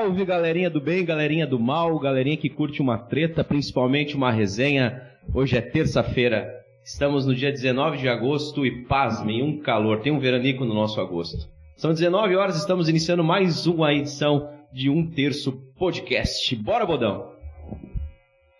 Salve, 0.00 0.24
galerinha 0.24 0.70
do 0.70 0.80
bem, 0.80 1.04
galerinha 1.04 1.46
do 1.46 1.60
mal, 1.60 1.98
galerinha 1.98 2.34
que 2.34 2.48
curte 2.48 2.80
uma 2.80 2.96
treta, 2.96 3.44
principalmente 3.44 4.16
uma 4.16 4.32
resenha. 4.32 5.02
Hoje 5.34 5.58
é 5.58 5.60
terça-feira, 5.60 6.64
estamos 6.82 7.26
no 7.26 7.34
dia 7.34 7.52
19 7.52 7.98
de 7.98 8.08
agosto 8.08 8.64
e 8.64 8.86
pasmem, 8.86 9.42
um 9.42 9.58
calor, 9.58 10.00
tem 10.00 10.10
um 10.10 10.18
veranico 10.18 10.64
no 10.64 10.72
nosso 10.72 10.98
agosto. 11.02 11.46
São 11.76 11.92
19 11.92 12.34
horas, 12.34 12.56
estamos 12.56 12.88
iniciando 12.88 13.22
mais 13.22 13.66
uma 13.66 13.92
edição 13.92 14.48
de 14.72 14.88
Um 14.88 15.06
Terço 15.06 15.52
Podcast. 15.78 16.56
Bora, 16.56 16.86
Bodão! 16.86 17.32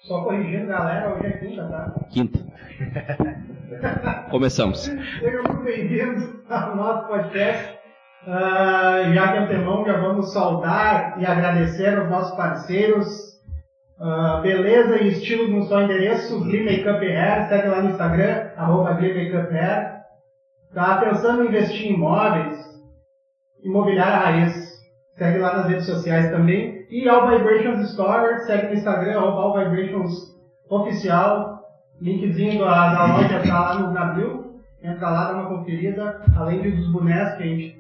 Só 0.01 0.23
corrigindo, 0.23 0.67
galera, 0.67 1.17
hoje 1.17 1.27
é 1.27 1.39
quinta, 1.39 1.65
tá? 1.65 2.07
Quinta. 2.11 2.39
Começamos. 4.31 4.81
Sejam 4.81 5.43
muito 5.45 5.65
bem-vindos 5.65 6.35
ao 6.51 6.77
nosso 6.77 7.09
podcast. 7.09 7.80
Uh, 8.27 9.15
já 9.15 9.33
de 9.33 9.39
antemão, 9.39 9.85
já 9.87 9.99
vamos 9.99 10.33
saudar 10.33 11.19
e 11.19 11.25
agradecer 11.25 11.99
aos 11.99 12.11
nossos 12.11 12.37
parceiros. 12.37 13.07
Uh, 13.99 14.43
beleza 14.43 14.97
e 15.03 15.09
estilo 15.09 15.49
no 15.49 15.63
seu 15.65 15.81
endereço, 15.81 16.41
Glee 16.45 16.65
Makeup 16.65 17.05
Hair, 17.05 17.49
segue 17.49 17.69
lá 17.69 17.83
no 17.83 17.91
Instagram, 17.91 18.51
arroba 18.57 18.93
Glee 18.95 19.25
Makeup 19.25 19.55
Hair. 19.55 20.01
Tá 20.75 20.99
pensando 20.99 21.45
em 21.45 21.49
investir 21.49 21.91
em 21.91 21.95
imóveis? 21.95 22.59
Imobiliária 23.63 24.17
Raiz, 24.17 24.55
segue 25.13 25.39
lá 25.39 25.57
nas 25.57 25.67
redes 25.67 25.87
sociais 25.87 26.31
também. 26.31 26.87
E 26.91 27.09
All 27.09 27.29
Vibrations 27.29 27.91
Store, 27.91 28.41
segue 28.41 28.69
no 28.69 28.75
Instagram, 28.75 29.19
All 29.19 29.59
Vibrations 29.59 30.13
Oficial. 30.69 31.59
Linkzinho 32.01 32.65
da, 32.65 32.95
da 32.95 33.17
loja 33.17 33.39
está 33.39 33.61
lá 33.61 33.75
no 33.79 33.93
navio. 33.93 34.61
Entra 34.83 35.11
lá, 35.11 35.33
dá 35.33 35.39
uma 35.39 35.49
conferida. 35.57 36.23
Além 36.37 36.63
dos 36.63 36.91
bonecos 36.91 37.35
que 37.35 37.43
a 37.43 37.47
gente 37.47 37.80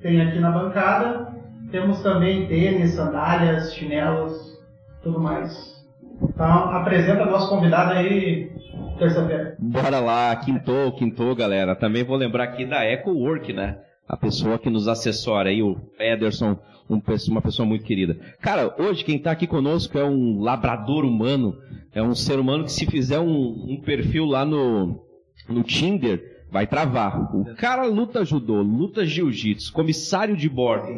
tem 0.00 0.20
aqui 0.20 0.38
na 0.38 0.50
bancada. 0.50 1.34
Temos 1.70 2.00
também 2.02 2.46
tênis, 2.46 2.92
sandálias, 2.92 3.74
chinelos, 3.74 4.60
tudo 5.02 5.20
mais. 5.20 5.84
Então, 6.22 6.70
apresenta 6.70 7.24
nosso 7.24 7.48
convidado 7.48 7.92
aí 7.92 8.50
terça-feira. 8.98 9.56
Bora 9.58 10.00
lá, 10.00 10.34
quintou, 10.36 10.92
quintou, 10.92 11.34
galera. 11.34 11.74
Também 11.74 12.04
vou 12.04 12.16
lembrar 12.16 12.44
aqui 12.44 12.64
da 12.64 12.84
Eco 12.84 13.10
Work, 13.10 13.52
né? 13.52 13.78
A 14.08 14.16
pessoa 14.16 14.58
que 14.58 14.70
nos 14.70 14.86
assessora 14.86 15.50
aí, 15.50 15.62
o 15.62 15.76
Ederson, 15.98 16.56
um, 16.88 17.02
uma 17.28 17.42
pessoa 17.42 17.66
muito 17.66 17.84
querida. 17.84 18.16
Cara, 18.40 18.74
hoje 18.78 19.04
quem 19.04 19.16
está 19.16 19.32
aqui 19.32 19.46
conosco 19.46 19.98
é 19.98 20.04
um 20.04 20.40
labrador 20.40 21.04
humano, 21.04 21.56
é 21.92 22.02
um 22.02 22.14
ser 22.14 22.38
humano 22.38 22.64
que 22.64 22.72
se 22.72 22.86
fizer 22.86 23.18
um, 23.18 23.66
um 23.68 23.80
perfil 23.84 24.24
lá 24.24 24.44
no, 24.44 25.02
no 25.48 25.62
Tinder, 25.64 26.35
vai 26.56 26.66
travar. 26.66 27.36
O 27.36 27.54
cara 27.56 27.84
luta 27.84 28.24
judô, 28.24 28.62
luta 28.62 29.04
jiu-jitsu, 29.04 29.70
comissário 29.74 30.34
de 30.34 30.48
bordo. 30.48 30.88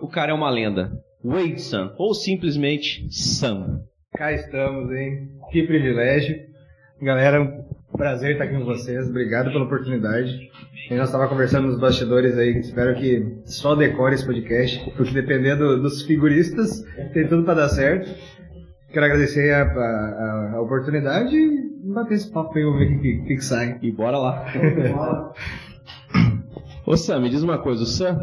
O 0.00 0.08
cara 0.08 0.32
é 0.32 0.34
uma 0.34 0.50
lenda. 0.50 1.00
Wade 1.24 1.62
Sam, 1.62 1.94
ou 1.96 2.12
simplesmente 2.12 3.06
Sam. 3.08 3.82
Cá 4.16 4.32
estamos, 4.32 4.90
hein? 4.90 5.28
Que 5.52 5.62
privilégio. 5.62 6.40
Galera, 7.00 7.64
prazer 7.92 8.32
estar 8.32 8.44
aqui 8.44 8.54
com 8.54 8.64
vocês. 8.64 9.08
Obrigado 9.08 9.52
pela 9.52 9.64
oportunidade. 9.64 10.50
Gente 10.88 11.00
estava 11.00 11.28
conversando 11.28 11.68
nos 11.68 11.78
bastidores 11.78 12.36
aí, 12.36 12.58
espero 12.58 12.96
que 12.96 13.42
só 13.44 13.76
decore 13.76 14.14
esse 14.14 14.26
podcast, 14.26 14.90
porque 14.96 15.12
dependendo 15.12 15.80
dos 15.80 16.02
figuristas, 16.02 16.84
tem 17.12 17.28
tudo 17.28 17.44
para 17.44 17.54
dar 17.54 17.68
certo. 17.68 18.10
Quero 18.92 19.06
agradecer 19.06 19.52
a, 19.52 19.62
a, 19.62 20.52
a 20.54 20.60
oportunidade 20.60 21.36
bater 21.92 22.14
esse 22.14 22.30
papo 22.30 22.56
aí, 22.56 22.64
vamos 22.64 22.78
ver 22.78 22.86
o 22.86 23.00
que, 23.00 23.18
que, 23.18 23.36
que, 23.36 23.40
sai. 23.40 23.78
E 23.82 23.90
bora 23.90 24.18
lá. 24.18 24.46
Ô 26.86 26.96
Sam, 26.96 27.20
me 27.20 27.30
diz 27.30 27.42
uma 27.42 27.58
coisa, 27.58 27.82
o 27.82 27.86
Sam, 27.86 28.18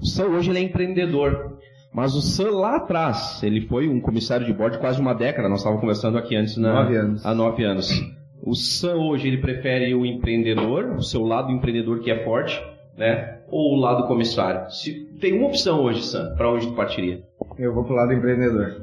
o 0.00 0.06
Sam 0.06 0.26
hoje 0.26 0.50
ele 0.50 0.58
é 0.58 0.62
empreendedor. 0.62 1.56
Mas 1.92 2.14
o 2.14 2.20
Sam 2.20 2.50
lá 2.50 2.76
atrás, 2.76 3.42
ele 3.42 3.62
foi 3.62 3.88
um 3.88 4.00
comissário 4.00 4.44
de 4.44 4.52
bordo 4.52 4.78
quase 4.78 5.00
uma 5.00 5.14
década, 5.14 5.48
nós 5.48 5.60
estávamos 5.60 5.80
conversando 5.80 6.18
aqui 6.18 6.36
antes, 6.36 6.56
na, 6.58 6.82
nove 6.82 6.96
anos. 6.96 7.24
há 7.24 7.34
nove 7.34 7.64
anos. 7.64 7.88
O 8.42 8.54
Sam 8.54 8.96
hoje 8.96 9.28
ele 9.28 9.38
prefere 9.38 9.94
o 9.94 10.04
empreendedor, 10.04 10.90
o 10.90 11.02
seu 11.02 11.22
lado 11.22 11.50
empreendedor 11.50 12.00
que 12.00 12.10
é 12.10 12.22
forte, 12.22 12.62
né? 12.98 13.38
Ou 13.48 13.76
o 13.76 13.80
lado 13.80 14.06
comissário? 14.06 14.70
Se 14.70 15.06
tem 15.20 15.38
uma 15.38 15.48
opção 15.48 15.80
hoje, 15.84 16.02
Sam, 16.02 16.34
para 16.36 16.52
onde 16.52 16.66
tu 16.66 16.74
partiria? 16.74 17.22
Eu 17.58 17.72
vou 17.72 17.82
pro 17.82 17.94
lado 17.94 18.12
empreendedor. 18.12 18.76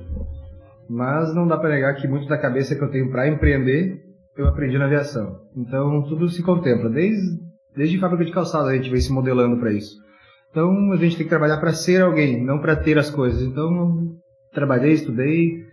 Mas 0.93 1.33
não 1.33 1.47
dá 1.47 1.57
para 1.57 1.71
negar 1.71 1.95
que 1.95 2.07
muito 2.07 2.27
da 2.27 2.37
cabeça 2.37 2.75
que 2.75 2.83
eu 2.83 2.91
tenho 2.91 3.09
para 3.09 3.27
empreender, 3.27 3.99
eu 4.37 4.47
aprendi 4.47 4.77
na 4.77 4.85
aviação. 4.85 5.39
Então 5.57 6.03
tudo 6.03 6.29
se 6.29 6.43
contempla. 6.43 6.87
Desde, 6.87 7.39
desde 7.75 7.97
fábrica 7.97 8.23
de 8.23 8.31
calçado 8.31 8.67
a 8.67 8.75
gente 8.75 8.91
vem 8.91 9.01
se 9.01 9.11
modelando 9.11 9.57
para 9.59 9.73
isso. 9.73 9.95
Então 10.51 10.91
a 10.91 10.97
gente 10.97 11.17
tem 11.17 11.25
que 11.25 11.31
trabalhar 11.31 11.57
para 11.57 11.73
ser 11.73 12.03
alguém, 12.03 12.45
não 12.45 12.59
para 12.59 12.75
ter 12.75 12.99
as 12.99 13.09
coisas. 13.09 13.41
Então 13.41 14.13
trabalhei, 14.53 14.93
estudei, 14.93 15.63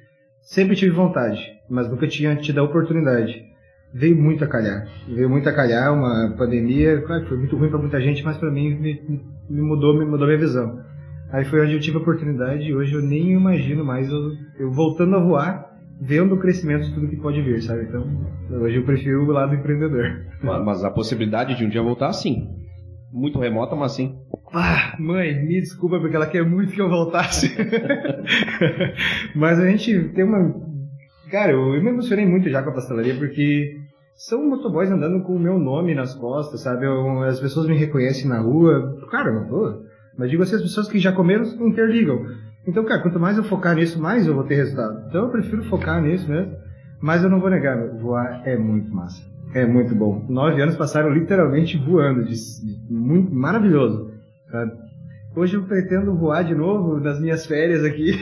sempre 0.41 0.75
tive 0.75 0.97
vontade, 0.97 1.47
mas 1.69 1.87
nunca 1.87 2.09
tinha 2.09 2.35
tido 2.37 2.59
a 2.61 2.65
oportunidade. 2.65 3.45
Veio 3.93 4.17
muito 4.17 4.43
a 4.43 4.47
calhar. 4.47 4.89
Veio 5.07 5.29
muito 5.29 5.47
a 5.51 5.53
calhar 5.53 5.93
uma 5.93 6.35
pandemia, 6.35 7.03
claro, 7.03 7.27
foi 7.27 7.37
muito 7.37 7.59
ruim 7.59 7.69
para 7.69 7.79
muita 7.79 8.01
gente, 8.01 8.25
mas 8.25 8.39
para 8.39 8.51
mim 8.51 8.75
me, 8.75 9.23
me, 9.51 9.61
mudou, 9.61 9.99
me 9.99 10.07
mudou 10.07 10.27
minha 10.27 10.39
visão. 10.39 10.81
Aí 11.33 11.45
foi 11.45 11.61
onde 11.61 11.75
eu 11.75 11.81
tive 11.81 11.97
a 11.97 12.01
oportunidade 12.01 12.65
e 12.65 12.75
hoje 12.75 12.95
eu 12.95 13.03
nem 13.03 13.33
imagino 13.33 13.85
mais 13.85 14.09
eu, 14.11 14.33
eu 14.59 14.71
voltando 14.73 15.15
a 15.15 15.21
voar, 15.21 15.71
vendo 16.01 16.35
o 16.35 16.39
crescimento 16.39 16.85
de 16.87 16.95
tudo 16.95 17.09
que 17.09 17.17
pode 17.17 17.41
vir, 17.41 17.63
sabe? 17.63 17.85
Então, 17.85 18.05
hoje 18.51 18.77
eu 18.77 18.85
prefiro 18.85 19.23
o 19.23 19.31
lado 19.31 19.55
empreendedor. 19.55 20.25
Mas, 20.43 20.83
a 20.83 20.91
possibilidade 20.91 21.57
de 21.57 21.65
um 21.65 21.69
dia 21.69 21.83
voltar, 21.83 22.13
sim. 22.13 22.49
Muito 23.13 23.39
remota, 23.39 23.77
mas 23.77 23.93
sim. 23.93 24.19
Ah, 24.53 24.97
mãe, 24.99 25.45
me 25.45 25.61
desculpa 25.61 26.01
porque 26.01 26.17
ela 26.17 26.27
quer 26.27 26.45
muito 26.45 26.73
que 26.73 26.81
eu 26.81 26.89
voltasse. 26.89 27.55
mas 29.35 29.61
a 29.61 29.69
gente 29.69 30.11
tem 30.11 30.25
uma. 30.25 30.55
Cara, 31.31 31.53
eu, 31.53 31.75
eu 31.75 31.83
me 31.83 31.91
emocionei 31.91 32.27
muito 32.27 32.49
já 32.49 32.63
com 32.63 32.71
a 32.71 32.75
pastelaria 32.75 33.15
porque 33.15 33.77
são 34.15 34.49
motoboys 34.49 34.91
andando 34.91 35.23
com 35.23 35.35
o 35.35 35.41
meu 35.41 35.59
nome 35.59 35.95
nas 35.95 36.15
costas, 36.15 36.63
sabe? 36.63 36.87
Eu, 36.87 37.23
as 37.23 37.41
pessoas 37.41 37.67
me 37.67 37.77
reconhecem 37.77 38.29
na 38.29 38.41
rua. 38.41 38.97
Cara, 39.11 39.33
não 39.33 39.49
tô. 39.49 39.90
Mas 40.21 40.29
digo 40.29 40.43
assim, 40.43 40.57
as 40.57 40.61
pessoas 40.61 40.87
que 40.87 40.99
já 40.99 41.13
comeram 41.13 41.45
interligam. 41.67 42.27
Então, 42.67 42.85
cara, 42.85 43.01
quanto 43.01 43.19
mais 43.19 43.39
eu 43.39 43.43
focar 43.43 43.75
nisso, 43.75 43.99
mais 43.99 44.27
eu 44.27 44.35
vou 44.35 44.45
ter 44.45 44.55
resultado. 44.55 45.07
Então 45.09 45.25
eu 45.25 45.31
prefiro 45.31 45.65
focar 45.65 46.03
nisso 46.03 46.29
mesmo. 46.29 46.53
Mas 47.01 47.25
eu 47.25 47.31
não 47.31 47.41
vou 47.41 47.49
negar, 47.49 47.89
voar 47.97 48.43
é 48.45 48.55
muito 48.55 48.95
massa. 48.95 49.23
É 49.55 49.65
muito 49.65 49.95
bom. 49.95 50.27
Nove 50.29 50.61
anos 50.61 50.77
passaram 50.77 51.09
literalmente 51.11 51.79
voando, 51.79 52.23
de, 52.23 52.35
de, 52.35 52.93
muito 52.93 53.35
maravilhoso. 53.35 54.13
Sabe? 54.51 54.73
Hoje 55.35 55.57
eu 55.57 55.63
pretendo 55.63 56.15
voar 56.15 56.43
de 56.45 56.55
novo 56.55 57.01
nas 57.01 57.19
minhas 57.19 57.47
férias 57.47 57.83
aqui. 57.83 58.13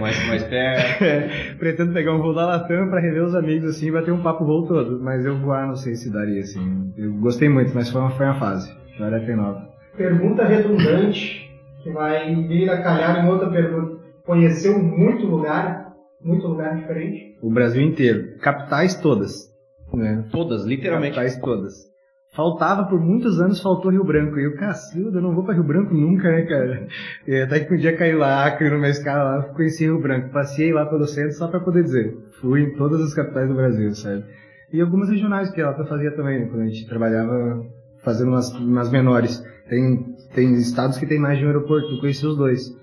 Mais, 0.00 0.26
mais 0.26 0.42
perto. 0.42 1.04
É, 1.04 1.54
pretendo 1.56 1.92
pegar 1.92 2.12
um 2.12 2.18
voo 2.18 2.34
da 2.34 2.44
Latam 2.44 2.88
para 2.88 3.00
rever 3.00 3.22
os 3.22 3.36
amigos 3.36 3.70
assim 3.70 3.86
e 3.86 3.92
bater 3.92 4.12
um 4.12 4.20
papo 4.20 4.44
voo 4.44 4.66
todo. 4.66 4.98
Mas 5.00 5.24
eu 5.24 5.38
voar 5.38 5.68
não 5.68 5.76
sei 5.76 5.94
se 5.94 6.10
daria 6.10 6.40
assim. 6.40 6.92
Eu 6.96 7.12
gostei 7.20 7.48
muito, 7.48 7.72
mas 7.72 7.88
foi 7.88 8.00
uma, 8.00 8.10
foi 8.10 8.26
uma 8.26 8.40
fase. 8.40 8.68
Agora 8.96 9.24
tem 9.24 9.36
nova. 9.36 9.67
Pergunta 9.98 10.44
redundante 10.44 11.50
que 11.82 11.90
vai 11.90 12.32
vir 12.46 12.70
a 12.70 12.80
calhar 12.80 13.24
em 13.24 13.28
outra 13.28 13.50
pergunta. 13.50 13.98
Conheceu 14.24 14.78
muito 14.78 15.26
lugar, 15.26 15.92
muito 16.22 16.46
lugar 16.46 16.76
diferente? 16.76 17.36
O 17.42 17.50
Brasil 17.50 17.82
inteiro. 17.82 18.38
Capitais 18.38 18.94
todas. 18.94 19.52
Né? 19.92 20.24
Todas, 20.30 20.64
literalmente. 20.64 21.16
Capitais 21.16 21.40
todas. 21.40 21.88
Faltava 22.32 22.84
por 22.84 23.00
muitos 23.00 23.40
anos, 23.40 23.60
faltou 23.60 23.90
Rio 23.90 24.04
Branco. 24.04 24.38
E 24.38 24.44
eu, 24.44 24.54
cacilda, 24.54 25.18
eu 25.18 25.22
não 25.22 25.34
vou 25.34 25.42
para 25.42 25.54
Rio 25.54 25.64
Branco 25.64 25.92
nunca, 25.92 26.30
né, 26.30 26.42
cara? 26.42 26.86
E 27.26 27.34
até 27.40 27.58
que 27.58 27.74
um 27.74 27.76
dia 27.76 27.96
caiu 27.96 28.18
lá, 28.18 28.46
Acre, 28.46 28.70
numa 28.70 28.88
escala 28.88 29.24
lá, 29.24 29.42
conheci 29.48 29.82
Rio 29.82 30.00
Branco. 30.00 30.30
Passei 30.30 30.72
lá 30.72 30.86
pelo 30.86 31.08
centro 31.08 31.32
só 31.32 31.48
para 31.48 31.58
poder 31.58 31.82
dizer. 31.82 32.16
Fui 32.40 32.62
em 32.62 32.76
todas 32.76 33.00
as 33.00 33.14
capitais 33.14 33.48
do 33.48 33.54
Brasil, 33.56 33.92
sabe? 33.96 34.24
E 34.72 34.80
algumas 34.80 35.08
regionais 35.08 35.50
que 35.50 35.60
ela 35.60 35.74
fazia 35.86 36.12
também, 36.12 36.38
né, 36.38 36.46
quando 36.46 36.62
a 36.62 36.66
gente 36.68 36.86
trabalhava 36.86 37.66
fazendo 38.04 38.28
umas, 38.28 38.52
umas 38.54 38.90
menores. 38.90 39.42
Tem, 39.68 40.16
tem 40.34 40.54
estados 40.54 40.98
que 40.98 41.06
tem 41.06 41.18
mais 41.18 41.38
de 41.38 41.44
um 41.44 41.48
aeroporto, 41.48 41.90
eu 41.90 42.00
conheci 42.00 42.26
os 42.26 42.36
dois. 42.36 42.74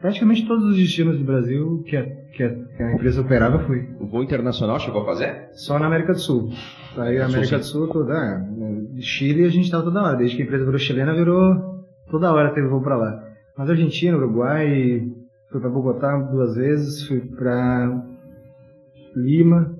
Praticamente 0.00 0.46
todos 0.46 0.64
os 0.64 0.76
destinos 0.76 1.18
do 1.18 1.24
Brasil 1.24 1.82
que 1.86 1.96
a, 1.96 2.04
que 2.04 2.42
a, 2.42 2.54
que 2.54 2.82
a 2.82 2.94
empresa 2.94 3.20
operava 3.20 3.56
eu 3.56 3.66
fui. 3.66 3.88
O 4.00 4.06
voo 4.06 4.22
internacional 4.22 4.80
chegou 4.80 5.02
a 5.02 5.04
fazer? 5.04 5.50
Só 5.52 5.78
na 5.78 5.86
América 5.86 6.14
do 6.14 6.18
Sul. 6.18 6.50
Aí 6.96 7.18
a 7.18 7.26
América 7.26 7.58
do 7.58 7.64
Sul 7.64 7.88
toda. 7.88 8.14
Ah, 8.14 8.42
Chile 8.98 9.44
a 9.44 9.50
gente 9.50 9.64
estava 9.64 9.84
toda 9.84 10.02
hora. 10.02 10.16
Desde 10.16 10.36
que 10.36 10.42
a 10.42 10.44
empresa 10.46 10.64
virou 10.64 10.78
chilena, 10.78 11.14
virou 11.14 11.84
toda 12.10 12.32
hora 12.32 12.54
teve 12.54 12.68
voo 12.68 12.80
para 12.80 12.96
lá. 12.96 13.22
Mas 13.56 13.68
Argentina, 13.68 14.16
Uruguai, 14.16 15.06
fui 15.50 15.60
para 15.60 15.68
Bogotá 15.68 16.16
duas 16.16 16.54
vezes, 16.54 17.06
fui 17.06 17.20
para 17.20 18.02
Lima, 19.14 19.76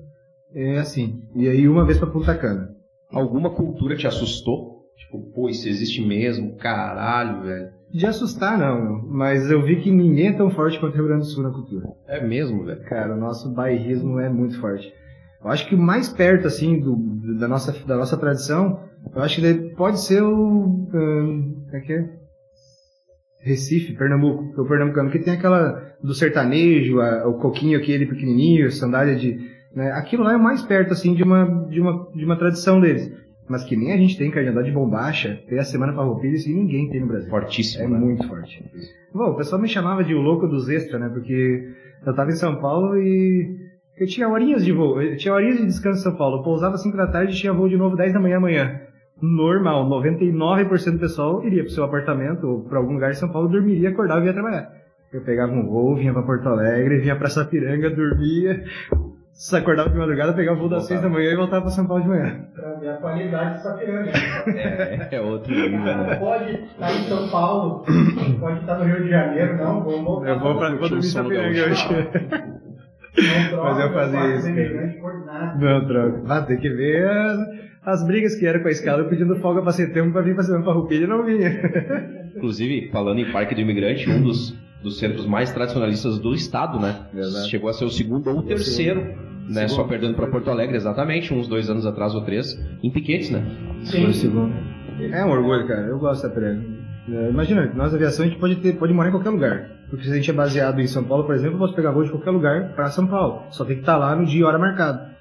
é 0.53 0.77
assim. 0.77 1.23
E 1.35 1.49
aí 1.49 1.67
uma 1.67 1.83
vez 1.83 1.97
para 1.97 2.11
Punta 2.11 2.37
Cana. 2.37 2.69
Alguma 3.11 3.49
cultura 3.49 3.95
te 3.95 4.05
assustou? 4.05 4.70
Tipo, 5.11 5.19
pô, 5.33 5.49
isso 5.49 5.67
existe 5.67 6.01
mesmo? 6.01 6.55
Caralho, 6.55 7.41
velho. 7.43 7.69
De 7.93 8.05
assustar, 8.05 8.57
não, 8.57 9.05
mas 9.09 9.51
eu 9.51 9.61
vi 9.61 9.81
que 9.81 9.91
ninguém 9.91 10.29
é 10.29 10.37
tão 10.37 10.49
forte 10.49 10.79
quanto 10.79 10.93
o 10.93 10.97
Rio 10.97 11.07
Grande 11.07 11.23
do 11.23 11.27
Sul 11.27 11.43
na 11.43 11.51
cultura. 11.51 11.85
É 12.07 12.25
mesmo, 12.25 12.63
velho? 12.63 12.81
Cara, 12.83 13.13
o 13.13 13.19
nosso 13.19 13.53
bairrismo 13.53 14.17
é 14.17 14.29
muito 14.29 14.57
forte. 14.61 14.93
Eu 15.43 15.51
acho 15.51 15.67
que 15.67 15.75
o 15.75 15.77
mais 15.77 16.07
perto, 16.07 16.47
assim, 16.47 16.79
do, 16.79 16.95
da, 17.37 17.49
nossa, 17.49 17.73
da 17.85 17.97
nossa 17.97 18.15
tradição, 18.15 18.79
eu 19.13 19.21
acho 19.21 19.41
que 19.41 19.75
pode 19.75 19.99
ser 19.99 20.23
o. 20.23 20.87
Como 20.89 21.75
é 21.75 21.79
que 21.81 21.91
é? 21.91 22.09
Recife, 23.41 23.97
Pernambuco, 23.97 24.61
o 24.61 24.67
pernambucano 24.67 25.09
que 25.09 25.19
tem 25.19 25.33
aquela 25.33 25.95
do 26.01 26.13
sertanejo, 26.13 27.01
a, 27.01 27.27
o 27.27 27.39
coquinho 27.39 27.77
aquele 27.77 28.05
pequenininho, 28.05 28.71
sandália 28.71 29.15
de, 29.15 29.35
né, 29.75 29.91
aquilo 29.93 30.23
lá 30.23 30.33
é 30.33 30.37
mais 30.37 30.61
perto 30.61 30.93
assim 30.93 31.15
de 31.15 31.23
uma 31.23 31.67
de 31.67 31.81
uma 31.81 32.07
de 32.13 32.23
uma 32.23 32.37
tradição 32.37 32.79
deles. 32.79 33.11
Mas 33.47 33.63
que 33.63 33.75
nem 33.75 33.91
a 33.91 33.97
gente 33.97 34.17
tem 34.17 34.31
que 34.31 34.39
andar 34.39 34.63
de 34.63 34.71
bombacha, 34.71 35.41
ter 35.47 35.59
a 35.59 35.63
semana 35.63 35.93
farroupilha, 35.93 36.35
isso 36.35 36.49
ninguém 36.49 36.89
tem 36.89 37.01
no 37.01 37.07
Brasil. 37.07 37.29
Fortíssimo. 37.29 37.83
É 37.83 37.87
né? 37.87 37.99
muito 37.99 38.27
forte. 38.27 38.63
Bom, 39.13 39.31
o 39.31 39.35
pessoal 39.35 39.61
me 39.61 39.67
chamava 39.67 40.03
de 40.03 40.13
o 40.13 40.21
louco 40.21 40.47
dos 40.47 40.69
extra, 40.69 40.97
né? 40.97 41.09
Porque 41.09 41.67
eu 42.05 42.15
tava 42.15 42.29
em 42.29 42.35
São 42.35 42.55
Paulo 42.61 42.97
e 42.97 43.57
eu 43.97 44.07
tinha 44.07 44.29
horinhas 44.29 44.63
de 44.63 44.71
voo, 44.71 45.01
eu 45.01 45.17
tinha 45.17 45.33
horinhas 45.33 45.57
de 45.57 45.65
descanso 45.65 45.99
em 45.99 46.03
São 46.03 46.15
Paulo. 46.15 46.37
Eu 46.37 46.43
pousava 46.43 46.77
5 46.77 46.95
da 46.95 47.07
tarde 47.07 47.33
e 47.33 47.37
tinha 47.37 47.53
voo 47.53 47.67
de 47.67 47.77
novo 47.77 47.95
10 47.95 48.13
da 48.13 48.19
manhã 48.19 48.37
amanhã. 48.37 48.81
Normal, 49.21 49.87
99% 49.87 50.93
do 50.93 50.99
pessoal 50.99 51.45
iria 51.45 51.63
pro 51.63 51.71
seu 51.71 51.83
apartamento 51.83 52.47
ou 52.47 52.61
pra 52.61 52.79
algum 52.79 52.93
lugar 52.93 53.11
em 53.11 53.15
São 53.15 53.29
Paulo, 53.29 53.49
dormiria, 53.49 53.89
acordava 53.89 54.21
e 54.21 54.27
ia 54.27 54.33
trabalhar. 54.33 54.71
Eu 55.13 55.21
pegava 55.21 55.51
um 55.51 55.67
voo, 55.67 55.95
vinha 55.95 56.13
pra 56.13 56.23
Porto 56.23 56.47
Alegre, 56.47 56.99
vinha 56.99 57.15
pra 57.15 57.29
Sapiranga, 57.29 57.89
dormia, 57.89 58.63
se 59.33 59.55
acordava 59.55 59.89
de 59.89 59.97
madrugada, 59.97 60.33
pegava 60.33 60.57
o 60.57 60.59
voo 60.61 60.69
das 60.69 60.85
6 60.85 61.01
da 61.01 61.09
manhã 61.09 61.31
e 61.31 61.35
voltava 61.35 61.61
pra 61.63 61.71
São 61.71 61.87
Paulo 61.87 62.03
de 62.03 62.09
manhã. 62.09 62.45
Pra 62.53 62.73
ver 62.73 62.89
a 62.89 62.93
qualidade 62.97 63.53
dessa 63.53 63.73
pirâmide. 63.73 64.11
É, 64.57 65.07
é 65.11 65.21
outro 65.21 65.51
nível, 65.53 65.79
né? 65.79 66.15
Pode 66.17 66.51
estar 66.53 66.91
em 66.93 67.03
São 67.03 67.29
Paulo, 67.29 67.85
pode 68.39 68.59
estar 68.59 68.77
no 68.77 68.85
Rio 68.85 69.03
de 69.03 69.09
Janeiro, 69.09 69.57
não, 69.57 69.83
vamos 69.83 70.03
voltar. 70.03 70.29
Eu 70.29 70.39
vou, 70.39 70.57
pra, 70.57 70.69
vou 70.69 70.79
dormir 70.89 70.97
em 70.97 71.01
Sapiranga 71.03 71.65
gaúcho. 71.65 71.93
hoje. 71.93 72.07
Não 73.17 73.49
troca, 73.49 73.63
Mas 73.63 73.79
eu 73.79 73.93
fazia 73.93 74.19
faz 74.19 74.33
isso, 74.35 74.43
semelhante 74.45 74.97
por 74.99 75.25
nada. 75.25 75.57
Não, 75.59 75.87
troca. 75.87 76.21
Ah, 76.29 76.41
tem 76.43 76.57
que 76.57 76.69
ver 76.69 77.09
as, 77.09 77.39
as 77.83 78.07
brigas 78.07 78.35
que 78.35 78.45
era 78.45 78.59
com 78.59 78.67
a 78.67 78.71
escala, 78.71 79.03
pedindo 79.05 79.35
folga 79.37 79.61
pra 79.61 79.71
setembro 79.71 80.13
pra 80.13 80.21
vir 80.21 80.33
pra 80.35 80.43
Semana 80.43 80.63
Farroupilha 80.63 81.03
e 81.03 81.07
não 81.07 81.25
vinha. 81.25 81.49
Inclusive, 82.35 82.89
falando 82.91 83.19
em 83.19 83.31
Parque 83.31 83.53
do 83.55 83.61
Imigrante, 83.61 84.09
um 84.09 84.21
dos, 84.21 84.55
dos 84.81 84.97
centros 84.97 85.25
mais 85.25 85.51
tradicionalistas 85.51 86.19
do 86.19 86.33
estado, 86.33 86.79
né? 86.79 87.05
Verdade. 87.13 87.49
Chegou 87.49 87.69
a 87.69 87.73
ser 87.73 87.85
o 87.85 87.89
segundo 87.89 88.29
ou 88.29 88.39
o 88.39 88.43
terceiro, 88.43 89.01
né? 89.47 89.67
Só 89.67 89.83
perdendo 89.83 90.15
para 90.15 90.27
Porto 90.27 90.49
Alegre, 90.49 90.75
exatamente, 90.75 91.33
uns 91.33 91.47
dois 91.47 91.69
anos 91.69 91.85
atrás 91.85 92.13
ou 92.15 92.21
três, 92.21 92.59
em 92.83 92.91
Piquetes, 92.91 93.29
né? 93.29 93.43
Sim. 93.83 94.11
segundo. 94.13 94.53
É 94.99 95.23
um 95.25 95.29
orgulho, 95.29 95.67
cara. 95.67 95.87
Eu 95.87 95.99
gosto 95.99 96.23
da 96.23 96.29
Piranga. 96.29 96.81
É, 97.09 97.29
Imagina, 97.29 97.71
nós 97.75 97.93
aviação 97.93 98.25
a 98.25 98.27
gente 98.27 98.39
pode, 98.39 98.57
ter, 98.57 98.73
pode 98.73 98.93
morar 98.93 99.09
em 99.09 99.11
qualquer 99.11 99.31
lugar. 99.31 99.69
Porque 99.89 100.05
se 100.05 100.11
a 100.11 100.15
gente 100.15 100.29
é 100.29 100.33
baseado 100.33 100.79
em 100.79 100.87
São 100.87 101.03
Paulo, 101.03 101.25
por 101.25 101.35
exemplo, 101.35 101.55
eu 101.55 101.59
posso 101.59 101.75
pegar 101.75 101.91
voo 101.91 102.03
de 102.03 102.11
qualquer 102.11 102.31
lugar 102.31 102.73
para 102.73 102.89
São 102.89 103.07
Paulo. 103.07 103.43
Só 103.49 103.65
tem 103.65 103.75
que 103.75 103.81
estar 103.81 103.97
lá 103.97 104.15
no 104.15 104.25
dia 104.25 104.41
e 104.41 104.43
hora 104.43 104.57
marcado. 104.57 105.11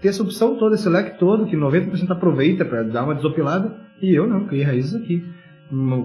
Ter 0.00 0.08
essa 0.08 0.22
opção 0.22 0.56
toda, 0.56 0.74
esse 0.74 0.88
leque 0.88 1.18
todo, 1.18 1.46
que 1.46 1.56
90% 1.56 2.10
aproveita 2.10 2.64
para 2.64 2.82
dar 2.84 3.04
uma 3.04 3.14
desopilada, 3.14 3.74
e 4.00 4.14
eu 4.14 4.26
não, 4.26 4.46
criei 4.46 4.64
raízes 4.64 4.94
aqui. 4.94 5.24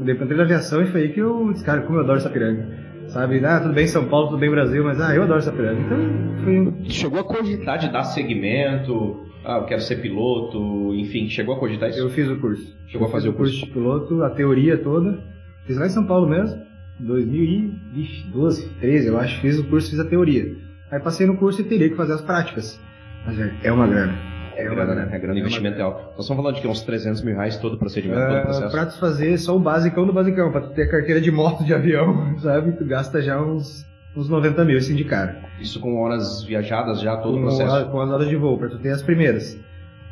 Dependendo 0.04 0.38
da 0.38 0.44
aviação, 0.44 0.82
e 0.82 0.88
foi 0.88 1.02
aí 1.02 1.10
que 1.10 1.20
eu 1.20 1.52
disse, 1.52 1.64
cara, 1.64 1.82
como 1.82 1.98
eu 1.98 2.04
adoro 2.04 2.18
essa 2.18 2.30
piranga. 2.30 2.68
Sabe, 3.10 3.44
ah, 3.44 3.60
tudo 3.60 3.74
bem 3.74 3.88
São 3.88 4.06
Paulo, 4.08 4.28
tudo 4.28 4.40
bem 4.40 4.50
Brasil, 4.52 4.84
mas 4.84 5.00
ah, 5.02 5.16
eu 5.16 5.24
adoro 5.24 5.40
essa 5.40 5.52
piranga. 5.52 5.82
Então, 5.82 6.44
foi, 6.44 6.90
Chegou 6.90 7.20
a 7.20 7.24
cogitar 7.24 7.78
de 7.80 7.92
dar 7.92 8.04
segmento, 8.04 9.26
ah, 9.44 9.58
eu 9.58 9.66
quero 9.66 9.82
ser 9.82 9.98
piloto, 9.98 10.94
enfim, 10.96 11.28
chegou 11.28 11.56
a 11.56 11.60
cogitar 11.60 11.90
isso? 11.90 12.00
Eu 12.00 12.10
fiz 12.10 12.28
o 12.30 12.38
curso. 12.40 12.78
Chegou 12.88 13.06
a 13.06 13.10
Eu 13.10 13.12
fazer 13.12 13.28
fiz 13.30 13.34
o 13.36 13.38
curso? 13.38 13.66
de 13.66 13.72
piloto, 13.72 14.24
a 14.24 14.30
teoria 14.30 14.78
toda. 14.78 15.20
Fiz 15.66 15.78
lá 15.78 15.88
em 15.88 15.90
São 15.90 16.06
Paulo 16.06 16.28
mesmo, 16.30 16.62
2012, 17.00 18.70
13, 18.80 19.08
eu 19.08 19.18
acho. 19.20 19.40
Fiz 19.42 19.58
o 19.60 19.64
curso, 19.64 19.90
fiz 19.90 20.00
a 20.00 20.06
teoria. 20.06 20.56
Aí 20.92 21.00
passei 21.00 21.26
no 21.26 21.38
curso 21.38 21.62
e 21.62 21.64
teria 21.64 21.90
que 21.90 21.96
fazer 21.96 22.14
as 22.14 22.22
práticas. 22.22 22.80
Mas 23.26 23.40
é, 23.40 23.52
é 23.64 23.72
uma 23.72 23.88
grana. 23.88 24.14
É 24.60 24.70
grana, 24.70 24.96
né? 24.96 25.10
É 25.12 25.18
grana, 25.20 25.34
uma 25.34 25.40
investimento 25.40 25.78
é 25.80 25.82
alto. 25.82 26.02
Nós 26.16 26.20
estamos 26.22 26.42
falando 26.42 26.56
de 26.56 26.62
que 26.62 26.68
uns 26.68 26.82
300 26.84 27.22
mil 27.24 27.36
reais 27.36 27.58
todo 27.58 27.74
o 27.74 27.78
procedimento, 27.78 28.20
todo 28.22 28.32
o 28.34 28.38
É, 28.38 28.42
processo. 28.44 28.72
pra 28.72 28.86
tu 28.86 29.00
fazer 29.00 29.38
só 29.38 29.56
o 29.56 29.60
basicão 29.60 30.06
do 30.06 30.14
basicão, 30.14 30.52
pra 30.52 30.62
tu 30.62 30.70
ter 30.74 30.90
carteira 30.90 31.20
de 31.22 31.32
moto 31.32 31.64
de 31.64 31.74
avião, 31.74 32.38
sabe? 32.40 32.72
Tu 32.74 32.86
gasta 32.86 33.22
já 33.22 33.42
uns, 33.42 33.86
uns 34.16 34.30
90 34.30 34.64
mil, 34.66 34.78
assim, 34.78 34.96
de 34.96 35.04
cara. 35.04 35.38
Isso 35.60 35.80
com 35.80 36.00
horas 36.02 36.44
viajadas 36.44 37.02
já, 37.02 37.18
todo 37.18 37.34
o 37.36 37.38
com, 37.38 37.42
processo. 37.44 37.76
a- 37.76 37.86
com 37.86 38.02
as 38.02 38.10
horas 38.10 38.28
de 38.28 38.36
voo, 38.36 38.58
pra 38.58 38.70
tu 38.70 38.80
ter 38.80 38.90
as 38.92 39.02
primeiras. 39.02 39.58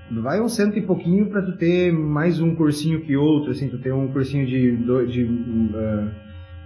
Vai 0.10 0.40
um 0.40 0.48
cento 0.48 0.78
e 0.78 0.82
pouquinho 0.82 1.26
pra 1.30 1.42
tu 1.42 1.58
ter 1.58 1.92
mais 1.92 2.40
um 2.40 2.56
cursinho 2.56 3.02
que 3.02 3.18
outro, 3.18 3.52
assim, 3.52 3.68
tu 3.68 3.78
ter 3.78 3.92
um 3.94 4.08
cursinho 4.08 4.46
de. 4.46 4.78
de 5.06 5.30
ah, 5.76 6.08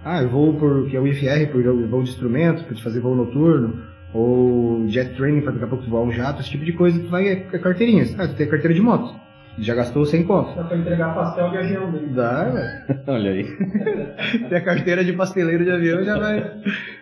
ah, 0.04 0.22
eu 0.22 0.28
vou 0.28 0.54
por. 0.54 0.88
que 0.88 0.96
é 0.96 1.00
o 1.00 1.06
IFR, 1.08 1.50
por 1.50 1.60
voo 1.88 2.02
de 2.04 2.10
instrumento, 2.10 2.64
pra 2.64 2.74
te 2.74 2.82
fazer 2.82 3.00
voo 3.00 3.16
noturno, 3.16 3.82
ou 4.14 4.86
jet 4.88 5.14
training 5.16 5.40
pra 5.40 5.52
daqui 5.52 5.64
a 5.64 5.68
pouco 5.68 5.84
tu 5.84 5.90
voar 5.90 6.02
um 6.02 6.12
jato, 6.12 6.40
esse 6.40 6.50
tipo 6.50 6.64
de 6.64 6.72
coisa, 6.72 6.98
tu 6.98 7.08
vai. 7.08 7.26
é, 7.28 7.46
é 7.52 7.58
carteirinhas. 7.58 8.14
Ah, 8.18 8.28
tu 8.28 8.34
tem 8.34 8.48
carteira 8.48 8.74
de 8.74 8.80
moto. 8.80 9.20
Já 9.58 9.74
gastou 9.74 10.06
100 10.06 10.24
conto. 10.24 10.56
Dá 10.56 10.64
pra 10.64 10.78
entregar 10.78 11.14
pastel 11.14 11.50
de 11.50 11.58
avião 11.58 11.92
dele. 11.92 12.06
Dá, 12.14 12.44
velho. 12.44 13.00
Olha 13.06 13.30
aí. 13.32 13.44
Ter 14.48 14.56
a 14.56 14.60
carteira 14.62 15.04
de 15.04 15.12
pasteleiro 15.12 15.62
de 15.62 15.70
avião 15.70 16.02
já 16.02 16.18
vai. 16.18 16.52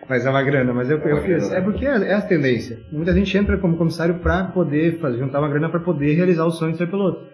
Mas 0.09 0.25
é 0.25 0.29
uma 0.29 0.43
grana, 0.43 0.73
mas 0.73 0.89
eu, 0.89 0.97
É 0.99 1.11
eu 1.13 1.17
fiz. 1.21 1.49
É 1.49 1.55
né? 1.55 1.61
porque 1.61 1.85
é, 1.85 2.09
é 2.09 2.13
a 2.13 2.21
tendência. 2.21 2.77
Muita 2.91 3.13
gente 3.13 3.37
entra 3.37 3.57
como 3.57 3.77
comissário 3.77 4.15
pra 4.15 4.43
poder 4.45 4.99
fazer, 4.99 5.17
juntar 5.19 5.39
uma 5.39 5.47
grana 5.47 5.69
pra 5.69 5.79
poder 5.79 6.13
realizar 6.13 6.43
o 6.45 6.51
sonho 6.51 6.73
de 6.73 6.77
ser 6.77 6.87
piloto. 6.87 7.25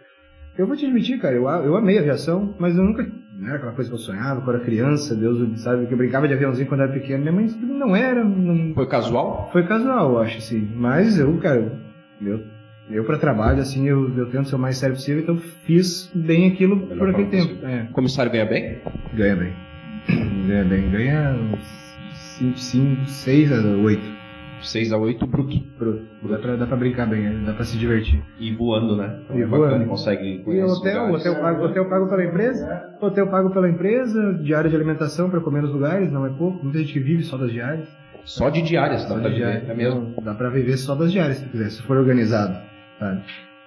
Eu 0.56 0.68
vou 0.68 0.76
te 0.76 0.86
admitir, 0.86 1.20
cara, 1.20 1.36
eu, 1.36 1.48
eu 1.48 1.76
amei 1.76 1.98
a 1.98 2.02
aviação, 2.02 2.56
mas 2.60 2.78
eu 2.78 2.84
nunca. 2.84 3.04
Não 3.38 3.50
era 3.50 3.58
aquela 3.58 3.74
coisa 3.74 3.90
que 3.90 3.96
eu 3.96 4.00
sonhava 4.00 4.42
quando 4.42 4.56
era 4.56 4.66
criança, 4.66 5.16
Deus 5.16 5.62
sabe, 5.62 5.86
que 5.86 5.94
eu 5.94 5.98
brincava 5.98 6.28
de 6.28 6.34
aviãozinho 6.34 6.68
quando 6.68 6.82
era 6.82 6.92
pequeno. 6.92 7.20
Minha 7.20 7.32
mãe 7.32 7.48
não 7.62 7.96
era. 7.96 8.24
Não, 8.24 8.74
Foi 8.74 8.88
casual? 8.88 9.50
foi 9.52 9.64
casual, 9.68 10.14
eu 10.14 10.20
acho, 10.20 10.40
assim. 10.40 10.68
Mas 10.76 11.20
eu, 11.20 11.38
cara, 11.38 11.72
eu, 12.20 12.44
eu 12.90 13.04
pra 13.04 13.18
trabalho, 13.20 13.60
assim, 13.60 13.88
eu, 13.88 14.12
eu 14.18 14.26
tento 14.32 14.50
ser 14.50 14.56
o 14.56 14.60
mais 14.60 14.78
sério 14.78 14.96
possível, 14.96 15.22
então 15.22 15.38
fiz 15.38 16.12
bem 16.16 16.48
aquilo 16.52 16.76
Melhor 16.78 16.98
por 16.98 17.10
aquele 17.10 17.28
tempo. 17.28 17.64
É. 17.64 17.84
O 17.84 17.94
comissário 17.94 18.32
ganha 18.32 18.46
bem? 18.46 18.80
Ganha 19.14 19.36
bem. 19.36 19.54
Ganha 20.48 20.64
bem. 20.64 20.90
Ganha 20.90 21.36
uns 21.54 21.96
5, 22.40 22.58
5, 22.58 23.06
6 23.06 23.52
a 23.52 23.62
8. 23.62 24.17
6 24.62 24.94
a 24.94 24.98
8 24.98 25.28
bruto. 25.28 25.58
Dá 26.24 26.38
pra, 26.38 26.56
dá 26.56 26.66
pra 26.66 26.78
brincar 26.78 27.08
bem, 27.08 27.44
dá 27.44 27.54
pra 27.54 27.64
se 27.64 27.78
divertir. 27.78 28.22
E 28.40 28.54
voando, 28.54 28.96
né? 28.96 29.20
E 29.34 29.42
é 29.42 29.46
voando. 29.46 29.86
consegue 29.86 30.44
E 30.48 30.62
hotel, 30.64 31.12
hotel 31.12 31.36
pago, 31.36 31.66
hotel 31.66 31.90
pago 31.90 32.10
pela 32.10 32.26
empresa, 32.26 32.96
hotel 33.02 33.28
pago 33.28 33.50
pela 33.52 33.70
empresa, 33.70 34.34
diária 34.42 34.70
de 34.70 34.76
alimentação 34.76 35.30
pra 35.30 35.40
comer 35.40 35.62
nos 35.62 35.72
lugares, 35.72 36.12
não 36.12 36.26
é 36.26 36.30
pouco. 36.30 36.64
Muita 36.64 36.80
gente 36.80 36.94
que 36.94 37.00
vive 37.00 37.24
só 37.24 37.38
das 37.38 37.52
diárias. 37.52 37.88
Só 38.24 38.50
de 38.50 38.62
diárias, 38.62 39.04
dá 39.04 39.10
Só 39.10 39.20
pra 39.22 39.30
de 39.30 39.36
viver, 39.36 39.70
é 39.70 39.74
mesmo. 39.74 40.14
Dá 40.22 40.34
pra 40.34 40.50
viver 40.50 40.78
só 40.78 40.96
das 40.96 41.12
diárias, 41.12 41.38
se 41.38 41.46
quiser, 41.46 41.70
se 41.70 41.82
for 41.84 41.98
organizado. 41.98 42.58
sabe? 43.00 43.22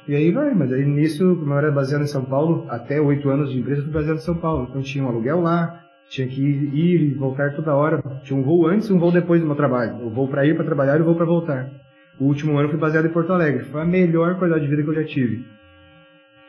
E 0.08 0.14
aí 0.14 0.30
vai, 0.32 0.54
mas 0.54 0.72
aí 0.72 0.84
nisso, 0.84 1.36
como 1.36 1.52
eu 1.52 1.58
era 1.58 1.70
baseado 1.70 2.02
em 2.02 2.06
São 2.06 2.24
Paulo, 2.24 2.66
até 2.68 3.00
oito 3.00 3.28
anos 3.30 3.52
de 3.52 3.58
empresa, 3.58 3.80
eu 3.80 3.84
fui 3.84 3.92
baseado 3.92 4.16
em 4.16 4.22
São 4.22 4.34
Paulo. 4.34 4.66
Então 4.68 4.82
tinha 4.82 5.04
um 5.04 5.08
aluguel 5.08 5.40
lá, 5.40 5.84
tinha 6.10 6.26
que 6.26 6.42
ir 6.42 6.74
e 6.74 7.14
voltar 7.14 7.54
toda 7.54 7.74
hora. 7.74 8.02
Tinha 8.24 8.38
um 8.38 8.42
voo 8.42 8.66
antes 8.66 8.88
e 8.88 8.92
um 8.92 8.98
voo 8.98 9.12
depois 9.12 9.40
do 9.40 9.46
meu 9.46 9.54
trabalho. 9.54 10.04
O 10.04 10.10
voo 10.10 10.26
pra 10.26 10.44
ir 10.44 10.56
pra 10.56 10.64
trabalhar 10.64 10.98
e 10.98 11.02
o 11.02 11.04
voo 11.04 11.14
pra 11.14 11.24
voltar. 11.24 11.70
O 12.18 12.24
último 12.24 12.58
ano 12.58 12.68
fui 12.68 12.78
baseado 12.78 13.06
em 13.06 13.10
Porto 13.10 13.32
Alegre. 13.32 13.64
Foi 13.64 13.80
a 13.80 13.84
melhor 13.84 14.36
qualidade 14.36 14.64
de 14.64 14.70
vida 14.70 14.82
que 14.82 14.88
eu 14.90 15.02
já 15.02 15.04
tive. 15.04 15.46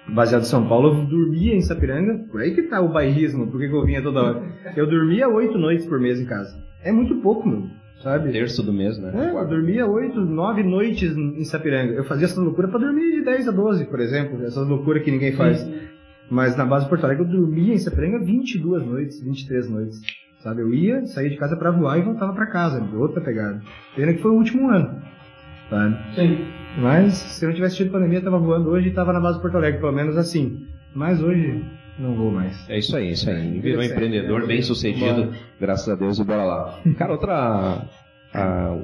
Baseado 0.10 0.41
em 0.41 0.46
São 0.46 0.68
Paulo, 0.68 0.89
eu 0.89 1.06
dormia 1.06 1.53
em 1.53 1.62
Sapiranga. 1.62 2.25
Por 2.32 2.41
aí 2.41 2.56
que 2.56 2.63
tá 2.63 2.82
o 2.82 2.91
bairrismo, 2.91 3.51
por 3.51 3.60
que 3.60 3.70
que 3.70 3.75
eu 3.75 3.86
vinha 3.86 4.01
toda 4.01 4.24
hora. 4.24 4.44
Eu 4.75 4.88
dormia 4.88 5.30
oito 5.30 5.60
noites 5.60 5.86
por 5.86 6.00
mês 6.00 6.20
em 6.20 6.25
casa. 6.25 6.60
É 6.84 6.91
muito 6.91 7.15
pouco, 7.18 7.48
meu. 7.48 7.68
Sabe? 8.01 8.32
Terço 8.32 8.63
do 8.63 8.74
mês, 8.74 8.98
né? 8.98 9.12
É, 9.13 9.30
eu 9.30 9.48
dormia 9.48 9.86
oito, 9.86 10.20
nove 10.20 10.63
noites 10.63 11.15
em 11.15 11.44
Sapiranga. 11.44 11.94
Eu 11.94 12.03
fazia 12.03 12.25
essa 12.25 12.41
loucura 12.41 12.68
pra 12.68 12.80
dormir 12.80 13.12
de 13.12 13.22
10 13.24 13.48
a 13.48 13.51
12, 13.51 13.86
por 13.86 14.00
exemplo. 14.00 14.44
Essa 14.44 14.62
loucura 14.62 15.00
que 15.00 15.12
ninguém 15.12 15.34
faz. 15.34 15.63
Mas 16.31 16.55
na 16.55 16.65
base 16.65 16.85
de 16.85 16.89
Porto 16.89 17.03
Alegre 17.03 17.23
eu 17.25 17.29
dormia 17.29 17.73
em 17.73 17.77
Sapiranga 17.77 18.23
22 18.25 18.83
noites, 18.85 19.21
23 19.23 19.69
noites. 19.69 20.00
Sabe? 20.39 20.61
Eu 20.61 20.73
ia, 20.73 21.05
saía 21.05 21.29
de 21.29 21.35
casa 21.38 21.55
pra 21.55 21.69
voar 21.69 22.00
e 22.00 22.01
voltava 22.01 22.33
pra 22.33 22.47
casa. 22.47 22.81
Outra 22.95 23.21
pegada. 23.21 23.61
Pena 23.95 24.13
que 24.13 24.21
foi 24.21 24.31
o 24.31 24.35
último 24.35 24.69
ano. 24.71 25.00
Sabe? 25.69 25.97
Sim. 26.15 26.45
Mas 26.79 27.13
se 27.13 27.43
eu 27.45 27.50
não 27.50 27.55
tivesse 27.55 27.75
tido 27.75 27.91
pandemia, 27.91 28.19
eu 28.19 28.23
tava 28.23 28.39
voando 28.39 28.69
hoje 28.69 28.88
e 28.88 28.93
tava 28.93 29.11
na 29.13 29.19
base 29.19 29.35
de 29.35 29.41
Porto 29.41 29.57
Alegre, 29.57 29.79
pelo 29.79 29.91
menos 29.91 30.17
assim. 30.17 30.65
Mas 30.95 31.21
hoje 31.21 31.63
não 32.00 32.15
vou 32.15 32.31
mais. 32.31 32.67
É 32.69 32.79
isso 32.79 32.95
aí, 32.95 33.09
é 33.09 33.11
isso 33.11 33.29
aí. 33.29 33.57
É, 33.57 33.61
Virou 33.61 33.83
empreendedor, 33.83 34.47
bem 34.47 34.61
sucedido, 34.61 35.33
graças 35.59 35.88
a 35.89 35.95
Deus, 35.95 36.17
e 36.17 36.23
bora 36.23 36.43
lá. 36.43 36.79
Cara, 36.97 37.11
outra. 37.11 37.85
a- 38.33 38.77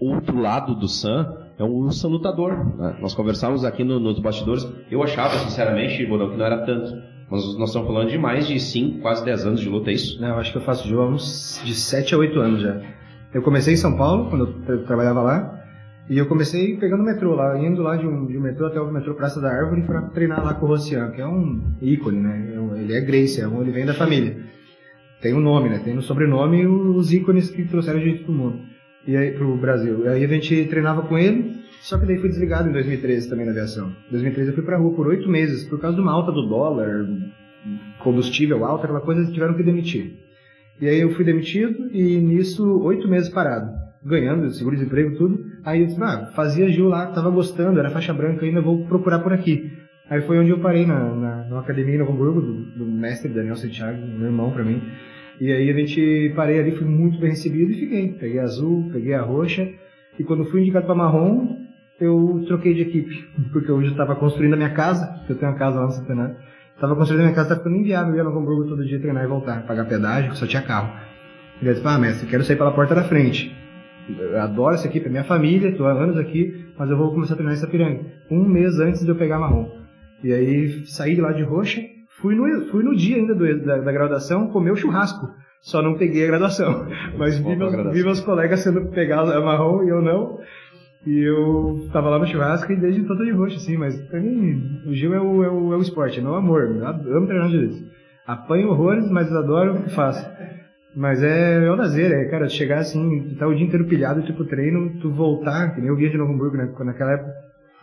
outro 0.00 0.38
lado 0.38 0.74
do 0.74 0.86
Sam 0.86 1.39
é 1.60 1.64
o 1.64 1.90
Sam 1.92 2.08
lutador. 2.08 2.76
né? 2.76 2.96
Nós 3.00 3.14
conversávamos 3.14 3.64
aqui 3.64 3.84
no- 3.84 4.00
nos 4.00 4.18
bastidores. 4.18 4.66
Eu 4.90 5.02
achava, 5.02 5.34
sinceramente, 5.38 6.04
Bodão, 6.06 6.30
que 6.30 6.36
não 6.36 6.44
era 6.46 6.58
tanto. 6.64 6.92
Mas 7.30 7.44
nós 7.58 7.68
estamos 7.68 7.86
falando 7.86 8.08
de 8.10 8.18
mais 8.18 8.46
de 8.48 8.58
5, 8.58 9.00
quase 9.02 9.24
10 9.24 9.46
anos 9.46 9.60
de 9.60 9.68
luta, 9.68 9.90
é 9.90 9.94
isso? 9.94 10.20
Não, 10.20 10.28
eu 10.30 10.34
acho 10.38 10.50
que 10.50 10.58
eu 10.58 10.62
faço 10.62 10.92
há 10.98 11.06
uns 11.06 11.60
de 11.64 11.74
7 11.74 12.14
a 12.14 12.18
8 12.18 12.40
anos 12.40 12.60
já. 12.62 12.80
Eu 13.32 13.42
comecei 13.42 13.74
em 13.74 13.76
São 13.76 13.96
Paulo, 13.96 14.28
quando 14.28 14.46
eu 14.46 14.52
tra- 14.62 14.78
trabalhava 14.78 15.22
lá, 15.22 15.56
e 16.08 16.18
eu 16.18 16.26
comecei 16.26 16.76
pegando 16.76 17.02
o 17.02 17.06
metrô 17.06 17.36
lá, 17.36 17.56
indo 17.56 17.82
lá 17.82 17.94
de 17.94 18.04
um, 18.04 18.26
de 18.26 18.36
um 18.36 18.40
metrô 18.40 18.66
até 18.66 18.80
o 18.80 18.90
metrô 18.92 19.14
Praça 19.14 19.40
da 19.40 19.48
Árvore 19.48 19.82
pra 19.82 20.02
treinar 20.08 20.44
lá 20.44 20.54
com 20.54 20.66
o 20.66 20.68
Rossian, 20.70 21.10
que 21.12 21.20
é 21.20 21.26
um 21.26 21.60
ícone, 21.80 22.18
né? 22.18 22.52
É 22.56 22.58
um- 22.58 22.76
Ele 22.76 22.92
é 22.94 23.00
Grace, 23.00 23.40
é 23.40 23.46
um, 23.46 23.62
ele 23.62 23.70
vem 23.70 23.86
da 23.86 23.94
família. 23.94 24.36
Tem 25.22 25.32
um 25.32 25.40
nome, 25.40 25.68
né? 25.68 25.80
Tem 25.84 25.94
no 25.94 26.02
sobrenome 26.02 26.66
os 26.66 27.12
ícones 27.12 27.48
que 27.50 27.64
trouxeram 27.64 28.00
gente 28.00 28.24
pro 28.24 28.32
mundo. 28.32 28.58
E 29.06 29.16
aí, 29.16 29.32
pro 29.32 29.56
Brasil. 29.56 30.04
E 30.04 30.08
aí 30.08 30.24
a 30.24 30.28
gente 30.28 30.64
treinava 30.66 31.02
com 31.02 31.18
ele, 31.18 31.60
só 31.80 31.98
que 31.98 32.06
daí 32.06 32.18
fui 32.18 32.28
desligado 32.28 32.68
em 32.68 32.72
2013 32.72 33.28
também 33.28 33.46
na 33.46 33.52
aviação. 33.52 33.88
Em 34.08 34.12
2013 34.12 34.50
eu 34.50 34.54
fui 34.54 34.64
pra 34.64 34.76
rua 34.76 34.94
por 34.94 35.06
oito 35.06 35.28
meses, 35.28 35.64
por 35.64 35.80
causa 35.80 35.96
de 35.96 36.02
uma 36.02 36.12
alta 36.12 36.30
do 36.30 36.46
dólar, 36.46 37.06
combustível 37.98 38.64
alto, 38.64 38.84
aquela 38.84 39.00
coisa, 39.00 39.20
eles 39.20 39.32
tiveram 39.32 39.54
que 39.54 39.62
demitir. 39.62 40.18
E 40.80 40.88
aí 40.88 41.00
eu 41.00 41.10
fui 41.10 41.24
demitido 41.24 41.90
e 41.92 42.16
nisso 42.16 42.80
oito 42.82 43.06
meses 43.08 43.28
parado, 43.28 43.70
ganhando 44.04 44.50
seguro-desemprego 44.50 45.16
tudo. 45.16 45.44
Aí 45.64 45.80
eu 45.80 45.86
disse, 45.86 46.02
ah, 46.02 46.30
fazia 46.34 46.70
Gil 46.70 46.88
lá, 46.88 47.06
tava 47.06 47.30
gostando, 47.30 47.78
era 47.78 47.90
faixa 47.90 48.14
branca 48.14 48.44
ainda, 48.44 48.60
vou 48.62 48.86
procurar 48.86 49.18
por 49.18 49.32
aqui. 49.32 49.70
Aí 50.08 50.22
foi 50.22 50.38
onde 50.38 50.50
eu 50.50 50.58
parei 50.58 50.86
na, 50.86 51.14
na, 51.14 51.44
na 51.44 51.60
academia 51.60 51.94
em 51.94 51.98
Novo 51.98 52.12
Hamburgo, 52.12 52.40
do, 52.40 52.54
do 52.78 52.84
mestre 52.86 53.30
Daniel 53.30 53.56
Santiago, 53.56 54.00
meu 54.00 54.26
irmão 54.26 54.50
pra 54.50 54.64
mim. 54.64 54.82
E 55.40 55.50
aí 55.50 55.70
a 55.70 55.72
gente 55.72 56.32
parei 56.36 56.60
ali, 56.60 56.72
fui 56.72 56.86
muito 56.86 57.18
bem 57.18 57.30
recebido 57.30 57.72
e 57.72 57.80
fiquei. 57.80 58.12
Peguei 58.12 58.38
a 58.38 58.42
azul, 58.42 58.90
peguei 58.92 59.14
a 59.14 59.22
roxa. 59.22 59.66
E 60.18 60.22
quando 60.22 60.44
fui 60.44 60.60
indicado 60.60 60.84
para 60.84 60.94
marrom, 60.94 61.56
eu 61.98 62.44
troquei 62.46 62.74
de 62.74 62.82
equipe. 62.82 63.26
Porque 63.50 63.72
hoje 63.72 63.86
eu 63.86 63.92
estava 63.92 64.14
construindo 64.14 64.52
a 64.52 64.56
minha 64.56 64.70
casa, 64.70 65.24
eu 65.28 65.36
tenho 65.36 65.50
uma 65.50 65.58
casa 65.58 65.80
lá 65.80 65.86
no 65.86 65.92
Centenário. 65.92 66.36
Estava 66.74 66.94
construindo 66.94 67.20
a 67.20 67.24
minha 67.24 67.34
casa, 67.34 67.48
estava 67.48 67.60
ficando 67.60 67.80
inviável 67.80 68.14
ir 68.14 68.20
a 68.20 68.24
Novo 68.24 68.38
Hamburgo 68.38 68.68
todo 68.68 68.84
dia 68.84 69.00
treinar 69.00 69.24
e 69.24 69.28
voltar, 69.28 69.66
pagar 69.66 69.86
pedágio, 69.86 70.34
só 70.34 70.46
tinha 70.46 70.62
carro. 70.62 70.92
E 71.62 71.66
eu 71.66 71.72
disse, 71.72 71.86
ah, 71.86 71.98
mestre, 71.98 72.26
quero 72.28 72.44
sair 72.44 72.56
pela 72.56 72.72
porta 72.72 72.94
da 72.94 73.04
frente. 73.04 73.54
Eu 74.08 74.40
adoro 74.40 74.74
essa 74.74 74.88
equipe, 74.88 75.06
é 75.06 75.10
minha 75.10 75.24
família, 75.24 75.68
estou 75.68 75.86
há 75.86 75.92
anos 75.92 76.16
aqui, 76.16 76.66
mas 76.78 76.90
eu 76.90 76.96
vou 76.96 77.12
começar 77.12 77.34
a 77.34 77.36
treinar 77.36 77.54
essa 77.54 77.66
piranga. 77.66 78.00
Um 78.30 78.44
mês 78.44 78.78
antes 78.78 79.04
de 79.04 79.08
eu 79.08 79.14
pegar 79.14 79.38
marrom. 79.38 79.70
E 80.22 80.32
aí 80.32 80.86
saí 80.86 81.14
de 81.14 81.20
lá 81.20 81.32
de 81.32 81.42
roxa, 81.42 81.80
fui 82.20 82.34
no, 82.34 82.66
fui 82.66 82.82
no 82.82 82.94
dia 82.94 83.16
ainda 83.16 83.34
do, 83.34 83.64
da, 83.64 83.78
da 83.78 83.92
graduação 83.92 84.48
comer 84.48 84.70
o 84.70 84.76
churrasco. 84.76 85.28
Só 85.60 85.82
não 85.82 85.98
peguei 85.98 86.24
a 86.24 86.28
graduação. 86.28 86.86
Mas 87.18 87.38
vi 87.38 87.56
meus, 87.56 87.92
vi 87.92 88.02
meus 88.02 88.20
colegas 88.20 88.60
sendo 88.60 88.86
pegados 88.90 89.32
a 89.32 89.40
marrom 89.40 89.84
e 89.84 89.88
eu 89.88 90.00
não. 90.00 90.38
E 91.06 91.22
eu 91.22 91.88
tava 91.92 92.10
lá 92.10 92.18
no 92.18 92.26
churrasco 92.26 92.70
e 92.72 92.76
desde 92.76 93.00
então 93.00 93.16
tô 93.16 93.24
de 93.24 93.30
roxo, 93.30 93.56
assim, 93.56 93.78
mas 93.78 93.98
pra 94.08 94.20
mim, 94.20 94.82
o 94.86 94.92
Gil 94.92 95.14
é 95.14 95.20
o, 95.20 95.42
é 95.42 95.48
o, 95.48 95.72
é 95.72 95.76
o 95.76 95.80
esporte, 95.80 96.18
é 96.18 96.22
meu 96.22 96.34
amor. 96.34 96.64
Eu 96.64 97.16
amo 97.16 97.26
treinar 97.26 97.48
direito. 97.48 97.86
Apanho 98.26 98.68
horrores, 98.68 99.10
mas 99.10 99.34
adoro 99.34 99.76
o 99.76 99.82
que 99.82 99.90
faço. 99.90 100.30
Mas 100.94 101.22
é, 101.22 101.64
é 101.64 101.72
um 101.72 101.76
lazer, 101.76 102.12
é, 102.12 102.26
cara, 102.26 102.48
chegar 102.48 102.80
assim, 102.80 103.34
tá 103.38 103.46
o 103.46 103.54
dia 103.54 103.66
inteiro 103.66 103.86
pilhado, 103.86 104.22
tipo, 104.22 104.44
treino, 104.44 105.00
tu 105.00 105.10
voltar, 105.10 105.74
que 105.74 105.80
nem 105.80 105.88
eu 105.88 105.96
via 105.96 106.10
de 106.10 106.18
Novo 106.18 106.32
Hamburgo, 106.32 106.56
né, 106.56 106.70
naquela 106.80 107.12
época, 107.12 107.32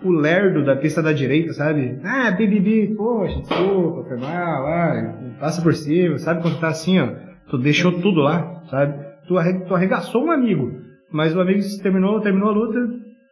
o 0.03 0.11
lerdo 0.11 0.63
da 0.63 0.75
pista 0.75 1.01
da 1.01 1.11
direita, 1.11 1.53
sabe? 1.53 1.99
Ah, 2.03 2.31
bibibi, 2.31 2.95
poxa, 2.95 3.39
desculpa, 3.39 4.07
foi 4.07 4.17
mal, 4.17 4.67
ah, 4.67 5.15
passa 5.39 5.61
por 5.61 5.73
cima, 5.73 6.17
sabe 6.17 6.41
quando 6.41 6.59
tá 6.59 6.67
assim, 6.67 6.99
ó, 6.99 7.09
tu 7.49 7.57
deixou 7.57 7.91
tudo 8.01 8.21
lá, 8.21 8.61
sabe? 8.69 8.93
Tu, 9.27 9.37
arre, 9.37 9.59
tu 9.61 9.75
arregaçou 9.75 10.25
um 10.25 10.31
amigo, 10.31 10.71
mas 11.11 11.35
o 11.35 11.41
amigo 11.41 11.61
terminou, 11.81 12.21
terminou 12.21 12.49
a 12.49 12.53
luta, 12.53 12.79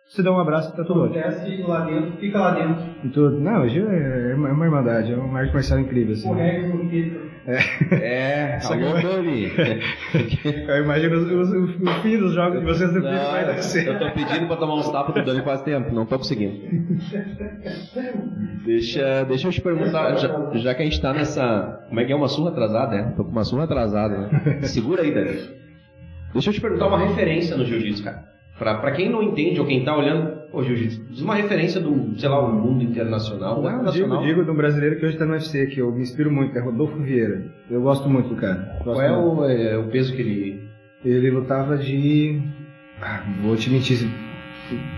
você 0.08 0.22
dá 0.22 0.32
um 0.32 0.40
abraço 0.40 0.74
pra 0.74 0.84
todo 0.84 1.02
mundo. 1.02 1.18
Acontece 1.18 1.62
lá 1.64 1.86
dentro, 1.86 2.12
fica 2.18 2.40
lá 2.40 2.52
dentro. 2.52 2.84
E 3.04 3.10
tudo. 3.10 3.40
Não, 3.40 3.64
hoje 3.64 3.80
é, 3.80 4.32
é 4.32 4.36
uma, 4.36 4.50
é 4.50 4.52
uma 4.52 4.66
irmandade, 4.66 5.12
é 5.12 5.16
uma 5.16 5.40
arte 5.40 5.54
marcial 5.54 5.80
incrível, 5.80 6.14
assim. 6.14 6.30
No 6.30 6.36
É, 7.48 8.58
é 8.58 8.60
alô, 8.64 9.00
Tony. 9.02 9.52
eu 10.68 10.84
imagino 10.84 11.18
o, 11.18 11.42
o, 11.42 11.64
o 11.66 12.02
fim 12.02 12.18
dos 12.18 12.34
jogos 12.34 12.60
de 12.60 12.66
vocês 12.66 12.92
do 12.92 13.02
filho 13.02 13.14
vai 13.14 13.62
ser. 13.62 13.88
Eu 13.88 14.00
tô 14.00 14.12
pedindo 14.12 14.48
pra 14.48 14.56
tomar 14.58 14.76
uns 14.76 14.90
tapas 14.90 15.14
do 15.14 15.24
Dani 15.24 15.44
faz 15.44 15.62
tempo, 15.62 15.94
não 15.94 16.06
tô 16.06 16.18
conseguindo. 16.18 16.60
deixa, 18.66 19.24
deixa 19.26 19.48
eu 19.48 19.52
te 19.52 19.62
perguntar, 19.62 20.16
já, 20.16 20.52
já, 20.54 20.74
que 20.74 20.82
a 20.82 20.86
gente 20.86 21.00
tá 21.00 21.14
nessa. 21.14 21.84
Como 21.88 22.00
é 22.00 22.06
que 22.06 22.12
é 22.12 22.16
uma 22.16 22.28
surra 22.28 22.50
atrasada, 22.50 22.96
é? 22.96 23.04
Tô 23.12 23.24
com 23.24 23.32
uma 23.32 23.44
surra 23.44 23.66
atrasada, 23.66 24.18
né? 24.18 24.62
Segura 24.66 25.04
aí, 25.04 25.14
Dani. 25.14 25.40
Deixa 26.34 26.50
eu 26.50 26.54
te 26.54 26.62
perguntar 26.62 26.88
uma 26.88 26.98
referência 26.98 27.56
no 27.56 27.64
jiu-jitsu, 27.64 28.04
cara. 28.04 28.36
Para 28.58 28.92
quem 28.92 29.10
não 29.10 29.22
entende 29.22 29.60
ou 29.60 29.68
quem 29.68 29.80
está 29.80 29.96
olhando, 29.96 30.45
o 30.56 30.64
jiu-jitsu, 30.64 31.24
uma 31.24 31.36
referência 31.36 31.82
do, 31.82 32.18
sei 32.18 32.30
lá, 32.30 32.42
o 32.42 32.54
mundo 32.54 32.84
internacional. 32.84 33.62
Não, 33.62 33.84
nacional. 33.84 34.20
digo, 34.20 34.28
digo 34.28 34.46
de 34.46 34.52
um 34.52 34.56
brasileiro 34.56 34.98
que 34.98 35.06
hoje 35.06 35.16
está 35.16 35.26
no 35.26 35.34
UFC, 35.34 35.68
que 35.68 35.80
eu 35.80 35.92
me 35.92 36.02
inspiro 36.02 36.32
muito, 36.32 36.58
é 36.58 36.62
Rodolfo 36.62 36.98
Vieira. 37.00 37.46
Eu 37.70 37.82
gosto 37.82 38.10
muito 38.10 38.30
do 38.30 38.36
cara. 38.36 38.80
Qual 38.84 39.02
é 39.02 39.12
o, 39.12 39.44
é 39.46 39.78
o, 39.78 39.88
peso 39.88 40.16
que 40.16 40.22
ele... 40.22 40.66
Ele 41.04 41.30
lutava 41.30 41.78
de... 41.78 42.42
Ah, 43.02 43.24
vou 43.42 43.56
te 43.56 43.70
mentir, 43.70 44.10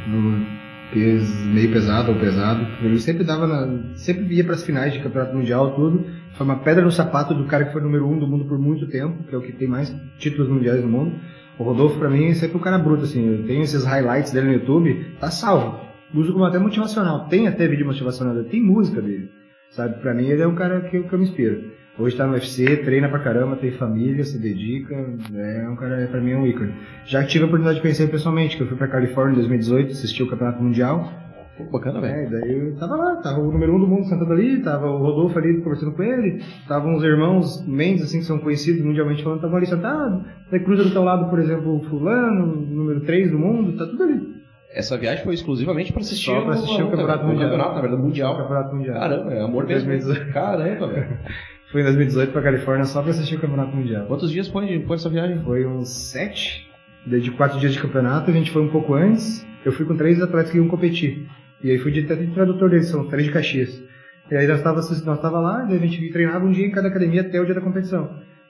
no 0.08 0.46
peso, 0.94 1.46
meio 1.46 1.72
pesado 1.72 2.12
ou 2.12 2.20
pesado. 2.20 2.66
Ele 2.82 3.00
sempre 3.00 3.24
dava, 3.24 3.48
na, 3.48 3.96
sempre 3.96 4.34
ia 4.34 4.44
para 4.44 4.54
as 4.54 4.64
finais 4.64 4.94
de 4.94 5.00
campeonato 5.00 5.36
mundial, 5.36 5.76
tudo. 5.76 6.06
Foi 6.34 6.46
uma 6.46 6.58
pedra 6.58 6.84
no 6.84 6.92
sapato 6.92 7.34
do 7.34 7.46
cara 7.46 7.66
que 7.66 7.74
foi 7.74 7.82
número 7.82 8.08
um 8.08 8.18
do 8.18 8.28
mundo 8.28 8.46
por 8.46 8.58
muito 8.58 8.88
tempo, 8.88 9.24
que 9.24 9.34
é 9.34 9.38
o 9.38 9.42
que 9.42 9.52
tem 9.52 9.68
mais 9.68 9.94
títulos 10.18 10.50
mundiais 10.50 10.82
no 10.82 10.88
mundo. 10.88 11.16
O 11.60 11.64
Rodolfo, 11.64 11.98
pra 11.98 12.10
mim, 12.10 12.28
é 12.28 12.34
sempre 12.34 12.58
um 12.58 12.62
cara 12.62 12.78
bruto, 12.78 13.04
assim. 13.04 13.28
Eu 13.28 13.46
tenho 13.46 13.64
esses 13.64 13.84
highlights 13.84 14.32
dele 14.32 14.48
no 14.48 14.54
YouTube, 14.54 15.16
tá 15.20 15.32
salvo. 15.32 15.80
Uso 16.14 16.32
como 16.32 16.46
até 16.46 16.60
motivacional. 16.60 17.28
Tem 17.28 17.48
até 17.48 17.68
vídeo 17.68 17.86
motivacional, 17.86 18.44
tem 18.44 18.62
música 18.62 19.02
dele. 19.02 19.30
Sabe? 19.72 20.00
Pra 20.00 20.14
mim, 20.14 20.28
ele 20.28 20.42
é 20.42 20.48
um 20.48 20.56
cara 20.56 20.82
que, 20.82 21.02
que 21.02 21.14
eu 21.14 21.20
me 21.20 21.26
inspiro. 21.26 21.72
Hoje 22.00 22.16
tá 22.16 22.28
no 22.28 22.34
UFC, 22.34 22.78
treina 22.78 23.10
pra 23.10 23.20
caramba, 23.20 23.56
tem 23.56 23.72
família, 23.72 24.24
se 24.24 24.38
dedica. 24.38 24.94
É 25.34 25.68
um 25.68 25.76
cara, 25.76 26.08
pra 26.08 26.22
mim, 26.22 26.32
é 26.32 26.38
um 26.38 26.46
ícone. 26.46 26.74
Já 27.06 27.24
tive 27.24 27.44
a 27.44 27.48
oportunidade 27.48 27.78
de 27.78 27.82
conhecer 27.82 28.08
pessoalmente, 28.08 28.56
que 28.56 28.62
eu 28.62 28.68
fui 28.68 28.78
pra 28.78 28.88
Califórnia 28.88 29.34
em 29.34 29.38
2018, 29.38 29.92
assisti 29.92 30.22
o 30.22 30.30
Campeonato 30.30 30.62
Mundial. 30.62 31.12
Pô, 31.58 31.64
bacana, 31.66 32.00
velho. 32.00 32.14
É, 32.14 32.30
daí 32.30 32.58
eu 32.58 32.76
tava 32.78 32.96
lá, 32.96 33.16
tava 33.18 33.40
o 33.40 33.52
número 33.52 33.76
um 33.76 33.80
do 33.80 33.88
mundo 33.88 34.06
sentado 34.06 34.32
ali, 34.32 34.62
tava 34.62 34.88
o 34.88 34.98
Rodolfo 35.00 35.38
ali 35.40 35.62
conversando 35.62 35.94
com 35.94 36.04
ele, 36.04 36.38
estavam 36.62 36.96
uns 36.96 37.04
irmãos 37.04 37.66
Mendes, 37.68 38.04
assim, 38.04 38.20
que 38.20 38.26
são 38.26 38.40
conhecidos 38.40 38.84
mundialmente 38.84 39.24
falando, 39.24 39.38
estavam 39.38 39.58
ali 39.58 39.66
sentados, 39.66 40.24
daí 40.52 40.60
cruza 40.60 40.84
do 40.84 40.92
teu 40.92 41.04
lado, 41.04 41.30
por 41.30 41.40
exemplo, 41.40 41.78
o 41.78 41.84
fulano, 41.84 42.46
número 42.56 43.02
3 43.02 43.32
do 43.32 43.40
mundo, 43.40 43.78
tá 43.78 43.86
tudo 43.86 44.04
ali. 44.04 44.38
Essa 44.74 44.98
viagem 44.98 45.24
foi 45.24 45.34
exclusivamente 45.34 45.92
para 45.92 46.02
assistir, 46.02 46.26
Só 46.26 46.42
pra 46.42 46.54
assistir 46.54 46.84
o, 46.84 46.88
o 46.88 46.92
Campeonato 46.92 47.26
Mundial. 47.26 47.50
Campeonato, 47.50 47.76
na 47.76 47.82
verdade, 47.82 48.02
Mundial. 48.04 48.34
O 48.34 48.38
Campeonato 48.38 48.76
Mundial. 48.76 49.00
Caramba, 49.00 49.34
é 49.34 49.42
amor 49.42 49.66
mesmo. 49.66 49.90
2018. 49.90 50.34
Caramba, 50.34 50.88
velho. 50.88 51.18
Fui 51.72 51.82
em 51.82 51.84
2018 51.84 52.32
pra 52.32 52.42
Califórnia 52.42 52.86
só 52.86 53.02
pra 53.02 53.12
assistir 53.12 53.36
o 53.36 53.40
Campeonato 53.40 53.76
Mundial. 53.76 54.06
Quantos 54.06 54.32
dias 54.32 54.48
foi, 54.48 54.84
foi 54.86 54.96
essa 54.96 55.10
viagem? 55.10 55.40
Foi 55.40 55.66
uns 55.66 55.90
sete. 55.90 56.68
De 57.06 57.32
quatro 57.32 57.58
dias 57.58 57.72
de 57.72 57.80
campeonato, 57.80 58.30
a 58.30 58.34
gente 58.34 58.52
foi 58.52 58.62
um 58.62 58.68
pouco 58.68 58.94
antes. 58.94 59.46
Eu 59.64 59.72
fui 59.72 59.86
com 59.86 59.96
três 59.96 60.22
atletas 60.22 60.52
que 60.52 60.58
iam 60.58 60.68
competir. 60.68 61.26
E 61.64 61.72
aí 61.72 61.78
fui 61.80 61.92
de, 61.92 62.02
de 62.02 62.28
tradutor 62.34 62.70
deles, 62.70 62.88
são 62.88 63.08
três 63.08 63.26
de 63.26 63.34
Caxias. 63.34 63.84
E 64.30 64.36
aí 64.36 64.46
nós 64.48 64.62
tava, 64.62 64.82
nós 65.06 65.22
tava 65.22 65.40
lá, 65.40 65.68
e 65.70 65.76
a 65.76 65.78
gente 65.78 66.12
treinava 66.12 66.46
um 66.46 66.52
dia 66.52 66.66
em 66.66 66.72
cada 66.72 66.90
academia 66.90 67.22
até 67.22 67.40
o 67.40 67.46
dia 67.46 67.56
da 67.56 67.62
competição. 67.62 68.10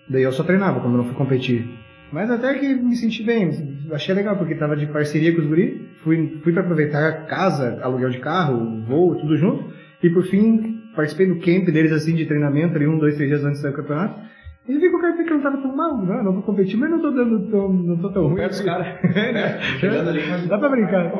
Daí 0.09 0.23
eu 0.23 0.31
só 0.31 0.43
treinava 0.43 0.79
quando 0.79 0.97
não 0.97 1.05
fui 1.05 1.15
competir. 1.15 1.67
Mas 2.11 2.31
até 2.31 2.53
que 2.53 2.73
me 2.73 2.95
senti 2.95 3.23
bem, 3.23 3.51
achei 3.91 4.15
legal, 4.15 4.37
porque 4.37 4.55
tava 4.55 4.75
de 4.75 4.87
parceria 4.87 5.33
com 5.33 5.41
os 5.41 5.47
guri, 5.47 5.89
fui, 6.03 6.39
fui 6.41 6.53
para 6.53 6.61
aproveitar 6.61 7.25
casa, 7.27 7.79
aluguel 7.81 8.09
de 8.09 8.19
carro, 8.19 8.81
voo, 8.87 9.15
tudo 9.15 9.37
junto, 9.37 9.71
e 10.01 10.09
por 10.09 10.23
fim 10.23 10.81
participei 10.95 11.27
do 11.27 11.39
camp 11.39 11.65
deles 11.65 11.91
assim 11.91 12.15
de 12.15 12.25
treinamento 12.25 12.75
ali 12.75 12.87
um, 12.87 12.97
dois, 12.97 13.15
três 13.15 13.29
dias 13.29 13.43
antes 13.43 13.61
do 13.61 13.73
campeonato. 13.73 14.19
E 14.67 14.73
vi 14.73 14.89
que 14.89 14.95
o 14.95 14.99
cara 14.99 15.23
que 15.23 15.29
não 15.29 15.41
tava 15.41 15.57
tão 15.57 15.75
mal, 15.75 15.97
não, 15.97 16.23
não 16.23 16.33
vou 16.33 16.43
competir, 16.43 16.77
mas 16.77 16.89
não 16.89 17.01
tô 17.01 17.11
dando 17.11 17.49
tão, 17.49 17.71
não 17.71 17.97
tô 17.97 18.09
tão 18.09 18.27
ruim. 18.27 18.35
Perto 18.35 18.51
dos 18.51 18.61
caras. 18.61 18.87
Chegando 19.79 20.09
ali. 20.09 20.47
Dá 20.47 20.57
pra 20.57 20.69
brincar. 20.69 21.11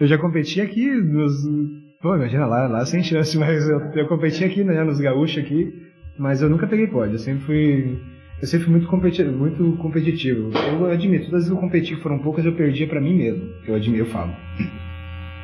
Eu 0.00 0.06
já 0.06 0.18
competi 0.18 0.60
aqui 0.60 0.90
nos. 0.90 1.32
Pô, 2.00 2.14
imagina 2.14 2.46
lá, 2.46 2.66
lá 2.66 2.84
sem 2.86 3.02
chance, 3.02 3.36
mas 3.38 3.68
eu, 3.68 3.80
eu 3.94 4.06
competi 4.06 4.44
aqui, 4.44 4.62
né, 4.62 4.84
nos 4.84 5.00
gaúchos 5.00 5.42
aqui, 5.42 5.72
mas 6.18 6.40
eu 6.42 6.48
nunca 6.48 6.66
peguei 6.66 6.86
pódio, 6.86 7.14
eu 7.14 7.18
sempre 7.18 7.42
fui. 7.44 7.98
Eu 8.40 8.46
sempre 8.46 8.66
fui 8.66 8.72
muito 8.72 8.86
competitivo, 8.86 9.36
muito 9.36 9.76
competitivo. 9.78 10.50
Eu 10.54 10.86
admito, 10.86 11.24
todas 11.24 11.42
as 11.42 11.48
vezes 11.48 11.48
que 11.48 11.54
eu 11.54 11.60
competi, 11.60 11.96
que 11.96 12.02
foram 12.02 12.20
poucas, 12.20 12.44
eu 12.44 12.52
perdia 12.52 12.86
pra 12.86 13.00
mim 13.00 13.16
mesmo. 13.16 13.48
Eu 13.66 13.74
admito, 13.74 14.02
eu 14.04 14.06
falo. 14.06 14.32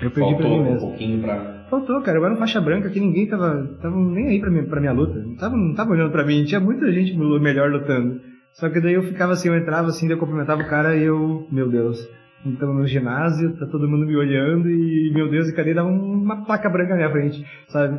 Eu 0.01 0.11
perdi 0.13 0.31
Faltou 0.31 0.37
pra 0.37 0.49
mim 0.49 0.63
mesmo. 0.63 0.77
um 0.77 0.91
pouquinho 0.91 1.21
pra... 1.21 1.65
Faltou, 1.69 2.01
cara. 2.03 2.19
Eu 2.19 2.25
era 2.25 2.35
um 2.35 2.37
faixa 2.37 2.61
branca 2.61 2.91
que 2.91 3.01
ninguém 3.01 3.27
tava, 3.27 3.67
tava 3.83 3.97
nem 3.97 4.29
aí 4.29 4.39
pra 4.39 4.49
minha, 4.51 4.63
pra 4.65 4.81
minha 4.81 4.93
luta. 4.93 5.19
Não 5.19 5.35
tava, 5.35 5.57
não 5.57 5.75
tava 5.75 5.91
olhando 5.91 6.13
pra 6.13 6.25
mim. 6.25 6.45
Tinha 6.45 6.61
muita 6.61 6.93
gente 6.93 7.17
melhor 7.17 7.69
lutando. 7.71 8.21
Só 8.53 8.69
que 8.69 8.81
daí 8.81 8.95
eu 8.95 9.03
ficava 9.03 9.33
assim, 9.33 9.49
eu 9.49 9.57
entrava 9.57 9.89
assim, 9.89 10.09
eu 10.09 10.19
cumprimentava 10.19 10.63
o 10.63 10.69
cara 10.69 10.97
e 10.97 11.03
eu, 11.03 11.49
meu 11.51 11.69
Deus, 11.69 11.99
então 12.45 12.73
no 12.75 12.87
ginásio, 12.87 13.57
tá 13.57 13.67
todo 13.67 13.89
mundo 13.89 14.07
me 14.07 14.17
olhando 14.17 14.71
e, 14.71 15.11
meu 15.15 15.29
Deus, 15.31 15.49
e 15.49 15.55
cadê? 15.55 15.73
Dava 15.73 15.89
uma 15.89 16.45
placa 16.45 16.69
branca 16.69 16.91
na 16.91 16.97
minha 16.97 17.11
frente, 17.11 17.45
sabe? 17.69 17.99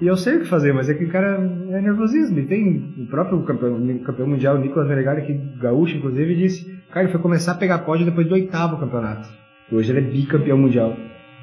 E 0.00 0.06
eu 0.06 0.16
sei 0.16 0.36
o 0.36 0.40
que 0.40 0.46
fazer, 0.46 0.72
mas 0.72 0.90
é 0.90 0.94
que 0.94 1.04
o 1.04 1.10
cara 1.10 1.38
é 1.70 1.80
nervosismo. 1.80 2.38
E 2.40 2.46
tem 2.46 2.94
o 2.98 3.06
próprio 3.06 3.42
campeão, 3.44 3.98
campeão 4.04 4.26
mundial, 4.26 4.58
Nicolas 4.58 4.88
Menegali, 4.88 5.22
que 5.22 5.34
gaúcho, 5.60 5.96
inclusive, 5.96 6.34
disse, 6.34 6.82
cara, 6.90 7.04
ele 7.04 7.12
foi 7.12 7.20
começar 7.20 7.52
a 7.52 7.56
pegar 7.56 7.78
pódio 7.80 8.04
depois 8.04 8.26
do 8.26 8.34
oitavo 8.34 8.78
campeonato. 8.78 9.28
Hoje 9.70 9.92
ele 9.92 10.00
é 10.00 10.10
bicampeão 10.10 10.58
mundial, 10.58 10.96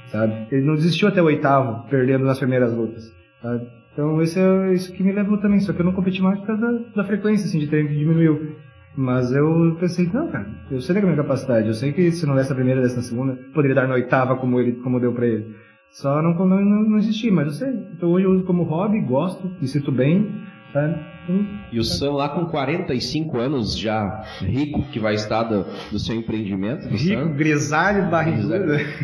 sabe? 0.08 0.48
Ele 0.52 0.66
não 0.66 0.76
desistiu 0.76 1.08
até 1.08 1.22
o 1.22 1.26
oitavo, 1.26 1.88
perdendo 1.90 2.26
nas 2.26 2.38
primeiras 2.40 2.76
lutas, 2.76 3.12
sabe? 3.42 3.66
Então 3.94 4.22
isso 4.22 4.40
é 4.40 4.74
isso 4.74 4.94
que 4.94 5.04
me 5.04 5.12
levou 5.12 5.38
também, 5.38 5.60
só 5.60 5.74
que 5.74 5.82
eu 5.82 5.86
não 5.86 5.94
competi 5.94 6.22
mais 6.22 6.40
por 6.40 6.48
causa 6.48 6.62
da, 6.62 7.02
da 7.02 7.04
frequência 7.04 7.46
assim, 7.46 7.60
de 7.60 7.68
treino 7.68 7.90
que 7.90 7.98
diminuiu. 7.98 8.56
Mas 8.96 9.32
eu 9.32 9.78
pensei, 9.80 10.10
não, 10.14 10.28
cara, 10.30 10.48
eu 10.70 10.82
sei 10.82 10.96
da 10.96 11.02
minha 11.02 11.16
capacidade, 11.16 11.68
eu 11.68 11.74
sei 11.74 11.94
que 11.94 12.12
se 12.12 12.26
não 12.26 12.36
desse 12.36 12.50
na 12.50 12.56
primeira, 12.56 12.82
desse 12.82 12.98
na 12.98 13.02
segunda, 13.02 13.40
poderia 13.54 13.76
dar 13.76 13.88
na 13.88 13.96
oitava 13.96 14.36
como 14.36 14.60
ele, 14.60 14.74
como 14.74 15.00
deu 15.00 15.14
pra 15.14 15.26
ele. 15.26 15.56
Só 15.92 16.22
não, 16.22 16.34
não, 16.34 16.62
não 16.62 16.98
existia, 16.98 17.32
mas 17.32 17.48
eu 17.48 17.54
sei. 17.54 17.70
Então 17.94 18.10
hoje 18.10 18.26
eu 18.26 18.32
uso 18.32 18.44
como 18.46 18.64
hobby, 18.64 19.00
gosto, 19.02 19.50
me 19.62 19.68
sinto 19.68 19.92
bem, 19.92 20.42
E 21.72 21.80
o 21.80 21.84
Sam 21.84 22.14
lá 22.14 22.30
com 22.30 22.46
45 22.46 23.38
anos 23.38 23.78
já 23.78 24.24
rico 24.42 24.82
que 24.92 25.00
vai 25.00 25.14
estar 25.14 25.44
do, 25.44 25.66
do 25.92 26.00
seu 26.00 26.16
empreendimento, 26.16 26.88
do 26.88 26.96
Rico, 26.96 27.22
Sam. 27.22 27.34
grisalho, 27.34 28.10
barrigudo. 28.10 28.54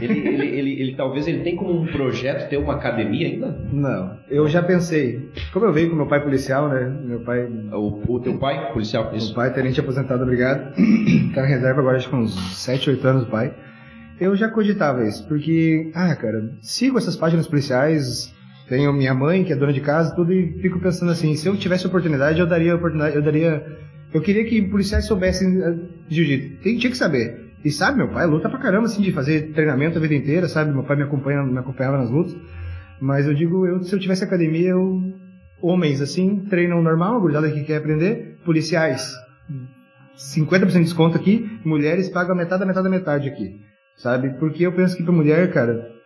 Ele, 0.02 0.20
ele, 0.28 0.46
ele, 0.48 0.82
ele- 0.82 0.96
talvez 0.96 1.28
ele 1.28 1.40
tenha 1.44 1.56
como 1.58 1.82
um 1.82 1.86
projeto 1.88 2.50
ter 2.50 2.58
uma 2.58 2.74
academia 2.74 3.28
ainda? 3.28 3.58
Não, 3.72 4.18
eu 4.30 4.48
já 4.48 4.64
pensei. 4.64 5.30
Como 5.54 5.66
eu 5.66 5.74
venho 5.74 5.90
com 5.90 5.96
meu 5.96 6.08
pai 6.08 6.22
policial, 6.24 6.70
né? 6.70 6.90
Meu 7.04 7.20
pai, 7.22 7.46
O, 7.72 8.14
o 8.16 8.20
teu 8.20 8.38
pai, 8.40 8.72
policial, 8.74 9.06
meu 9.06 9.16
isso. 9.18 9.34
pai 9.36 9.54
tenente 9.54 9.80
aposentado, 9.80 10.24
obrigado. 10.24 10.74
tá 11.36 11.46
em 11.46 11.50
reserva 11.50 11.82
agora, 11.82 11.98
acho 11.98 12.10
que 12.10 12.16
uns 12.16 12.34
7, 12.58 12.90
8 12.90 13.08
anos 13.08 13.24
o 13.24 13.28
pai. 13.28 13.54
Eu 14.20 14.36
já 14.36 14.50
cogitava 14.50 15.06
isso, 15.08 15.28
porque, 15.28 15.92
ah, 15.94 16.16
cara, 16.16 16.50
sigo 16.60 16.98
essas 16.98 17.16
páginas 17.16 17.48
policiais, 17.48 18.34
tenho 18.68 18.92
minha 18.92 19.14
mãe, 19.14 19.44
que 19.44 19.54
é 19.54 19.56
dona 19.56 19.72
de 19.72 19.82
casa, 19.82 20.14
tudo, 20.16 20.34
e 20.34 20.60
fico 20.62 20.80
pensando 20.80 21.12
assim, 21.12 21.36
se 21.36 21.48
eu 21.48 21.56
tivesse 21.56 21.88
oportunidade, 21.88 22.40
eu 22.40 22.48
daria 22.48 22.76
oportunidade, 22.76 23.16
eu 23.16 23.22
daria. 23.22 23.66
Eu 24.14 24.22
queria 24.22 24.46
que 24.46 24.62
policiais 24.62 25.06
soubessem 25.06 25.62
eh, 25.62 25.76
jiu-jitsu. 26.10 26.62
Tinha 26.62 26.92
que 26.92 26.98
saber. 26.98 27.48
E 27.64 27.72
sabe, 27.72 27.98
meu 27.98 28.10
pai 28.10 28.26
luta 28.26 28.50
pra 28.50 28.60
caramba, 28.60 28.86
assim, 28.86 29.02
de 29.02 29.12
fazer 29.12 29.54
treinamento 29.54 29.98
a 29.98 30.02
vida 30.02 30.14
inteira, 30.14 30.48
sabe? 30.48 30.72
Meu 30.72 30.84
pai 30.84 30.96
me, 30.96 31.04
acompanha, 31.04 31.44
me 31.44 31.58
acompanhava 31.58 31.98
nas 31.98 32.10
lutas. 32.10 32.36
Mas 33.00 33.26
eu 33.26 33.34
digo, 33.34 33.66
eu, 33.66 33.82
se 33.84 33.94
eu 33.94 34.00
tivesse 34.00 34.24
academia, 34.24 34.70
eu. 34.70 35.02
Homens, 35.60 36.02
assim, 36.02 36.46
treinam 36.50 36.84
normal, 36.84 37.16
a 37.16 37.20
gurizada 37.20 37.50
que 37.50 37.64
quer 37.64 37.78
aprender, 37.78 38.38
policiais. 38.46 39.12
50% 40.16 40.72
de 40.72 40.80
desconto 40.80 41.18
aqui, 41.18 41.60
mulheres 41.66 42.10
pagam 42.10 42.36
metade 42.36 42.66
metade 42.66 42.90
metade 42.90 43.30
aqui. 43.30 43.60
Sabe? 43.96 44.38
Porque 44.40 44.66
eu 44.66 44.72
penso 44.72 44.96
que 44.96 45.04
pra 45.04 45.12
mulher, 45.12 45.52
cara, 45.52 45.97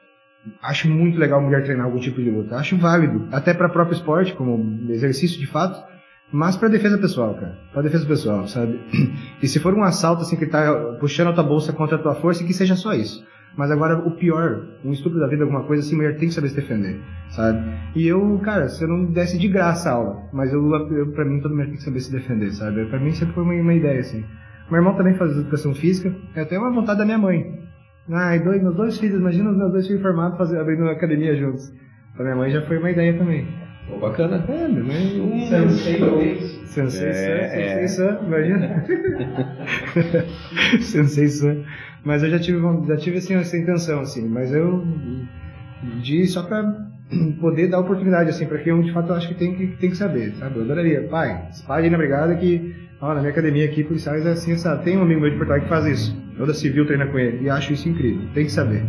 acho 0.61 0.89
muito 0.89 1.17
legal 1.17 1.39
a 1.39 1.43
mulher 1.43 1.63
treinar 1.63 1.85
algum 1.85 1.99
tipo 1.99 2.21
de 2.21 2.29
luta. 2.29 2.55
Acho 2.55 2.77
válido. 2.77 3.27
Até 3.31 3.53
para 3.53 3.69
próprio 3.69 3.95
esporte, 3.95 4.33
como 4.33 4.91
exercício 4.91 5.39
de 5.39 5.47
fato. 5.47 5.91
Mas 6.31 6.55
pra 6.55 6.69
defesa 6.69 6.97
pessoal, 6.97 7.33
cara. 7.35 7.57
Pra 7.73 7.81
defesa 7.81 8.05
pessoal, 8.05 8.47
sabe? 8.47 8.79
E 9.41 9.47
se 9.47 9.59
for 9.59 9.73
um 9.73 9.83
assalto 9.83 10.21
assim 10.21 10.35
que 10.35 10.45
tá 10.45 10.95
puxando 10.99 11.29
a 11.29 11.33
tua 11.33 11.43
bolsa 11.43 11.73
contra 11.73 11.97
a 11.97 11.99
tua 11.99 12.15
força, 12.15 12.43
que 12.43 12.53
seja 12.53 12.75
só 12.75 12.93
isso. 12.93 13.25
Mas 13.57 13.69
agora 13.69 13.97
o 14.07 14.11
pior, 14.11 14.65
um 14.83 14.91
estupro 14.91 15.19
da 15.19 15.27
vida, 15.27 15.43
alguma 15.43 15.63
coisa 15.63 15.83
assim, 15.83 15.95
mulher 15.95 16.15
tem 16.15 16.29
que 16.29 16.33
saber 16.33 16.49
se 16.49 16.55
defender, 16.55 17.01
sabe? 17.31 17.59
E 17.95 18.07
eu, 18.07 18.39
cara, 18.39 18.69
se 18.69 18.81
eu 18.81 18.87
não 18.87 19.11
desse 19.11 19.37
de 19.37 19.49
graça 19.49 19.89
a 19.89 19.93
aula, 19.93 20.23
mas 20.31 20.53
eu, 20.53 20.63
eu 20.95 21.11
pra 21.11 21.25
mim, 21.25 21.41
toda 21.41 21.53
mulher 21.53 21.67
tem 21.67 21.75
que 21.75 21.83
saber 21.83 21.99
se 21.99 22.11
defender, 22.11 22.51
sabe? 22.51 22.85
Pra 22.85 22.99
mim 22.99 23.11
sempre 23.11 23.33
foi 23.33 23.43
uma, 23.43 23.53
uma 23.53 23.73
ideia, 23.73 23.99
assim. 23.99 24.23
Meu 24.69 24.79
irmão 24.79 24.95
também 24.95 25.15
faz 25.15 25.31
educação 25.31 25.75
física, 25.75 26.15
é 26.33 26.41
até 26.41 26.57
uma 26.57 26.71
vontade 26.71 26.99
da 26.99 27.05
minha 27.05 27.17
mãe. 27.17 27.59
Ai, 28.11 28.39
dois, 28.39 28.61
meus 28.61 28.75
dois 28.75 28.97
filhos, 28.99 29.19
imagina 29.19 29.51
os 29.51 29.57
meus 29.57 29.71
dois 29.71 29.87
filhos 29.87 30.01
formados 30.01 30.53
abrindo 30.53 30.81
uma 30.83 30.91
academia 30.91 31.35
juntos. 31.35 31.73
Pra 32.15 32.25
minha 32.25 32.35
mãe 32.35 32.51
já 32.51 32.61
foi 32.61 32.77
uma 32.77 32.91
ideia 32.91 33.17
também. 33.17 33.47
Pô, 33.87 33.97
bacana. 33.97 34.43
É, 34.47 34.67
minha 34.67 34.83
mãe. 34.83 35.47
Sensei 35.47 35.99
dois. 35.99 36.61
Sensei 36.65 37.07
É, 37.07 37.11
é. 37.11 37.47
Sensei 37.47 37.87
Sam, 37.87 38.19
imagina. 38.25 38.85
Sensei 40.81 41.27
Sam. 41.27 41.63
Mas 42.03 42.23
eu 42.23 42.29
já 42.29 42.39
tive, 42.39 42.59
já 42.87 42.97
tive 42.97 43.17
assim, 43.17 43.35
essa 43.35 43.57
intenção, 43.57 44.01
assim, 44.01 44.27
mas 44.27 44.53
eu 44.53 44.83
de 46.01 46.25
só 46.27 46.43
pra 46.43 46.90
poder 47.39 47.67
dar 47.67 47.79
oportunidade, 47.79 48.29
assim, 48.29 48.45
pra 48.45 48.57
quem 48.59 48.79
de 48.81 48.91
fato 48.93 49.13
acho 49.13 49.27
que 49.27 49.35
tem 49.35 49.55
que, 49.55 49.67
tem 49.77 49.89
que 49.89 49.97
saber, 49.97 50.33
sabe? 50.35 50.57
Eu 50.57 50.63
adoraria, 50.63 51.07
pai, 51.09 51.47
espalhe 51.51 51.89
na 51.89 51.97
brigada 51.97 52.35
que, 52.35 52.73
ó, 53.01 53.13
na 53.13 53.19
minha 53.19 53.31
academia 53.31 53.65
aqui, 53.65 53.83
policiais 53.83 54.25
é 54.25 54.31
assim, 54.31 54.55
sabe? 54.57 54.83
Tem 54.83 54.97
um 54.97 55.01
amigo 55.03 55.21
meu 55.21 55.29
de 55.29 55.37
Porto 55.37 55.51
Alegre 55.51 55.67
que 55.67 55.73
faz 55.73 55.85
isso. 55.85 56.21
Toda 56.37 56.53
civil 56.53 56.85
treina 56.85 57.05
com 57.07 57.19
ele, 57.19 57.43
e 57.45 57.49
acho 57.49 57.73
isso 57.73 57.87
incrível. 57.87 58.21
Tem 58.33 58.45
que 58.45 58.51
saber, 58.51 58.83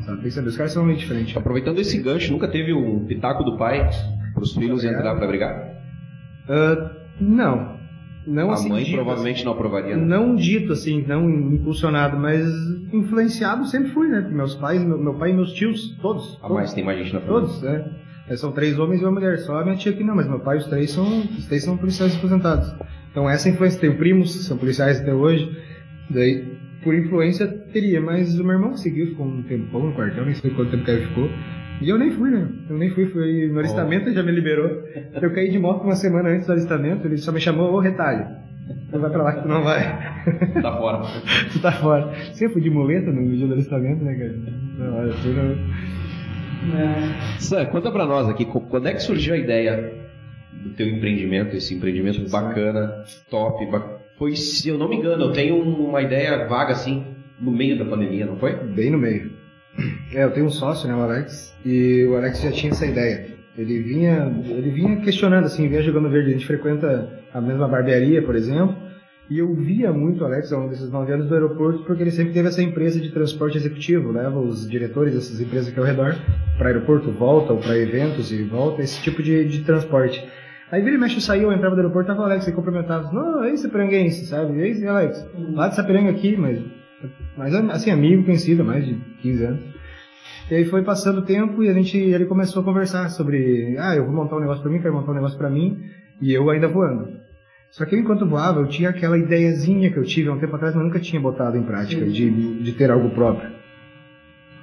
sabe? 0.00 0.16
Tem 0.18 0.24
que 0.28 0.30
saber. 0.30 0.48
Os 0.48 0.56
caras 0.56 0.72
são 0.72 0.84
muito 0.84 0.98
diferentes. 0.98 1.36
Aproveitando 1.36 1.78
esse 1.78 2.00
gancho, 2.02 2.32
nunca 2.32 2.48
teve 2.48 2.72
um 2.72 3.04
pitaco 3.04 3.44
do 3.44 3.56
pai 3.56 3.88
pros 4.34 4.54
filhos 4.54 4.78
Obrigado. 4.82 5.00
entrar 5.00 5.14
pra 5.14 5.26
brigar? 5.26 5.74
Ah, 6.48 6.90
não. 7.20 7.75
Não 8.26 8.50
a 8.50 8.54
assim, 8.54 8.68
mãe 8.68 8.84
dito, 8.84 8.94
provavelmente 8.96 9.44
não 9.44 9.52
aprovaria. 9.52 9.96
né? 9.96 10.04
Não 10.04 10.34
dito 10.34 10.72
assim, 10.72 11.04
não 11.06 11.30
impulsionado, 11.30 12.18
mas 12.18 12.44
influenciado 12.92 13.64
sempre 13.66 13.90
fui, 13.90 14.08
né? 14.08 14.20
Meus 14.30 14.54
pais, 14.54 14.82
meu, 14.82 14.98
meu 14.98 15.14
pai 15.14 15.30
e 15.30 15.34
meus 15.34 15.52
tios, 15.52 15.96
todos. 16.02 16.38
Ah, 16.42 16.48
mas 16.48 16.72
tem 16.74 16.84
mais 16.84 16.98
gente 16.98 17.14
na 17.14 17.20
família. 17.20 17.40
todos, 17.40 17.62
né? 17.62 17.90
É, 18.28 18.36
São 18.36 18.50
três 18.50 18.78
homens 18.78 19.00
e 19.00 19.04
uma 19.04 19.12
mulher, 19.12 19.38
só 19.38 19.60
a 19.60 19.64
minha 19.64 19.76
tia 19.76 19.92
que 19.92 20.02
não, 20.02 20.16
mas 20.16 20.28
meu 20.28 20.40
pai 20.40 20.56
e 20.56 20.58
os 20.58 20.66
três 20.66 20.90
são, 20.90 21.20
os 21.20 21.46
três 21.46 21.62
são 21.62 21.76
policiais 21.76 22.16
aposentados. 22.16 22.74
Então 23.12 23.30
essa 23.30 23.48
influência, 23.48 23.80
tenho 23.80 23.96
primos, 23.96 24.44
são 24.46 24.58
policiais 24.58 25.00
até 25.00 25.14
hoje, 25.14 25.48
daí 26.10 26.44
por 26.82 26.94
influência 26.94 27.46
teria, 27.72 28.00
mas 28.00 28.38
o 28.38 28.42
meu 28.44 28.54
irmão 28.54 28.76
seguiu, 28.76 29.06
ficou 29.08 29.26
um 29.26 29.42
tempão 29.44 29.86
no 29.86 29.92
quartel, 29.94 30.24
nem 30.24 30.34
sei 30.34 30.50
quanto 30.50 30.70
tempo 30.72 30.84
que 30.84 30.90
ele 30.90 31.06
ficou. 31.06 31.28
E 31.80 31.88
eu 31.88 31.98
nem 31.98 32.10
fui, 32.10 32.30
né? 32.30 32.48
Eu 32.70 32.78
nem 32.78 32.90
fui, 32.90 33.06
fui 33.06 33.48
no 33.48 33.58
alistamento, 33.58 34.08
ele 34.08 34.14
já 34.14 34.22
me 34.22 34.32
liberou. 34.32 34.82
Eu 35.20 35.32
caí 35.32 35.50
de 35.50 35.58
moto 35.58 35.84
uma 35.84 35.94
semana 35.94 36.30
antes 36.30 36.46
do 36.46 36.52
alistamento, 36.52 37.06
ele 37.06 37.18
só 37.18 37.32
me 37.32 37.40
chamou, 37.40 37.72
ô 37.72 37.80
retalho. 37.80 38.26
Tu 38.90 38.98
vai 38.98 39.10
pra 39.10 39.22
lá 39.22 39.32
que 39.32 39.42
tu 39.42 39.48
não 39.48 39.62
vai. 39.62 39.82
Tá 40.60 40.76
fora. 40.76 41.02
tu 41.52 41.60
tá 41.60 41.72
fora. 41.72 42.12
Sempre 42.34 42.54
fui 42.54 42.62
de 42.62 42.70
muleta 42.70 43.12
no 43.12 43.28
dia 43.28 43.46
do 43.46 43.52
alistamento, 43.52 44.04
né, 44.04 44.14
cara? 44.14 44.34
Não, 44.78 44.98
olha, 44.98 45.12
tu 45.12 45.28
não... 45.28 45.56
Sam, 47.38 47.66
conta 47.66 47.92
pra 47.92 48.06
nós 48.06 48.28
aqui, 48.28 48.44
quando 48.44 48.88
é 48.88 48.94
que 48.94 49.02
surgiu 49.02 49.34
a 49.34 49.36
ideia 49.36 49.92
do 50.52 50.70
teu 50.70 50.88
empreendimento, 50.88 51.54
esse 51.54 51.74
empreendimento 51.74 52.28
bacana, 52.28 53.04
top, 53.30 53.66
foi, 54.18 54.34
se 54.34 54.68
eu 54.68 54.78
não 54.78 54.88
me 54.88 54.96
engano, 54.96 55.24
eu 55.24 55.32
tenho 55.32 55.62
uma 55.62 56.00
ideia 56.00 56.46
vaga 56.46 56.72
assim, 56.72 57.04
no 57.38 57.52
meio 57.52 57.78
da 57.78 57.84
pandemia, 57.84 58.24
não 58.24 58.36
foi? 58.36 58.56
Bem 58.56 58.90
no 58.90 58.98
meio. 58.98 59.30
É, 60.12 60.24
eu 60.24 60.30
tenho 60.30 60.46
um 60.46 60.50
sócio, 60.50 60.88
né, 60.88 60.94
o 60.94 61.00
Alex, 61.00 61.54
e 61.64 62.06
o 62.06 62.16
Alex 62.16 62.40
já 62.40 62.50
tinha 62.50 62.72
essa 62.72 62.86
ideia. 62.86 63.26
Ele 63.58 63.82
vinha, 63.82 64.32
ele 64.44 64.70
vinha 64.70 64.96
questionando, 64.96 65.44
assim, 65.44 65.68
vinha 65.68 65.82
jogando 65.82 66.10
verde. 66.10 66.30
A 66.30 66.32
gente 66.32 66.46
frequenta 66.46 67.10
a 67.32 67.40
mesma 67.40 67.66
barbearia, 67.66 68.22
por 68.22 68.34
exemplo, 68.34 68.76
e 69.28 69.38
eu 69.38 69.52
via 69.54 69.92
muito 69.92 70.22
o 70.22 70.24
Alex 70.24 70.52
ao 70.52 70.60
longo 70.60 70.70
desses 70.70 70.90
nove 70.90 71.12
anos 71.12 71.28
do 71.28 71.34
aeroporto, 71.34 71.82
porque 71.84 72.02
ele 72.02 72.10
sempre 72.10 72.32
teve 72.32 72.48
essa 72.48 72.62
empresa 72.62 73.00
de 73.00 73.10
transporte 73.10 73.56
executivo, 73.56 74.12
leva 74.12 74.38
os 74.38 74.68
diretores 74.68 75.14
dessas 75.14 75.40
empresas 75.40 75.68
aqui 75.68 75.78
ao 75.78 75.84
redor 75.84 76.14
para 76.56 76.68
aeroporto, 76.68 77.10
volta, 77.10 77.52
ou 77.52 77.58
para 77.58 77.76
eventos 77.76 78.30
e 78.30 78.42
volta, 78.44 78.82
esse 78.82 79.02
tipo 79.02 79.22
de, 79.22 79.44
de 79.44 79.64
transporte. 79.64 80.24
Aí 80.70 80.82
vira 80.82 80.96
e 80.96 80.98
mexe, 80.98 81.20
saía, 81.20 81.42
eu 81.42 81.52
entrava 81.52 81.74
do 81.74 81.80
aeroporto, 81.80 82.08
tava 82.08 82.22
o 82.22 82.24
Alex, 82.24 82.46
e 82.46 82.52
cumprimentava, 82.52 83.12
não, 83.12 83.44
esse 83.46 83.64
Sapiranguense, 83.64 84.26
sabe? 84.26 84.60
É 84.60 84.68
esse 84.68 84.86
Alex, 84.86 85.28
lá 85.54 85.68
de 85.68 85.76
Sapiranga 85.76 86.10
aqui, 86.10 86.36
mas, 86.36 86.60
mas 87.36 87.54
assim, 87.54 87.90
amigo, 87.90 88.24
conhecido 88.24 88.64
mais 88.64 88.86
de 88.86 88.94
15 89.22 89.44
anos. 89.44 89.60
E 90.50 90.54
aí 90.54 90.64
foi 90.64 90.82
passando 90.82 91.18
o 91.18 91.24
tempo 91.24 91.62
e 91.62 91.68
a 91.68 91.72
gente, 91.72 91.98
ele 91.98 92.26
começou 92.26 92.62
a 92.62 92.64
conversar 92.64 93.08
sobre, 93.08 93.76
ah, 93.78 93.96
eu 93.96 94.04
vou 94.04 94.14
montar 94.14 94.36
um 94.36 94.40
negócio 94.40 94.62
pra 94.62 94.70
mim, 94.70 94.80
quero 94.80 94.94
montar 94.94 95.10
um 95.10 95.16
negócio 95.16 95.36
pra 95.36 95.50
mim, 95.50 95.80
e 96.20 96.32
eu 96.32 96.48
ainda 96.50 96.68
voando. 96.68 97.08
Só 97.70 97.84
que 97.84 97.94
eu, 97.94 97.98
enquanto 97.98 98.26
voava, 98.26 98.60
eu 98.60 98.68
tinha 98.68 98.90
aquela 98.90 99.18
ideiazinha 99.18 99.90
que 99.90 99.98
eu 99.98 100.04
tive 100.04 100.28
há 100.28 100.32
um 100.32 100.38
tempo 100.38 100.54
atrás, 100.54 100.74
mas 100.74 100.84
nunca 100.84 101.00
tinha 101.00 101.20
botado 101.20 101.56
em 101.56 101.62
prática, 101.62 102.06
de, 102.06 102.62
de 102.62 102.72
ter 102.72 102.90
algo 102.90 103.10
próprio. 103.10 103.50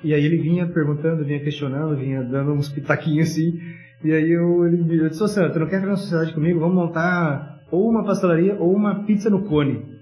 E 0.03 0.13
aí 0.13 0.25
ele 0.25 0.37
vinha 0.37 0.65
perguntando, 0.67 1.23
vinha 1.23 1.39
questionando, 1.39 1.95
vinha 1.95 2.23
dando 2.23 2.53
uns 2.53 2.69
pitaquinhos 2.69 3.29
assim. 3.29 3.59
E 4.03 4.11
aí 4.11 4.31
eu, 4.31 4.65
ele, 4.65 5.01
eu 5.01 5.09
disse, 5.09 5.23
ô 5.23 5.27
Sam, 5.27 5.49
tu 5.49 5.59
não 5.59 5.67
quer 5.67 5.79
fazer 5.79 5.87
uma 5.87 5.97
sociedade 5.97 6.33
comigo? 6.33 6.59
Vamos 6.59 6.75
montar 6.75 7.63
ou 7.71 7.89
uma 7.89 8.03
pastelaria 8.03 8.55
ou 8.55 8.73
uma 8.73 9.03
pizza 9.05 9.29
no 9.29 9.43
cone. 9.43 9.92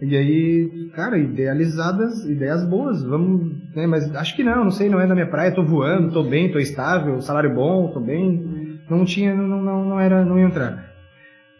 E 0.00 0.16
aí, 0.16 0.90
cara, 0.94 1.18
idealizadas, 1.18 2.24
ideias 2.24 2.64
boas, 2.64 3.02
vamos, 3.02 3.52
né, 3.74 3.84
mas 3.86 4.14
acho 4.14 4.36
que 4.36 4.44
não, 4.44 4.64
não 4.64 4.70
sei, 4.70 4.88
não 4.88 5.00
é 5.00 5.06
da 5.06 5.14
minha 5.14 5.26
praia, 5.26 5.50
tô 5.50 5.64
voando, 5.64 6.12
tô 6.12 6.22
bem, 6.22 6.52
tô 6.52 6.58
estável, 6.60 7.20
salário 7.20 7.52
bom, 7.52 7.88
tô 7.88 7.98
bem, 7.98 8.78
não 8.88 9.04
tinha, 9.04 9.34
não, 9.34 9.60
não, 9.60 9.84
não 9.84 10.00
era, 10.00 10.24
não 10.24 10.38
ia 10.38 10.46
entrar. 10.46 10.88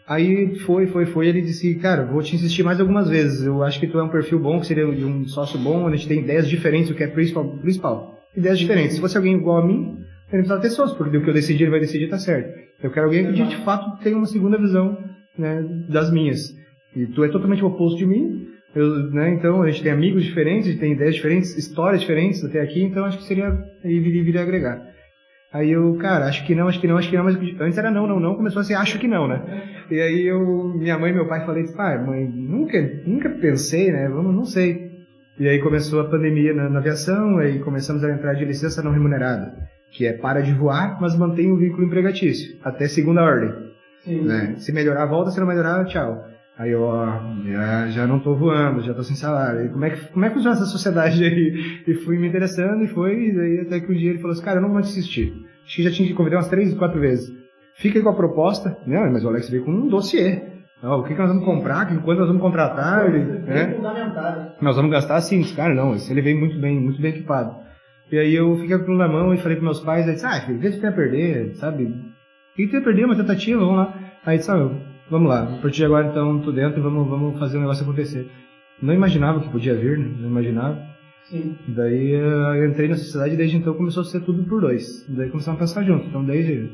Aí 0.07 0.55
foi, 0.59 0.87
foi, 0.87 1.05
foi, 1.05 1.27
ele 1.27 1.41
disse, 1.41 1.75
cara, 1.75 2.05
vou 2.05 2.23
te 2.23 2.33
insistir 2.33 2.63
mais 2.63 2.79
algumas 2.79 3.09
vezes, 3.09 3.45
eu 3.45 3.61
acho 3.61 3.77
que 3.77 3.87
tu 3.87 3.99
é 3.99 4.03
um 4.03 4.09
perfil 4.09 4.39
bom, 4.39 4.59
que 4.59 4.67
seria 4.67 4.89
de 4.89 5.03
um 5.03 5.27
sócio 5.27 5.59
bom, 5.59 5.83
onde 5.83 5.95
a 5.95 5.97
gente 5.97 6.07
tem 6.07 6.19
ideias 6.19 6.47
diferentes, 6.47 6.89
o 6.89 6.95
que 6.95 7.03
é 7.03 7.07
principal, 7.07 7.45
principal. 7.57 8.19
Ideias 8.35 8.57
diferentes, 8.57 8.95
se 8.95 9.01
fosse 9.01 9.17
alguém 9.17 9.35
igual 9.35 9.57
a 9.57 9.67
mim, 9.67 9.97
ele 10.31 10.43
precisava 10.43 10.61
ter 10.61 10.69
sócio, 10.69 10.95
porque 10.95 11.17
o 11.17 11.21
que 11.21 11.29
eu 11.29 11.33
decidir, 11.33 11.63
ele 11.63 11.71
vai 11.71 11.79
decidir, 11.81 12.07
tá 12.07 12.17
certo. 12.17 12.57
Eu 12.81 12.89
quero 12.89 13.07
alguém 13.07 13.33
que 13.33 13.43
de 13.43 13.57
fato 13.57 14.01
tenha 14.01 14.15
uma 14.15 14.25
segunda 14.25 14.57
visão, 14.57 14.97
né, 15.37 15.61
das 15.89 16.09
minhas. 16.09 16.57
E 16.95 17.05
tu 17.07 17.23
é 17.23 17.29
totalmente 17.29 17.63
o 17.63 17.67
oposto 17.67 17.97
de 17.97 18.05
mim, 18.05 18.49
eu, 18.75 19.11
né, 19.11 19.33
então 19.33 19.61
a 19.63 19.69
gente 19.69 19.81
tem 19.81 19.91
amigos 19.91 20.23
diferentes, 20.23 20.67
a 20.67 20.71
gente 20.71 20.79
tem 20.79 20.93
ideias 20.93 21.15
diferentes, 21.15 21.57
histórias 21.57 22.01
diferentes 22.01 22.43
até 22.43 22.61
aqui, 22.61 22.83
então 22.83 23.05
acho 23.05 23.17
que 23.17 23.23
seria, 23.23 23.47
aí 23.83 23.99
viria, 23.99 24.41
agregar. 24.41 24.87
Aí 25.51 25.71
eu, 25.71 25.95
cara, 25.95 26.25
acho 26.25 26.45
que 26.45 26.53
não, 26.53 26.67
acho 26.67 26.79
que 26.79 26.87
não, 26.87 26.97
acho 26.97 27.09
que 27.09 27.17
não, 27.17 27.23
mas 27.23 27.35
antes 27.59 27.77
era 27.77 27.89
não, 27.89 28.05
não, 28.05 28.19
não, 28.19 28.35
começou 28.35 28.59
a 28.59 28.63
ser 28.63 28.75
acho 28.75 28.99
que 28.99 29.07
não, 29.07 29.27
né? 29.27 29.63
E 29.89 29.99
aí 29.99 30.27
eu, 30.27 30.39
minha 30.75 30.99
mãe 30.99 31.09
e 31.09 31.15
meu 31.15 31.27
pai 31.27 31.43
falei, 31.43 31.65
pai, 31.75 31.97
mãe, 32.05 32.27
nunca, 32.27 32.79
nunca 33.07 33.29
pensei, 33.29 33.91
né? 33.91 34.07
Vamos, 34.07 34.35
não 34.35 34.45
sei. 34.45 34.89
E 35.39 35.47
aí 35.47 35.59
começou 35.59 36.01
a 36.01 36.09
pandemia 36.09 36.53
na, 36.53 36.69
na 36.69 36.77
aviação, 36.77 37.39
aí 37.39 37.57
começamos 37.59 38.03
a 38.03 38.11
entrar 38.11 38.35
de 38.35 38.45
licença 38.45 38.83
não 38.83 38.91
remunerada, 38.91 39.55
que 39.89 40.05
é 40.05 40.13
para 40.13 40.41
de 40.41 40.53
voar, 40.53 41.01
mas 41.01 41.17
mantém 41.17 41.51
o 41.51 41.57
vínculo 41.57 41.87
empregatício, 41.87 42.59
até 42.63 42.87
segunda 42.87 43.23
ordem. 43.23 43.51
Sim. 44.03 44.21
Né? 44.25 44.53
Se 44.57 44.71
melhorar, 44.71 45.07
volta, 45.07 45.31
se 45.31 45.39
não 45.39 45.47
melhorar, 45.47 45.83
tchau. 45.85 46.29
Aí 46.59 46.75
ó, 46.75 47.07
já, 47.45 47.87
já 47.87 48.05
não 48.05 48.19
tô 48.19 48.35
voando, 48.35 48.81
já 48.83 48.93
tô 48.93 49.01
sem 49.01 49.15
salário. 49.15 49.65
E 49.65 49.69
como 49.69 49.85
é 49.85 49.91
que, 49.91 50.07
como 50.11 50.25
é 50.25 50.27
que 50.27 50.35
funciona 50.35 50.57
essa 50.57 50.65
sociedade 50.65 51.23
aí? 51.23 51.83
E 51.87 51.93
fui 51.93 52.17
me 52.17 52.27
interessando 52.27 52.83
e 52.83 52.87
foi, 52.89 53.29
e 53.29 53.33
daí 53.33 53.59
até 53.61 53.79
que 53.79 53.89
um 53.89 53.95
dia 53.95 54.09
ele 54.09 54.19
falou 54.19 54.33
assim, 54.33 54.43
cara, 54.43 54.57
eu 54.57 54.61
não 54.61 54.73
vou 54.73 54.81
te 54.81 54.89
assistir. 54.89 55.33
Acho 55.65 55.77
que 55.77 55.83
já 55.83 55.91
tinha 55.91 56.05
que 56.05 56.13
convidar 56.13 56.35
umas 56.35 56.49
três, 56.49 56.73
quatro 56.73 56.99
vezes. 56.99 57.33
fica 57.75 57.97
aí 57.97 58.03
com 58.03 58.09
a 58.09 58.15
proposta. 58.15 58.77
Não, 58.85 59.09
mas 59.09 59.23
o 59.23 59.29
Alex 59.29 59.49
veio 59.49 59.63
com 59.63 59.71
um 59.71 59.87
dossiê. 59.87 60.41
Não, 60.83 60.99
o 60.99 61.03
que, 61.03 61.13
que 61.13 61.19
nós 61.19 61.29
vamos 61.29 61.45
comprar, 61.45 61.85
que, 61.85 61.95
quanto 61.99 62.19
nós 62.19 62.27
vamos 62.27 62.41
contratar. 62.41 63.07
Ele, 63.07 63.19
né? 63.23 63.77
Nós 64.61 64.75
vamos 64.75 64.91
gastar 64.91 65.15
assim, 65.15 65.41
cara, 65.55 65.73
não, 65.73 65.95
esse 65.95 66.11
ele 66.11 66.21
veio 66.21 66.37
muito 66.37 66.59
bem, 66.59 66.77
muito 66.77 67.01
bem 67.01 67.11
equipado. 67.11 67.55
E 68.11 68.17
aí 68.19 68.35
eu 68.35 68.57
fiquei 68.57 68.75
com 68.75 68.81
aquilo 68.83 68.97
na 68.97 69.07
mão 69.07 69.33
e 69.33 69.37
falei 69.37 69.55
pros 69.55 69.65
meus 69.65 69.79
pais, 69.79 70.05
aí 70.05 70.15
disse, 70.15 70.25
ah, 70.25 70.41
filho, 70.41 70.57
o 70.57 70.61
que 70.61 70.71
tem 70.71 70.89
a 70.89 70.93
perder, 70.93 71.55
sabe? 71.55 71.85
O 71.85 72.55
que 72.55 72.67
tem 72.67 72.79
a 72.79 72.83
perder, 72.83 73.05
uma 73.05 73.15
tentativa, 73.15 73.61
vamos 73.61 73.77
lá. 73.77 73.93
Aí 74.25 74.37
disse, 74.37 74.51
ah, 74.51 74.69
vamos 75.09 75.29
lá, 75.29 75.43
a 75.43 75.61
partir 75.61 75.77
de 75.77 75.85
agora 75.85 76.07
então 76.07 76.39
tô 76.39 76.51
dentro 76.51 76.81
vamos, 76.81 77.07
vamos 77.07 77.39
fazer 77.39 77.57
o 77.57 77.61
negócio 77.61 77.83
acontecer. 77.83 78.29
Não 78.81 78.93
imaginava 78.93 79.41
que 79.41 79.49
podia 79.49 79.75
vir, 79.75 79.97
né? 79.97 80.09
Não 80.19 80.29
imaginava. 80.29 80.79
Sim. 81.29 81.55
Daí 81.67 82.13
eh, 82.13 82.57
eu 82.57 82.69
entrei 82.69 82.87
na 82.87 82.95
sociedade 82.95 83.33
e 83.33 83.37
desde 83.37 83.57
então 83.57 83.73
começou 83.73 84.01
a 84.01 84.05
ser 84.05 84.21
tudo 84.21 84.43
por 84.43 84.61
dois. 84.61 85.05
Daí 85.09 85.29
começamos 85.29 85.59
a 85.59 85.63
pensar 85.63 85.83
junto. 85.83 86.07
Então 86.07 86.23
desde, 86.23 86.69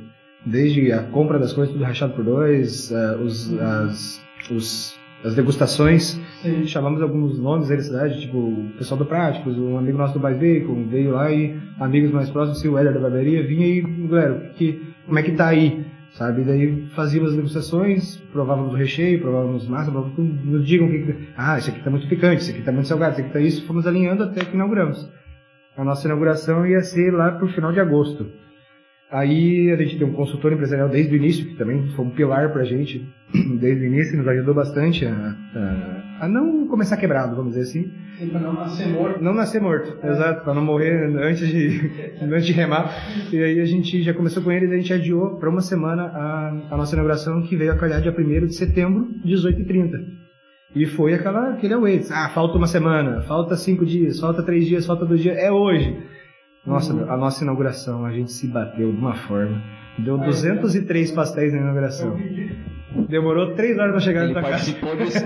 desde 0.46 0.92
a 0.92 1.04
compra 1.04 1.40
das 1.40 1.52
coisas 1.52 1.74
tudo 1.74 1.84
rachado 1.84 2.14
por 2.14 2.24
dois, 2.24 2.92
eh, 2.92 3.18
os, 3.18 3.54
as, 3.60 4.22
os, 4.52 5.00
as 5.24 5.36
degustações, 5.36 6.22
Sim. 6.42 6.66
chamamos 6.68 7.02
alguns 7.02 7.40
nomes 7.40 7.68
da 7.68 7.82
cidade, 7.82 8.22
tipo 8.22 8.38
o 8.38 8.72
pessoal 8.78 8.98
do 8.98 9.06
Práticos, 9.06 9.58
um 9.58 9.78
amigo 9.78 9.98
nosso 9.98 10.14
do 10.14 10.20
Bai 10.20 10.36
Bacon 10.36 10.86
veio 10.88 11.12
lá 11.12 11.32
e 11.32 11.60
amigos 11.80 12.12
mais 12.12 12.30
próximos, 12.30 12.64
o 12.64 12.78
Éder 12.78 12.94
da 12.94 13.00
barbearia, 13.00 13.46
vinha 13.46 13.68
e, 13.68 13.82
galera, 13.82 14.52
que, 14.56 14.94
como 15.06 15.20
é 15.20 15.24
que 15.24 15.32
tá 15.32 15.48
aí? 15.48 15.85
Sabe? 16.18 16.46
Daí 16.46 16.88
fazíamos 16.96 17.32
as 17.32 17.36
degustações, 17.36 18.16
provávamos 18.32 18.74
o 18.74 18.78
recheio, 18.78 19.20
provávamos 19.20 19.68
massa, 19.68 19.92
provávamos 19.92 20.16
tudo, 20.16 20.46
nos 20.46 20.66
digam 20.66 20.88
o 20.88 20.90
que, 20.90 21.28
ah, 21.36 21.58
esse 21.58 21.70
aqui 21.70 21.84
tá 21.84 21.90
muito 21.90 22.08
picante, 22.08 22.42
esse 22.42 22.52
aqui 22.52 22.62
tá 22.62 22.72
muito 22.72 22.88
salgado, 22.88 23.14
esse 23.14 23.22
aqui 23.22 23.34
tá 23.34 23.40
isso, 23.42 23.66
fomos 23.68 23.86
alinhando 23.86 24.24
até 24.24 24.46
que 24.46 24.56
inauguramos. 24.56 25.12
A 25.76 25.84
nossa 25.84 26.08
inauguração 26.08 26.66
ia 26.66 26.82
ser 26.82 27.12
lá 27.12 27.34
pro 27.34 27.50
final 27.50 27.74
de 27.74 27.82
agosto. 27.82 28.32
Aí 29.12 29.72
a 29.72 29.76
gente 29.76 29.98
tem 29.98 30.08
um 30.08 30.14
consultor 30.14 30.52
empresarial 30.52 30.90
desde 30.90 31.14
o 31.14 31.16
início, 31.16 31.46
que 31.46 31.56
também 31.56 31.88
foi 31.90 32.06
um 32.06 32.10
pilar 32.10 32.52
pra 32.52 32.64
gente, 32.64 33.08
desde 33.60 33.84
o 33.84 33.88
início, 33.88 34.18
nos 34.18 34.28
ajudou 34.28 34.54
bastante 34.56 35.06
a, 35.06 35.36
a, 35.56 36.26
a 36.26 36.28
não 36.28 36.68
começar 36.68 36.98
quebrado, 36.98 37.36
vamos 37.36 37.54
dizer 37.54 37.70
assim. 37.70 37.92
Sim, 38.18 38.30
pra 38.30 38.40
não 38.40 38.54
nascer 38.54 38.88
morto. 38.88 39.24
Não 39.24 39.34
nascer 39.34 39.62
morto, 39.62 40.06
exato, 40.06 40.44
para 40.44 40.54
não 40.56 40.64
morrer 40.64 41.06
antes 41.18 41.48
de, 41.48 41.92
antes 42.20 42.46
de 42.46 42.52
remar. 42.52 42.92
E 43.32 43.38
aí 43.38 43.60
a 43.60 43.66
gente 43.66 44.02
já 44.02 44.14
começou 44.14 44.42
com 44.42 44.52
ele 44.52 44.66
e 44.66 44.74
a 44.74 44.78
gente 44.78 44.92
adiou 44.92 45.38
para 45.38 45.50
uma 45.50 45.62
semana 45.62 46.04
a, 46.06 46.68
a 46.72 46.78
nossa 46.78 46.96
inauguração, 46.96 47.44
que 47.44 47.56
veio 47.56 47.74
a 47.74 47.78
calhar 47.78 48.02
dia 48.02 48.16
1 48.18 48.48
de 48.48 48.56
setembro, 48.56 49.08
18h30. 49.24 50.26
E 50.76 50.86
foi 50.86 51.14
aquela, 51.14 51.52
aquele 51.52 51.74
away. 51.74 52.02
Ah, 52.12 52.30
falta 52.30 52.58
uma 52.58 52.68
semana, 52.68 53.22
falta 53.22 53.56
cinco 53.56 53.86
dias, 53.86 54.20
falta 54.20 54.44
três 54.44 54.66
dias, 54.66 54.86
falta 54.86 55.06
dois 55.06 55.22
dias, 55.22 55.38
é 55.38 55.50
hoje. 55.50 55.96
Nossa, 56.66 56.94
a 56.94 57.18
nossa 57.18 57.44
inauguração, 57.44 58.06
a 58.06 58.12
gente 58.12 58.32
se 58.32 58.48
bateu 58.48 58.92
de 58.92 58.98
uma 58.98 59.14
forma. 59.16 59.62
Deu 60.00 60.18
203 60.18 61.12
pastéis 61.12 61.54
na 61.54 61.60
inauguração. 61.60 62.18
Demorou 63.08 63.54
três 63.56 63.78
horas 63.78 63.92
para 63.92 64.00
chegar 64.00 64.24
Ele 64.26 64.34
na 64.34 64.42
tua 64.42 64.50
casa. 64.52 64.72
desse. 64.98 65.26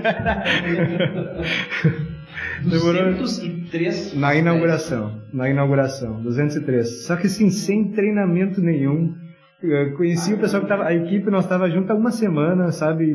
Demorou- 2.64 3.14
203 3.14 4.14
Na 4.16 4.34
inauguração, 4.34 5.20
na 5.32 5.48
inauguração, 5.48 6.20
203. 6.22 7.06
Só 7.06 7.16
que 7.16 7.26
assim, 7.26 7.50
sem 7.50 7.90
treinamento 7.92 8.60
nenhum. 8.60 9.14
Eu 9.62 9.94
conheci 9.96 10.32
o 10.34 10.38
pessoal 10.38 10.62
que 10.62 10.68
tava, 10.68 10.84
a 10.84 10.94
equipe, 10.94 11.30
nós 11.30 11.46
tava 11.46 11.68
junto 11.70 11.90
há 11.90 11.94
uma 11.94 12.10
semana, 12.10 12.70
sabe? 12.72 13.12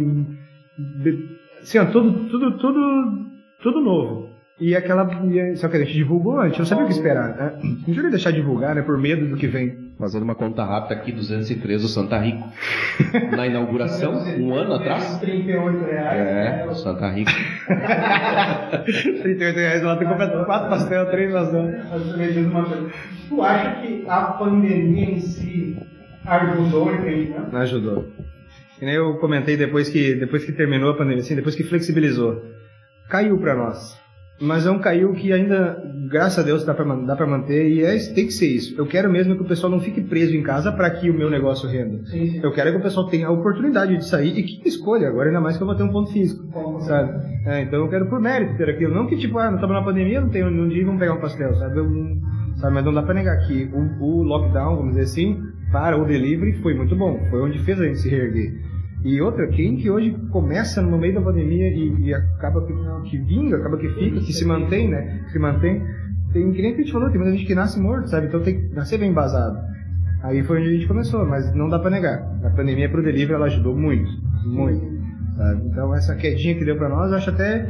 Assim, 1.61 1.79
ó, 1.79 1.85
tudo, 1.85 2.27
tudo, 2.29 2.57
tudo, 2.57 3.25
tudo 3.61 3.81
novo. 3.81 4.24
E 4.57 4.73
aquela, 4.73 5.05
só 5.55 5.67
que 5.67 5.75
a 5.75 5.79
gente 5.79 5.93
divulgou, 5.93 6.39
a 6.39 6.47
gente 6.47 6.59
não 6.59 6.65
sabia 6.65 6.85
o 6.85 6.87
que 6.87 6.93
esperar. 6.93 7.35
Né? 7.35 7.59
Não 7.85 8.03
ia 8.03 8.09
deixar 8.09 8.31
divulgar, 8.31 8.73
né, 8.73 8.81
por 8.81 8.97
medo 8.97 9.27
do 9.27 9.35
que 9.35 9.47
vem. 9.47 9.93
Fazendo 9.99 10.23
uma 10.23 10.35
conta 10.35 10.63
rápida 10.63 10.95
aqui, 10.95 11.11
203 11.11 11.81
do 11.81 11.87
Santa 11.89 12.17
Rico. 12.17 12.41
Na 13.35 13.47
inauguração, 13.47 14.13
um 14.39 14.53
ano 14.53 14.75
atrás. 14.75 15.19
38 15.19 15.85
reais. 15.85 16.19
É, 16.19 16.67
o 16.69 16.73
Santa 16.73 17.09
Rico. 17.09 17.31
38 19.23 19.55
reais 19.57 19.83
lá, 19.83 19.97
tu 19.97 20.05
compra 20.05 20.45
quatro 20.45 20.69
pastel, 20.69 21.09
três 21.09 21.33
pastel. 21.33 21.73
Mas 21.89 22.17
me 22.17 22.27
diz 22.27 22.45
uma 22.45 22.63
coisa. 22.65 22.89
Tu 23.27 23.41
acha 23.41 23.81
que 23.81 24.05
a 24.07 24.21
pandemia 24.21 25.11
em 25.11 25.19
si 25.19 25.77
ajudou 26.25 26.87
o 26.87 26.93
empreendimento? 26.93 27.51
Não 27.51 27.61
ajudou. 27.61 28.05
E 28.81 28.85
nem 28.85 28.95
eu 28.95 29.17
comentei 29.17 29.57
depois 29.57 29.89
que, 29.89 30.15
depois 30.15 30.45
que 30.45 30.51
terminou 30.51 30.91
a 30.91 30.97
pandemia, 30.97 31.21
assim, 31.21 31.35
depois 31.35 31.55
que 31.55 31.63
flexibilizou. 31.63 32.41
Caiu 33.09 33.37
pra 33.37 33.55
nós. 33.55 34.04
Mas 34.39 34.65
é 34.65 34.71
um 34.71 34.79
caiu 34.79 35.13
que 35.13 35.31
ainda, 35.31 35.81
graças 36.11 36.39
a 36.39 36.43
Deus, 36.43 36.65
dá 36.65 36.73
pra, 36.73 36.83
man- 36.83 37.05
dá 37.05 37.15
pra 37.15 37.25
manter 37.25 37.69
e 37.69 37.83
é, 37.83 37.95
tem 38.13 38.25
que 38.25 38.33
ser 38.33 38.47
isso. 38.47 38.75
Eu 38.77 38.85
quero 38.85 39.09
mesmo 39.09 39.35
que 39.35 39.41
o 39.41 39.47
pessoal 39.47 39.71
não 39.71 39.79
fique 39.79 40.01
preso 40.01 40.35
em 40.35 40.43
casa 40.43 40.73
para 40.73 40.89
que 40.89 41.09
o 41.09 41.13
meu 41.13 41.29
negócio 41.29 41.69
renda. 41.69 42.03
Sim, 42.05 42.27
sim. 42.31 42.39
Eu 42.43 42.51
quero 42.51 42.71
que 42.71 42.77
o 42.77 42.81
pessoal 42.81 43.07
tenha 43.07 43.27
a 43.27 43.31
oportunidade 43.31 43.95
de 43.97 44.05
sair 44.05 44.37
e 44.37 44.43
que 44.43 44.67
escolha, 44.67 45.07
agora 45.07 45.29
ainda 45.29 45.39
mais 45.39 45.55
que 45.55 45.63
eu 45.63 45.67
vou 45.67 45.75
ter 45.75 45.83
um 45.83 45.91
ponto 45.91 46.11
físico. 46.11 46.43
Sabe? 46.81 47.11
É, 47.45 47.61
então 47.61 47.79
eu 47.79 47.89
quero 47.89 48.07
por 48.07 48.19
mérito 48.19 48.57
ter 48.57 48.69
aquilo. 48.69 48.93
Não 48.93 49.07
que 49.07 49.15
tipo, 49.15 49.37
ah, 49.37 49.47
não 49.47 49.55
estamos 49.55 49.73
na 49.75 49.81
pandemia, 49.83 50.19
não 50.19 50.29
tem 50.29 50.43
um 50.43 50.67
dia, 50.67 50.83
vamos 50.85 50.99
pegar 50.99 51.13
um 51.13 51.21
pastel, 51.21 51.55
sabe? 51.55 51.77
Eu, 51.79 51.87
sabe? 52.57 52.73
Mas 52.73 52.83
não 52.83 52.93
dá 52.93 53.03
pra 53.03 53.13
negar 53.13 53.37
que 53.47 53.69
o, 53.73 54.03
o 54.03 54.23
lockdown, 54.23 54.75
vamos 54.75 54.95
dizer 54.95 55.03
assim, 55.03 55.41
para 55.71 55.97
o 55.97 56.05
delivery 56.05 56.53
foi 56.61 56.73
muito 56.73 56.93
bom. 56.95 57.17
Foi 57.29 57.41
onde 57.41 57.59
fez 57.59 57.79
a 57.79 57.85
gente 57.85 57.99
se 57.99 58.09
reerguer. 58.09 58.51
E 59.05 59.21
outra, 59.21 59.47
quem 59.49 59.75
que 59.75 59.87
hoje 59.87 60.17
começa 60.31 60.81
no 60.81 60.97
meio 60.97 61.13
da 61.13 61.21
pandemia 61.21 61.69
e, 61.69 62.07
e 62.07 62.13
acaba 62.13 62.65
que, 62.65 62.73
que 63.07 63.17
vinga, 63.19 63.57
acaba 63.57 63.77
que 63.77 63.87
fica, 63.87 64.19
que 64.19 64.33
se 64.33 64.43
mantém, 64.43 64.89
né? 64.89 65.23
Se 65.31 65.37
mantém. 65.37 65.79
Tem, 66.33 66.51
que 66.51 66.59
nem 66.59 66.73
que 66.73 66.81
a 66.81 66.83
gente 66.83 66.91
falou, 66.91 67.11
tem 67.11 67.19
muita 67.19 67.37
gente 67.37 67.45
que 67.45 67.53
nasce 67.53 67.79
morto, 67.79 68.09
sabe? 68.09 68.25
Então 68.25 68.41
tem 68.41 68.59
que 68.59 68.73
nascer 68.73 68.97
bem 68.97 69.11
embasado. 69.11 69.59
Aí 70.23 70.43
foi 70.43 70.59
onde 70.59 70.69
a 70.69 70.73
gente 70.73 70.87
começou, 70.87 71.23
mas 71.23 71.53
não 71.53 71.69
dá 71.69 71.77
pra 71.77 71.91
negar. 71.91 72.19
A 72.43 72.49
pandemia 72.49 72.89
pro 72.89 73.03
delivery 73.03 73.35
ela 73.35 73.45
ajudou 73.45 73.77
muito, 73.77 74.09
muito. 74.43 74.83
Sabe? 75.37 75.67
Então 75.67 75.93
essa 75.93 76.15
quedinha 76.15 76.55
que 76.55 76.65
deu 76.65 76.75
pra 76.75 76.89
nós, 76.89 77.11
eu 77.11 77.17
acho 77.17 77.29
até 77.29 77.69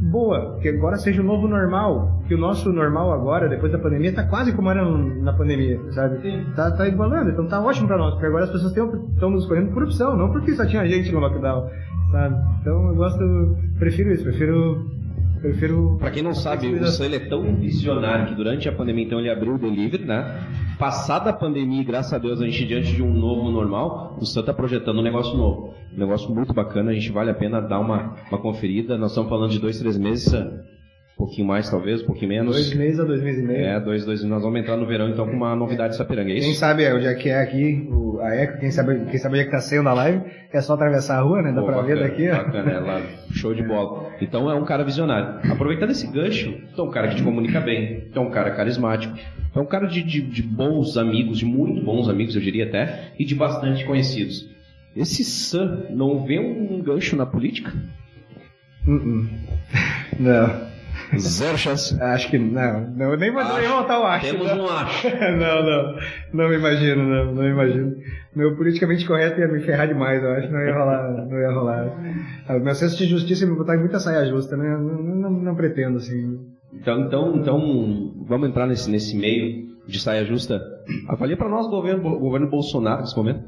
boa, 0.00 0.58
que 0.60 0.68
agora 0.68 0.96
seja 0.96 1.20
o 1.20 1.24
novo 1.24 1.46
normal, 1.46 2.22
que 2.26 2.34
o 2.34 2.38
nosso 2.38 2.72
normal 2.72 3.12
agora, 3.12 3.48
depois 3.48 3.70
da 3.70 3.78
pandemia, 3.78 4.14
tá 4.14 4.24
quase 4.26 4.52
como 4.54 4.70
era 4.70 4.82
na 4.82 5.32
pandemia, 5.34 5.78
sabe? 5.92 6.20
Sim. 6.22 6.46
Tá, 6.56 6.70
tá 6.70 6.88
igualando, 6.88 7.30
então 7.30 7.46
tá 7.46 7.60
ótimo 7.60 7.86
pra 7.86 7.98
nós, 7.98 8.12
porque 8.12 8.26
agora 8.26 8.44
as 8.44 8.50
pessoas 8.50 8.74
estão 8.74 9.30
nos 9.30 9.42
escolhendo 9.42 9.72
por 9.72 9.82
opção, 9.82 10.16
não 10.16 10.32
porque 10.32 10.54
só 10.54 10.64
tinha 10.64 10.88
gente 10.88 11.12
no 11.12 11.20
lockdown, 11.20 11.68
sabe? 12.10 12.36
Então 12.60 12.88
eu 12.88 12.94
gosto, 12.94 13.56
prefiro 13.78 14.10
isso, 14.12 14.24
prefiro, 14.24 14.90
prefiro... 15.40 15.96
Pra 15.98 16.10
quem 16.10 16.22
não 16.22 16.34
sabe, 16.34 16.68
o 16.68 16.86
Sam 16.86 17.06
ele 17.06 17.16
é 17.16 17.28
tão 17.28 17.54
visionário 17.56 18.28
que 18.28 18.34
durante 18.34 18.68
a 18.68 18.72
pandemia, 18.72 19.04
então, 19.04 19.18
ele 19.18 19.30
abriu 19.30 19.54
o 19.54 19.58
delivery, 19.58 20.04
né? 20.04 20.46
Passada 20.78 21.30
a 21.30 21.32
pandemia, 21.32 21.84
graças 21.84 22.12
a 22.12 22.18
Deus, 22.18 22.40
a 22.40 22.44
gente 22.44 22.66
diante 22.66 22.94
de 22.94 23.02
um 23.02 23.12
novo 23.12 23.50
normal, 23.50 24.16
o 24.20 24.24
Sam 24.24 24.42
tá 24.42 24.54
projetando 24.54 24.98
um 24.98 25.02
negócio 25.02 25.36
novo. 25.36 25.74
Um 25.94 25.98
negócio 25.98 26.32
muito 26.34 26.54
bacana, 26.54 26.90
a 26.90 26.94
gente 26.94 27.10
vale 27.10 27.30
a 27.30 27.34
pena 27.34 27.60
dar 27.60 27.80
uma, 27.80 28.16
uma 28.30 28.38
conferida. 28.38 28.96
Nós 28.96 29.10
estamos 29.10 29.28
falando 29.28 29.50
de 29.50 29.58
dois, 29.58 29.78
três 29.78 29.98
meses, 29.98 30.30
Sam. 30.30 30.62
Um 31.20 31.26
pouquinho 31.26 31.46
mais 31.46 31.68
talvez, 31.68 32.02
um 32.02 32.06
pouquinho 32.06 32.30
menos. 32.30 32.54
Dois 32.54 32.72
meses 32.74 32.98
a 32.98 33.04
dois 33.04 33.22
meses 33.22 33.44
e 33.44 33.46
meio. 33.46 33.60
É, 33.60 33.78
dois, 33.78 34.06
dois, 34.06 34.24
nós 34.24 34.42
vamos 34.42 34.58
entrar 34.58 34.76
no 34.78 34.86
verão 34.86 35.10
então 35.10 35.26
com 35.26 35.36
uma 35.36 35.54
novidade 35.54 35.90
de 35.90 35.96
Sapiranga, 35.98 36.30
é 36.30 36.40
Quem 36.40 36.50
isso? 36.50 36.58
sabe 36.60 36.90
onde 36.90 37.06
é 37.06 37.14
que 37.14 37.28
é 37.28 37.42
aqui, 37.42 37.86
o, 37.90 38.18
a 38.20 38.34
Eco, 38.34 38.58
quem 38.58 38.70
sabe, 38.70 39.04
quem 39.04 39.18
sabe 39.18 39.34
onde 39.34 39.42
é 39.42 39.44
que 39.44 39.50
tá 39.50 39.60
saindo 39.60 39.88
a 39.88 39.92
live, 39.92 40.22
é 40.50 40.60
só 40.62 40.74
atravessar 40.74 41.18
a 41.18 41.20
rua, 41.20 41.42
né? 41.42 41.52
Dá 41.52 41.60
Pô, 41.60 41.66
pra 41.66 41.82
ver 41.82 41.96
bacana, 41.96 42.08
daqui, 42.08 42.28
ó. 42.30 42.36
Bacana, 42.36 42.70
é 42.70 42.78
lá, 42.78 43.02
show 43.32 43.54
de 43.54 43.62
bola. 43.68 44.10
Então 44.20 44.50
é 44.50 44.54
um 44.54 44.64
cara 44.64 44.82
visionário. 44.82 45.52
Aproveitando 45.52 45.90
esse 45.90 46.06
gancho, 46.06 46.54
então 46.72 46.86
é 46.86 46.88
um 46.88 46.90
cara 46.90 47.08
que 47.08 47.16
te 47.16 47.22
comunica 47.22 47.60
bem, 47.60 48.04
então 48.10 48.24
é 48.24 48.26
um 48.26 48.30
cara 48.30 48.50
carismático, 48.52 49.14
é 49.54 49.58
um 49.60 49.66
cara 49.66 49.86
de, 49.86 50.02
de, 50.02 50.22
de 50.22 50.42
bons 50.42 50.96
amigos, 50.96 51.38
de 51.38 51.44
muito 51.44 51.84
bons 51.84 52.08
amigos, 52.08 52.34
eu 52.34 52.40
diria 52.40 52.64
até, 52.64 53.10
e 53.18 53.26
de 53.26 53.34
bastante 53.34 53.84
conhecidos. 53.84 54.48
Esse 54.96 55.22
Sam 55.22 55.84
não 55.90 56.24
vê 56.24 56.38
um 56.38 56.80
gancho 56.82 57.14
na 57.14 57.26
política? 57.26 57.72
Uh-uh. 58.86 59.28
Não, 60.18 60.69
Zero 61.18 61.58
chance. 61.58 62.00
acho 62.00 62.30
que 62.30 62.38
não. 62.38 62.90
não 62.90 63.16
nem 63.16 63.32
vou 63.32 63.44
nem 63.44 63.68
voltar 63.68 64.00
o 64.00 64.04
acho. 64.04 64.26
Temos 64.26 64.46
não. 64.48 64.64
um 64.64 64.68
acho. 64.68 65.08
não, 65.10 65.64
não. 65.64 65.96
Não 66.32 66.48
me 66.48 66.56
imagino, 66.56 67.02
não, 67.02 67.34
não 67.34 67.42
me 67.42 67.50
imagino. 67.50 67.96
Meu 68.34 68.56
politicamente 68.56 69.06
correto 69.06 69.40
ia 69.40 69.48
me 69.48 69.60
ferrar 69.60 69.88
demais, 69.88 70.22
eu 70.22 70.30
acho. 70.30 70.50
Não 70.50 70.60
ia 70.60 70.72
rolar, 70.72 71.26
não 71.26 71.38
ia 71.38 71.50
rolar. 71.50 71.92
Ah, 72.48 72.58
Meu 72.58 72.74
senso 72.74 72.96
de 72.96 73.06
justiça 73.06 73.44
ia 73.44 73.50
me 73.50 73.56
botar 73.56 73.76
em 73.76 73.80
muita 73.80 73.98
saia 73.98 74.26
justa, 74.26 74.56
né? 74.56 74.68
Não, 74.68 75.02
não, 75.02 75.30
não 75.30 75.54
pretendo, 75.54 75.96
assim. 75.96 76.38
Então, 76.72 77.00
então, 77.00 77.36
então, 77.36 78.24
vamos 78.26 78.48
entrar 78.48 78.66
nesse, 78.66 78.88
nesse 78.88 79.16
meio 79.16 79.68
de 79.86 79.98
saia 79.98 80.24
justa. 80.24 80.60
Avalia 81.08 81.36
para 81.36 81.48
nós 81.48 81.66
o 81.66 81.70
governo, 81.70 82.08
o 82.08 82.20
governo 82.20 82.48
Bolsonaro 82.48 83.00
nesse 83.00 83.16
momento. 83.16 83.42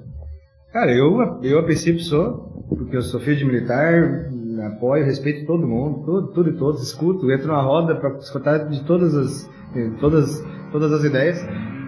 Cara, 0.72 0.90
eu, 0.90 1.40
eu 1.42 1.58
a 1.58 1.62
princípio 1.62 2.00
sou, 2.00 2.66
porque 2.68 2.96
eu 2.96 3.02
sou 3.02 3.20
filho 3.20 3.36
de 3.36 3.44
militar, 3.44 4.30
apoio, 4.66 5.04
respeito 5.04 5.46
todo 5.46 5.66
mundo, 5.66 6.04
tudo, 6.04 6.32
tudo 6.32 6.50
e 6.50 6.56
todos, 6.56 6.82
escuto, 6.82 7.30
entro 7.30 7.48
na 7.48 7.60
roda 7.60 7.96
para 7.96 8.16
escutar 8.18 8.68
de 8.68 8.84
todas 8.84 9.14
as, 9.14 9.50
eh, 9.74 9.90
todas, 10.00 10.44
todas 10.70 10.92
as 10.92 11.04
ideias. 11.04 11.44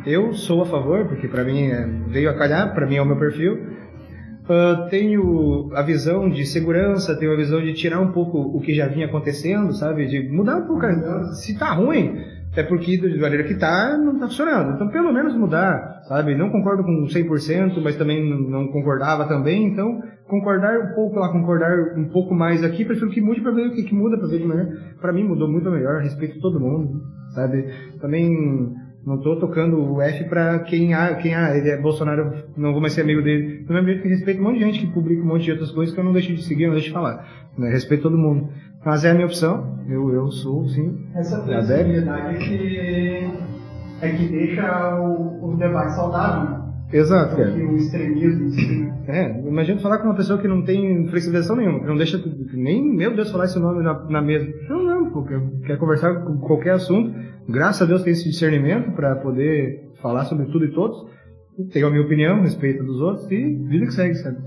Eu 0.06 0.34
sou 0.34 0.62
a 0.62 0.66
favor, 0.66 1.06
porque 1.06 1.28
para 1.28 1.44
mim 1.44 1.68
é, 1.68 1.86
veio 2.08 2.30
a 2.30 2.34
calhar, 2.34 2.74
para 2.74 2.86
mim 2.86 2.96
é 2.96 3.02
o 3.02 3.06
meu 3.06 3.18
perfil. 3.18 3.74
Ah, 4.48 4.88
tenho 4.90 5.70
a 5.74 5.82
visão 5.82 6.28
de 6.28 6.44
segurança, 6.44 7.16
tenho 7.18 7.32
a 7.32 7.36
visão 7.36 7.62
de 7.62 7.72
tirar 7.72 8.00
um 8.00 8.12
pouco 8.12 8.38
o 8.38 8.60
que 8.60 8.74
já 8.74 8.86
vinha 8.86 9.06
acontecendo, 9.06 9.72
sabe? 9.72 10.06
De 10.06 10.28
mudar 10.28 10.56
um 10.56 10.66
pouco. 10.66 10.84
Se 11.34 11.58
tá 11.58 11.72
ruim, 11.72 12.20
é 12.56 12.62
porque 12.62 12.96
da 12.96 13.20
maneira 13.20 13.44
que 13.44 13.54
tá, 13.54 13.96
não 13.98 14.18
tá 14.18 14.26
funcionando. 14.26 14.74
Então, 14.74 14.88
pelo 14.88 15.12
menos 15.12 15.34
mudar, 15.36 16.02
sabe? 16.08 16.34
Não 16.34 16.50
concordo 16.50 16.84
com 16.84 17.06
100%, 17.06 17.80
mas 17.82 17.96
também 17.96 18.24
não 18.48 18.68
concordava 18.68 19.26
também, 19.26 19.66
então 19.66 20.00
concordar 20.28 20.78
um 20.80 20.94
pouco 20.94 21.18
lá, 21.18 21.28
concordar 21.30 21.96
um 21.96 22.08
pouco 22.08 22.34
mais 22.34 22.62
aqui, 22.62 22.84
prefiro 22.84 23.10
que 23.10 23.20
mude 23.20 23.40
para 23.40 23.52
ver 23.52 23.68
o 23.68 23.72
que, 23.72 23.82
que 23.82 23.94
muda, 23.94 24.16
para 24.16 24.28
ver 24.28 24.38
de 24.38 24.46
melhor. 24.46 24.66
Para 25.00 25.12
mim 25.12 25.24
mudou 25.24 25.48
muito 25.48 25.70
melhor, 25.70 26.00
respeito 26.00 26.40
todo 26.40 26.60
mundo, 26.60 27.02
sabe? 27.34 27.66
Também 28.00 28.72
não 29.04 29.20
tô 29.20 29.36
tocando 29.36 29.76
o 29.76 30.00
F 30.00 30.24
para 30.28 30.60
quem 30.60 30.94
ah, 30.94 31.14
quem 31.16 31.34
ah, 31.34 31.54
ele 31.56 31.68
é 31.68 31.80
Bolsonaro, 31.80 32.44
não 32.56 32.72
vou 32.72 32.80
mais 32.80 32.94
ser 32.94 33.02
amigo 33.02 33.20
dele. 33.22 33.66
Mesmo 33.68 33.86
jeito 33.86 34.02
que 34.02 34.08
respeito 34.08 34.40
um 34.40 34.44
monte 34.44 34.58
de 34.58 34.64
gente 34.64 34.80
que 34.80 34.92
publica 34.92 35.22
um 35.22 35.26
monte 35.26 35.44
de 35.44 35.52
outras 35.52 35.70
coisas 35.70 35.94
que 35.94 36.00
eu 36.00 36.04
não 36.04 36.12
deixo 36.12 36.32
de 36.32 36.42
seguir, 36.42 36.66
não 36.66 36.72
deixo 36.72 36.88
de 36.88 36.94
falar. 36.94 37.26
Né? 37.58 37.68
Respeito 37.70 38.02
todo 38.02 38.16
mundo. 38.16 38.48
Mas 38.84 39.04
é 39.04 39.10
a 39.10 39.14
minha 39.14 39.26
opção. 39.26 39.74
Eu, 39.88 40.10
eu 40.12 40.30
sou, 40.30 40.66
sim. 40.68 41.06
Essa 41.14 41.42
flexibilidade 41.42 42.36
é 42.36 42.38
que, 42.38 43.30
é 44.00 44.08
que 44.10 44.28
deixa 44.28 45.00
o, 45.00 45.52
o 45.52 45.56
debate 45.56 45.94
saudável. 45.94 46.64
Exato, 46.92 47.36
cara. 47.36 47.50
O 47.54 47.76
extremismo, 47.76 48.46
assim, 48.46 48.84
né? 48.84 48.94
É, 49.08 49.48
imagina 49.48 49.80
falar 49.80 49.98
com 49.98 50.04
uma 50.04 50.14
pessoa 50.14 50.38
que 50.38 50.46
não 50.46 50.62
tem 50.62 51.08
flexibilização 51.08 51.56
nenhuma, 51.56 51.80
que 51.80 51.86
não 51.86 51.96
deixa 51.96 52.22
nem, 52.52 52.84
meu 52.84 53.14
Deus, 53.14 53.30
falar 53.30 53.46
esse 53.46 53.58
nome 53.58 53.82
na, 53.82 54.04
na 54.08 54.22
mesa. 54.22 54.46
Não, 54.68 54.82
não, 54.84 55.10
pô, 55.10 55.24
quer, 55.24 55.40
quer 55.66 55.78
conversar 55.78 56.14
com 56.22 56.38
qualquer 56.38 56.74
assunto. 56.74 57.14
Graças 57.48 57.82
a 57.82 57.86
Deus 57.86 58.02
tem 58.02 58.12
esse 58.12 58.28
discernimento 58.28 58.92
para 58.92 59.16
poder 59.16 59.90
falar 60.00 60.24
sobre 60.26 60.46
tudo 60.46 60.66
e 60.66 60.72
todos. 60.72 60.96
Tenho 61.72 61.86
a 61.86 61.90
minha 61.90 62.02
opinião, 62.02 62.42
respeito 62.42 62.82
dos 62.84 63.00
outros 63.00 63.30
e 63.30 63.54
vida 63.68 63.86
que 63.86 63.92
segue, 63.92 64.14
sabe? 64.14 64.38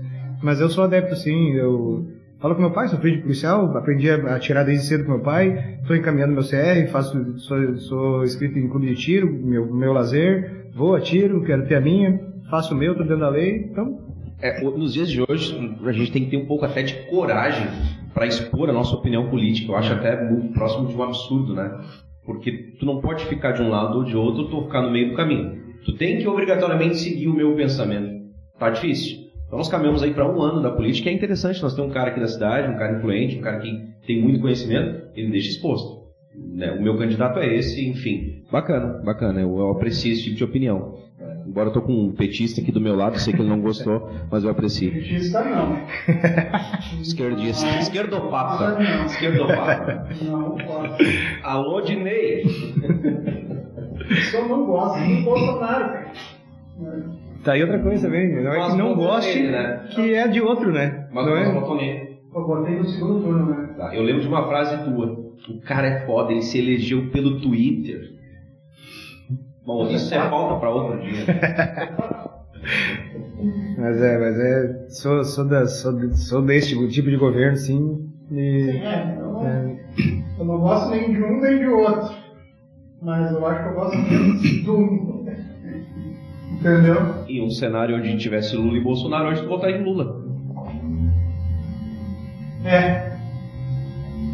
Mas 0.42 0.60
eu 0.60 0.68
sou 0.68 0.84
adepto, 0.84 1.16
sim, 1.16 1.52
eu 1.52 2.06
Falo 2.40 2.54
com 2.54 2.60
meu 2.60 2.70
pai, 2.70 2.86
sou 2.86 3.00
filho 3.00 3.16
de 3.16 3.22
policial, 3.22 3.76
aprendi 3.76 4.08
a 4.08 4.36
atirar 4.36 4.64
desde 4.64 4.86
cedo 4.86 5.04
com 5.04 5.10
meu 5.10 5.20
pai, 5.20 5.78
estou 5.80 5.96
encaminhando 5.96 6.34
meu 6.34 6.44
CR, 6.44 6.88
faço, 6.88 7.36
sou, 7.40 7.76
sou 7.78 8.24
inscrito 8.24 8.56
em 8.56 8.68
clube 8.68 8.86
de 8.86 8.94
tiro, 8.94 9.28
meu, 9.28 9.66
meu 9.74 9.92
lazer, 9.92 10.70
vou, 10.72 10.94
atiro, 10.94 11.42
quero 11.42 11.66
ter 11.66 11.74
a 11.74 11.80
minha, 11.80 12.20
faço 12.48 12.74
o 12.74 12.78
meu, 12.78 12.92
estou 12.92 13.04
dentro 13.04 13.22
da 13.22 13.28
lei, 13.28 13.68
então... 13.68 14.06
É, 14.40 14.62
nos 14.62 14.94
dias 14.94 15.10
de 15.10 15.20
hoje, 15.20 15.76
a 15.84 15.90
gente 15.90 16.12
tem 16.12 16.24
que 16.26 16.30
ter 16.30 16.36
um 16.36 16.46
pouco 16.46 16.64
até 16.64 16.80
de 16.80 16.94
coragem 17.10 17.66
para 18.14 18.24
expor 18.24 18.70
a 18.70 18.72
nossa 18.72 18.94
opinião 18.94 19.28
política. 19.28 19.72
Eu 19.72 19.76
acho 19.76 19.92
até 19.92 20.24
muito 20.30 20.52
próximo 20.52 20.86
de 20.86 20.94
um 20.94 21.02
absurdo, 21.02 21.54
né? 21.54 21.76
Porque 22.24 22.52
tu 22.78 22.86
não 22.86 23.00
pode 23.00 23.26
ficar 23.26 23.50
de 23.50 23.62
um 23.62 23.68
lado 23.68 23.98
ou 23.98 24.04
de 24.04 24.16
outro, 24.16 24.44
tu 24.44 24.62
ficar 24.62 24.82
no 24.82 24.92
meio 24.92 25.10
do 25.10 25.16
caminho. 25.16 25.60
Tu 25.84 25.92
tem 25.96 26.18
que 26.18 26.28
obrigatoriamente 26.28 26.98
seguir 26.98 27.26
o 27.26 27.34
meu 27.34 27.56
pensamento. 27.56 28.28
Tá 28.56 28.70
difícil. 28.70 29.27
Então 29.48 29.58
nós 29.58 29.68
caminhamos 29.68 30.02
aí 30.02 30.12
para 30.12 30.30
um 30.30 30.40
ano 30.42 30.62
da 30.62 30.70
política, 30.70 31.08
é 31.08 31.12
interessante, 31.12 31.62
nós 31.62 31.74
temos 31.74 31.90
um 31.90 31.94
cara 31.94 32.10
aqui 32.10 32.20
da 32.20 32.28
cidade, 32.28 32.70
um 32.70 32.76
cara 32.76 32.98
influente, 32.98 33.38
um 33.38 33.40
cara 33.40 33.58
que 33.58 33.82
tem 34.06 34.22
muito 34.22 34.40
conhecimento, 34.40 35.08
ele 35.16 35.30
deixa 35.30 35.48
exposto. 35.48 36.06
Né? 36.36 36.70
O 36.72 36.82
meu 36.82 36.98
candidato 36.98 37.38
é 37.38 37.54
esse, 37.54 37.88
enfim. 37.88 38.44
Bacana, 38.52 39.00
bacana, 39.02 39.40
eu, 39.40 39.58
eu 39.58 39.70
aprecio 39.70 40.12
esse 40.12 40.22
tipo 40.22 40.36
de 40.36 40.44
opinião. 40.44 40.98
Embora 41.46 41.70
eu 41.70 41.72
tô 41.72 41.80
com 41.80 41.92
um 41.92 42.12
petista 42.12 42.60
aqui 42.60 42.70
do 42.70 42.78
meu 42.78 42.94
lado, 42.94 43.18
sei 43.18 43.32
que 43.32 43.40
ele 43.40 43.48
não 43.48 43.58
gostou, 43.58 44.10
mas 44.30 44.44
eu 44.44 44.50
aprecio. 44.50 44.92
Petista 44.92 45.42
não. 45.42 45.78
Esquerdista. 47.00 47.66
Esquerdopata. 47.78 48.78
Não. 48.78 49.06
Esquerdopata. 49.06 50.08
Não 50.22 50.56
posso. 50.56 50.98
Alô, 51.42 51.80
Dinei. 51.80 52.44
Só 54.30 54.46
não 54.46 54.66
gosto 54.66 55.00
do 55.00 55.22
Bolsonaro, 55.24 55.92
cara. 55.94 56.12
Tá 57.44 57.52
aí 57.52 57.62
outra 57.62 57.78
coisa 57.78 58.08
também, 58.08 58.42
não 58.42 58.52
é 58.52 58.70
que 58.70 58.76
não 58.76 58.94
goste, 58.94 59.42
né? 59.42 59.86
que 59.90 60.14
é 60.14 60.26
de 60.28 60.40
outro, 60.40 60.72
né? 60.72 61.08
Mas 61.12 61.26
não 61.26 61.36
é? 61.36 61.46
Eu 61.46 62.46
botei 62.46 62.76
no 62.76 62.84
segundo 62.84 63.22
turno, 63.22 63.46
né? 63.46 63.74
Tá, 63.76 63.94
Eu 63.94 64.02
lembro 64.02 64.22
de 64.22 64.28
uma 64.28 64.46
frase 64.48 64.84
tua. 64.84 65.28
O 65.48 65.60
cara 65.62 65.86
é 65.86 66.06
foda, 66.06 66.32
ele 66.32 66.42
se 66.42 66.58
elegeu 66.58 67.10
pelo 67.10 67.40
Twitter. 67.40 68.00
Bom, 69.64 69.88
isso 69.88 70.14
é 70.14 70.28
pauta 70.28 70.58
para 70.60 70.70
outro 70.70 71.00
dia. 71.00 71.24
Mas 73.78 74.02
é, 74.02 74.18
mas 74.18 74.38
é, 74.38 74.88
sou, 74.88 75.24
sou, 75.24 75.44
da, 75.46 75.64
sou, 75.66 76.12
sou 76.14 76.42
desse 76.42 76.70
tipo, 76.70 76.88
tipo 76.88 77.08
de 77.08 77.16
governo, 77.16 77.56
sim, 77.56 78.10
e... 78.30 78.72
Sim, 78.72 78.78
é. 78.80 79.16
Eu 79.16 79.32
não, 79.32 79.46
é, 79.46 79.78
eu 80.38 80.44
não 80.44 80.58
gosto 80.58 80.90
nem 80.90 81.12
de 81.12 81.22
um 81.22 81.40
nem 81.40 81.58
de 81.58 81.66
outro. 81.68 82.14
Mas 83.00 83.30
eu 83.30 83.46
acho 83.46 83.62
que 83.62 83.68
eu 83.68 83.74
gosto 83.74 83.96
menos 83.96 84.68
um. 84.68 85.17
Entendeu? 86.58 87.24
Em 87.28 87.40
um 87.40 87.50
cenário 87.50 87.96
onde 87.96 88.16
tivesse 88.16 88.56
Lula 88.56 88.76
e 88.76 88.80
Bolsonaro, 88.80 89.28
hoje 89.28 89.42
tu 89.42 89.48
votaria 89.48 89.76
em 89.76 89.84
Lula. 89.84 90.24
É. 92.64 93.16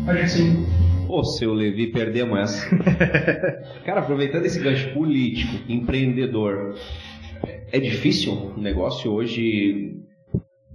Acho 0.06 0.20
que 0.20 0.28
sim. 0.28 0.66
Ô, 1.08 1.22
seu 1.22 1.52
Levi, 1.52 1.88
perdemos 1.88 2.38
essa. 2.40 2.76
Cara, 3.84 4.00
aproveitando 4.00 4.46
esse 4.46 4.58
gancho 4.58 4.92
político, 4.94 5.54
empreendedor, 5.68 6.74
é 7.70 7.78
difícil 7.78 8.32
um 8.56 8.60
negócio 8.60 9.12
hoje 9.12 10.00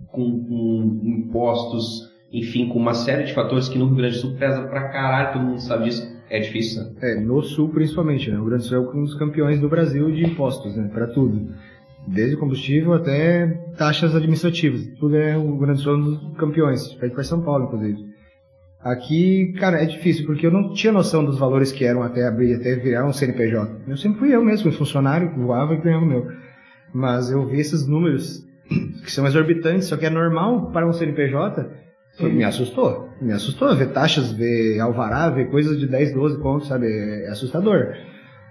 com, 0.07 0.43
com 0.43 1.01
impostos, 1.03 2.09
enfim, 2.31 2.69
com 2.69 2.77
uma 2.77 2.93
série 2.93 3.23
de 3.23 3.33
fatores 3.33 3.67
que 3.67 3.77
no 3.77 3.87
Rio 3.87 3.95
Grande 3.95 4.15
do 4.15 4.21
Sul 4.21 4.35
pesa 4.37 4.61
pra 4.67 4.89
caralho, 4.89 5.33
todo 5.33 5.43
mundo 5.43 5.61
sabe 5.61 5.85
disso. 5.85 6.08
É 6.29 6.39
difícil, 6.39 6.83
né? 6.83 6.91
é, 7.01 7.19
no 7.19 7.41
sul 7.41 7.69
principalmente, 7.69 8.29
né? 8.29 8.37
O 8.37 8.41
Rio 8.41 8.49
Grande 8.49 8.63
do 8.63 8.67
Sul 8.69 8.77
é 8.77 8.97
um 8.97 9.03
dos 9.03 9.15
campeões 9.15 9.59
do 9.59 9.67
Brasil 9.67 10.11
de 10.11 10.23
impostos, 10.25 10.75
né? 10.75 10.89
Para 10.93 11.07
tudo. 11.07 11.53
Desde 12.07 12.37
combustível 12.37 12.93
até 12.93 13.47
taxas 13.77 14.15
administrativas. 14.15 14.87
Tudo 14.99 15.17
é 15.17 15.37
o 15.37 15.43
Rio 15.43 15.57
Grande 15.57 15.79
do 15.79 15.83
Sul 15.83 15.93
é 15.95 16.01
dos 16.01 16.37
campeões. 16.37 16.93
Pede 16.93 17.13
para 17.13 17.23
São 17.23 17.41
Paulo, 17.41 17.65
inclusive. 17.65 18.09
Aqui, 18.81 19.53
cara, 19.59 19.81
é 19.81 19.85
difícil, 19.85 20.25
porque 20.25 20.45
eu 20.45 20.51
não 20.51 20.73
tinha 20.73 20.93
noção 20.93 21.25
dos 21.25 21.37
valores 21.37 21.71
que 21.71 21.83
eram 21.83 22.01
até 22.01 22.25
abrir, 22.25 22.53
até 22.53 22.75
virar 22.75 23.05
um 23.05 23.11
CNPJ. 23.11 23.81
Eu 23.85 23.97
sempre 23.97 24.19
fui 24.19 24.33
eu 24.33 24.43
mesmo, 24.43 24.71
funcionário, 24.71 25.33
voava 25.35 25.73
e 25.73 25.81
ganhava 25.81 26.05
o 26.05 26.07
meu. 26.07 26.27
Mas 26.93 27.29
eu 27.29 27.45
vi 27.45 27.59
esses 27.59 27.85
números 27.85 28.41
que 29.03 29.11
são 29.11 29.27
exorbitantes, 29.27 29.87
só 29.87 29.97
que 29.97 30.05
é 30.05 30.09
normal 30.09 30.71
para 30.71 30.87
um 30.87 30.93
CNPJ. 30.93 31.69
Me 32.27 32.43
assustou. 32.43 33.09
Me 33.21 33.31
assustou 33.31 33.75
ver 33.75 33.91
taxas, 33.91 34.31
ver 34.31 34.79
alvará, 34.79 35.29
ver 35.29 35.49
coisas 35.49 35.79
de 35.79 35.87
10, 35.87 36.13
12 36.13 36.39
contos, 36.39 36.67
sabe? 36.67 36.87
É 36.87 37.29
assustador. 37.29 37.93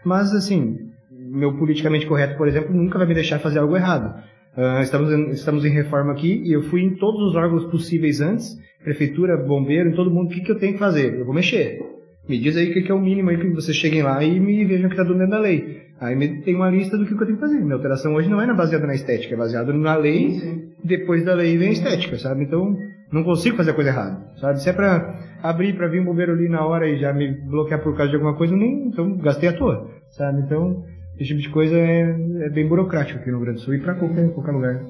Mas, 0.05 0.35
assim, 0.35 0.89
meu 1.11 1.57
politicamente 1.57 2.07
correto, 2.07 2.37
por 2.37 2.49
exemplo, 2.49 2.75
nunca 2.75 2.99
vai 2.99 3.07
me 3.07 3.15
deixar 3.15 3.39
fazer 3.39 3.59
algo 3.59 3.77
errado. 3.77 4.23
Ah, 4.57 4.81
estamos, 4.83 5.13
em, 5.13 5.31
estamos 5.31 5.65
em 5.65 5.71
reforma 5.71 6.13
aqui 6.13 6.43
e 6.45 6.53
eu 6.53 6.63
fui 6.63 6.83
em 6.83 6.97
todos 6.97 7.21
os 7.23 7.37
órgãos 7.37 7.65
possíveis 7.67 8.21
antes, 8.21 8.57
prefeitura, 8.83 9.37
bombeiro, 9.37 9.91
em 9.91 9.95
todo 9.95 10.11
mundo, 10.11 10.27
o 10.27 10.31
que, 10.31 10.41
que 10.41 10.51
eu 10.51 10.59
tenho 10.59 10.73
que 10.73 10.79
fazer? 10.79 11.15
Eu 11.15 11.25
vou 11.25 11.35
mexer. 11.35 11.81
Me 12.29 12.39
diz 12.39 12.57
aí 12.57 12.71
o 12.71 12.75
que, 12.75 12.83
que 12.83 12.91
é 12.91 12.95
o 12.95 13.01
mínimo 13.01 13.31
aí 13.31 13.39
que 13.39 13.49
vocês 13.51 13.77
cheguem 13.77 14.03
lá 14.03 14.23
e 14.23 14.39
me 14.39 14.65
vejam 14.65 14.89
que 14.89 14.95
está 14.95 15.03
dentro 15.05 15.31
da 15.31 15.39
lei. 15.39 15.83
Aí 16.01 16.15
me, 16.15 16.43
tem 16.43 16.55
uma 16.55 16.71
lista 16.71 16.99
do 16.99 17.07
que, 17.07 17.15
que 17.15 17.23
eu 17.23 17.27
tenho 17.27 17.39
que 17.39 17.45
fazer. 17.45 17.61
Minha 17.61 17.75
alteração 17.75 18.15
hoje 18.15 18.29
não 18.29 18.41
é 18.41 18.53
baseada 18.53 18.87
na 18.87 18.95
estética, 18.95 19.35
é 19.35 19.39
baseada 19.39 19.73
na 19.73 19.97
lei, 19.97 20.31
Sim. 20.33 20.71
depois 20.85 21.25
da 21.25 21.35
lei 21.35 21.57
vem 21.57 21.69
a 21.69 21.73
estética, 21.73 22.19
sabe? 22.19 22.45
Então, 22.45 22.77
não 23.13 23.25
consigo 23.25 23.57
fazer 23.57 23.71
a 23.71 23.75
coisa 23.75 23.91
errada, 23.91 24.19
sabe? 24.41 24.63
Se 24.63 24.69
é 24.69 24.73
pra 24.73 25.15
abrir 25.43 25.75
pra 25.75 25.89
vir 25.89 26.01
um 26.01 26.05
bombeiro 26.05 26.33
ali 26.33 26.49
na 26.49 26.65
hora 26.65 26.89
e 26.89 26.99
já 26.99 27.13
me 27.13 27.33
bloquear 27.33 27.83
por 27.83 27.97
causa 27.97 28.11
de 28.11 28.17
alguma 28.17 28.35
coisa, 28.35 28.55
nem, 28.55 28.89
então 28.89 29.17
gastei 29.17 29.49
à 29.49 29.53
toa, 29.53 29.89
sabe? 30.11 30.43
Então, 30.43 30.85
esse 31.17 31.29
tipo 31.29 31.41
de 31.41 31.49
coisa 31.49 31.77
é, 31.77 32.17
é 32.43 32.51
bem 32.51 32.69
burocrático 32.69 33.19
aqui 33.19 33.31
no 33.31 33.39
Rio 33.39 33.47
Grande 33.47 33.61
do 33.61 33.65
Sul 33.65 33.75
e 33.75 33.81
pra 33.81 33.95
qualquer, 33.95 34.31
qualquer 34.33 34.53
lugar. 34.53 34.81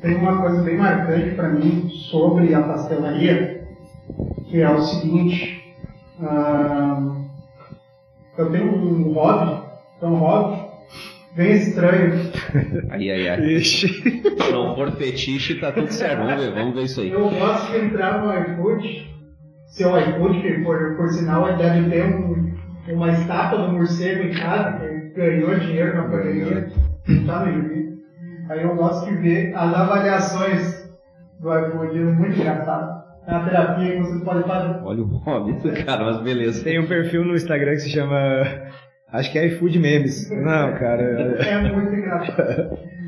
Tem 0.00 0.14
uma 0.16 0.40
coisa 0.40 0.62
bem 0.62 0.76
marcante 0.76 1.34
para 1.34 1.48
mim 1.48 1.88
sobre 2.10 2.54
a 2.54 2.62
pastelaria, 2.62 3.64
que 4.48 4.60
é 4.60 4.70
o 4.70 4.80
seguinte. 4.80 5.74
ah, 6.22 7.16
eu 8.36 8.50
tenho 8.50 8.72
um 8.72 9.12
hobby, 9.12 9.62
um 10.02 10.14
hobby 10.14 10.67
bem 11.38 11.52
estranho. 11.52 12.12
Ai, 12.90 13.10
ai, 13.10 13.28
ai. 13.28 13.40
Ixi. 13.54 13.88
Se 13.88 14.52
não 14.52 14.74
for 14.74 14.90
fetiche, 14.92 15.54
tá 15.60 15.70
tudo 15.72 15.90
certo. 15.90 16.18
Vamos 16.18 16.44
ver, 16.44 16.52
vamos 16.52 16.74
ver 16.74 16.82
isso 16.82 17.00
aí. 17.00 17.10
Eu 17.10 17.30
gosto 17.30 17.72
de 17.72 17.78
entrar 17.78 18.20
no 18.20 18.34
iFood, 18.42 19.06
seu 19.68 19.96
iFood, 19.98 20.42
que 20.42 20.58
por, 20.64 20.96
por 20.96 21.08
sinal 21.10 21.48
ele 21.48 21.58
deve 21.58 21.90
ter 21.90 22.04
um, 22.04 22.54
uma 22.92 23.12
estátua 23.12 23.66
do 23.66 23.72
morcego 23.72 24.24
em 24.24 24.34
casa, 24.34 24.78
que 24.80 25.10
ganhou 25.14 25.58
dinheiro 25.58 25.96
na 25.96 26.02
pandemia, 26.08 26.68
tá 27.26 27.46
no 27.46 27.52
gibi. 27.52 27.88
Aí 28.50 28.62
eu 28.62 28.74
gosto 28.74 29.08
de 29.08 29.16
ver 29.16 29.54
as 29.54 29.74
avaliações 29.74 30.90
do 31.40 31.56
iFood, 31.56 31.98
é 31.98 32.02
muito 32.02 32.40
engraçado. 32.40 32.98
É 33.26 33.32
uma 33.32 33.44
terapia 33.44 33.92
que 33.92 33.98
você 33.98 34.24
pode 34.24 34.42
fazer. 34.44 34.80
Olha 34.82 35.02
o 35.02 35.06
hobby 35.06 35.52
do 35.52 35.84
cara, 35.84 36.02
mas 36.02 36.22
beleza. 36.22 36.64
Tem 36.64 36.80
um 36.80 36.86
perfil 36.86 37.24
no 37.24 37.36
Instagram 37.36 37.72
que 37.72 37.80
se 37.80 37.90
chama. 37.90 38.16
Acho 39.12 39.32
que 39.32 39.38
é 39.38 39.46
iFood 39.46 39.78
Memes. 39.78 40.30
Não, 40.30 40.74
cara. 40.74 41.02
É 41.42 41.72
muito 41.72 41.94
engraçado. 41.94 42.78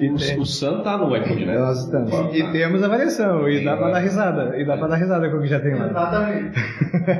O, 0.00 0.40
o 0.40 0.46
Sam 0.46 0.82
tá 0.82 0.96
no 0.96 1.14
iFood, 1.14 1.44
né? 1.44 1.58
Nós 1.58 1.84
estamos. 1.84 2.10
E 2.34 2.50
temos 2.50 2.82
a 2.82 2.88
variação, 2.88 3.46
e 3.46 3.62
dá 3.62 3.76
pra 3.76 3.90
dar 3.90 3.98
risada. 3.98 4.56
E 4.56 4.64
dá 4.64 4.74
pra 4.78 4.86
dar 4.86 4.96
risada 4.96 5.28
com 5.28 5.36
o 5.36 5.42
que 5.42 5.48
já 5.48 5.60
tem 5.60 5.74
lá. 5.74 5.86
Exatamente. 5.90 6.58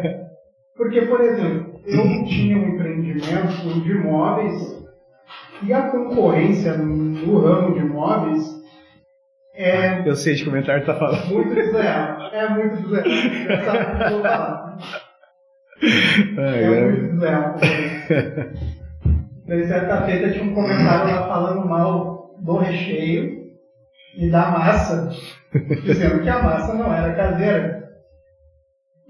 Porque, 0.74 1.02
por 1.02 1.20
exemplo, 1.20 1.80
eu 1.84 2.24
tinha 2.24 2.56
um 2.56 2.68
empreendimento 2.74 3.82
de 3.82 3.90
imóveis 3.90 4.82
e 5.62 5.70
a 5.70 5.82
concorrência 5.90 6.78
no 6.78 7.40
ramo 7.40 7.74
de 7.74 7.80
imóveis 7.80 8.42
é 9.54 10.08
Eu 10.08 10.16
sei 10.16 10.34
de 10.34 10.44
comentário 10.46 10.80
que 10.80 10.86
tá 10.86 10.94
falando. 10.98 11.26
muito 11.26 11.54
desleal. 11.54 12.30
É 12.32 12.48
muito 12.48 12.76
desleal. 12.76 13.04
Você 13.04 13.64
sabe 13.64 13.78
o 13.78 13.98
que 13.98 14.02
eu 14.04 14.10
vou 14.12 14.22
falar. 14.22 14.78
É, 15.82 16.62
é 16.62 16.90
muito 16.90 17.12
desleal. 17.12 17.56
Daí 19.46 19.66
certa 19.66 20.02
feita 20.02 20.30
tinha 20.30 20.44
um 20.44 20.54
comentário 20.54 21.12
lá 21.12 21.26
falando 21.26 21.66
mal 21.66 22.36
do 22.40 22.58
recheio 22.58 23.40
e 24.16 24.30
da 24.30 24.50
massa, 24.50 25.08
dizendo 25.82 26.22
que 26.22 26.28
a 26.28 26.42
massa 26.42 26.74
não 26.74 26.92
era 26.92 27.14
caseira. 27.14 27.80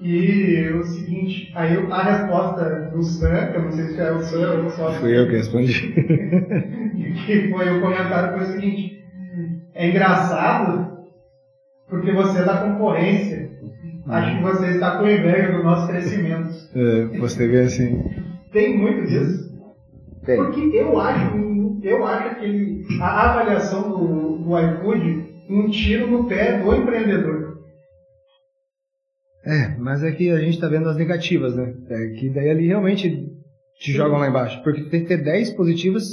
E 0.00 0.70
o 0.70 0.82
seguinte, 0.82 1.52
aí 1.54 1.76
a 1.90 2.02
resposta 2.02 2.90
do 2.90 3.02
Sam, 3.02 3.48
que 3.48 3.56
eu 3.58 3.62
não 3.64 3.72
sei 3.72 3.84
se 3.88 4.00
era 4.00 4.16
o 4.16 4.22
Sam 4.22 4.62
ou 4.62 4.70
só. 4.70 4.92
Fui 4.92 5.18
eu 5.18 5.26
que 5.26 5.36
respondi. 5.36 5.92
que 7.26 7.50
foi 7.50 7.76
o 7.76 7.80
comentário 7.82 8.38
foi 8.38 8.46
o 8.46 8.52
seguinte: 8.52 9.04
é 9.74 9.88
engraçado 9.90 11.04
porque 11.86 12.12
você 12.12 12.38
é 12.38 12.44
da 12.44 12.58
concorrência. 12.58 13.50
Acho 14.06 14.36
que 14.36 14.42
você 14.42 14.66
está 14.70 14.98
com 14.98 15.08
inveja 15.08 15.52
do 15.52 15.62
nosso 15.62 15.88
crescimento. 15.88 16.50
É, 16.74 17.18
você 17.18 17.46
vê 17.46 17.60
assim. 17.60 18.02
Tem 18.52 18.76
muito 18.76 19.06
disso. 19.06 19.50
Tem. 20.24 20.36
Porque 20.36 20.60
eu 20.74 20.98
acho, 20.98 21.80
eu 21.82 22.06
acho 22.06 22.40
que 22.40 22.84
a 23.00 23.30
avaliação 23.30 23.90
do, 23.90 24.38
do 24.38 24.58
iFood 24.58 25.30
um 25.50 25.68
tiro 25.68 26.06
no 26.06 26.28
pé 26.28 26.58
do 26.58 26.74
empreendedor. 26.74 27.58
É, 29.44 29.76
mas 29.78 30.02
é 30.02 30.12
que 30.12 30.30
a 30.30 30.38
gente 30.38 30.54
está 30.54 30.68
vendo 30.68 30.88
as 30.88 30.96
negativas, 30.96 31.56
né? 31.56 31.74
É 31.88 32.08
que 32.18 32.28
daí 32.30 32.50
ali 32.50 32.66
realmente 32.66 33.28
te 33.80 33.92
jogam 33.92 34.18
lá 34.18 34.28
embaixo. 34.28 34.62
Porque 34.62 34.82
tu 34.82 34.90
tem 34.90 35.02
que 35.02 35.08
ter 35.08 35.16
10 35.16 35.52
positivas 35.54 36.04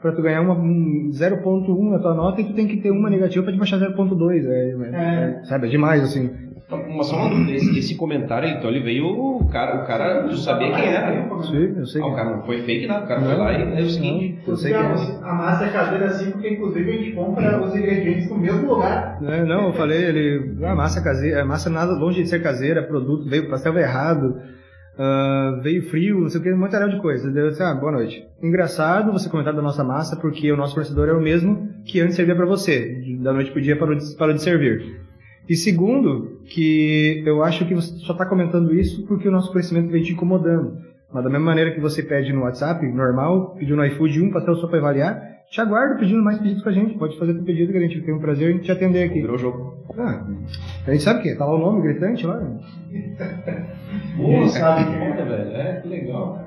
para 0.00 0.12
tu 0.12 0.22
ganhar 0.22 0.40
uma, 0.40 0.54
um 0.54 1.10
0.1 1.10 1.90
na 1.90 1.98
tua 1.98 2.14
nota 2.14 2.40
e 2.40 2.44
tu 2.44 2.54
tem 2.54 2.68
que 2.68 2.76
ter 2.76 2.90
uma 2.90 3.10
negativa 3.10 3.42
para 3.42 3.52
te 3.52 3.58
baixar 3.58 3.78
0.2. 3.80 4.46
É, 4.46 4.70
é, 4.70 5.40
é, 5.40 5.44
sabe, 5.44 5.66
é 5.66 5.70
demais, 5.70 6.02
assim. 6.02 6.30
Mas 6.68 7.06
só 7.06 7.16
uma 7.16 7.30
dúvida, 7.30 7.52
esse, 7.52 7.78
esse, 7.78 7.94
comentário, 7.94 8.48
então, 8.48 8.68
ele 8.68 8.80
veio, 8.80 9.06
o 9.06 9.48
cara, 9.48 9.84
o 9.84 9.86
cara, 9.86 10.24
tu 10.24 10.36
sabia 10.36 10.72
quem 10.72 10.84
era? 10.84 11.12
Sim, 11.42 11.74
eu 11.76 11.86
sei. 11.86 12.02
Ah, 12.02 12.06
o 12.06 12.14
cara 12.16 12.36
não 12.36 12.42
foi 12.42 12.62
fake 12.62 12.88
nada, 12.88 13.04
o 13.04 13.08
cara 13.08 13.20
não, 13.20 13.28
foi 13.28 13.36
lá 13.36 13.52
e 13.52 13.78
é 13.78 13.82
o 13.82 13.88
seguinte. 13.88 14.38
eu 14.44 14.56
sei 14.56 14.72
que 14.72 14.78
é. 14.78 14.82
A 14.82 15.32
massa 15.32 15.66
é 15.66 15.68
caseira 15.70 16.06
assim, 16.06 16.32
porque 16.32 16.48
inclusive 16.48 16.90
a 16.90 16.96
gente 16.96 17.12
compra 17.12 17.62
os 17.62 17.74
ingredientes 17.74 18.28
no 18.28 18.38
mesmo 18.38 18.68
lugar. 18.68 19.16
É, 19.22 19.44
não, 19.44 19.68
eu 19.68 19.72
falei, 19.74 20.06
ele, 20.06 20.56
a 20.64 20.74
massa 20.74 21.00
caseira, 21.00 21.42
a 21.42 21.44
massa 21.44 21.70
nada 21.70 21.92
longe 21.92 22.20
de 22.20 22.28
ser 22.28 22.42
caseira, 22.42 22.82
produto, 22.82 23.28
veio, 23.28 23.48
pastel 23.48 23.78
errado, 23.78 24.36
uh, 24.98 25.62
veio 25.62 25.88
frio, 25.88 26.20
não 26.20 26.28
sei 26.28 26.40
o 26.40 26.42
que, 26.42 26.52
um 26.52 26.58
monte 26.58 26.76
de 26.76 27.00
coisa. 27.00 27.30
Deu 27.30 27.46
assim, 27.46 27.62
ah, 27.62 27.74
boa 27.74 27.92
noite. 27.92 28.26
Engraçado 28.42 29.12
você 29.12 29.28
comentar 29.28 29.54
da 29.54 29.62
nossa 29.62 29.84
massa, 29.84 30.16
porque 30.16 30.50
o 30.50 30.56
nosso 30.56 30.74
fornecedor 30.74 31.08
é 31.10 31.12
o 31.12 31.20
mesmo 31.20 31.68
que 31.84 32.00
antes 32.00 32.16
servia 32.16 32.34
para 32.34 32.46
você. 32.46 33.00
Da 33.20 33.32
noite 33.32 33.52
pro 33.52 33.62
dia 33.62 33.78
parou 33.78 33.94
de, 33.94 34.16
parou 34.16 34.34
de 34.34 34.42
servir. 34.42 35.05
E 35.48 35.54
segundo, 35.54 36.40
que 36.44 37.22
eu 37.24 37.42
acho 37.42 37.66
que 37.66 37.74
você 37.74 37.94
só 37.98 38.12
está 38.12 38.26
comentando 38.26 38.74
isso 38.74 39.06
porque 39.06 39.28
o 39.28 39.32
nosso 39.32 39.52
crescimento 39.52 39.90
vem 39.90 40.02
te 40.02 40.12
incomodando. 40.12 40.78
Mas 41.12 41.22
da 41.22 41.30
mesma 41.30 41.46
maneira 41.46 41.70
que 41.70 41.80
você 41.80 42.02
pede 42.02 42.32
no 42.32 42.42
WhatsApp, 42.42 42.84
normal, 42.86 43.54
pediu 43.58 43.76
no 43.76 43.84
iFood 43.84 44.20
um 44.22 44.32
pastel 44.32 44.56
só 44.56 44.66
para 44.66 44.78
avaliar, 44.78 45.22
te 45.48 45.60
aguardo 45.60 46.00
pedindo 46.00 46.22
mais 46.22 46.38
pedidos 46.38 46.62
com 46.62 46.68
a 46.68 46.72
gente. 46.72 46.98
Pode 46.98 47.18
fazer 47.18 47.34
teu 47.34 47.44
pedido 47.44 47.70
que 47.72 47.78
a 47.78 47.80
gente 47.80 48.00
tem 48.00 48.12
um 48.12 48.18
prazer 48.18 48.54
em 48.54 48.58
te 48.58 48.72
atender 48.72 49.04
aqui. 49.04 49.20
Virou 49.20 49.38
jogo. 49.38 49.84
Ah, 49.96 50.26
a 50.86 50.90
gente 50.90 51.02
sabe 51.02 51.20
o 51.20 51.22
quê? 51.22 51.34
Tá 51.36 51.46
lá 51.46 51.54
o 51.54 51.58
nome 51.58 51.82
gritante 51.82 52.26
lá. 52.26 52.38
Pô, 54.16 54.48
sabe 54.48 54.84
que 54.84 54.96
é, 54.96 55.24
velho. 55.24 55.50
É, 55.52 55.80
que 55.80 55.88
legal, 55.88 56.26
Bacana. 56.28 56.45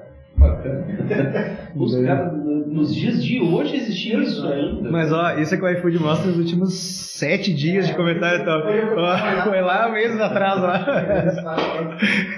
Os 1.75 1.95
caras, 2.01 2.33
nos 2.67 2.95
dias 2.95 3.23
de 3.23 3.41
hoje 3.41 3.75
existia 3.75 4.19
isso 4.19 4.47
ainda. 4.47 4.89
Mas 4.89 5.11
ó, 5.11 5.37
isso 5.37 5.53
é 5.53 5.57
que 5.57 5.63
o 5.63 5.69
iFood 5.69 5.99
mostra 5.99 6.27
nos 6.27 6.37
últimos 6.37 6.73
sete 7.17 7.53
dias 7.53 7.87
de 7.87 7.95
comentário. 7.95 8.41
Então, 8.41 8.61
ó, 8.97 9.43
foi 9.43 9.61
lá 9.61 9.91
meses 9.91 10.19
atrás 10.19 10.61
lá. 10.61 10.85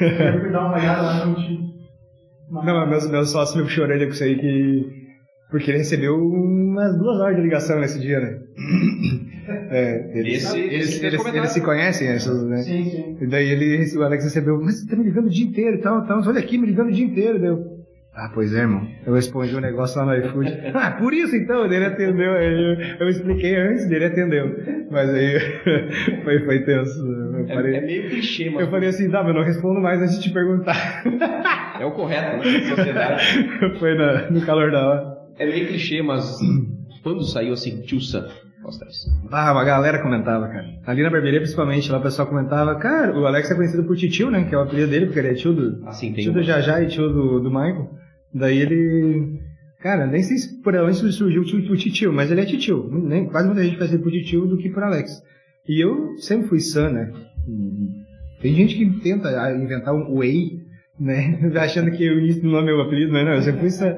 Eu 0.02 0.52
dar 0.52 0.68
uma 0.68 0.78
olhada 0.78 1.02
lá 1.02 1.26
no 1.26 1.36
time. 1.36 1.72
Não, 2.50 2.88
meu, 2.88 3.10
meu 3.10 3.26
sócio 3.26 3.58
me 3.58 3.64
puxou 3.64 3.86
orelha 3.86 4.06
com 4.06 4.12
isso 4.12 4.24
aí 4.24 4.38
que. 4.38 5.02
Porque 5.50 5.70
ele 5.70 5.80
recebeu 5.80 6.16
umas 6.16 6.98
duas 6.98 7.20
horas 7.20 7.36
de 7.36 7.42
ligação 7.42 7.80
nesse 7.80 8.00
dia, 8.00 8.20
né? 8.20 8.40
É, 9.72 10.18
eles, 10.18 10.46
esse, 10.46 10.60
eles, 10.60 11.04
eles, 11.04 11.26
eles, 11.26 11.50
se 11.50 11.62
conhecem, 11.62 12.08
essas, 12.08 12.44
né? 12.44 12.58
Sim, 12.58 12.86
sim. 12.86 13.18
E 13.20 13.28
daí 13.28 13.50
ele, 13.50 13.98
o 13.98 14.04
Alex 14.04 14.24
recebeu, 14.24 14.62
mas 14.62 14.80
você 14.80 14.88
tá 14.88 14.96
me 14.96 15.04
ligando 15.04 15.26
o 15.26 15.30
dia 15.30 15.46
inteiro 15.46 15.78
e 15.78 15.82
tal, 15.82 16.06
tal. 16.06 16.22
Olha 16.26 16.40
aqui, 16.40 16.58
me 16.58 16.68
ligando 16.68 16.88
o 16.88 16.92
dia 16.92 17.04
inteiro, 17.04 17.40
deu. 17.40 17.81
Ah, 18.14 18.30
pois 18.34 18.54
é, 18.54 18.60
irmão. 18.60 18.86
Eu 19.06 19.14
respondi 19.14 19.56
um 19.56 19.62
negócio 19.62 19.98
lá 19.98 20.06
no 20.06 20.26
iFood. 20.26 20.52
ah, 20.76 20.92
por 20.92 21.14
isso 21.14 21.34
então, 21.34 21.66
ele 21.66 21.86
atendeu. 21.86 22.34
Eu, 22.34 22.78
eu 23.00 23.10
expliquei 23.10 23.56
antes, 23.56 23.88
dele 23.88 24.06
atendeu. 24.06 24.54
Mas 24.92 25.10
aí 25.10 25.40
foi, 26.24 26.40
foi 26.44 26.60
tenso. 26.66 27.00
É, 27.48 27.78
é, 27.78 27.82
meio 27.82 28.10
clichê, 28.10 28.50
mas. 28.50 28.66
Eu 28.66 28.70
falei 28.70 28.90
assim, 28.90 29.10
tá, 29.10 29.26
eu 29.26 29.34
não 29.34 29.44
respondo 29.44 29.80
mais 29.80 30.02
antes 30.02 30.20
de 30.20 30.24
te 30.24 30.34
perguntar. 30.34 31.04
é 31.80 31.86
o 31.86 31.92
correto, 31.92 32.38
né? 32.38 32.76
Sociedade. 32.76 33.80
foi 33.80 33.96
na, 33.96 34.30
no 34.30 34.46
calor 34.46 34.72
da 34.72 34.88
hora. 34.88 35.18
É 35.40 35.46
meio 35.46 35.68
clichê, 35.68 36.02
mas 36.02 36.38
quando 37.04 37.24
saiu 37.24 37.54
assim, 37.54 37.82
tio 37.82 38.02
Sam? 38.02 38.28
Ah, 39.32 39.52
uma 39.52 39.64
galera 39.64 40.02
comentava, 40.02 40.48
cara. 40.48 40.66
Ali 40.86 41.04
na 41.04 41.10
barbearia, 41.10 41.40
principalmente, 41.40 41.92
lá 41.92 41.98
o 41.98 42.02
pessoal 42.02 42.28
comentava, 42.28 42.76
cara, 42.76 43.18
o 43.18 43.26
Alex 43.26 43.50
é 43.50 43.56
conhecido 43.56 43.84
por 43.84 43.96
Titio, 43.96 44.30
né? 44.30 44.44
Que 44.44 44.54
é 44.54 44.58
o 44.58 44.62
apelido 44.62 44.90
dele, 44.90 45.06
porque 45.08 45.20
ele 45.20 45.30
é 45.30 45.34
tio 45.34 45.54
do. 45.54 45.84
Tem 46.16 46.24
tio 46.26 46.34
do 46.34 46.44
Jajá 46.44 46.82
e 46.82 46.88
tio 46.88 47.10
do, 47.10 47.40
do 47.40 47.50
Michael. 47.50 47.90
Daí 48.34 48.58
ele. 48.60 49.40
Cara, 49.82 50.06
nem 50.06 50.22
sei 50.22 50.38
se 50.38 50.62
por 50.62 50.76
onde 50.76 50.96
surgiu 50.96 51.42
o 51.42 51.76
titio, 51.76 52.14
mas 52.14 52.30
ele 52.32 52.42
é 52.42 52.46
titio. 52.46 52.88
Nem, 52.92 53.26
quase 53.28 53.48
muita 53.48 53.64
gente 53.64 53.78
faz 53.78 53.92
ele 53.92 54.04
por 54.04 54.12
titio 54.12 54.46
do 54.46 54.58
que 54.58 54.70
por 54.70 54.84
Alex. 54.84 55.24
E 55.68 55.84
eu 55.84 56.18
sempre 56.18 56.48
fui 56.48 56.60
Sam, 56.60 56.92
né? 56.92 57.12
Tem 58.42 58.54
gente 58.54 58.76
que 58.76 59.00
tenta 59.02 59.30
inventar 59.56 59.94
um 59.94 60.16
Way, 60.16 60.60
né? 61.00 61.52
Achando 61.60 61.92
que 61.92 62.08
o 62.08 62.20
início 62.20 62.44
do 62.44 62.50
nome 62.50 62.72
é 62.72 62.74
o 62.74 62.82
apelido, 62.82 63.12
mas 63.12 63.26
não, 63.26 63.34
eu 63.34 63.42
sempre 63.42 63.62
fui 63.62 63.70
Sam. 63.72 63.96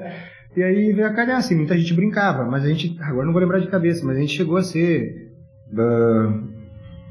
E 0.56 0.62
aí 0.62 0.92
veio 0.92 1.06
a 1.06 1.12
calhar, 1.12 1.38
assim, 1.38 1.56
muita 1.56 1.76
gente 1.76 1.92
brincava, 1.94 2.44
mas 2.44 2.64
a 2.64 2.68
gente, 2.68 2.96
agora 3.00 3.26
não 3.26 3.32
vou 3.32 3.42
lembrar 3.42 3.58
de 3.58 3.68
cabeça, 3.68 4.06
mas 4.06 4.16
a 4.16 4.20
gente 4.20 4.36
chegou 4.36 4.56
a 4.56 4.62
ser. 4.62 5.32
Uh, 5.72 6.44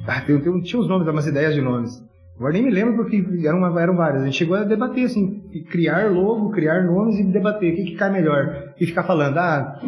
ah, 0.08 0.22
tem, 0.22 0.40
tem, 0.40 0.62
tinha 0.62 0.82
uns 0.82 0.88
nomes, 0.88 1.08
umas 1.08 1.28
ideias 1.28 1.54
de 1.54 1.62
nomes. 1.62 2.02
Agora 2.36 2.54
nem 2.54 2.64
me 2.64 2.72
lembro 2.72 2.96
porque 2.96 3.24
eram, 3.46 3.78
eram 3.78 3.96
várias. 3.96 4.24
A 4.24 4.26
gente 4.26 4.38
chegou 4.38 4.56
a 4.56 4.64
debater, 4.64 5.06
assim, 5.06 5.42
criar 5.70 6.10
logo, 6.10 6.52
criar 6.52 6.84
nomes 6.84 7.20
e 7.20 7.24
debater 7.24 7.74
o 7.74 7.76
que, 7.76 7.84
que 7.84 7.96
cai 7.96 8.12
melhor. 8.12 8.74
E 8.80 8.86
ficar 8.86 9.04
falando, 9.04 9.38
ah, 9.38 9.80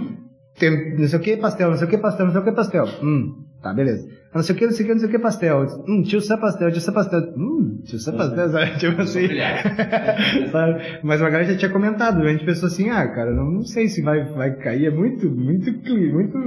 tem 0.59 0.97
não 0.97 1.07
sei 1.07 1.19
o 1.19 1.21
que 1.21 1.37
pastel, 1.37 1.69
não 1.69 1.77
sei 1.77 1.87
o 1.87 1.89
que 1.89 1.97
pastel, 1.97 2.25
não 2.25 2.33
sei 2.33 2.41
o 2.41 2.43
que 2.43 2.51
pastel. 2.51 2.85
Hum, 3.01 3.45
tá, 3.61 3.73
beleza. 3.73 4.07
Não 4.35 4.43
sei 4.43 4.53
o 4.53 4.57
que, 4.57 4.65
não 4.65 4.73
sei 4.73 4.83
o 4.83 4.87
que, 4.87 4.93
não 4.93 4.99
sei 4.99 5.07
o 5.07 5.11
que 5.11 5.19
pastel. 5.19 5.65
Hum, 5.87 6.03
tio 6.03 6.19
Sam 6.19 6.37
pastel, 6.37 6.69
tio 6.69 6.81
Sam 6.81 6.93
pastel. 6.93 7.21
Hum, 7.37 7.81
tio 7.85 7.97
Sam 7.97 8.17
pastel, 8.17 8.49
sabe? 8.49 8.75
Tipo 8.77 9.01
assim. 9.01 9.27
sabe? 10.51 10.99
Mas 11.01 11.21
a 11.21 11.29
galera 11.29 11.53
já 11.53 11.57
tinha 11.57 11.71
comentado, 11.71 12.21
a 12.21 12.31
gente 12.33 12.43
pensou 12.43 12.67
assim, 12.67 12.89
ah, 12.89 13.07
cara, 13.07 13.31
não, 13.31 13.49
não 13.49 13.61
sei 13.61 13.87
se 13.87 14.01
vai, 14.01 14.25
vai 14.25 14.53
cair, 14.57 14.87
é 14.87 14.91
muito, 14.91 15.31
muito, 15.31 15.71
muito, 15.89 16.37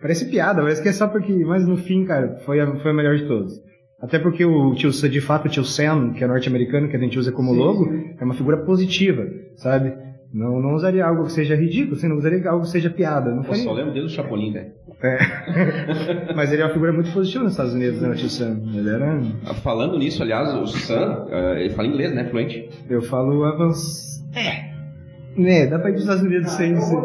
parece 0.00 0.30
piada, 0.30 0.62
mas 0.62 0.80
que 0.80 0.88
é 0.88 0.92
só 0.92 1.06
porque, 1.06 1.32
mas 1.44 1.68
no 1.68 1.76
fim, 1.76 2.06
cara, 2.06 2.38
foi 2.46 2.60
a, 2.60 2.76
foi 2.76 2.92
a 2.92 2.94
melhor 2.94 3.14
de 3.16 3.26
todos. 3.26 3.52
Até 4.00 4.18
porque 4.18 4.42
o 4.42 4.74
tio, 4.74 4.90
de 4.90 5.20
fato, 5.20 5.46
o 5.46 5.50
tio 5.50 5.64
Sam, 5.64 6.14
que 6.14 6.24
é 6.24 6.26
norte-americano, 6.26 6.88
que 6.88 6.96
a 6.96 7.00
gente 7.00 7.18
usa 7.18 7.30
como 7.30 7.52
sim, 7.52 7.58
logo, 7.58 7.84
sim. 7.84 8.14
é 8.18 8.24
uma 8.24 8.34
figura 8.34 8.56
positiva, 8.56 9.22
sabe? 9.56 9.92
Não, 10.32 10.60
não 10.60 10.74
usaria 10.74 11.04
algo 11.04 11.24
que 11.24 11.32
seja 11.32 11.54
ridículo, 11.54 11.94
você 11.94 12.08
não 12.08 12.16
usaria 12.16 12.48
algo 12.48 12.64
que 12.64 12.70
seja 12.70 12.90
piada. 12.90 13.30
Não 13.32 13.42
Pô, 13.42 13.54
só 13.54 13.72
lembro 13.72 13.92
dele 13.92 14.06
do 14.06 14.10
Chapolin, 14.10 14.52
velho. 14.52 14.72
É. 15.04 15.18
Mas 16.34 16.50
ele 16.50 16.62
é 16.62 16.64
uma 16.64 16.72
figura 16.72 16.92
muito 16.92 17.12
positiva 17.12 17.44
nos 17.44 17.52
Estados 17.52 17.74
Unidos, 17.74 18.00
né, 18.00 18.08
o 18.08 18.14
tio 18.14 18.30
Sam? 18.30 18.62
Ele 18.74 18.88
era... 18.88 19.20
Falando 19.62 19.98
nisso, 19.98 20.22
aliás, 20.22 20.54
o 20.54 20.66
Sam, 20.66 21.26
uh, 21.26 21.58
ele 21.58 21.70
fala 21.70 21.88
inglês, 21.88 22.14
né, 22.14 22.24
fluente? 22.24 22.70
Eu 22.88 23.02
falo 23.02 23.44
avançado. 23.44 24.24
É. 24.34 24.72
Né, 25.36 25.66
dá 25.66 25.78
pra 25.78 25.90
ir 25.90 25.94
pros 25.94 26.04
Estados 26.04 26.22
Unidos 26.22 26.46
ah, 26.46 26.56
sem 26.56 26.76
ser. 26.80 26.96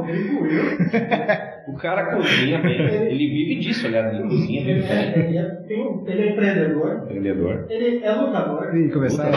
o 1.68 1.74
cara 1.78 2.16
cozinha 2.16 2.62
bem. 2.62 2.80
Ele 2.80 3.28
vive 3.28 3.60
disso, 3.60 3.88
aliás. 3.88 4.14
Ele 4.14 4.24
cozinha 4.24 4.64
bem. 4.64 4.76
Ele, 4.76 4.86
é, 4.86 5.20
ele, 5.20 5.38
é, 5.38 5.64
ele 6.08 6.22
é 6.22 6.32
empreendedor. 6.32 7.02
Empreendedor. 7.04 7.66
Ele 7.70 8.04
é 8.04 8.12
lutador. 8.12 8.76
Ih, 8.78 8.90
começar. 8.92 9.32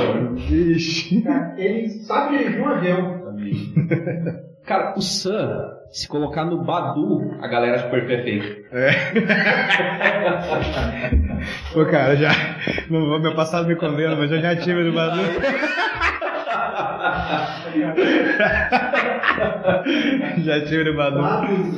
Ixi. 0.50 1.24
Ele 1.56 1.88
sabe 1.88 2.36
dirigir 2.36 2.60
um 2.60 2.68
avião. 2.68 3.22
Cara, 4.64 4.94
o 4.96 5.00
Sam, 5.00 5.81
se 5.92 6.08
colocar 6.08 6.44
no 6.46 6.64
Badu, 6.64 7.36
a 7.42 7.46
galera 7.46 7.78
super 7.80 8.06
perfeita. 8.06 8.62
É. 8.72 9.12
Pô, 11.72 11.84
cara, 11.84 12.16
já. 12.16 12.30
Meu 12.88 13.34
passado 13.34 13.68
me 13.68 13.76
condena, 13.76 14.16
mas 14.16 14.32
eu 14.32 14.40
já 14.40 14.56
tive 14.56 14.84
no 14.84 14.92
Badu. 14.92 15.20
Já 20.38 20.64
tive 20.64 20.84
no 20.84 20.96
Badu. 20.96 21.20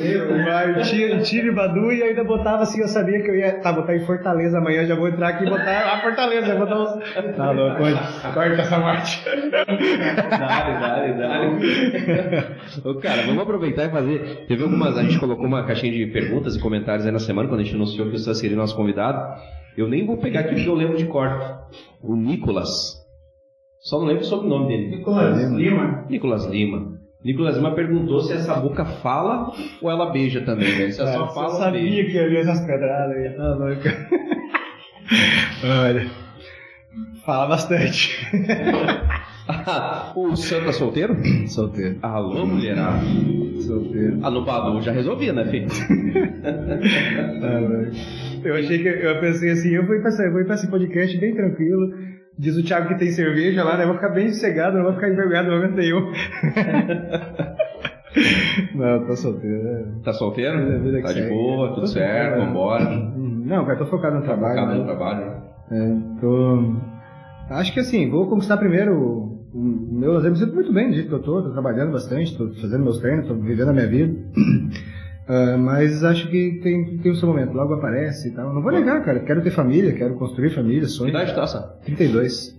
Eu 0.01 0.83
tinha, 0.83 1.19
tive 1.21 1.51
Badu 1.53 1.93
e 1.93 2.03
ainda 2.03 2.25
botava 2.25 2.63
assim, 2.63 2.81
eu 2.81 2.89
sabia 2.89 3.23
que 3.23 3.31
eu 3.31 3.37
ia. 3.37 3.61
Tá, 3.61 3.73
botar 3.73 3.97
em 3.97 4.05
Fortaleza 4.05 4.59
amanhã, 4.59 4.85
já 4.85 4.95
vou 4.95 5.09
entrar 5.09 5.29
aqui 5.29 5.45
e 5.45 5.51
botar 5.51 5.95
a 5.95 6.01
Fortaleza, 6.01 6.55
botar 6.55 6.81
uns. 6.81 6.90
Tá 7.37 7.51
louco, 7.51 7.83
corta 8.35 8.63
essa 8.63 8.79
morte. 8.79 9.25
Dale, 9.25 10.81
dale, 10.81 11.13
dale. 11.15 11.47
Ô, 12.85 12.95
cara, 12.97 13.23
vamos 13.23 13.42
aproveitar 13.42 13.87
e 13.87 13.90
fazer. 13.90 14.45
Teve 14.47 14.63
algumas. 14.63 14.99
A 14.99 15.03
gente 15.03 15.19
colocou 15.19 15.47
uma 15.47 15.65
caixinha 15.65 15.92
de 15.92 16.07
perguntas 16.07 16.57
e 16.57 16.61
comentários 16.61 17.07
aí 17.07 17.13
na 17.13 17.19
semana, 17.19 17.49
quando 17.49 17.61
a 17.61 17.65
gente 17.65 17.75
anunciou 17.75 18.09
que 18.09 18.17
o 18.17 18.19
Sam 18.19 18.35
seria 18.35 18.57
nosso 18.57 18.77
convidado. 18.77 19.40
Eu 19.77 19.88
nem 19.88 20.07
vou 20.07 20.17
pegar 20.17 20.40
aqui 20.40 20.55
porque 20.55 20.69
eu 20.69 20.75
lembro 20.75 20.97
de 20.97 21.07
cor. 21.07 21.65
O 22.01 22.15
Nicolas 22.15 23.04
Só 23.85 23.99
não 23.99 24.07
lembro 24.07 24.23
o 24.23 24.27
sobrenome 24.27 24.69
dele. 24.69 24.97
Nicolas 24.97 25.53
Lima. 25.53 26.07
Nicolas 26.09 26.47
Lima. 26.47 26.95
Nicolas 27.23 27.57
Lima 27.57 27.75
perguntou 27.75 28.21
se 28.21 28.33
essa 28.33 28.55
boca 28.55 28.83
fala 28.85 29.53
ou 29.83 29.91
ela 29.91 30.11
beija 30.11 30.41
também, 30.41 30.71
velho. 30.75 30.91
Se 30.93 31.01
ela 31.03 31.13
só 31.13 31.29
fala 31.35 31.49
eu 31.49 31.59
sabia 31.59 31.81
beija. 31.83 32.05
que 32.11 32.17
ia 32.17 32.29
vir 32.31 32.39
essas 32.39 32.61
pedradas 32.67 33.15
aí, 33.17 33.29
tá 33.37 33.55
louco. 33.55 33.83
Olha. 35.87 36.07
Fala 37.27 37.47
bastante. 37.49 38.11
o 40.17 40.35
Sam 40.37 40.65
tá 40.65 40.73
solteiro? 40.73 41.15
Solteiro. 41.47 41.99
Alô, 42.03 42.47
mulherada. 42.47 43.01
Solteiro. 43.61 44.19
Ah, 44.23 44.31
no 44.31 44.45
Badu 44.47 44.81
já 44.81 44.93
resolvia, 44.93 45.33
né, 45.35 45.45
filho? 45.45 45.69
Tá 46.43 47.59
louco. 47.59 47.91
Eu 48.45 48.55
achei 48.57 48.79
que. 48.83 48.89
Eu 48.89 49.21
pensei 49.21 49.51
assim, 49.51 49.71
eu 49.75 49.87
vou 49.87 49.95
ir 49.97 50.01
pra, 50.01 50.09
essa- 50.09 50.23
eu 50.25 50.33
vou 50.33 50.41
ir 50.41 50.45
pra 50.47 50.55
esse 50.55 50.71
podcast 50.71 51.19
bem 51.19 51.35
tranquilo. 51.35 51.91
Diz 52.39 52.57
o 52.57 52.65
Thiago 52.65 52.89
que 52.89 52.99
tem 52.99 53.11
cerveja 53.13 53.63
lá, 53.63 53.77
né? 53.77 53.85
Eu 53.85 53.89
vou 53.89 53.97
ficar 53.97 54.09
bem 54.11 54.29
sossegado, 54.33 54.77
não 54.77 54.85
vou 54.85 54.95
ficar 54.95 55.09
envergonhado 55.09 55.51
no 55.51 55.57
momento 55.57 55.77
nenhum. 55.77 56.11
não, 58.75 59.07
tô 59.07 59.17
solteiro. 59.17 60.01
Tá 60.05 60.13
solteiro? 60.13 60.59
Vida- 60.59 60.79
vida 60.79 60.97
que 60.99 61.03
Tá 61.05 61.13
de 61.13 61.21
segue. 61.21 61.35
boa, 61.35 61.69
tudo 61.69 61.81
Tô 61.83 61.87
certo, 61.87 62.29
solteiro, 62.31 62.47
vambora. 62.47 62.91
Não, 63.17 63.65
cara, 63.65 63.79
tô 63.79 63.87
focado 63.87 64.17
no 64.17 64.23
trabalho. 64.23 64.55
Focado 64.61 64.73
né? 64.73 64.79
no 64.79 64.85
trabalho. 64.85 65.27
né? 65.27 65.37
É, 65.71 66.21
tô... 66.21 66.75
Acho 67.51 67.73
que 67.75 67.81
assim, 67.81 68.11
vou 68.11 68.29
conquistar 68.29 68.57
primeiro 68.57 69.39
meu 69.55 70.13
lazer. 70.13 70.31
Me 70.31 70.37
sinto 70.39 70.55
muito 70.55 70.73
bem 70.73 70.89
do 70.89 70.95
jeito 70.95 71.09
que 71.09 71.15
eu 71.15 71.23
tô, 71.23 71.43
tô 71.43 71.51
trabalhando 71.53 71.93
bastante, 71.93 72.37
tô 72.37 72.49
fazendo 72.55 72.83
meus 72.85 72.99
treinos, 72.99 73.27
tô 73.29 73.35
vivendo 73.35 73.69
a 73.69 73.73
minha 73.73 73.87
vida. 73.87 74.15
Ah, 75.27 75.56
mas 75.58 76.04
acho 76.04 76.29
que 76.29 76.60
tem, 76.62 76.98
tem 76.98 77.12
o 77.12 77.16
seu 77.16 77.29
momento, 77.29 77.52
logo 77.54 77.75
aparece 77.75 78.29
e 78.29 78.31
tal. 78.33 78.52
Não 78.52 78.62
vou 78.62 78.70
negar, 78.72 79.02
cara, 79.04 79.20
quero 79.20 79.42
ter 79.42 79.50
família, 79.50 79.92
quero 79.94 80.14
construir 80.16 80.50
família, 80.50 80.83
Que 80.83 80.87
sonho. 80.88 81.10
idade 81.10 81.35
tá, 81.35 81.46
Sam? 81.46 81.64
32. 81.85 82.54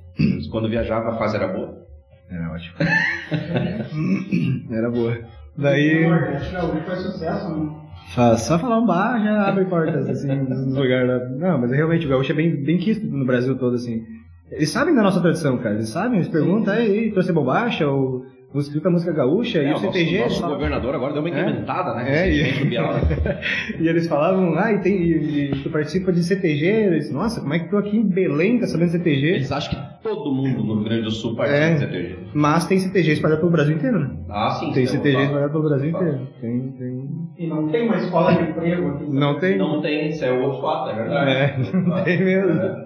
Quando 0.51 0.69
viajava 0.69 1.09
a 1.09 1.17
fase 1.17 1.35
era 1.35 1.47
boa? 1.47 1.85
Era 2.29 2.51
ótimo. 2.51 2.75
Era 4.71 4.89
boa. 4.89 5.17
Daí, 5.57 6.03
Gaúcho 6.51 6.81
foi 6.85 6.95
sucesso, 6.95 7.49
né? 7.55 7.71
só, 8.13 8.35
só 8.35 8.59
falar 8.59 8.79
um 8.79 8.85
bar 8.85 9.23
já 9.23 9.47
abre 9.47 9.65
portas, 9.65 10.09
assim, 10.09 10.27
nos 10.35 10.65
lugares 10.75 11.07
lá. 11.07 11.19
Não, 11.29 11.61
mas 11.61 11.71
realmente 11.71 12.05
o 12.05 12.09
gaúcho 12.09 12.31
é 12.31 12.35
bem, 12.35 12.63
bem 12.63 12.77
quisto 12.77 13.05
no 13.05 13.25
Brasil 13.25 13.57
todo, 13.57 13.75
assim. 13.75 14.03
Eles 14.51 14.69
sabem 14.69 14.93
da 14.93 15.01
nossa 15.01 15.21
tradição, 15.21 15.57
cara. 15.57 15.75
Eles 15.75 15.89
sabem, 15.89 16.17
eles 16.19 16.27
perguntam, 16.29 16.73
aí, 16.73 17.11
trouxe 17.11 17.31
bombacha, 17.31 17.87
ou 17.87 18.25
você 18.55 18.69
escuta 18.69 18.89
música 18.89 19.11
gaúcha, 19.11 19.59
e 19.59 19.65
É, 19.65 19.67
o 19.67 19.69
o 19.69 19.71
nosso, 19.73 19.85
CTG. 19.87 20.11
nosso 20.19 20.23
eles 20.29 20.37
falam- 20.39 20.55
governador 20.55 20.95
agora 20.95 21.13
deu 21.13 21.21
uma 21.21 21.29
É. 21.29 21.31
incrementada, 21.41 21.93
né? 21.95 22.05
É, 22.27 22.31
e- 22.31 22.41
e 23.81 23.87
eles 23.87 24.07
falavam, 24.07 24.55
ah, 24.57 24.71
e, 24.73 24.79
tem, 24.79 24.93
e, 25.01 25.51
e 25.51 25.63
tu 25.63 25.69
participa 25.69 26.11
de 26.11 26.23
CTG? 26.23 26.89
Disse, 26.91 27.13
nossa, 27.13 27.41
como 27.41 27.53
é 27.53 27.59
que 27.59 27.69
tu 27.69 27.77
aqui 27.77 27.95
em 27.97 28.03
Belém 28.07 28.57
tá 28.59 28.65
sabendo 28.67 28.89
CTG? 28.91 29.27
Eles 29.27 29.51
acham 29.51 29.71
que 29.79 30.03
todo 30.03 30.31
mundo 30.33 30.63
no 30.63 30.75
Rio 30.75 30.83
Grande 30.85 31.01
do 31.03 31.11
Sul 31.11 31.35
participa 31.35 31.63
É. 31.65 31.73
do 31.73 31.79
CTG. 31.79 32.15
Mas 32.33 32.65
tem 32.67 32.79
CTG 32.79 33.11
espalhado 33.13 33.39
pelo 33.41 33.51
Brasil 33.51 33.75
inteiro, 33.75 33.99
né? 33.99 34.09
Ah, 34.29 34.49
sim. 34.51 34.71
Tem 34.71 34.85
CTG 34.85 35.13
fato. 35.15 35.25
espalhado 35.25 35.51
pelo 35.51 35.63
Brasil 35.69 35.91
Fato. 35.91 36.03
inteiro. 36.03 36.27
Tem, 36.41 36.71
tem. 36.71 37.09
E 37.37 37.47
não 37.47 37.67
tem 37.69 37.83
uma 37.87 37.95
escola 37.97 38.33
de 38.33 38.43
emprego 38.49 38.87
aqui. 38.89 39.05
Não 39.11 39.39
tem. 39.39 39.57
Não 39.57 39.81
tem, 39.81 40.09
isso 40.09 40.23
é 40.23 40.31
outro 40.31 40.61
fato, 40.61 40.91
é 40.91 40.95
verdade. 40.95 41.31
É, 41.31 41.57
não 41.77 42.03
tem 42.03 42.23
mesmo. 42.23 42.51
É. 42.61 42.85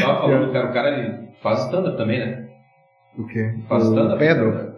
Tava 0.00 0.20
falando, 0.20 0.52
cara, 0.52 0.70
o 0.70 0.72
cara 0.72 0.98
ele 0.98 1.18
faz 1.42 1.64
stand-up 1.64 1.96
também, 1.96 2.18
né? 2.20 2.39
O 3.18 3.26
quê? 3.26 3.54
Faz 3.68 3.86
o. 3.88 4.16
Pedro. 4.18 4.52
né? 4.54 4.72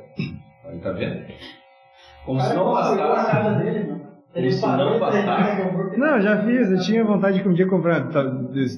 Aí, 0.68 0.78
tá 0.78 0.92
vendo? 0.92 1.24
Como 2.24 2.40
se 2.40 2.54
não 2.54 2.70
a 2.76 2.80
bastasse. 2.96 3.30
casa 3.30 3.50
dele, 3.58 3.86
mano. 3.88 4.02
Ele 4.34 4.50
se 4.50 4.66
não 4.66 4.98
bastasse. 4.98 5.62
hambúrguer. 5.62 5.98
Não, 5.98 6.20
já 6.20 6.42
fiz. 6.44 6.70
Eu 6.70 6.80
tinha 6.80 7.04
vontade 7.04 7.42
de 7.42 7.48
um 7.48 7.52
dia 7.52 7.66
comprar. 7.66 8.08
tá- 8.08 8.24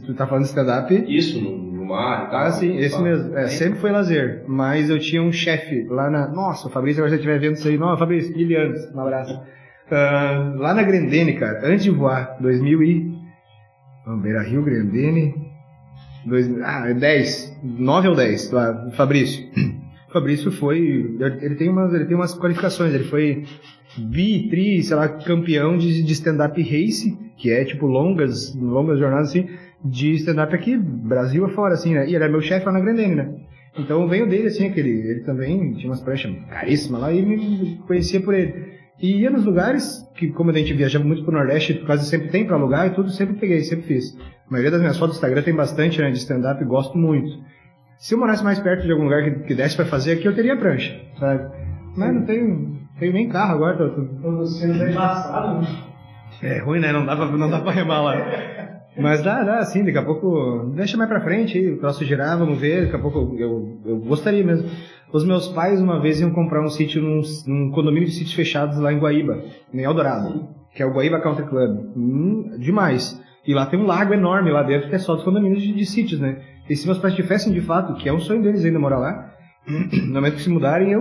Tu 0.07 0.15
tá 0.15 0.27
falando 0.27 0.43
de 0.45 0.49
stand-up? 0.49 1.05
Isso, 1.09 1.41
no, 1.41 1.57
no 1.57 1.87
mar 1.87 2.27
e 2.27 2.31
tal. 2.31 2.41
Ah, 2.41 2.51
sim, 2.51 2.77
esse 2.79 2.91
Fala. 2.97 3.05
mesmo. 3.05 3.37
É, 3.39 3.47
sempre 3.49 3.79
foi 3.79 3.91
lazer. 3.93 4.45
Mas 4.49 4.91
eu 4.91 4.99
tinha 4.99 5.23
um 5.23 5.31
chefe 5.33 5.87
lá 5.89 6.11
na. 6.11 6.27
Nossa, 6.29 6.67
o 6.67 6.71
Fabrício, 6.71 7.01
agora 7.03 7.11
se 7.11 7.23
você 7.23 7.29
estiver 7.29 7.39
vendo 7.39 7.57
isso 7.57 7.69
aí. 7.69 7.79
Não, 7.79 7.97
Fabrício, 7.97 8.37
mil 8.37 8.61
anos. 8.61 8.93
Um 8.95 9.01
abraço. 9.01 9.41
Ah, 9.91 10.55
lá 10.57 10.75
na 10.75 10.83
Grandene, 10.83 11.35
cara, 11.35 11.61
antes 11.69 11.85
de 11.85 11.91
voar, 11.91 12.37
2000 12.41 12.83
e. 12.83 13.15
Vamos, 14.07 14.23
Beira 14.23 14.43
Rio, 14.43 14.63
Grandene. 14.63 15.44
Dois, 16.25 16.51
ah, 16.63 16.93
10. 16.93 17.59
9 17.63 18.09
ou 18.09 18.15
10, 18.15 18.51
lá, 18.51 18.91
Fabrício. 18.93 19.45
Fabrício 20.13 20.51
foi. 20.53 21.17
Ele 21.43 21.55
tem, 21.57 21.69
umas, 21.69 21.93
ele 21.93 22.05
tem 22.05 22.17
umas 22.17 22.35
qualificações. 22.39 22.95
Ele 22.95 23.05
foi 23.05 23.45
bi, 23.99 24.49
tri, 24.49 24.83
sei 24.83 24.97
lá, 24.97 25.09
campeão 25.09 25.77
de, 25.77 26.03
de 26.03 26.13
stand-up 26.13 26.61
race, 26.63 27.17
que 27.37 27.51
é 27.51 27.65
tipo 27.65 27.87
longas, 27.87 28.55
longas 28.55 28.99
jornadas 28.99 29.31
assim, 29.31 29.49
de 29.85 30.13
stand-up 30.13 30.55
aqui, 30.55 30.77
Brasil 30.77 31.45
afora, 31.45 31.75
assim, 31.75 31.95
né? 31.95 32.09
E 32.09 32.15
ele 32.15 32.25
é 32.25 32.29
meu 32.29 32.41
chefe 32.41 32.65
lá 32.67 32.73
na 32.73 32.81
Grandene, 32.81 33.15
né? 33.15 33.35
Então 33.77 34.07
veio 34.09 34.29
dele, 34.29 34.47
assim, 34.47 34.67
aquele. 34.67 34.91
Ele 34.91 35.21
também 35.21 35.75
tinha 35.75 35.91
umas 35.91 36.01
pranchas 36.01 36.33
caríssimas 36.49 37.01
lá 37.01 37.13
e 37.13 37.23
me 37.23 37.77
conhecia 37.87 38.21
por 38.21 38.35
ele. 38.35 38.75
E 39.01 39.21
ia 39.23 39.31
nos 39.31 39.45
lugares, 39.45 40.09
que 40.15 40.29
como 40.29 40.51
a 40.51 40.55
gente 40.55 40.73
viajava 40.73 41.05
muito 41.05 41.25
pro 41.25 41.33
Nordeste, 41.35 41.75
quase 41.85 42.07
sempre 42.09 42.29
tem 42.29 42.47
pra 42.47 42.57
alugar 42.57 42.87
e 42.87 42.91
tudo, 42.91 43.11
sempre 43.11 43.35
peguei, 43.35 43.61
sempre 43.63 43.85
fiz. 43.87 44.17
A 44.47 44.51
maioria 44.51 44.71
das 44.71 44.81
minhas 44.81 44.97
fotos 44.97 45.17
do 45.17 45.19
Instagram 45.19 45.43
tem 45.43 45.55
bastante, 45.55 46.01
né, 46.01 46.11
de 46.11 46.19
stand-up 46.19 46.65
gosto 46.65 46.97
muito. 46.97 47.29
Se 47.99 48.15
eu 48.15 48.19
morasse 48.19 48.45
mais 48.45 48.59
perto 48.61 48.85
de 48.85 48.93
algum 48.93 49.05
lugar 49.05 49.23
que, 49.25 49.31
que 49.47 49.55
desse 49.55 49.77
pra 49.77 49.85
fazer 49.85 50.13
aqui, 50.13 50.27
eu 50.27 50.35
teria 50.35 50.57
prancha, 50.57 51.01
sabe? 51.19 51.45
Mas 51.97 52.15
não 52.15 52.23
tenho, 52.25 52.79
tenho 52.99 53.13
nem 53.13 53.29
carro 53.29 53.55
agora, 53.55 53.77
tô, 53.77 53.89
tô- 53.91 54.41
Os 54.41 54.61
filhos 54.61 54.81
é 54.81 54.91
embaçado, 54.91 55.61
né? 55.63 55.69
é 56.43 56.59
ruim, 56.61 56.81
né? 56.81 56.93
Não 56.93 57.05
dá 57.05 57.17
pra, 57.17 57.27
não 57.27 57.51
dá 57.51 57.61
pra 57.61 57.73
remar 57.73 58.01
lá. 58.03 58.15
Mas 58.97 59.23
dá, 59.25 59.43
dá, 59.43 59.59
assim, 59.59 59.85
daqui 59.85 59.99
a 59.99 60.03
pouco. 60.05 60.71
Deixa 60.77 60.97
mais 60.97 61.09
pra 61.11 61.21
frente 61.21 61.59
aí, 61.59 61.73
o 61.73 61.79
troço 61.79 62.05
girar, 62.05 62.39
vamos 62.39 62.59
ver. 62.61 62.85
Daqui 62.85 62.95
a 62.97 62.99
pouco 63.01 63.19
eu, 63.19 63.39
eu, 63.41 63.79
eu 63.87 63.97
gostaria 63.99 64.45
mesmo. 64.45 64.69
Os 65.15 65.25
meus 65.25 65.47
pais 65.47 65.81
uma 65.81 66.01
vez 66.01 66.21
iam 66.21 66.33
comprar 66.33 66.61
um 66.61 66.69
sítio 66.69 67.01
num, 67.01 67.21
num 67.47 67.71
condomínio 67.71 68.09
de 68.09 68.15
sítios 68.15 68.35
fechados 68.35 68.79
lá 68.81 68.93
em 68.93 68.99
Guaíba, 68.99 69.45
em 69.73 69.81
Eldorado, 69.81 70.49
que 70.75 70.83
é 70.83 70.87
o 70.87 70.93
Guaíba 70.93 71.21
Country 71.21 71.47
Club. 71.47 71.71
Hum, 71.97 72.57
demais. 72.59 73.23
E 73.47 73.55
lá 73.55 73.65
tem 73.65 73.79
um 73.79 73.87
lago 73.87 74.13
enorme 74.13 74.51
lá 74.51 74.65
dentro 74.65 74.89
que 74.89 74.97
é 74.97 74.99
só 74.99 75.15
dos 75.15 75.23
condomínios 75.23 75.63
de, 75.63 75.73
de 75.73 75.87
sítios, 75.87 76.19
né? 76.19 76.43
E 76.69 76.75
se 76.75 76.85
meus 76.85 76.99
pais 76.99 77.15
tivessem 77.15 77.53
de 77.53 77.61
fato, 77.61 77.95
que 77.95 78.09
é 78.09 78.13
um 78.13 78.19
sonho 78.19 78.43
deles 78.43 78.65
ainda 78.65 78.81
morar 78.81 78.99
lá, 78.99 79.31
no 79.69 80.15
momento 80.15 80.35
que 80.35 80.43
se 80.43 80.51
mudarem, 80.51 80.91
eu, 80.91 81.01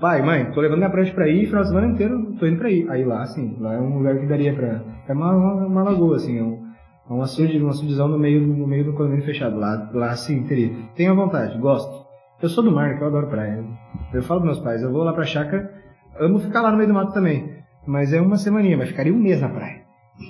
pai, 0.00 0.22
mãe, 0.22 0.50
tô 0.52 0.60
levando 0.62 0.78
minha 0.78 0.88
prancha 0.88 1.12
pra 1.12 1.28
ir, 1.28 1.44
final 1.44 1.60
de 1.60 1.68
semana 1.68 1.88
inteiro 1.88 2.34
tô 2.40 2.46
indo 2.46 2.56
pra 2.56 2.70
ir. 2.70 2.88
Aí 2.88 3.04
lá, 3.04 3.20
assim, 3.20 3.54
lá 3.60 3.74
é 3.74 3.78
um 3.78 3.98
lugar 3.98 4.18
que 4.18 4.24
daria 4.24 4.54
pra. 4.54 4.82
É 5.06 5.12
uma, 5.12 5.30
uma, 5.30 5.66
uma 5.66 5.82
lagoa, 5.82 6.16
assim, 6.16 6.38
é 6.38 6.42
um, 6.42 6.58
é 7.10 7.12
um 7.12 7.20
açude, 7.20 7.62
um 7.62 7.68
açudezão 7.68 8.08
no 8.08 8.18
meio, 8.18 8.40
no 8.40 8.66
meio 8.66 8.84
do 8.86 8.94
condomínio 8.94 9.26
fechado. 9.26 9.58
Lá, 9.58 9.90
lá 9.92 10.16
sim, 10.16 10.42
teria. 10.44 10.70
Tenho 10.96 11.14
vontade, 11.14 11.58
gosto. 11.58 12.01
Eu 12.42 12.48
sou 12.48 12.64
do 12.64 12.72
mar, 12.72 12.88
né, 12.90 12.96
que 12.96 13.02
eu 13.02 13.06
adoro 13.06 13.28
praia. 13.28 13.64
Eu 14.12 14.22
falo 14.22 14.40
pros 14.40 14.54
meus 14.56 14.64
pais, 14.64 14.82
eu 14.82 14.90
vou 14.92 15.04
lá 15.04 15.12
pra 15.12 15.24
chácara, 15.24 15.70
amo 16.18 16.38
ficar 16.40 16.60
lá 16.62 16.70
no 16.70 16.76
meio 16.76 16.88
do 16.88 16.94
mato 16.94 17.12
também. 17.12 17.52
Mas 17.86 18.12
é 18.12 18.20
uma 18.20 18.36
semaninha, 18.36 18.76
mas 18.76 18.88
ficaria 18.88 19.12
um 19.12 19.18
mês 19.18 19.40
na 19.40 19.48
praia. 19.48 19.82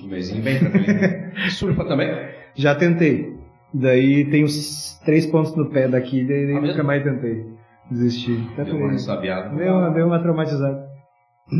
Um 0.03 0.07
mesinho 0.07 0.43
bem 0.43 0.59
tranquilo. 0.59 0.99
Surfa 1.49 1.85
também? 1.85 2.09
Já 2.55 2.75
tentei. 2.75 3.33
Daí 3.73 4.25
tem 4.29 4.43
uns 4.43 4.99
três 5.03 5.25
pontos 5.25 5.55
no 5.55 5.69
pé 5.69 5.87
daqui, 5.87 6.23
daí, 6.23 6.43
Ah, 6.51 6.55
nunca 6.55 6.67
mesmo? 6.67 6.83
mais 6.83 7.03
tentei. 7.03 7.45
Desisti. 7.89 8.47
Até 8.53 8.65
Deu 8.65 8.75
uma 8.77 8.91
ressabiada. 8.91 9.55
Deu 9.55 9.73
uma, 9.73 9.89
deu 9.89 10.07
uma 10.07 10.19
traumatizada. 10.19 10.87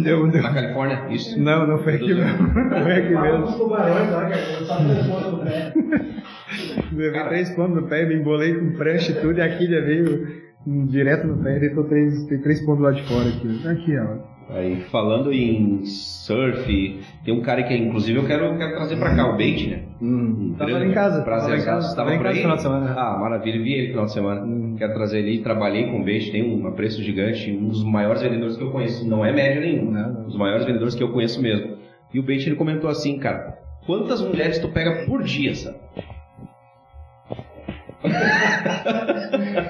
Deu, 0.03 0.27
deu. 0.29 0.41
Na 0.41 0.53
Califórnia, 0.53 1.07
isso? 1.09 1.39
Não, 1.39 1.67
não 1.67 1.77
foi 1.79 1.95
aqui 1.95 2.13
mesmo. 2.13 2.47
Não 2.47 2.81
foi 2.83 2.91
aqui 2.93 3.09
mesmo. 3.15 3.45
dos 3.45 3.55
tubarões 3.55 4.09
lá, 4.11 4.21
cara. 4.29 4.37
Só 4.65 4.77
três 4.77 5.07
pontos 5.07 5.31
no 5.33 5.39
pé. 5.39 5.73
Levei 6.93 7.23
três 7.25 7.49
pontos 7.55 7.75
no 7.81 7.87
pé, 7.87 8.05
me 8.05 8.15
embolei 8.15 8.53
com 8.53 8.71
prancha 8.73 9.11
e 9.11 9.15
tudo, 9.15 9.37
e 9.39 9.41
a 9.41 9.57
quilha 9.57 9.81
veio 9.81 10.42
direto 10.65 11.27
no 11.27 11.43
pé, 11.43 11.59
deitou 11.59 11.83
três, 11.85 12.23
tem 12.25 12.39
três 12.39 12.61
pontos 12.65 12.81
lá 12.83 12.91
de 12.91 13.03
fora 13.03 13.29
aqui. 13.29 13.67
Aqui, 13.67 13.97
ó. 13.97 14.33
Aí, 14.49 14.75
falando 14.91 15.31
em 15.31 15.85
surf, 15.85 16.99
tem 17.23 17.33
um 17.33 17.41
cara 17.41 17.63
que, 17.63 17.73
inclusive, 17.73 18.19
eu 18.19 18.25
quero, 18.25 18.57
quero 18.57 18.75
trazer 18.75 18.97
pra 18.97 19.15
cá, 19.15 19.29
o 19.33 19.37
Bait, 19.37 19.67
né? 19.69 19.83
Hum, 20.01 20.53
tava 20.57 20.71
em 20.85 20.91
casa. 20.91 21.21
Prazer, 21.23 21.49
tava 21.49 21.61
em 21.61 21.65
casa, 21.65 21.87
Estava 21.87 22.09
tava 22.11 22.19
em 22.19 22.23
casa 22.23 22.39
final 22.41 22.55
de 22.57 22.61
semana. 22.61 22.93
Ah, 22.95 23.17
maravilha, 23.19 23.63
vi 23.63 23.73
ele 23.73 23.87
final 23.87 24.05
de 24.05 24.11
semana. 24.11 24.41
Hum. 24.43 24.75
Quero 24.77 24.93
trazer 24.93 25.19
ele, 25.19 25.39
trabalhei 25.41 25.85
com 25.89 26.01
o 26.01 26.03
Bait, 26.03 26.29
tem 26.29 26.43
um 26.43 26.67
apreço 26.67 27.01
gigante, 27.01 27.51
um 27.51 27.69
dos 27.69 27.83
maiores 27.85 28.21
vendedores 28.21 28.57
que 28.57 28.63
eu 28.63 28.69
conheço, 28.71 29.07
não 29.07 29.25
é 29.25 29.31
média 29.31 29.61
nenhuma, 29.61 29.91
Não, 29.91 30.13
não. 30.13 30.21
um 30.21 30.25
dos 30.25 30.37
maiores 30.37 30.65
vendedores 30.65 30.93
que 30.93 31.01
eu 31.03 31.11
conheço 31.11 31.41
mesmo. 31.41 31.77
E 32.13 32.19
o 32.19 32.23
Bait, 32.23 32.45
ele 32.45 32.57
comentou 32.57 32.89
assim, 32.89 33.17
cara, 33.17 33.57
quantas 33.85 34.21
mulheres 34.21 34.59
tu 34.59 34.67
pega 34.67 35.05
por 35.05 35.23
dia, 35.23 35.55
sabe? 35.55 35.77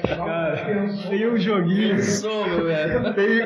Cara, 0.07 0.57
tem 1.09 1.27
um 1.27 1.37
joguinho. 1.37 1.99
Sou, 1.99 2.47
meu 2.47 2.65
velho. 2.65 3.13
Tem 3.13 3.41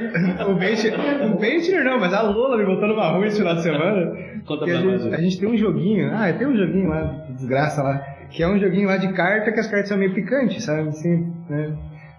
o 0.46 0.56
Bentner, 0.56 1.82
o 1.82 1.84
não, 1.84 2.00
mas 2.00 2.14
a 2.14 2.22
Lola 2.22 2.58
me 2.58 2.66
botou 2.66 2.88
numa 2.88 3.10
rua 3.12 3.28
esse 3.28 3.38
final 3.38 3.56
de 3.56 3.64
semana. 3.64 4.16
Conta 4.46 4.66
pra 4.66 4.78
a, 4.78 4.82
gente, 4.82 5.16
a 5.16 5.18
gente 5.18 5.40
tem 5.40 5.50
um 5.50 5.58
joguinho, 5.58 6.10
ah, 6.14 6.32
tem 6.32 6.48
um 6.48 6.56
joguinho 6.56 6.88
lá, 6.88 7.26
desgraça 7.36 7.84
lá, 7.84 7.98
que 8.30 8.42
é 8.42 8.48
um 8.48 8.58
joguinho 8.58 8.88
lá 8.88 8.96
de 8.96 9.12
carta 9.12 9.52
que 9.52 9.60
as 9.60 9.68
cartas 9.68 9.90
são 9.90 9.98
meio 9.98 10.14
picantes, 10.14 10.64
sabe? 10.64 10.88
Assim, 10.88 11.34
né? 11.50 11.74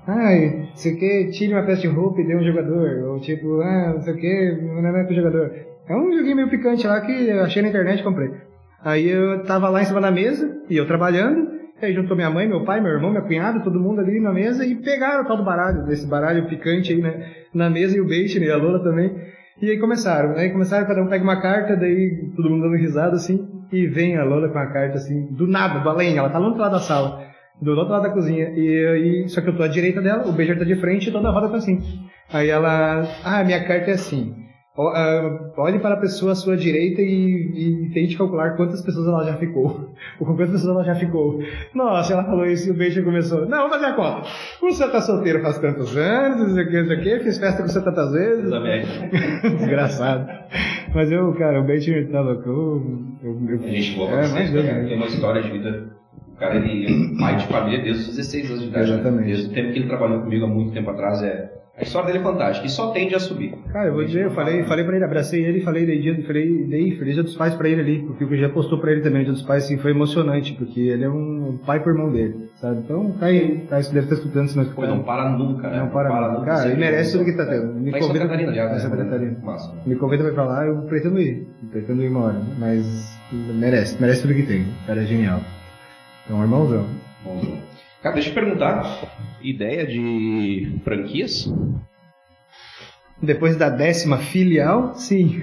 Ai, 0.06 0.66
não 0.68 0.76
sei 0.76 0.92
o 0.94 0.98
que, 0.98 1.30
tire 1.32 1.54
uma 1.54 1.62
peça 1.62 1.82
de 1.82 1.88
roupa 1.88 2.20
e 2.20 2.26
dê 2.26 2.36
um 2.36 2.44
jogador. 2.44 3.04
Ou 3.08 3.20
tipo, 3.20 3.60
ah, 3.62 3.92
não 3.94 4.02
sei 4.02 4.12
o 4.12 4.16
que, 4.16 4.58
não 4.62 4.96
é 4.96 5.04
pro 5.04 5.14
jogador. 5.14 5.50
É 5.88 5.96
um 5.96 6.12
joguinho 6.12 6.36
meio 6.36 6.50
picante 6.50 6.86
lá 6.86 7.00
que 7.00 7.28
eu 7.28 7.42
achei 7.42 7.62
na 7.62 7.68
internet 7.68 8.00
e 8.00 8.04
comprei. 8.04 8.30
Aí 8.84 9.08
eu 9.08 9.42
tava 9.44 9.68
lá 9.70 9.82
em 9.82 9.86
cima 9.86 10.00
da 10.00 10.10
mesa, 10.10 10.54
e 10.68 10.76
eu 10.76 10.86
trabalhando, 10.86 11.57
Aí 11.80 11.94
juntou 11.94 12.16
minha 12.16 12.30
mãe, 12.30 12.48
meu 12.48 12.64
pai, 12.64 12.80
meu 12.80 12.92
irmão, 12.92 13.10
minha 13.10 13.22
cunhada, 13.22 13.60
todo 13.60 13.78
mundo 13.78 14.00
ali 14.00 14.18
na 14.18 14.32
mesa 14.32 14.66
e 14.66 14.74
pegaram 14.74 15.22
o 15.22 15.26
tal 15.26 15.36
do 15.36 15.44
baralho, 15.44 15.84
desse 15.86 16.06
baralho 16.06 16.48
picante 16.48 16.92
aí, 16.92 17.00
né? 17.00 17.32
Na 17.54 17.70
mesa 17.70 17.96
e 17.96 18.00
o 18.00 18.06
Beixe, 18.06 18.40
né? 18.40 18.46
E 18.46 18.50
a 18.50 18.56
Lola 18.56 18.82
também. 18.82 19.14
E 19.60 19.70
aí 19.70 19.78
começaram, 19.78 20.36
aí 20.36 20.50
começaram, 20.50 20.86
cada 20.86 21.02
um 21.02 21.08
pega 21.08 21.22
uma 21.22 21.40
carta, 21.40 21.76
daí 21.76 22.30
todo 22.36 22.48
mundo 22.48 22.62
dando 22.62 22.76
risada 22.76 23.16
assim, 23.16 23.48
e 23.72 23.86
vem 23.86 24.16
a 24.16 24.24
Lola 24.24 24.48
com 24.48 24.58
a 24.58 24.66
carta 24.66 24.96
assim, 24.96 25.26
do 25.32 25.48
nada, 25.48 25.80
do 25.80 25.88
além, 25.88 26.16
ela 26.16 26.30
tá 26.30 26.38
lá 26.38 26.44
do 26.44 26.50
outro 26.50 26.62
lado 26.62 26.72
da 26.72 26.78
sala, 26.78 27.26
do 27.60 27.72
outro 27.72 27.92
lado 27.92 28.02
da 28.04 28.10
cozinha, 28.10 28.50
e 28.50 28.86
aí, 28.86 29.28
só 29.28 29.40
que 29.40 29.48
eu 29.48 29.56
tô 29.56 29.64
à 29.64 29.68
direita 29.68 30.00
dela, 30.00 30.28
o 30.28 30.32
Beijar 30.32 30.56
tá 30.56 30.64
de 30.64 30.76
frente 30.76 31.08
e 31.08 31.12
toda 31.12 31.28
a 31.28 31.32
roda 31.32 31.48
tá 31.48 31.56
assim. 31.56 31.80
Aí 32.32 32.48
ela, 32.48 33.02
ah, 33.24 33.42
minha 33.42 33.64
carta 33.64 33.90
é 33.90 33.94
assim, 33.94 34.32
olhe 34.82 35.78
para 35.80 35.94
a 35.94 35.98
pessoa 35.98 36.32
à 36.32 36.34
sua 36.34 36.56
direita 36.56 37.02
e, 37.02 37.84
e 37.86 37.90
tente 37.92 38.16
calcular 38.16 38.56
quantas 38.56 38.80
pessoas 38.80 39.08
ela 39.08 39.24
já 39.24 39.34
ficou. 39.34 39.90
Ou 40.20 40.26
com 40.26 40.36
quantas 40.36 40.50
pessoas 40.52 40.74
ela 40.76 40.84
já 40.84 40.94
ficou. 40.94 41.42
Nossa, 41.74 42.12
ela 42.12 42.24
falou 42.24 42.46
isso 42.46 42.68
e 42.68 42.70
o 42.70 42.74
beijo 42.74 43.02
começou. 43.02 43.40
Não, 43.46 43.68
vamos 43.68 43.72
fazer 43.72 43.86
a 43.86 43.92
conta. 43.94 44.28
O 44.62 44.70
senhor 44.70 44.90
tá 44.92 45.00
solteiro 45.00 45.40
faz 45.42 45.58
tantos 45.58 45.96
anos, 45.96 46.48
não 46.48 46.54
sei 46.54 46.64
o 46.64 46.68
que, 46.68 46.80
não 46.80 46.86
sei 46.86 46.96
o 46.96 47.02
que, 47.02 47.18
fiz 47.24 47.38
festa 47.38 47.62
com 47.62 47.68
você 47.68 47.82
tantas 47.82 48.12
vezes. 48.12 48.50
Desgraçado. 49.58 50.28
Mas 50.94 51.10
eu, 51.10 51.32
cara, 51.34 51.60
o 51.60 51.64
beijo 51.64 51.92
tá 52.10 52.20
louco. 52.20 52.48
Eu, 52.48 53.08
eu, 53.22 53.48
eu, 53.50 53.64
A 53.64 53.68
gente 53.68 53.96
boa 53.96 54.10
é, 54.10 54.16
mas 54.16 54.30
vocês, 54.30 54.50
cara. 54.52 54.82
né? 54.82 54.88
Tem 54.88 54.96
uma 54.96 55.06
história 55.06 55.42
de 55.42 55.50
vida. 55.50 55.98
O 56.34 56.36
cara, 56.38 56.56
ele 56.56 56.86
é 56.86 57.18
pai 57.20 57.36
de 57.36 57.46
família 57.48 57.82
desde 57.82 58.02
os 58.10 58.16
16 58.16 58.50
anos 58.50 58.62
de 58.62 58.68
idade. 58.68 58.90
né? 58.90 58.94
Exatamente. 58.94 59.26
Desde 59.26 59.46
o 59.46 59.52
tempo 59.52 59.72
que 59.72 59.78
ele 59.80 59.88
trabalhou 59.88 60.20
comigo 60.22 60.44
há 60.44 60.48
muito 60.48 60.72
tempo 60.72 60.90
atrás. 60.90 61.22
É... 61.22 61.57
A 61.78 61.82
história 61.84 62.08
dele 62.08 62.18
é 62.18 62.22
fantástica 62.22 62.66
e 62.66 62.70
só 62.70 62.90
tende 62.90 63.14
a 63.14 63.20
subir. 63.20 63.54
Cara, 63.72 63.86
eu 63.88 63.94
vou 63.94 64.04
dizer, 64.04 64.24
eu 64.24 64.30
falei, 64.32 64.64
falei 64.64 64.84
pra 64.84 64.96
ele, 64.96 65.04
abracei 65.04 65.44
ele, 65.44 65.60
falei, 65.60 65.86
dei, 65.86 66.00
dia, 66.00 66.20
falei, 66.26 66.64
dei 66.64 66.96
feliz 66.96 67.14
dia 67.14 67.22
dos 67.22 67.36
pais 67.36 67.54
pra 67.54 67.68
ele 67.68 67.80
ali, 67.80 67.98
porque 68.00 68.24
o 68.24 68.28
que 68.28 68.36
já 68.36 68.48
postou 68.48 68.80
pra 68.80 68.90
ele 68.90 69.00
também, 69.00 69.22
dia 69.22 69.32
dos 69.32 69.42
pais, 69.42 69.64
assim, 69.64 69.78
foi 69.78 69.92
emocionante, 69.92 70.54
porque 70.54 70.80
ele 70.80 71.04
é 71.04 71.08
um 71.08 71.56
pai 71.64 71.78
pro 71.78 71.92
irmão 71.92 72.10
dele, 72.10 72.50
sabe? 72.56 72.80
Então, 72.80 73.12
tá 73.12 73.26
aí, 73.26 73.64
tá, 73.68 73.78
isso 73.78 73.94
deve 73.94 74.06
estar 74.06 74.16
escutando, 74.16 74.48
se 74.48 74.56
não 74.56 74.64
Pô, 74.64 74.86
não 74.86 75.04
para 75.04 75.30
nunca, 75.30 75.68
né? 75.68 75.78
Não 75.78 75.88
para 75.88 76.32
nunca. 76.32 76.46
Cara, 76.46 76.68
ele 76.68 76.80
merece 76.80 77.12
tudo 77.12 77.24
que 77.24 77.36
tá 77.36 77.46
tendo. 77.46 77.72
Me 77.74 77.92
Tá 77.92 77.98
convida 78.00 78.26
Catarina, 78.26 78.50
né? 78.52 78.78
Santa 78.80 78.96
Catarina. 78.96 79.38
Massa. 79.42 79.74
Me 79.86 79.94
convida 79.94 80.24
pra 80.24 80.32
ir 80.32 80.34
pra 80.34 80.44
lá, 80.44 80.66
eu 80.66 80.82
pretendo 80.82 81.20
ir. 81.20 81.46
Pretendo 81.70 82.02
ir 82.02 82.08
uma 82.08 82.24
hora, 82.24 82.40
mas 82.58 83.16
merece, 83.32 84.00
merece 84.00 84.22
tudo 84.22 84.34
que 84.34 84.42
tem. 84.42 84.62
O 84.62 84.86
cara 84.86 85.02
é 85.02 85.06
genial. 85.06 85.40
É 86.28 86.34
um 86.34 86.42
irmãozão. 86.42 86.84
Cara, 88.02 88.14
deixa 88.14 88.30
eu 88.30 88.34
perguntar. 88.34 89.08
Ideia 89.42 89.86
de 89.86 90.72
franquias? 90.84 91.52
Depois 93.20 93.56
da 93.56 93.68
décima 93.68 94.18
filial, 94.18 94.94
sim. 94.94 95.42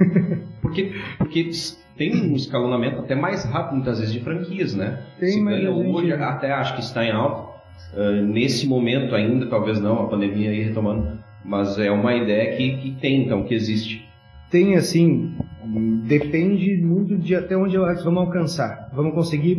Porque, 0.60 0.92
porque 1.18 1.50
tem 1.96 2.16
um 2.16 2.34
escalonamento 2.34 2.98
até 3.00 3.14
mais 3.14 3.44
rápido, 3.44 3.76
muitas 3.76 4.00
vezes, 4.00 4.12
de 4.12 4.20
franquias, 4.20 4.74
né? 4.74 5.02
Tem, 5.20 5.28
Se 5.28 5.40
mas 5.40 5.54
a 5.54 5.58
gente- 5.58 5.68
hoje, 5.68 6.12
até 6.12 6.50
acho 6.52 6.74
que 6.74 6.80
está 6.80 7.04
em 7.04 7.12
alta. 7.12 7.52
Ah, 7.96 8.10
nesse 8.22 8.66
momento 8.66 9.14
ainda, 9.14 9.46
talvez 9.46 9.78
não, 9.80 10.00
a 10.02 10.08
pandemia 10.08 10.50
aí 10.50 10.62
retomando. 10.62 11.18
Mas 11.44 11.78
é 11.78 11.90
uma 11.92 12.14
ideia 12.14 12.56
que, 12.56 12.78
que 12.78 12.90
tem, 13.00 13.24
então, 13.24 13.44
que 13.44 13.54
existe. 13.54 14.04
Tem 14.50 14.74
assim, 14.74 15.34
depende 16.06 16.76
muito 16.82 17.16
de 17.16 17.34
até 17.34 17.56
onde 17.56 17.76
nós 17.76 18.02
vamos 18.04 18.20
alcançar. 18.20 18.88
Vamos 18.94 19.14
conseguir 19.14 19.56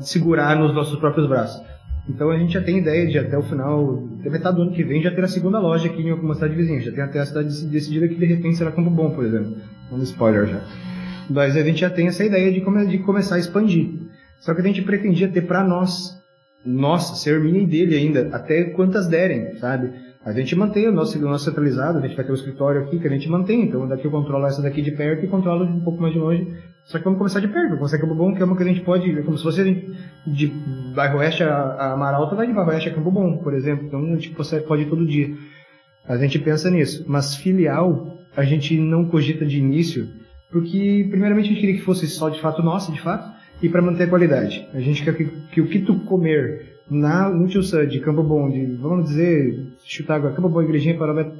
segurar 0.00 0.56
nos 0.56 0.74
nossos 0.74 0.98
próprios 0.98 1.28
braços. 1.28 1.62
Então 2.08 2.30
a 2.30 2.38
gente 2.38 2.54
já 2.54 2.62
tem 2.62 2.78
ideia 2.78 3.06
de 3.06 3.18
até 3.18 3.36
o 3.36 3.42
final, 3.42 4.02
até 4.20 4.30
metade 4.30 4.56
do 4.56 4.62
ano 4.62 4.72
que 4.72 4.82
vem, 4.82 5.02
já 5.02 5.10
ter 5.10 5.22
a 5.24 5.28
segunda 5.28 5.58
loja 5.58 5.88
aqui 5.88 6.00
em 6.02 6.10
alguma 6.10 6.34
cidade 6.34 6.54
vizinha. 6.54 6.80
Já 6.80 6.90
tem 6.90 7.02
até 7.04 7.20
a 7.20 7.26
cidade 7.26 7.48
dec- 7.48 7.70
decidida 7.70 8.08
que 8.08 8.14
de 8.14 8.24
repente 8.24 8.56
será 8.56 8.72
Campo 8.72 8.90
Bom, 8.90 9.10
por 9.10 9.24
exemplo. 9.24 9.56
Um 9.92 10.02
spoiler 10.02 10.46
já. 10.46 10.60
Mas 11.28 11.54
a 11.56 11.62
gente 11.62 11.80
já 11.80 11.90
tem 11.90 12.06
essa 12.08 12.24
ideia 12.24 12.50
de, 12.50 12.62
come- 12.62 12.86
de 12.86 12.98
começar 12.98 13.34
a 13.34 13.38
expandir. 13.38 13.90
Só 14.40 14.54
que 14.54 14.60
a 14.62 14.64
gente 14.64 14.80
pretendia 14.82 15.28
ter 15.28 15.42
para 15.42 15.62
nós, 15.62 16.18
nossa, 16.64 17.14
ser 17.16 17.38
minha 17.40 17.60
e 17.60 17.66
dele 17.66 17.94
ainda, 17.94 18.30
até 18.32 18.64
quantas 18.64 19.06
derem, 19.06 19.54
sabe? 19.58 19.90
A 20.28 20.32
gente 20.32 20.54
mantém 20.54 20.86
o 20.86 20.92
nosso, 20.92 21.18
o 21.18 21.22
nosso 21.22 21.46
centralizado, 21.46 21.96
a 21.96 22.00
gente 22.02 22.14
vai 22.14 22.22
ter 22.22 22.30
o 22.30 22.34
escritório 22.34 22.82
aqui 22.82 22.98
que 22.98 23.06
a 23.06 23.10
gente 23.10 23.26
mantém, 23.30 23.62
então 23.62 23.88
daqui 23.88 24.04
eu 24.04 24.10
controlo 24.10 24.44
essa 24.44 24.60
daqui 24.60 24.82
de 24.82 24.90
perto 24.90 25.24
e 25.24 25.28
controlo 25.28 25.64
um 25.64 25.80
pouco 25.80 26.02
mais 26.02 26.12
de 26.12 26.20
longe. 26.20 26.54
Só 26.84 26.98
que 26.98 27.04
vamos 27.04 27.16
começar 27.16 27.40
de 27.40 27.48
perto, 27.48 27.74
em 27.74 27.98
Campo 27.98 28.14
Bom, 28.14 28.34
que 28.34 28.42
é 28.42 28.44
uma 28.44 28.54
que 28.54 28.62
a 28.62 28.66
gente 28.66 28.82
pode, 28.82 29.10
é 29.10 29.22
como 29.22 29.38
se 29.38 29.42
fosse 29.42 29.88
de 30.26 30.52
bairro 30.94 31.20
Oeste 31.20 31.42
a, 31.42 31.54
a 31.54 31.92
Amaralta, 31.94 32.36
vai 32.36 32.46
de 32.46 32.52
bairro 32.52 32.70
Oeste 32.70 32.90
a 32.90 32.94
Campo 32.94 33.10
Bom, 33.10 33.38
por 33.38 33.54
exemplo. 33.54 33.86
Então 33.86 34.04
a 34.04 34.16
gente 34.16 34.34
pode 34.66 34.82
ir 34.82 34.90
todo 34.90 35.06
dia. 35.06 35.34
A 36.06 36.18
gente 36.18 36.38
pensa 36.38 36.70
nisso. 36.70 37.06
Mas 37.08 37.34
filial, 37.34 38.18
a 38.36 38.44
gente 38.44 38.78
não 38.78 39.06
cogita 39.06 39.46
de 39.46 39.58
início, 39.58 40.08
porque 40.52 41.06
primeiramente 41.08 41.46
a 41.46 41.48
gente 41.48 41.60
queria 41.60 41.76
que 41.76 41.84
fosse 41.84 42.06
só 42.06 42.28
de 42.28 42.38
fato 42.38 42.62
nossa, 42.62 42.92
de 42.92 43.00
fato, 43.00 43.34
e 43.62 43.68
para 43.70 43.80
manter 43.80 44.04
a 44.04 44.08
qualidade. 44.08 44.68
A 44.74 44.80
gente 44.80 45.02
quer 45.02 45.16
que, 45.16 45.24
que 45.24 45.60
o 45.62 45.68
que 45.68 45.78
tu 45.78 46.00
comer 46.00 46.80
na, 46.90 47.30
Tio 47.46 47.62
Sam, 47.62 47.86
de 47.86 48.00
Campo 48.00 48.22
Bom, 48.22 48.50
de, 48.50 48.66
vamos 48.76 49.08
dizer, 49.08 49.67
chutar 49.88 50.16
agora, 50.16 50.34
Campo 50.34 50.48
Bom, 50.48 50.62
Igrejinha, 50.62 50.96
Parobé, 50.96 51.30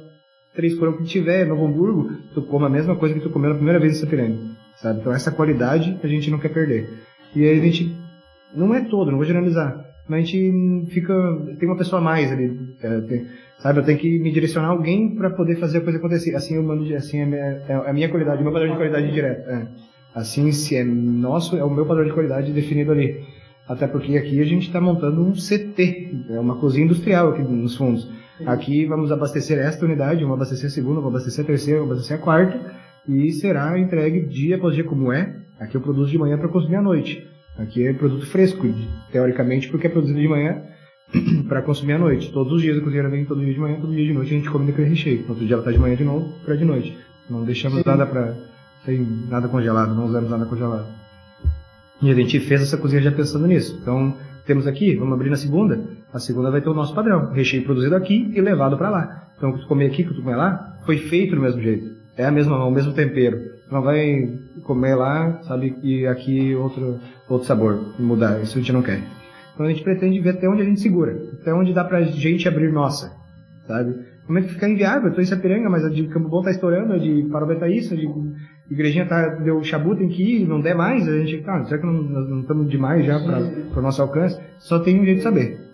Três 0.55 0.75
Corão 0.75 0.97
que 0.97 1.03
tiver, 1.03 1.45
Novo 1.45 1.65
Hamburgo, 1.65 2.11
tu 2.33 2.41
coma 2.41 2.67
a 2.67 2.69
mesma 2.69 2.95
coisa 2.95 3.13
que 3.15 3.21
tu 3.21 3.29
comeu 3.29 3.49
na 3.49 3.55
primeira 3.55 3.79
vez 3.79 3.95
em 3.95 3.99
Sapiranga, 3.99 4.37
sabe? 4.77 4.99
Então 4.99 5.13
essa 5.13 5.31
qualidade 5.31 5.97
a 6.03 6.07
gente 6.07 6.29
não 6.31 6.39
quer 6.39 6.49
perder. 6.49 6.89
E 7.35 7.47
aí 7.47 7.59
a 7.59 7.63
gente, 7.63 7.95
não 8.55 8.73
é 8.73 8.81
todo, 8.81 9.11
não 9.11 9.17
vou 9.17 9.25
generalizar, 9.25 9.85
mas 10.07 10.23
a 10.23 10.25
gente 10.25 10.85
fica, 10.91 11.13
tem 11.59 11.69
uma 11.69 11.77
pessoa 11.77 12.01
a 12.01 12.03
mais 12.03 12.31
ali, 12.31 12.59
é, 12.81 13.01
tem- 13.01 13.27
sabe? 13.59 13.79
Eu 13.79 13.85
tenho 13.85 13.99
que 13.99 14.19
me 14.19 14.31
direcionar 14.31 14.69
alguém 14.69 15.15
para 15.15 15.29
poder 15.29 15.57
fazer 15.57 15.77
a 15.77 15.81
coisa 15.81 15.99
acontecer. 15.99 16.35
Assim 16.35 16.55
eu 16.55 16.63
mando, 16.63 16.83
assim 16.95 17.19
é 17.19 17.23
a 17.23 17.27
minha, 17.27 17.41
é 17.67 17.89
a 17.89 17.93
minha 17.93 18.09
qualidade, 18.09 18.41
o 18.41 18.43
meu 18.43 18.51
padrão 18.51 18.71
de 18.71 18.75
qualidade 18.77 19.11
direto. 19.11 19.47
É. 19.49 19.67
Assim, 20.15 20.51
se 20.51 20.75
é 20.75 20.83
nosso, 20.83 21.55
é 21.55 21.63
o 21.63 21.69
meu 21.69 21.85
padrão 21.85 22.05
de 22.05 22.11
qualidade 22.11 22.51
definido 22.51 22.91
ali. 22.91 23.23
Até 23.67 23.85
porque 23.85 24.17
aqui 24.17 24.41
a 24.41 24.45
gente 24.45 24.65
está 24.65 24.81
montando 24.81 25.21
um 25.21 25.33
CT, 25.33 26.25
é 26.31 26.39
uma 26.39 26.55
cozinha 26.55 26.85
industrial 26.85 27.29
aqui 27.29 27.43
nos 27.43 27.75
fundos. 27.75 28.09
Aqui 28.45 28.85
vamos 28.85 29.11
abastecer 29.11 29.57
esta 29.59 29.85
unidade, 29.85 30.21
vamos 30.21 30.35
abastecer 30.35 30.67
a 30.67 30.69
segunda, 30.69 30.95
vamos 30.95 31.15
abastecer 31.15 31.43
a 31.43 31.47
terceira, 31.47 31.79
vamos 31.79 31.93
abastecer 31.93 32.17
a 32.17 32.21
quarta, 32.21 32.73
e 33.07 33.31
será 33.31 33.77
entregue 33.77 34.25
dia 34.25 34.55
após 34.55 34.75
dia 34.75 34.83
como 34.83 35.11
é. 35.11 35.35
Aqui 35.59 35.75
eu 35.75 35.81
produzo 35.81 36.11
de 36.11 36.17
manhã 36.17 36.37
para 36.37 36.47
consumir 36.47 36.77
à 36.77 36.81
noite. 36.81 37.27
Aqui 37.57 37.85
é 37.85 37.93
produto 37.93 38.25
fresco, 38.25 38.65
teoricamente, 39.11 39.67
porque 39.67 39.87
é 39.87 39.89
produzido 39.89 40.19
de 40.19 40.27
manhã 40.27 40.61
para 41.49 41.61
consumir 41.61 41.93
à 41.93 41.97
noite. 41.97 42.31
Todos 42.31 42.53
os 42.53 42.61
dias 42.61 42.77
a 42.77 42.81
cozinheira 42.81 43.09
vem 43.09 43.25
todo 43.25 43.41
dia 43.41 43.53
de 43.53 43.59
manhã, 43.59 43.79
todo 43.79 43.93
dia 43.93 44.05
de 44.05 44.13
noite 44.13 44.33
a 44.33 44.37
gente 44.37 44.49
come 44.49 44.67
daquele 44.67 44.89
recheio. 44.89 45.25
Outro 45.27 45.45
dia 45.45 45.55
ela 45.55 45.63
tá 45.63 45.71
de 45.71 45.77
manhã 45.77 45.95
de 45.95 46.05
novo 46.05 46.33
para 46.45 46.55
de 46.55 46.63
noite. 46.63 46.97
Não 47.29 47.43
deixamos 47.43 47.83
nada 47.83 48.05
para 48.05 48.33
tem 48.85 49.05
nada 49.29 49.47
congelado, 49.47 49.93
não 49.93 50.05
usamos 50.05 50.29
nada 50.29 50.45
congelado. 50.45 50.87
E 52.01 52.09
a 52.09 52.13
gente 52.13 52.39
fez 52.39 52.61
essa 52.61 52.77
cozinha 52.77 53.01
já 53.01 53.11
pensando 53.11 53.45
nisso. 53.45 53.77
Então, 53.81 54.15
temos 54.45 54.65
aqui, 54.65 54.95
vamos 54.95 55.13
abrir 55.13 55.29
na 55.29 55.35
segunda. 55.35 55.79
A 56.13 56.19
segunda 56.19 56.49
vai 56.49 56.61
ter 56.61 56.69
o 56.69 56.73
nosso 56.73 56.93
padrão. 56.93 57.31
Recheio 57.31 57.63
produzido 57.63 57.95
aqui 57.95 58.31
e 58.33 58.41
levado 58.41 58.77
para 58.77 58.89
lá. 58.89 59.27
Então, 59.37 59.51
o 59.51 59.53
que 59.53 59.61
tu 59.61 59.67
comer 59.67 59.87
aqui, 59.87 60.01
o 60.01 60.07
que 60.07 60.13
tu 60.15 60.21
comer 60.21 60.35
lá, 60.35 60.77
foi 60.85 60.97
feito 60.97 61.35
do 61.35 61.41
mesmo 61.41 61.61
jeito. 61.61 61.85
É 62.17 62.25
a 62.25 62.31
mesma, 62.31 62.65
o 62.65 62.71
mesmo 62.71 62.93
tempero. 62.93 63.37
Tu 63.67 63.73
não 63.73 63.81
vai 63.81 64.27
comer 64.63 64.95
lá, 64.95 65.39
sabe, 65.43 65.75
e 65.83 66.05
aqui 66.07 66.55
outro, 66.55 66.99
outro 67.29 67.47
sabor. 67.47 67.93
Mudar. 67.99 68.41
Isso 68.41 68.57
a 68.57 68.61
gente 68.61 68.73
não 68.73 68.81
quer. 68.81 69.01
Então, 69.53 69.65
a 69.65 69.69
gente 69.69 69.83
pretende 69.83 70.19
ver 70.19 70.31
até 70.31 70.49
onde 70.49 70.61
a 70.61 70.65
gente 70.65 70.81
segura. 70.81 71.15
Até 71.39 71.53
onde 71.53 71.73
dá 71.73 71.83
pra 71.83 72.01
gente 72.01 72.47
abrir 72.47 72.71
nossa. 72.71 73.11
Sabe? 73.67 73.91
No 73.91 74.33
momento 74.33 74.47
que 74.47 74.53
ficar 74.53 74.69
inviável, 74.69 75.09
eu 75.09 75.15
tô 75.15 75.21
em 75.21 75.25
Sapiranga, 75.25 75.69
mas 75.69 75.85
a 75.85 75.89
de 75.89 76.07
Campo 76.07 76.29
Bom 76.29 76.41
tá 76.41 76.51
estourando, 76.51 76.93
a 76.93 76.97
de 76.97 77.27
Parobé 77.31 77.55
tá 77.55 77.67
isso, 77.67 77.93
a 77.93 77.97
de 77.97 78.07
Igrejinha 78.69 79.05
tá, 79.05 79.27
deu 79.27 79.63
chabu, 79.63 79.95
tem 79.95 80.07
que 80.07 80.21
ir, 80.21 80.47
não 80.47 80.61
der 80.61 80.75
mais, 80.75 81.07
a 81.07 81.17
gente, 81.17 81.39
cara, 81.39 81.65
será 81.65 81.79
que 81.79 81.85
não, 81.85 81.93
não 81.93 82.41
estamos 82.41 82.69
demais 82.69 83.05
já 83.05 83.19
para 83.19 83.79
o 83.79 83.81
nosso 83.81 84.01
alcance? 84.01 84.39
Só 84.59 84.79
tem 84.79 84.99
um 84.99 85.05
jeito 85.05 85.17
de 85.17 85.23
saber. 85.23 85.68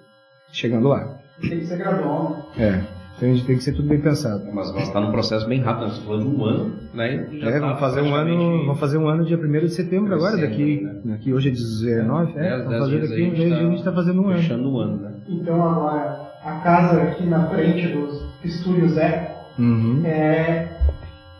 Chegando 0.56 0.88
lá. 0.88 1.18
Tem 1.42 1.60
que 1.60 1.66
ser 1.66 1.78
gradual. 1.78 2.50
né? 2.58 2.66
É. 2.66 2.96
Então 3.18 3.30
a 3.30 3.34
gente 3.34 3.46
tem 3.46 3.56
que 3.58 3.64
ser 3.64 3.74
tudo 3.74 3.88
bem 3.88 4.00
pensado. 4.02 4.44
Mas 4.54 4.76
está 4.76 5.00
num 5.00 5.12
processo 5.12 5.48
bem 5.48 5.62
rápido, 5.62 5.84
nós 5.84 5.94
estamos 5.98 6.08
falando 6.24 6.30
de 6.36 6.42
um 6.42 6.46
ano, 6.46 6.74
né? 6.94 7.28
e 7.32 7.40
já 7.40 7.48
É, 7.50 7.54
tá 7.54 7.60
vamos 7.60 7.80
fazer 7.80 8.02
um 8.02 8.14
ano, 8.16 8.58
vamos 8.66 8.80
fazer 8.80 8.98
um 8.98 9.08
ano 9.08 9.24
dia 9.26 9.38
1 9.38 9.52
de 9.60 9.70
setembro 9.70 10.14
agora, 10.16 10.36
daqui, 10.38 10.82
né? 10.84 10.96
daqui 11.06 11.34
hoje 11.34 11.48
é 11.48 11.52
19, 11.52 12.32
é, 12.32 12.42
Dez- 12.42 12.64
vamos 12.66 12.80
fazer 12.80 13.02
daqui 13.08 13.24
um 13.24 13.32
mês 13.32 13.54
a 13.54 13.56
gente 13.58 13.76
está 13.78 13.92
fazendo 13.94 14.22
um 14.22 14.28
ano. 14.30 14.38
Fechando 14.38 14.70
um 14.70 14.80
ano, 14.80 14.98
né? 14.98 15.12
Então 15.30 15.56
agora, 15.70 16.22
a 16.44 16.52
casa 16.60 17.02
aqui 17.04 17.26
na 17.26 17.48
frente 17.48 17.88
dos 17.88 18.22
estúdios 18.44 18.98
Eco 18.98 19.34
Uhum. 19.58 20.02
é, 20.06 20.68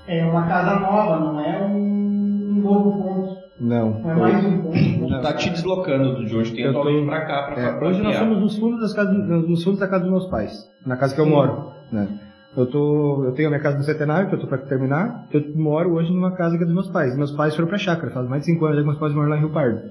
é 0.08 0.26
uma 0.26 0.44
casa 0.48 0.80
nova, 0.80 1.20
não 1.20 1.40
é 1.42 1.62
um, 1.62 1.76
um 1.78 2.62
novo 2.62 3.04
ponto. 3.04 3.15
Não. 3.60 4.00
Não 4.02 4.12
é 4.12 4.16
mais 4.16 4.46
um 4.46 4.58
ponto. 4.62 4.78
Não 5.10 5.22
tá 5.22 5.34
te 5.34 5.50
deslocando 5.50 6.26
de 6.26 6.36
onde 6.36 6.52
tem 6.52 6.66
Eu 6.66 6.74
tô- 6.74 6.80
atualmente 6.80 7.06
pra 7.08 7.22
cá, 7.26 7.44
pra, 7.44 7.62
É, 7.62 7.72
pra 7.74 7.88
hoje 7.88 8.02
nós 8.02 8.16
somos 8.18 8.40
nos 8.40 8.58
fundos, 8.58 8.82
das 8.82 8.94
casas, 8.94 9.14
nos 9.16 9.64
fundos 9.64 9.80
da 9.80 9.88
casa 9.88 10.04
dos 10.04 10.12
meus 10.12 10.28
pais, 10.28 10.70
na 10.86 10.98
casa 10.98 11.16
que 11.16 11.22
eu 11.22 11.26
Sim. 11.26 11.32
moro. 11.32 11.72
Né? 11.92 12.08
Eu, 12.58 12.66
tô, 12.66 13.24
eu 13.26 13.32
tenho 13.34 13.48
a 13.48 13.52
minha 13.52 13.62
casa 13.62 13.78
no 13.78 13.84
Centenário, 13.84 14.28
que 14.30 14.36
eu 14.36 14.40
tô 14.40 14.48
para 14.48 14.58
terminar. 14.60 15.26
Eu 15.32 15.44
moro 15.56 15.94
hoje 15.94 16.12
numa 16.12 16.32
casa 16.32 16.58
que 16.58 16.64
é 16.64 16.66
dos 16.66 16.74
meus 16.76 16.90
pais. 16.90 17.16
Meus 17.18 17.32
pais 17.32 17.56
foram 17.56 17.68
pra 17.68 17.78
chácara, 17.78 18.12
faz 18.12 18.28
mais 18.28 18.42
de 18.46 18.52
5 18.52 18.66
anos 18.66 18.80
que 18.80 18.86
meus 18.86 18.98
pais 18.98 19.14
moram 19.14 19.30
lá 19.30 19.38
em 19.38 19.42
Rio 19.42 19.50
Pardo. 19.50 19.82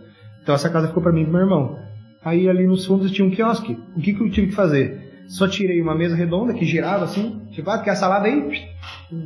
Então 0.43 0.55
essa 0.55 0.69
casa 0.71 0.89
ficou 0.89 1.03
para 1.03 1.13
mim 1.13 1.23
e 1.23 1.25
pro 1.25 1.33
meu 1.35 1.43
irmão. 1.43 1.79
Aí 2.25 2.49
ali 2.49 2.67
nos 2.67 2.85
fundos 2.87 3.11
tinha 3.13 3.27
um 3.27 3.31
quiosque. 3.31 3.79
O 3.97 4.01
que, 4.01 4.13
que 4.15 4.23
eu 4.23 4.31
tive 4.31 4.47
que 4.49 4.55
fazer? 4.55 5.25
Só 5.27 5.49
tirei 5.49 5.81
uma 5.81 5.95
mesa 5.95 6.15
redonda 6.15 6.53
que 6.53 6.65
girava 6.67 7.05
assim, 7.05 7.41
tipo, 7.51 7.69
ah, 7.71 7.79
quer 7.79 7.95
salada 7.97 8.27
aí? 8.29 8.63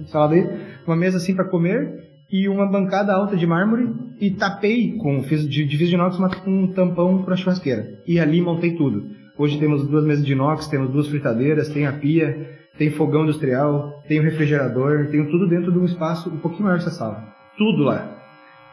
Salada 0.06 0.34
aí. 0.34 0.48
Uma 0.86 0.96
mesa 0.96 1.16
assim 1.16 1.34
para 1.34 1.44
comer 1.44 2.07
e 2.30 2.48
uma 2.48 2.66
bancada 2.66 3.14
alta 3.14 3.36
de 3.36 3.46
mármore 3.46 3.90
e 4.20 4.30
tapei 4.30 4.96
com 4.98 5.22
fiz 5.22 5.48
de, 5.48 5.64
de 5.64 5.94
inox 5.94 6.16
com 6.44 6.50
um 6.50 6.72
tampão 6.72 7.22
para 7.22 7.36
churrasqueira. 7.36 8.00
E 8.06 8.20
ali 8.20 8.40
montei 8.40 8.76
tudo. 8.76 9.10
Hoje 9.36 9.58
temos 9.58 9.86
duas 9.86 10.04
mesas 10.04 10.24
de 10.24 10.32
inox, 10.32 10.66
temos 10.66 10.90
duas 10.90 11.06
fritadeiras, 11.06 11.68
tem 11.68 11.86
a 11.86 11.92
pia, 11.92 12.58
tem 12.76 12.90
fogão 12.90 13.22
industrial, 13.22 14.02
tem 14.06 14.20
o 14.20 14.22
refrigerador, 14.22 15.06
tem 15.10 15.24
tudo 15.26 15.48
dentro 15.48 15.72
de 15.72 15.78
um 15.78 15.84
espaço 15.84 16.28
um 16.28 16.38
pouquinho 16.38 16.64
maior 16.64 16.78
dessa 16.78 16.90
sala. 16.90 17.24
Tudo 17.56 17.84
lá. 17.84 18.16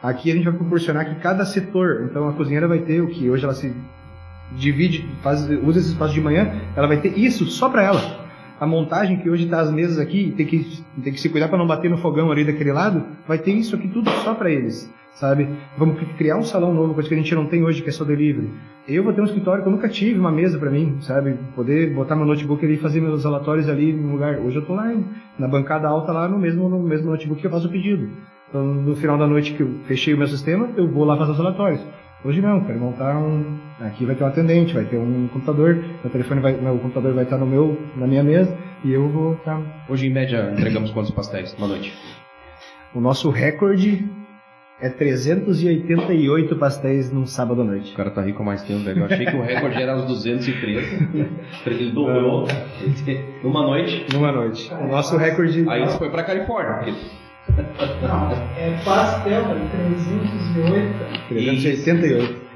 Aqui 0.02 0.30
a 0.30 0.34
gente 0.34 0.44
vai 0.44 0.52
proporcionar 0.52 1.08
que 1.08 1.20
cada 1.20 1.44
setor, 1.46 2.08
então 2.10 2.28
a 2.28 2.32
cozinheira 2.32 2.68
vai 2.68 2.80
ter 2.80 3.00
o 3.00 3.08
que 3.08 3.30
hoje 3.30 3.44
ela 3.44 3.54
se 3.54 3.74
divide, 4.56 5.08
faz, 5.22 5.48
usa 5.62 5.78
esse 5.78 5.90
espaço 5.90 6.14
de 6.14 6.20
manhã, 6.20 6.52
ela 6.76 6.86
vai 6.86 7.00
ter 7.00 7.16
isso 7.18 7.46
só 7.46 7.68
para 7.68 7.82
ela. 7.82 8.25
A 8.58 8.66
montagem 8.66 9.18
que 9.18 9.28
hoje 9.28 9.44
está 9.44 9.60
as 9.60 9.70
mesas 9.70 9.98
aqui, 9.98 10.32
tem 10.36 10.46
que, 10.46 10.82
tem 11.02 11.12
que 11.12 11.20
se 11.20 11.28
cuidar 11.28 11.48
para 11.48 11.58
não 11.58 11.66
bater 11.66 11.90
no 11.90 11.98
fogão 11.98 12.30
ali 12.30 12.44
daquele 12.44 12.72
lado, 12.72 13.04
vai 13.28 13.38
ter 13.38 13.52
isso 13.52 13.76
aqui 13.76 13.86
tudo 13.86 14.10
só 14.24 14.34
para 14.34 14.50
eles, 14.50 14.90
sabe? 15.14 15.46
Vamos 15.76 16.00
criar 16.16 16.38
um 16.38 16.42
salão 16.42 16.72
novo, 16.72 16.94
coisa 16.94 17.06
que 17.06 17.14
a 17.14 17.18
gente 17.18 17.34
não 17.34 17.46
tem 17.46 17.62
hoje, 17.62 17.82
que 17.82 17.90
é 17.90 17.92
só 17.92 18.02
delivery. 18.02 18.50
Eu 18.88 19.04
vou 19.04 19.12
ter 19.12 19.20
um 19.20 19.24
escritório 19.24 19.62
que 19.62 19.68
eu 19.68 19.72
nunca 19.72 19.90
tive, 19.90 20.18
uma 20.18 20.32
mesa 20.32 20.58
para 20.58 20.70
mim, 20.70 20.96
sabe? 21.00 21.36
Poder 21.54 21.92
botar 21.92 22.16
meu 22.16 22.24
notebook 22.24 22.64
ali 22.64 22.74
e 22.74 22.78
fazer 22.78 23.00
meus 23.00 23.24
relatórios 23.24 23.68
ali 23.68 23.92
no 23.92 24.12
lugar. 24.12 24.38
Hoje 24.38 24.56
eu 24.56 24.64
tô 24.64 24.74
lá 24.74 24.90
na 25.38 25.48
bancada 25.48 25.88
alta 25.88 26.10
lá 26.12 26.26
no 26.26 26.38
mesmo, 26.38 26.68
no 26.68 26.82
mesmo 26.82 27.10
notebook 27.10 27.40
que 27.40 27.46
eu 27.46 27.50
faço 27.50 27.68
o 27.68 27.70
pedido. 27.70 28.08
Então, 28.48 28.64
no 28.64 28.96
final 28.96 29.18
da 29.18 29.26
noite 29.26 29.52
que 29.52 29.62
eu 29.62 29.70
fechei 29.86 30.14
o 30.14 30.18
meu 30.18 30.28
sistema, 30.28 30.70
eu 30.76 30.88
vou 30.88 31.04
lá 31.04 31.16
fazer 31.16 31.32
os 31.32 31.38
relatórios. 31.38 31.80
Hoje 32.26 32.42
não, 32.42 32.60
quero 32.64 32.80
montar 32.80 33.16
um. 33.16 33.56
Aqui 33.78 34.04
vai 34.04 34.16
ter 34.16 34.24
um 34.24 34.26
atendente, 34.26 34.74
vai 34.74 34.84
ter 34.84 34.96
um 34.96 35.28
computador, 35.28 35.76
meu 35.76 36.10
telefone 36.10 36.40
vai, 36.40 36.56
meu 36.56 36.76
computador 36.76 37.14
vai 37.14 37.22
estar 37.22 37.38
no 37.38 37.46
meu, 37.46 37.80
na 37.94 38.04
minha 38.04 38.24
mesa 38.24 38.52
e 38.84 38.92
eu 38.92 39.08
vou 39.08 39.34
estar. 39.34 39.62
Hoje 39.88 40.08
em 40.08 40.10
média 40.10 40.50
entregamos 40.52 40.90
quantos 40.90 41.12
pastéis 41.12 41.54
uma 41.54 41.68
noite? 41.68 41.94
O 42.92 43.00
nosso 43.00 43.30
recorde 43.30 44.04
é 44.80 44.88
388 44.88 46.56
pastéis 46.56 47.12
num 47.12 47.26
sábado 47.26 47.62
à 47.62 47.64
noite. 47.64 47.92
O 47.92 47.96
cara 47.96 48.10
tá 48.10 48.22
rico 48.22 48.42
há 48.42 48.44
mais 48.44 48.62
tempo, 48.64 48.80
velho. 48.82 49.02
Eu 49.02 49.04
achei 49.04 49.24
que 49.24 49.36
o 49.36 49.42
recorde 49.42 49.80
era 49.80 49.94
os 49.94 50.06
213. 50.06 51.08
Ele 51.64 51.92
dobrou 51.92 52.48
numa 53.44 53.62
noite. 53.62 54.04
Numa 54.12 54.32
noite. 54.32 54.68
O 54.74 54.88
nosso 54.88 55.16
recorde. 55.16 55.64
Aí 55.68 55.84
isso 55.84 55.96
foi 55.96 56.10
pra 56.10 56.24
Califórnia. 56.24 56.92
Porque... 56.92 57.25
Não, 58.02 58.30
é 58.58 58.76
pastel, 58.84 59.44
308. 59.44 61.28
388. 61.28 62.46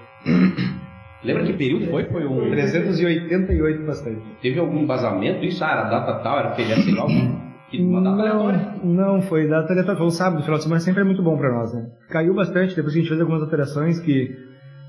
Lembra 1.24 1.44
que 1.44 1.52
período 1.54 1.86
foi? 1.90 2.04
Foi 2.04 2.26
um. 2.26 2.50
388 2.50 3.86
pastéis. 3.86 4.18
Teve 4.42 4.58
algum 4.60 4.86
vazamento? 4.86 5.44
Isso 5.44 5.64
ah, 5.64 5.72
era 5.72 5.82
data 5.84 6.14
tal, 6.22 6.38
era 6.38 6.50
feriado, 6.52 6.82
sei 6.82 6.94
lá. 6.94 7.06
Uma 7.06 8.02
data 8.02 8.22
aleatória. 8.22 8.74
Não, 8.82 9.22
foi 9.22 9.46
data 9.46 9.72
aleatória. 9.72 9.98
Foi 9.98 10.06
um 10.06 10.10
sábado, 10.10 10.42
final 10.42 10.58
de 10.58 10.64
semana 10.64 10.80
sempre 10.80 11.02
é 11.02 11.04
muito 11.04 11.22
bom 11.22 11.38
pra 11.38 11.52
nós, 11.52 11.72
né? 11.72 11.86
Caiu 12.08 12.34
bastante, 12.34 12.74
depois 12.74 12.92
que 12.92 12.98
a 12.98 13.02
gente 13.02 13.08
fez 13.08 13.20
algumas 13.20 13.42
alterações 13.42 14.00
que. 14.00 14.34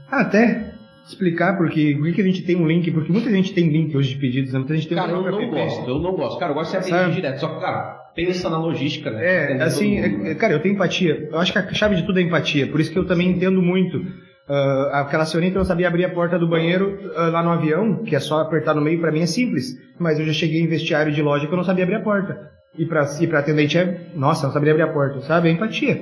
Ah, 0.10 0.22
até 0.22 0.72
explicar 1.06 1.58
porque 1.58 1.96
por 1.96 2.12
que 2.14 2.22
a 2.22 2.26
gente 2.26 2.44
tem 2.44 2.56
um 2.56 2.68
link, 2.68 2.90
porque 2.92 3.12
muita 3.12 3.30
gente 3.30 3.54
tem 3.54 3.70
link 3.70 3.96
hoje 3.96 4.16
de 4.16 4.20
pedidos, 4.20 4.54
né? 4.54 4.60
Muita 4.60 4.76
gente 4.76 4.88
tem 4.88 4.98
Cara, 4.98 5.18
um 5.18 5.26
eu 5.26 5.32
não 5.32 5.50
gosto, 5.50 5.90
eu 5.90 6.00
não 6.00 6.16
gosto. 6.16 6.40
Cara, 6.40 6.52
eu 6.52 6.56
gosto 6.56 6.78
de 6.78 6.86
ser 6.86 6.94
atendido 6.94 7.16
direto, 7.16 7.40
só 7.40 7.48
que, 7.48 7.62
cara, 7.62 8.01
pensa 8.16 8.50
na 8.50 8.58
logística, 8.58 9.10
né? 9.12 9.26
É, 9.26 9.44
Atender 9.46 9.64
assim, 9.64 9.96
mundo, 10.02 10.06
é- 10.26 10.30
né? 10.30 10.36
cara, 10.36 10.54
eu 10.54 10.60
tenho 10.60 10.76
empatia. 10.76 11.30
Eu 11.32 11.40
acho 11.40 11.52
que 11.54 11.60
a 11.60 11.74
chave 11.74 11.96
de 11.96 12.04
tudo 12.06 12.20
é 12.20 12.22
empatia. 12.22 12.68
Por 12.68 12.80
isso 12.80 12.92
que 12.92 12.98
eu 13.00 13.06
também 13.06 13.30
entendo 13.30 13.62
muito. 13.62 14.02
Ah, 14.50 15.02
aquela 15.06 15.26
senhorita 15.26 15.58
não 15.60 15.66
sabia 15.66 15.88
abrir 15.88 16.04
a 16.06 16.10
porta 16.10 16.38
do 16.38 16.48
banheiro 16.48 17.00
ah, 17.16 17.28
lá 17.30 17.44
no 17.44 17.52
avião, 17.52 18.04
que 18.04 18.16
é 18.16 18.20
só 18.20 18.42
apertar 18.42 18.74
no 18.74 18.82
meio, 18.82 19.00
pra 19.00 19.12
mim 19.12 19.22
é 19.22 19.26
simples. 19.26 19.68
Mas 20.00 20.20
eu 20.20 20.26
já 20.26 20.34
cheguei 20.34 20.62
em 20.62 20.68
vestiário 20.68 21.12
de 21.12 21.22
loja 21.22 21.48
que 21.48 21.54
eu 21.54 21.58
não 21.58 21.64
sabia 21.64 21.84
abrir 21.84 21.96
a 21.96 22.02
porta. 22.02 22.38
E 22.78 22.86
pra, 22.86 23.06
e 23.20 23.28
pra 23.28 23.40
atendente 23.40 23.78
é, 23.78 24.08
nossa, 24.16 24.46
não 24.48 24.54
sabia 24.54 24.72
abrir 24.72 24.84
a 24.84 24.88
porta, 24.88 25.22
sabe? 25.22 25.50
É 25.50 25.52
empatia. 25.52 26.02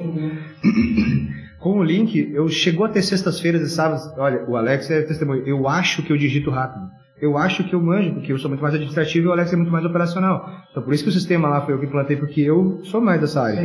Com 1.60 1.80
o 1.80 1.84
link, 1.84 2.32
eu 2.34 2.48
chegou 2.48 2.86
a 2.86 2.90
ter 2.90 3.02
sextas-feiras 3.02 3.62
e 3.62 3.70
sábados. 3.70 4.04
Olha, 4.18 4.46
o 4.48 4.56
Alex 4.56 4.90
é 4.90 5.02
testemunho. 5.02 5.46
Eu 5.46 5.68
acho 5.68 6.02
que 6.04 6.12
eu 6.14 6.18
digito 6.18 6.50
rápido. 6.50 6.86
Eu 7.22 7.38
acho 7.38 7.64
que 7.64 7.74
eu 7.76 7.82
manjo, 7.82 8.14
porque 8.14 8.32
eu 8.32 8.38
sou 8.38 8.50
muito 8.50 8.62
mais 8.62 8.74
administrativo 8.74 9.26
e 9.26 9.30
o 9.30 9.32
Alex 9.32 9.52
é 9.52 9.56
muito 9.56 9.72
mais 9.72 9.86
operacional. 9.86 10.50
Então 10.72 10.84
por 10.84 10.94
isso 10.94 11.04
que 11.04 11.10
o 11.10 11.14
sistema 11.14 11.48
lá 11.50 11.62
foi 11.62 11.74
eu 11.74 11.80
que 11.80 11.88
plantei, 11.88 12.16
porque 12.18 12.42
eu 12.42 12.80
sou 12.84 13.02
mais 13.02 13.20
dessa 13.20 13.42
área. 13.42 13.60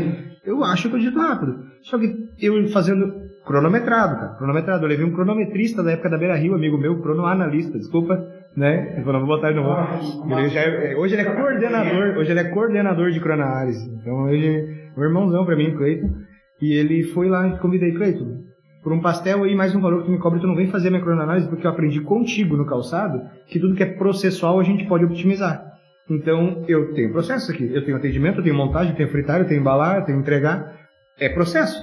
Eu 0.44 0.62
acho 0.64 0.88
que 0.88 0.94
eu 0.94 0.98
digito 0.98 1.18
rápido. 1.18 1.58
Só 1.82 1.98
que 1.98 2.12
eu 2.40 2.68
fazendo 2.68 3.12
cronometrado, 3.46 4.16
cara. 4.16 4.34
Cronometrado. 4.36 4.84
Eu 4.84 4.88
levei 4.88 5.04
um 5.06 5.12
cronometrista 5.12 5.82
da 5.82 5.92
época 5.92 6.10
da 6.10 6.18
Beira 6.18 6.34
Rio, 6.36 6.54
amigo 6.54 6.76
meu, 6.78 7.00
cronoanalista, 7.00 7.78
desculpa, 7.78 8.16
né? 8.56 9.00
Falou, 9.04 9.20
não 9.20 9.26
vou 9.26 9.36
botar 9.36 9.50
ele 9.50 9.60
no 9.60 9.64
vou. 9.64 10.38
Ele 10.38 10.48
já 10.48 10.60
é- 10.60 10.96
hoje 10.96 11.14
ele 11.14 11.22
é 11.22 11.24
coordenador, 11.34 12.16
hoje 12.18 12.30
ele 12.30 12.40
é 12.40 12.44
coordenador 12.44 13.10
de 13.10 13.20
cronoanálise. 13.20 13.90
Então 14.00 14.24
hoje, 14.24 14.90
um 14.96 15.02
irmãozão 15.02 15.44
pra 15.44 15.56
mim, 15.56 15.74
Cleiton. 15.76 16.10
E 16.60 16.72
ele 16.72 17.02
foi 17.04 17.28
lá 17.28 17.48
e 17.48 17.58
convidei, 17.58 17.92
Cleiton, 17.92 18.43
por 18.84 18.92
um 18.92 19.00
pastel 19.00 19.42
aí, 19.44 19.54
mais 19.54 19.74
um 19.74 19.80
valor 19.80 20.00
que 20.00 20.06
tu 20.06 20.12
me 20.12 20.18
cobra, 20.18 20.38
tu 20.38 20.46
não 20.46 20.54
vem 20.54 20.66
fazer 20.66 20.90
minha 20.90 21.02
cronoanálise, 21.02 21.48
porque 21.48 21.66
eu 21.66 21.70
aprendi 21.70 22.02
contigo 22.02 22.54
no 22.54 22.66
calçado 22.66 23.22
que 23.46 23.58
tudo 23.58 23.74
que 23.74 23.82
é 23.82 23.86
processual 23.86 24.60
a 24.60 24.62
gente 24.62 24.84
pode 24.84 25.06
optimizar. 25.06 25.72
Então, 26.08 26.62
eu 26.68 26.92
tenho 26.92 27.10
processo 27.10 27.50
aqui. 27.50 27.64
Eu 27.72 27.82
tenho 27.82 27.96
atendimento, 27.96 28.40
eu 28.40 28.44
tenho 28.44 28.54
montagem, 28.54 28.90
eu 28.90 28.96
tenho 28.96 29.08
fritar, 29.08 29.40
eu 29.40 29.46
tenho 29.46 29.60
embalar, 29.60 29.96
eu 29.96 30.04
tenho 30.04 30.20
entregar. 30.20 30.76
É 31.18 31.30
processo. 31.30 31.82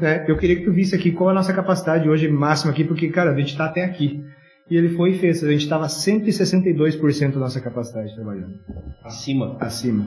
né? 0.00 0.24
Eu 0.26 0.38
queria 0.38 0.56
que 0.56 0.64
tu 0.64 0.72
visse 0.72 0.94
aqui 0.96 1.12
qual 1.12 1.28
é 1.28 1.32
a 1.32 1.34
nossa 1.34 1.52
capacidade 1.52 2.08
hoje 2.08 2.28
máxima 2.28 2.72
aqui, 2.72 2.82
porque, 2.82 3.08
cara, 3.08 3.30
a 3.32 3.38
gente 3.38 3.48
está 3.48 3.66
até 3.66 3.84
aqui. 3.84 4.24
E 4.70 4.76
ele 4.76 4.88
foi 4.90 5.10
e 5.10 5.18
fez. 5.18 5.44
A 5.44 5.50
gente 5.50 5.62
estava 5.64 5.86
162% 5.86 7.32
da 7.32 7.40
nossa 7.40 7.60
capacidade 7.60 8.14
trabalhando. 8.14 8.54
Acima. 9.04 9.56
Acima. 9.60 10.06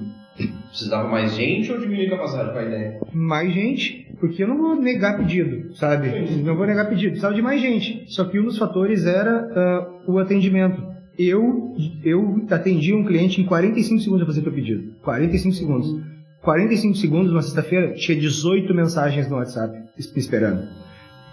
Precisava 0.70 1.08
mais 1.08 1.36
gente 1.36 1.72
ou 1.72 1.80
diminuir 1.80 2.08
a 2.08 2.12
capacidade 2.12 2.52
com 2.52 2.58
a 2.58 2.64
ideia? 2.64 3.00
mais 3.14 3.54
gente, 3.54 4.01
porque 4.22 4.44
eu 4.44 4.48
não 4.48 4.58
vou 4.58 4.76
negar 4.76 5.18
pedido, 5.18 5.76
sabe? 5.76 6.08
Não 6.44 6.56
vou 6.56 6.68
negar 6.68 6.88
pedido, 6.88 7.10
precisava 7.10 7.34
de 7.34 7.42
mais 7.42 7.60
gente. 7.60 8.06
Só 8.08 8.24
que 8.24 8.40
um 8.40 8.46
dos 8.46 8.58
fatores 8.58 9.06
era 9.06 9.50
ah, 9.54 10.02
o 10.08 10.20
atendimento. 10.20 10.80
Eu, 11.18 11.76
eu 12.04 12.46
atendi 12.52 12.94
um 12.94 13.04
cliente 13.04 13.42
em 13.42 13.46
45 13.46 14.00
segundos 14.00 14.24
a 14.24 14.26
fazer 14.28 14.42
teu 14.44 14.54
pedido. 14.54 14.94
45 15.02 15.56
segundos. 15.56 16.02
45 16.42 16.96
segundos, 16.96 17.32
uma 17.32 17.42
sexta-feira, 17.42 17.94
tinha 17.94 18.18
18 18.18 18.74
mensagens 18.74 19.28
no 19.28 19.36
WhatsApp 19.36 19.76
me 19.76 20.22
esperando. 20.22 20.68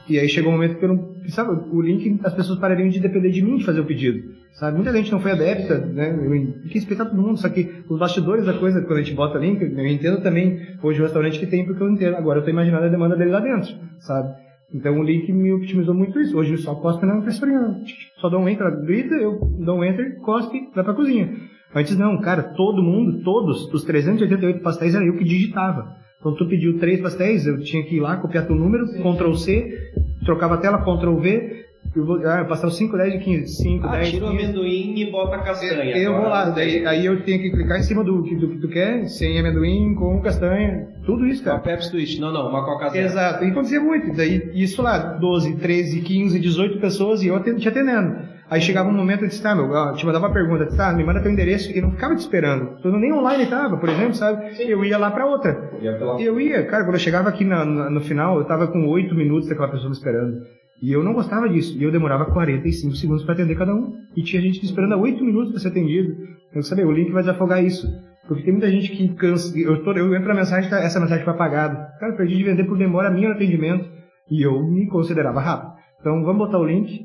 E 0.09 0.19
aí 0.19 0.29
chegou 0.29 0.51
um 0.51 0.55
momento 0.55 0.79
que 0.79 0.85
eu 0.85 0.89
não. 0.89 1.19
Sabe, 1.29 1.51
o 1.71 1.83
link, 1.83 2.19
as 2.25 2.33
pessoas 2.33 2.59
parariam 2.59 2.89
de 2.89 2.99
depender 2.99 3.31
de 3.31 3.43
mim 3.43 3.59
de 3.59 3.65
fazer 3.65 3.81
o 3.81 3.85
pedido. 3.85 4.33
Sabe? 4.53 4.77
Muita 4.77 4.93
gente 4.93 5.13
não 5.13 5.21
foi 5.21 5.33
adepta, 5.33 5.79
né? 5.79 6.11
Eu 6.11 6.63
quis 6.63 6.81
respeitar 6.83 7.05
todo 7.05 7.21
mundo, 7.21 7.39
só 7.39 7.49
que 7.49 7.71
os 7.89 7.99
bastidores 7.99 8.47
da 8.47 8.55
coisa, 8.55 8.81
quando 8.81 8.99
a 8.99 9.03
gente 9.03 9.15
bota 9.15 9.39
link, 9.39 9.61
eu 9.61 9.87
entendo 9.87 10.23
também 10.23 10.61
hoje 10.83 11.01
o 11.01 11.05
restaurante 11.05 11.39
que 11.39 11.47
tem, 11.47 11.67
porque 11.67 11.83
eu 11.83 11.91
entendo. 11.91 12.17
Agora 12.17 12.41
eu 12.41 12.45
tô 12.45 12.51
imaginando 12.51 12.87
a 12.87 12.89
demanda 12.89 13.17
dele 13.17 13.31
lá 13.31 13.41
dentro, 13.41 13.75
sabe? 14.01 14.35
Então 14.73 14.99
o 14.99 15.03
link 15.03 15.31
me 15.33 15.53
otimizou 15.53 15.95
muito 15.95 16.19
isso. 16.21 16.37
Hoje 16.37 16.53
eu 16.53 16.59
só 16.59 16.75
cospe 16.75 17.07
na 17.07 17.19
impressorinha. 17.19 17.81
Só 18.17 18.29
dou 18.29 18.41
um 18.41 18.49
enter, 18.49 18.71
grita, 18.85 19.15
eu 19.15 19.39
dou 19.59 19.79
um 19.79 19.85
enter, 19.85 20.17
cospe, 20.21 20.69
vai 20.75 20.85
pra 20.85 20.95
cozinha. 20.95 21.35
Antes 21.75 21.97
não, 21.97 22.19
cara, 22.21 22.43
todo 22.43 22.83
mundo, 22.83 23.23
todos, 23.23 23.73
os 23.73 23.85
388 23.85 24.61
pastéis 24.61 24.95
era 24.95 25.05
eu 25.05 25.17
que 25.17 25.25
digitava. 25.25 25.97
Então 26.21 26.35
tu 26.35 26.47
pediu 26.49 26.79
três 26.79 27.01
pastéis, 27.01 27.47
eu 27.47 27.61
tinha 27.61 27.83
que 27.85 27.97
ir 27.97 28.01
lá, 28.01 28.17
copiar 28.17 28.47
teu 28.47 28.57
número, 28.57 28.87
Ctrl 28.87 29.35
C, 29.35 29.93
trocava 30.25 30.55
a 30.55 30.59
tela, 30.59 30.79
Ctrl 30.79 31.17
V, 31.17 31.65
eu 31.95 32.05
vou, 32.05 32.17
ah, 32.27 32.45
pastel 32.45 32.71
5, 32.71 32.97
10 32.97 33.15
e 33.15 33.19
15, 33.19 33.49
5, 33.63 33.87
Ah, 33.87 33.93
10, 33.97 34.11
tira 34.11 34.27
o 34.27 34.31
15. 34.33 34.45
amendoim 34.45 34.99
e 34.99 35.11
bota 35.11 35.37
a 35.37 35.39
castanha. 35.43 35.97
Eu 35.97 36.13
vou 36.17 36.29
lá, 36.29 36.51
daí, 36.51 36.85
aí 36.87 37.07
eu 37.07 37.23
tenho 37.23 37.41
que 37.41 37.51
clicar 37.51 37.79
em 37.79 37.83
cima 37.83 38.03
do, 38.05 38.23
que- 38.25 38.35
do 38.37 38.49
que 38.51 38.59
tu 38.59 38.69
quer, 38.69 39.05
sem 39.07 39.39
amendoim, 39.39 39.95
com 39.95 40.21
castanha, 40.21 40.89
tudo 41.07 41.25
isso, 41.27 41.43
Uma 41.45 41.53
cara. 41.53 41.59
Pepsi 41.63 41.91
Twist. 41.91 42.21
Não, 42.21 42.33
não, 42.33 42.49
uma 42.51 42.65
Coca 42.65 42.89
Zero. 42.91 43.07
Exato, 43.07 43.45
e 43.45 43.51
acontecia 43.51 43.81
muito. 43.81 44.15
Daí, 44.15 44.51
isso 44.55 44.83
lá, 44.83 44.99
12, 44.99 45.57
13, 45.57 46.01
15, 46.03 46.39
18 46.41 46.79
pessoas 46.81 47.23
e 47.23 47.29
eu 47.29 47.41
te 47.43 47.69
atendendo. 47.69 48.17
Aí 48.51 48.61
chegava 48.63 48.89
um 48.89 48.93
momento 48.93 49.23
eu 49.25 49.29
disse, 49.29 49.43
tá, 49.43 49.55
meu, 49.55 49.71
ó, 49.71 49.93
te 49.93 50.07
mandava 50.07 50.27
uma 50.27 50.33
pergunta, 50.33 50.67
tá, 50.75 50.93
me 50.93 51.05
manda 51.05 51.21
teu 51.21 51.31
endereço, 51.31 51.71
e 51.77 51.81
não 51.83 51.91
ficava 51.91 52.15
te 52.15 52.21
esperando. 52.21 52.81
Tu 52.81 52.91
nem 52.93 53.13
online 53.13 53.47
tava, 53.47 53.77
por 53.77 53.89
exemplo, 53.89 54.15
sabe? 54.15 54.43
Eu 54.71 54.83
ia 54.85 54.97
lá 54.97 55.11
pra 55.11 55.27
outra. 55.27 55.71
Ia 55.83 55.99
Eu 56.19 56.41
ia, 56.41 56.65
cara, 56.65 56.85
quando 56.85 56.95
eu 56.95 57.01
chegava 57.01 57.29
aqui 57.29 57.45
na- 57.45 57.65
na- 57.65 57.91
no 57.91 58.01
final, 58.01 58.39
eu 58.39 58.45
tava 58.47 58.67
com 58.69 58.87
8 58.89 59.15
minutos 59.15 59.49
daquela 59.49 59.69
pessoa 59.69 59.91
me 59.91 59.95
esperando. 59.97 60.41
E 60.81 60.93
eu 60.93 61.03
não 61.05 61.13
gostava 61.13 61.49
disso. 61.49 61.77
E 61.77 61.83
eu 61.83 61.91
demorava 61.91 62.25
45 62.27 62.95
segundos 62.95 63.25
pra 63.25 63.35
atender 63.35 63.57
cada 63.59 63.75
um. 63.75 63.93
E 64.17 64.23
tinha 64.23 64.41
gente 64.41 64.65
esperando 64.65 64.95
há 64.95 64.97
8 64.97 65.23
minutos 65.25 65.51
pra 65.51 65.61
ser 65.61 65.69
atendido. 65.69 66.15
Eu 66.55 66.63
sabia, 66.63 66.87
o 66.87 66.93
link 66.93 67.11
vai 67.11 67.23
desafogar 67.23 67.63
isso. 67.63 67.87
Porque 68.29 68.45
tem 68.45 68.53
muita 68.53 68.71
gente 68.71 68.91
que 68.93 69.09
cansa. 69.15 69.59
Eu, 69.59 69.83
tô, 69.83 69.93
eu 69.93 70.15
entro 70.15 70.29
na 70.29 70.35
mensagem, 70.35 70.71
tá, 70.71 70.79
essa 70.79 71.01
mensagem 71.01 71.25
foi 71.25 71.33
apagada. 71.35 71.89
Cara, 71.99 72.13
eu 72.13 72.17
perdi 72.17 72.37
de 72.37 72.45
vender 72.45 72.65
por 72.65 72.79
demora 72.79 73.11
minha 73.11 73.29
no 73.29 73.35
atendimento. 73.35 73.91
E 74.31 74.41
eu 74.43 74.63
me 74.63 74.87
considerava 74.87 75.41
rápido. 75.41 75.73
Então 76.01 76.23
vamos 76.23 76.39
botar 76.39 76.59
o 76.59 76.65
link. 76.65 77.05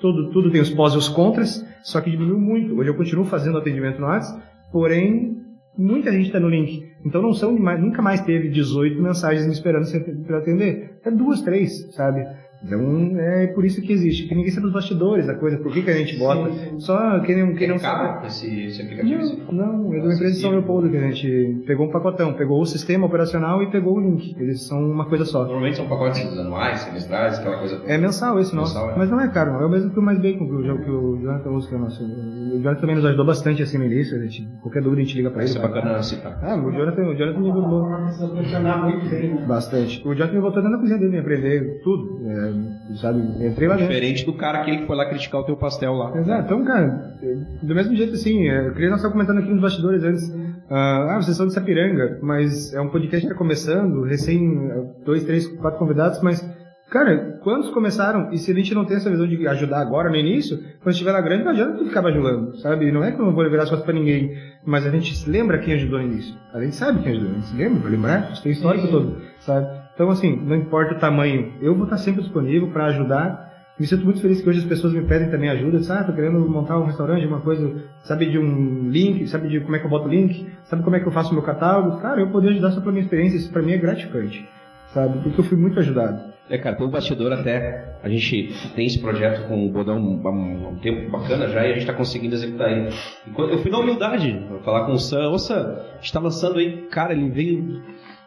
Tudo, 0.00 0.30
tudo 0.30 0.50
tem 0.50 0.60
os 0.60 0.70
pós 0.70 0.92
e 0.92 0.98
os 0.98 1.08
contras, 1.08 1.64
só 1.82 2.00
que 2.00 2.10
diminuiu 2.10 2.38
muito. 2.38 2.78
Hoje 2.78 2.90
eu 2.90 2.94
continuo 2.94 3.24
fazendo 3.24 3.56
atendimento 3.56 3.98
no 3.98 4.06
WhatsApp, 4.06 4.42
porém, 4.70 5.38
muita 5.76 6.12
gente 6.12 6.26
está 6.26 6.38
no 6.38 6.50
link. 6.50 6.86
Então 7.04 7.22
não 7.22 7.32
são 7.32 7.52
nunca 7.52 8.02
mais 8.02 8.20
teve 8.20 8.48
18 8.48 9.00
mensagens 9.00 9.46
me 9.46 9.52
esperando 9.52 9.86
para 10.26 10.38
atender. 10.38 10.98
É 11.04 11.10
duas, 11.10 11.40
três, 11.40 11.94
sabe? 11.94 12.26
Então 12.66 13.18
é 13.20 13.46
por 13.48 13.64
isso 13.64 13.80
que 13.80 13.92
existe, 13.92 14.24
porque 14.24 14.34
ninguém 14.34 14.50
sabe 14.50 14.66
os 14.66 14.72
bastidores 14.72 15.26
da 15.26 15.34
coisa, 15.34 15.56
por 15.58 15.72
que, 15.72 15.82
que 15.82 15.90
a 15.90 15.94
gente 15.94 16.18
bota. 16.18 16.52
Sim. 16.52 16.80
Só 16.80 17.20
quem, 17.20 17.36
não, 17.36 17.54
quem 17.54 17.68
não 17.68 17.78
sabe. 17.78 18.26
Esse, 18.26 18.64
esse 18.64 18.82
aplicativo? 18.82 19.52
Não, 19.52 19.78
não, 19.78 19.94
é 19.94 20.00
de 20.00 20.06
uma 20.06 20.14
empresa 20.14 20.34
de 20.34 20.40
São 20.40 20.50
Leopoldo 20.50 20.90
que 20.90 20.96
a 20.96 21.10
gente 21.10 21.62
pegou 21.66 21.86
um 21.86 21.90
pacotão, 21.90 22.32
pegou 22.32 22.60
o 22.60 22.66
sistema 22.66 23.06
operacional 23.06 23.62
e 23.62 23.70
pegou 23.70 23.96
o 23.96 24.00
link. 24.00 24.36
Eles 24.38 24.66
são 24.66 24.78
uma 24.90 25.06
coisa 25.06 25.24
só. 25.24 25.44
Normalmente 25.44 25.76
são 25.76 25.88
pacotes 25.88 26.26
anuais, 26.36 26.80
semestrais, 26.80 27.38
aquela 27.38 27.58
coisa. 27.58 27.82
É 27.86 27.96
mensal 27.96 28.38
esse 28.40 28.54
nosso, 28.54 28.74
mensal, 28.74 28.90
é. 28.90 28.98
mas 28.98 29.10
não 29.10 29.20
é 29.20 29.28
caro, 29.28 29.52
não. 29.52 29.62
é 29.62 29.66
o 29.66 29.70
mesmo 29.70 29.90
que 29.90 29.98
o 29.98 30.02
Mais 30.02 30.18
Bacon, 30.18 30.46
que 30.46 30.52
o, 30.52 30.78
que 30.82 30.90
o 30.90 31.16
Jonathan 31.22 31.50
usa, 31.50 31.68
que 31.68 31.74
é 31.74 31.78
o 31.78 31.80
nosso. 31.80 32.04
O 32.04 32.60
Jonathan 32.60 32.80
também 32.80 32.96
nos 32.96 33.04
ajudou 33.04 33.24
bastante 33.24 33.62
assim 33.62 33.78
no 33.78 33.84
início, 33.84 34.16
a 34.16 34.22
gente, 34.22 34.48
qualquer 34.60 34.82
dúvida 34.82 35.02
a 35.02 35.04
gente 35.04 35.16
liga 35.16 35.30
pra 35.30 35.42
ele. 35.42 35.50
Isso 35.50 35.58
é 35.58 35.62
bacana 35.62 36.02
citar. 36.02 36.38
Ah, 36.42 36.56
o 36.56 36.72
Jonathan, 36.72 37.02
o 37.02 37.14
Jonathan 37.14 37.40
me 37.40 37.50
ajudou. 37.50 37.88
Né? 37.88 39.44
Bastante. 39.46 40.06
O 40.06 40.14
Jonathan 40.14 40.34
me 40.34 40.40
botou 40.40 40.62
dentro 40.62 40.76
da 40.76 40.80
cozinha 40.80 40.98
dele, 40.98 41.12
me 41.12 41.18
aprender 41.18 41.80
tudo. 41.82 42.20
É, 42.26 42.55
sabe, 43.00 43.20
entrei 43.44 43.68
lá 43.68 43.76
dentro. 43.76 43.88
Diferente 43.88 44.26
do 44.26 44.32
cara 44.34 44.60
aquele 44.60 44.78
que 44.78 44.86
foi 44.86 44.96
lá 44.96 45.06
criticar 45.06 45.40
o 45.40 45.44
teu 45.44 45.56
pastel 45.56 45.94
lá. 45.94 46.16
Exato, 46.16 46.44
então, 46.44 46.64
cara, 46.64 47.14
do 47.62 47.74
mesmo 47.74 47.94
jeito 47.96 48.14
assim, 48.14 48.48
é, 48.48 48.68
eu 48.68 48.72
queria 48.72 48.90
nós 48.90 48.98
estava 48.98 49.12
comentando 49.12 49.38
aqui 49.38 49.50
nos 49.50 49.60
bastidores 49.60 50.02
antes. 50.02 50.28
Uh, 50.28 50.74
ah, 50.74 51.18
vocês 51.20 51.36
são 51.36 51.46
de 51.46 51.52
Sapiranga, 51.52 52.18
mas 52.22 52.74
é 52.74 52.80
um 52.80 52.88
podcast 52.88 53.24
que 53.24 53.32
está 53.32 53.38
começando, 53.38 54.02
recém, 54.02 54.70
dois, 55.04 55.22
três, 55.24 55.46
quatro 55.46 55.78
convidados, 55.78 56.20
mas 56.20 56.44
Cara, 56.90 57.40
quantos 57.42 57.70
começaram, 57.70 58.32
e 58.32 58.38
se 58.38 58.52
a 58.52 58.54
gente 58.54 58.72
não 58.72 58.84
tem 58.84 58.96
essa 58.96 59.10
visão 59.10 59.26
de 59.26 59.48
ajudar 59.48 59.80
agora, 59.80 60.08
no 60.08 60.14
início, 60.14 60.58
quando 60.80 60.92
estiver 60.92 61.10
lá 61.10 61.20
grande, 61.20 61.42
não 61.42 61.50
adianta 61.50 61.78
tu 61.78 61.84
ficar 61.84 62.00
bajulando, 62.00 62.56
sabe? 62.58 62.92
Não 62.92 63.02
é 63.02 63.10
que 63.10 63.20
eu 63.20 63.26
não 63.26 63.34
vou 63.34 63.48
virar 63.50 63.64
as 63.64 63.70
costas 63.70 63.84
pra 63.84 63.92
ninguém, 63.92 64.38
mas 64.64 64.86
a 64.86 64.90
gente 64.90 65.28
lembra 65.28 65.58
quem 65.58 65.74
ajudou 65.74 65.98
no 65.98 66.06
início. 66.06 66.36
A 66.54 66.60
gente 66.60 66.76
sabe 66.76 67.02
quem 67.02 67.12
ajudou, 67.12 67.30
a 67.32 67.34
gente 67.34 67.46
se 67.46 67.56
lembra, 67.56 67.80
vai 67.80 67.90
lembrar, 67.90 68.18
a 68.18 68.26
gente 68.28 68.42
tem 68.42 68.52
histórico 68.52 68.86
todo, 68.86 69.20
sabe? 69.40 69.85
Então, 69.96 70.10
assim, 70.10 70.36
não 70.36 70.54
importa 70.54 70.94
o 70.94 70.98
tamanho, 70.98 71.54
eu 71.58 71.74
vou 71.74 71.84
estar 71.84 71.96
sempre 71.96 72.20
disponível 72.20 72.68
para 72.68 72.84
ajudar. 72.84 73.46
Me 73.80 73.86
sinto 73.86 74.04
muito 74.04 74.20
feliz 74.20 74.42
que 74.42 74.48
hoje 74.48 74.58
as 74.58 74.66
pessoas 74.66 74.92
me 74.92 75.00
pedem 75.00 75.30
também 75.30 75.48
ajuda. 75.48 75.82
Sabe, 75.82 76.00
ah, 76.00 76.04
tô 76.04 76.12
querendo 76.12 76.38
montar 76.46 76.78
um 76.78 76.84
restaurante, 76.84 77.26
uma 77.26 77.40
coisa, 77.40 77.82
sabe 78.02 78.26
de 78.26 78.38
um 78.38 78.90
link, 78.90 79.26
sabe 79.26 79.48
de 79.48 79.58
como 79.60 79.74
é 79.74 79.78
que 79.78 79.86
eu 79.86 79.90
boto 79.90 80.06
o 80.06 80.10
link, 80.10 80.46
sabe 80.64 80.82
como 80.82 80.96
é 80.96 81.00
que 81.00 81.06
eu 81.06 81.12
faço 81.12 81.30
o 81.30 81.32
meu 81.32 81.42
catálogo. 81.42 81.98
Cara, 82.02 82.20
eu 82.20 82.28
poder 82.28 82.50
ajudar 82.50 82.72
só 82.72 82.80
pela 82.80 82.92
minha 82.92 83.04
experiência, 83.04 83.38
isso 83.38 83.50
para 83.50 83.62
mim 83.62 83.72
é 83.72 83.78
gratificante, 83.78 84.46
sabe? 84.92 85.18
Porque 85.22 85.40
eu 85.40 85.44
fui 85.44 85.56
muito 85.56 85.78
ajudado. 85.80 86.36
É, 86.48 86.58
cara, 86.58 86.76
pelo 86.76 86.90
bastidor 86.90 87.32
até, 87.32 87.96
a 88.02 88.08
gente 88.08 88.54
tem 88.76 88.86
esse 88.86 89.00
projeto 89.00 89.48
com 89.48 89.66
o 89.66 89.70
Bodão 89.70 90.20
há 90.24 90.30
um, 90.30 90.76
tempo 90.80 91.10
bacana 91.10 91.48
já 91.48 91.62
e 91.62 91.70
a 91.70 91.72
gente 91.72 91.80
está 91.80 91.94
conseguindo 91.94 92.34
executar 92.34 92.70
ele. 92.70 92.90
eu 93.36 93.58
fui 93.58 93.70
na 93.70 93.78
humildade, 93.78 94.46
falar 94.62 94.84
com 94.84 94.92
o 94.92 94.98
Sam, 94.98 95.30
ô 95.30 95.38
Sam, 95.38 95.78
a 95.94 95.96
gente 95.96 96.12
tá 96.12 96.20
lançando 96.20 96.58
aí, 96.58 96.82
cara, 96.88 97.14
ele 97.14 97.30
veio 97.30 97.82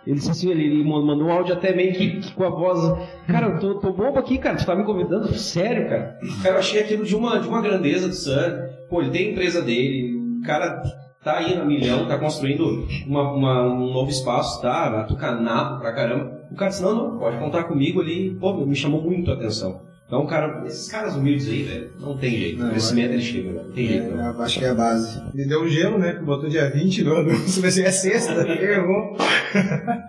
ele 0.10 0.18
disse 0.18 0.32
assim, 0.32 0.50
ele, 0.50 0.84
mandou 0.84 1.28
um 1.28 1.32
áudio 1.32 1.54
até 1.54 1.72
meio 1.72 1.94
que, 1.94 2.20
que, 2.20 2.34
com 2.34 2.44
a 2.44 2.50
voz. 2.50 2.80
Cara, 3.28 3.46
eu 3.46 3.60
tô, 3.60 3.76
tô 3.76 3.94
bobo 3.94 4.18
aqui, 4.18 4.40
cara. 4.40 4.58
Tu 4.58 4.66
tá 4.66 4.76
me 4.76 4.84
convidando? 4.84 5.32
Sério, 5.36 5.88
cara. 5.88 6.18
Cara, 6.42 6.56
eu 6.56 6.60
achei 6.60 6.82
aquilo 6.82 7.06
de 7.06 7.16
uma, 7.16 7.40
de 7.40 7.48
uma 7.48 7.62
grandeza 7.62 8.08
do 8.08 8.16
Sam. 8.16 8.70
Pô, 8.90 9.04
ele 9.04 9.12
tem 9.12 9.28
a 9.28 9.32
empresa 9.34 9.62
dele. 9.62 10.40
O 10.40 10.42
cara 10.44 10.82
tá 11.24 11.38
aí 11.38 11.56
na 11.56 11.64
milhão, 11.64 12.08
tá 12.08 12.18
construindo 12.18 12.88
uma, 13.06 13.32
uma, 13.32 13.64
um 13.72 13.94
novo 13.94 14.10
espaço, 14.10 14.60
tá? 14.64 15.00
Atucanado 15.00 15.80
pra 15.80 15.94
caramba. 15.94 16.40
O 16.52 16.56
cara 16.56 16.72
disse, 16.72 16.82
não, 16.82 16.96
não, 16.96 17.20
pode 17.20 17.38
contar 17.38 17.66
comigo 17.66 18.02
ali. 18.02 18.32
Pô, 18.32 18.52
me 18.66 18.76
chamou 18.76 19.04
muito 19.04 19.30
a 19.30 19.36
atenção. 19.36 19.80
Então, 20.10 20.26
cara, 20.26 20.66
esses 20.66 20.90
caras 20.90 21.16
humildes 21.16 21.48
aí, 21.48 21.62
velho, 21.62 21.92
não 22.00 22.18
tem 22.18 22.32
jeito. 22.36 22.58
Não, 22.58 22.70
o 22.70 22.72
crescimento 22.72 23.14
ele 23.14 23.22
chega, 23.22 23.52
velho. 23.52 23.68
Não 23.68 23.74
tem 23.74 23.88
jeito. 23.88 24.08
Eu 24.08 24.42
acho 24.42 24.58
que 24.58 24.66
é 24.66 24.70
a 24.70 24.74
base. 24.74 25.22
Ele 25.36 25.46
deu 25.46 25.62
um 25.62 25.68
gelo, 25.68 26.00
né? 26.00 26.14
Botou 26.14 26.50
dia 26.50 26.68
20 26.68 27.04
no 27.04 27.16
anúncio, 27.16 27.72
ser 27.72 27.86
a 27.86 27.92
sexta, 27.92 28.42
errou. 28.50 29.16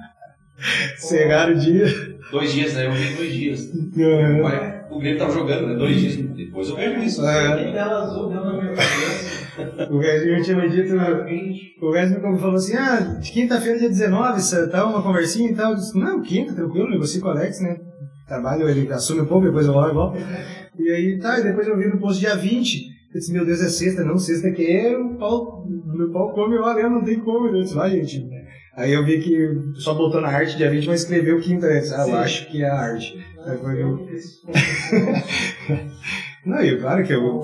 Cegaram 0.97 1.53
o 1.53 1.59
dia. 1.59 1.85
Dois 2.31 2.51
dias, 2.51 2.73
né? 2.73 2.87
Eu 2.87 2.93
vi 2.93 3.15
dois 3.15 3.33
dias. 3.35 3.71
Uhum. 3.75 4.97
O 4.97 4.99
Grêmio 4.99 5.19
tava 5.19 5.33
jogando, 5.35 5.67
né? 5.67 5.75
Dois 5.75 6.01
dias. 6.01 6.17
Depois 6.17 6.71
eu 6.71 6.77
vejo 6.77 7.03
isso. 7.03 7.27
É. 7.27 7.75
O 9.91 9.99
Gazinho 9.99 10.43
tinha 10.43 10.57
me 10.57 10.71
dito. 10.71 10.95
O 11.83 11.91
Gazinho 11.91 12.33
me 12.33 12.39
falou 12.39 12.55
assim: 12.55 12.77
ah, 12.77 13.01
de 13.21 13.31
quinta-feira, 13.31 13.79
dia 13.79 13.89
19, 13.91 14.41
tá 14.71 14.87
uma 14.87 15.03
conversinha 15.03 15.51
e 15.51 15.55
tal. 15.55 15.73
Eu 15.73 15.77
disse: 15.77 15.99
não, 15.99 16.23
quinta, 16.23 16.55
tranquilo, 16.55 16.89
negocio 16.89 17.21
com 17.21 17.29
o 17.29 17.31
Alex, 17.33 17.61
né? 17.61 17.77
Trabalho, 18.31 18.69
ele 18.69 18.91
assume 18.93 19.23
um 19.23 19.27
pouco, 19.27 19.47
depois 19.47 19.67
eu 19.67 19.73
volto 19.73 19.91
e 19.91 19.95
volto. 19.95 20.19
E 20.79 20.91
aí, 20.91 21.19
tá, 21.19 21.41
e 21.41 21.43
depois 21.43 21.67
eu 21.67 21.77
vi 21.77 21.89
no 21.89 21.99
posto 21.99 22.21
dia 22.21 22.37
20. 22.37 23.01
Eu 23.13 23.19
disse, 23.19 23.33
meu 23.33 23.45
Deus, 23.45 23.61
é 23.61 23.69
sexta, 23.69 24.05
não, 24.05 24.17
sexta 24.17 24.47
é 24.49 24.53
que 24.53 24.65
é, 24.65 24.97
o 24.97 25.17
pau, 25.17 25.67
meu 25.67 26.13
pau 26.13 26.33
come, 26.33 26.57
olha, 26.57 26.89
não 26.89 27.03
tem 27.03 27.19
como. 27.19 27.49
Eu 27.49 27.63
disse, 27.63 27.75
vai, 27.75 27.91
gente. 27.91 28.25
Aí 28.77 28.93
eu 28.93 29.05
vi 29.05 29.21
que 29.21 29.81
só 29.81 29.95
botou 29.95 30.21
na 30.21 30.29
arte 30.29 30.57
dia 30.57 30.71
20, 30.71 30.87
mas 30.87 31.03
escreveu 31.03 31.41
quinta 31.41 31.67
antes. 31.67 31.93
Ah, 31.93 32.09
eu 32.09 32.15
acho 32.17 32.49
que 32.49 32.63
é 32.63 32.71
a 32.71 32.79
arte. 32.79 33.19
Aí 33.45 33.59
foi 33.59 33.83
eu... 33.83 33.99
não, 36.47 36.63
e 36.63 36.79
claro 36.79 37.05
que 37.05 37.13
eu... 37.13 37.43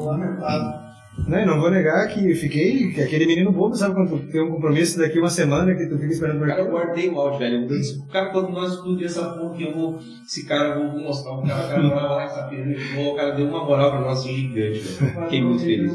Não, 1.27 1.47
não 1.47 1.61
vou 1.61 1.71
negar 1.71 2.07
que 2.09 2.35
fiquei, 2.35 2.93
que 2.93 3.01
aquele 3.01 3.27
menino 3.27 3.51
bobo, 3.51 3.75
sabe 3.75 3.95
quando 3.95 4.11
tu 4.11 4.31
tem 4.31 4.41
um 4.41 4.51
compromisso 4.51 4.99
daqui 4.99 5.19
uma 5.19 5.31
semana 5.31 5.75
que 5.75 5.87
tu 5.87 5.99
fica 5.99 6.13
esperando 6.13 6.39
por 6.39 6.47
Cara, 6.47 6.61
eu 6.61 6.71
guardei 6.71 7.09
o 7.09 7.19
áudio, 7.19 7.39
velho. 7.39 7.63
Eu 7.63 7.69
disse, 7.69 8.07
cara, 8.09 8.31
quando 8.31 8.51
nós 8.51 8.75
explodir 8.75 9.07
essa 9.07 9.25
porra, 9.31 9.61
eu 9.61 9.73
vou, 9.73 9.99
esse 10.25 10.47
cara, 10.47 10.79
eu 10.79 10.93
vou 10.93 11.01
mostrar 11.01 11.33
o 11.33 11.43
cara, 11.43 11.65
o 11.65 11.69
cara 11.69 11.89
vai 11.89 12.05
lá, 12.05 12.25
essa 12.25 12.43
pirâmide, 12.45 12.81
o 12.99 13.15
cara 13.15 13.31
deu 13.33 13.47
uma 13.49 13.65
moral 13.65 13.91
pra 13.91 14.01
nós 14.03 14.23
gigante, 14.23 14.79
velho. 14.79 15.23
Fiquei 15.23 15.43
muito 15.43 15.63
feliz. 15.63 15.93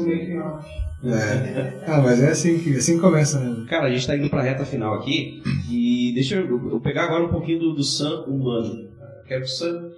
É. 1.04 1.82
Ah, 1.86 2.00
mas 2.00 2.22
é 2.22 2.30
assim 2.30 2.58
que, 2.58 2.76
assim 2.76 2.94
que 2.96 3.00
começa, 3.00 3.40
né? 3.40 3.64
Cara, 3.68 3.86
a 3.86 3.90
gente 3.90 4.06
tá 4.06 4.16
indo 4.16 4.28
pra 4.28 4.42
reta 4.42 4.64
final 4.64 4.94
aqui, 4.94 5.42
e 5.70 6.12
deixa 6.14 6.36
eu, 6.36 6.70
eu 6.70 6.80
pegar 6.80 7.04
agora 7.04 7.24
um 7.24 7.28
pouquinho 7.28 7.58
do, 7.58 7.74
do 7.74 7.82
Sam 7.82 8.24
humano. 8.26 8.88
Quero 9.26 9.40
que 9.40 9.46
o 9.46 9.50
Sam 9.50 9.90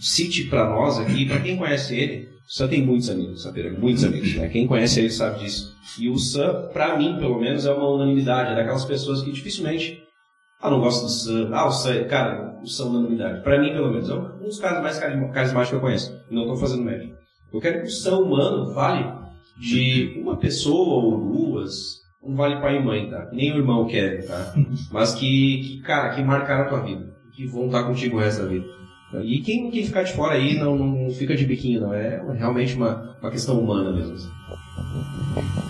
cite 0.00 0.44
pra 0.44 0.68
nós 0.68 0.98
aqui, 0.98 1.26
pra 1.26 1.40
quem 1.40 1.56
conhece 1.56 1.96
ele, 1.96 2.34
Sam 2.46 2.68
tem 2.68 2.84
muitos 2.84 3.08
amigos, 3.08 3.42
Sapiranga, 3.42 3.78
muitos 3.78 4.04
amigos. 4.04 4.34
Né? 4.36 4.48
Quem 4.48 4.66
conhece 4.66 5.00
ele 5.00 5.10
sabe 5.10 5.40
disso. 5.40 5.74
E 5.98 6.08
o 6.10 6.18
Sam, 6.18 6.68
pra 6.72 6.96
mim, 6.96 7.16
pelo 7.18 7.40
menos, 7.40 7.64
é 7.64 7.72
uma 7.72 7.88
unanimidade. 7.88 8.52
É 8.52 8.54
daquelas 8.54 8.84
pessoas 8.84 9.22
que 9.22 9.32
dificilmente. 9.32 10.02
Ah, 10.60 10.70
não 10.70 10.80
gosto 10.80 11.04
do 11.04 11.10
Sam. 11.10 11.50
Ah, 11.52 11.66
o 11.66 11.70
Sam. 11.70 12.04
Cara, 12.04 12.60
o 12.62 12.66
Sam 12.66 12.84
é 12.84 12.88
unanimidade. 12.88 13.42
Pra 13.42 13.58
mim, 13.58 13.72
pelo 13.72 13.90
menos, 13.90 14.08
é 14.10 14.14
um 14.14 14.38
dos 14.40 14.58
caras 14.58 14.82
mais 14.82 14.98
carismáticos 14.98 15.70
que 15.70 15.74
eu 15.74 15.80
conheço. 15.80 16.12
Não 16.30 16.42
estou 16.42 16.56
fazendo 16.56 16.84
média. 16.84 17.14
Eu 17.52 17.60
quero 17.60 17.80
que 17.80 17.88
o 17.88 17.90
Sam 17.90 18.18
humano 18.18 18.74
fale 18.74 19.10
de 19.58 20.20
uma 20.20 20.36
pessoa 20.36 21.02
ou 21.02 21.32
duas. 21.32 22.02
Não 22.22 22.36
vale 22.36 22.60
pai 22.60 22.76
e 22.76 22.84
mãe, 22.84 23.08
tá? 23.08 23.30
Nem 23.32 23.52
o 23.52 23.58
irmão 23.58 23.86
quer, 23.86 24.26
tá? 24.26 24.54
Mas 24.92 25.14
que, 25.14 25.60
que, 25.62 25.82
cara, 25.82 26.14
que 26.14 26.22
marcaram 26.22 26.64
a 26.64 26.68
tua 26.68 26.80
vida. 26.80 27.06
Que 27.34 27.46
vão 27.46 27.66
estar 27.66 27.84
contigo 27.84 28.16
o 28.16 28.20
resto 28.20 28.42
da 28.42 28.48
vida. 28.48 28.66
E 29.22 29.40
quem, 29.40 29.70
quem 29.70 29.84
ficar 29.84 30.02
de 30.02 30.12
fora 30.12 30.34
aí 30.34 30.58
não, 30.58 30.76
não 30.76 31.10
fica 31.10 31.36
de 31.36 31.44
biquinho, 31.44 31.82
não. 31.82 31.94
É 31.94 32.22
realmente 32.36 32.74
uma, 32.74 33.16
uma 33.20 33.30
questão 33.30 33.60
humana 33.60 33.92
mesmo. 33.92 34.16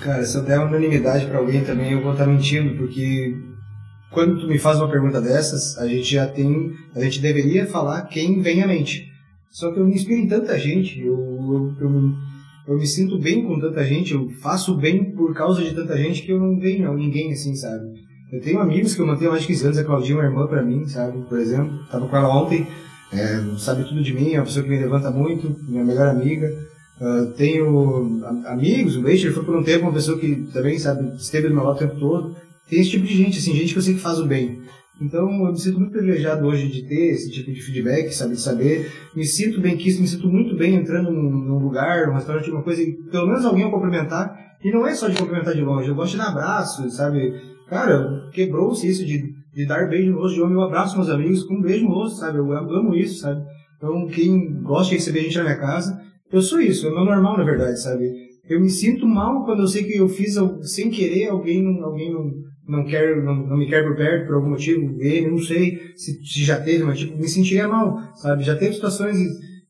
Cara, 0.00 0.24
se 0.24 0.36
eu 0.36 0.44
der 0.44 0.60
unanimidade 0.60 1.26
para 1.26 1.38
alguém 1.38 1.64
também, 1.64 1.92
eu 1.92 2.02
vou 2.02 2.12
estar 2.12 2.26
mentindo, 2.26 2.76
porque 2.76 3.34
quando 4.10 4.40
tu 4.40 4.46
me 4.46 4.58
faz 4.58 4.78
uma 4.78 4.90
pergunta 4.90 5.20
dessas, 5.20 5.76
a 5.78 5.86
gente 5.86 6.14
já 6.14 6.26
tem. 6.26 6.72
A 6.94 7.00
gente 7.00 7.20
deveria 7.20 7.66
falar 7.66 8.02
quem 8.02 8.40
vem 8.40 8.62
à 8.62 8.66
mente. 8.66 9.12
Só 9.50 9.72
que 9.72 9.78
eu 9.78 9.86
me 9.86 9.94
inspiro 9.94 10.20
em 10.20 10.26
tanta 10.26 10.58
gente, 10.58 11.00
eu, 11.00 11.14
eu, 11.14 11.74
eu, 11.80 12.12
eu 12.66 12.76
me 12.76 12.86
sinto 12.86 13.18
bem 13.20 13.44
com 13.44 13.58
tanta 13.60 13.84
gente, 13.84 14.12
eu 14.12 14.28
faço 14.40 14.76
bem 14.76 15.12
por 15.12 15.32
causa 15.32 15.62
de 15.62 15.72
tanta 15.72 15.96
gente 15.96 16.22
que 16.22 16.32
eu 16.32 16.40
não 16.40 16.58
venho 16.58 16.90
a 16.90 16.94
ninguém 16.94 17.32
assim, 17.32 17.54
sabe? 17.54 17.84
Eu 18.32 18.40
tenho 18.40 18.58
amigos 18.58 18.96
que 18.96 19.00
eu 19.00 19.06
mantenho 19.06 19.30
há 19.30 19.32
mais 19.34 19.42
de 19.42 19.48
15 19.48 19.64
anos, 19.64 19.78
a 19.78 19.84
Claudinha 19.84 20.14
é 20.14 20.22
uma 20.22 20.24
irmã 20.24 20.46
para 20.48 20.60
mim, 20.60 20.84
sabe? 20.88 21.22
Por 21.28 21.38
exemplo, 21.38 21.78
tava 21.88 22.08
com 22.08 22.16
ela 22.16 22.36
ontem, 22.36 22.66
é, 23.14 23.58
sabe 23.58 23.84
tudo 23.84 24.02
de 24.02 24.12
mim, 24.12 24.32
é 24.32 24.38
uma 24.38 24.46
pessoa 24.46 24.64
que 24.64 24.70
me 24.70 24.78
levanta 24.78 25.10
muito, 25.10 25.56
minha 25.68 25.84
melhor 25.84 26.08
amiga. 26.08 26.52
Uh, 27.00 27.26
tenho 27.32 28.22
amigos, 28.46 28.96
o 28.96 29.02
Leite 29.02 29.30
foi 29.30 29.44
por 29.44 29.56
um 29.56 29.64
tempo 29.64 29.84
uma 29.84 29.92
pessoa 29.92 30.18
que 30.18 30.46
também, 30.52 30.78
sabe, 30.78 31.16
esteve 31.16 31.48
do 31.48 31.54
meu 31.54 31.64
lado 31.64 31.76
o 31.76 31.78
tempo 31.78 31.98
todo. 31.98 32.36
Tem 32.68 32.80
esse 32.80 32.90
tipo 32.90 33.04
de 33.04 33.16
gente, 33.16 33.38
assim, 33.38 33.54
gente 33.54 33.72
que 33.72 33.78
eu 33.78 33.82
sei 33.82 33.94
que 33.94 34.00
faz 34.00 34.18
o 34.18 34.26
bem. 34.26 34.62
Então, 35.00 35.28
eu 35.28 35.52
me 35.52 35.58
sinto 35.58 35.78
muito 35.78 35.90
privilegiado 35.90 36.46
hoje 36.46 36.68
de 36.68 36.82
ter 36.88 37.10
esse 37.10 37.30
tipo 37.30 37.52
de 37.52 37.60
feedback, 37.60 38.12
sabe, 38.12 38.34
de 38.34 38.40
saber. 38.40 38.92
Me 39.14 39.24
sinto 39.24 39.60
bem 39.60 39.76
quisto, 39.76 40.00
me 40.00 40.06
sinto 40.06 40.28
muito 40.28 40.56
bem 40.56 40.76
entrando 40.76 41.10
num, 41.10 41.30
num 41.30 41.58
lugar, 41.58 42.06
num 42.06 42.14
restaurante, 42.14 42.50
uma 42.50 42.62
coisa, 42.62 42.80
e 42.80 42.92
pelo 43.10 43.26
menos 43.26 43.44
alguém 43.44 43.64
a 43.64 43.70
cumprimentar. 43.70 44.56
E 44.62 44.70
não 44.70 44.86
é 44.86 44.94
só 44.94 45.08
de 45.08 45.16
cumprimentar 45.18 45.52
de 45.52 45.62
longe, 45.62 45.88
eu 45.88 45.94
gosto 45.94 46.12
de 46.12 46.18
dar 46.18 46.28
abraço, 46.28 46.88
sabe? 46.90 47.34
Cara, 47.68 48.30
quebrou-se 48.32 48.86
isso 48.88 49.04
de 49.04 49.34
de 49.54 49.66
dar 49.66 49.88
beijo 49.88 50.12
no 50.12 50.18
rosto 50.18 50.34
de 50.34 50.42
homem. 50.42 50.54
Eu 50.54 50.62
abraço 50.62 50.96
meus 50.96 51.08
amigos 51.08 51.44
com 51.44 51.54
um 51.54 51.62
beijo 51.62 51.84
no 51.84 51.94
rosto, 51.94 52.18
sabe? 52.18 52.38
Eu 52.38 52.52
amo 52.52 52.94
isso, 52.94 53.20
sabe? 53.20 53.42
Então, 53.76 54.06
quem 54.08 54.62
gosta 54.62 54.90
de 54.90 54.96
receber 54.96 55.22
gente 55.22 55.36
na 55.36 55.44
minha 55.44 55.58
casa, 55.58 56.00
eu 56.32 56.42
sou 56.42 56.60
isso, 56.60 56.86
é 56.86 56.90
meu 56.90 57.04
normal, 57.04 57.38
na 57.38 57.44
verdade, 57.44 57.80
sabe? 57.80 58.10
Eu 58.48 58.60
me 58.60 58.68
sinto 58.68 59.06
mal 59.06 59.44
quando 59.44 59.60
eu 59.60 59.68
sei 59.68 59.84
que 59.84 59.96
eu 59.96 60.08
fiz 60.08 60.34
sem 60.62 60.90
querer, 60.90 61.28
alguém, 61.28 61.80
alguém 61.80 62.12
não, 62.12 62.30
não, 62.66 62.84
quer, 62.84 63.22
não, 63.22 63.34
não 63.34 63.56
me 63.56 63.68
quer 63.68 63.84
por 63.84 63.96
perto 63.96 64.26
por 64.26 64.36
algum 64.36 64.50
motivo, 64.50 64.96
ele, 65.00 65.30
não 65.30 65.38
sei 65.38 65.78
se, 65.96 66.22
se 66.24 66.44
já 66.44 66.60
teve, 66.60 66.82
mas 66.84 66.98
tipo, 66.98 67.16
me 67.16 67.28
sentiria 67.28 67.68
mal, 67.68 67.98
sabe? 68.16 68.42
Já 68.42 68.56
teve 68.56 68.74
situações 68.74 69.16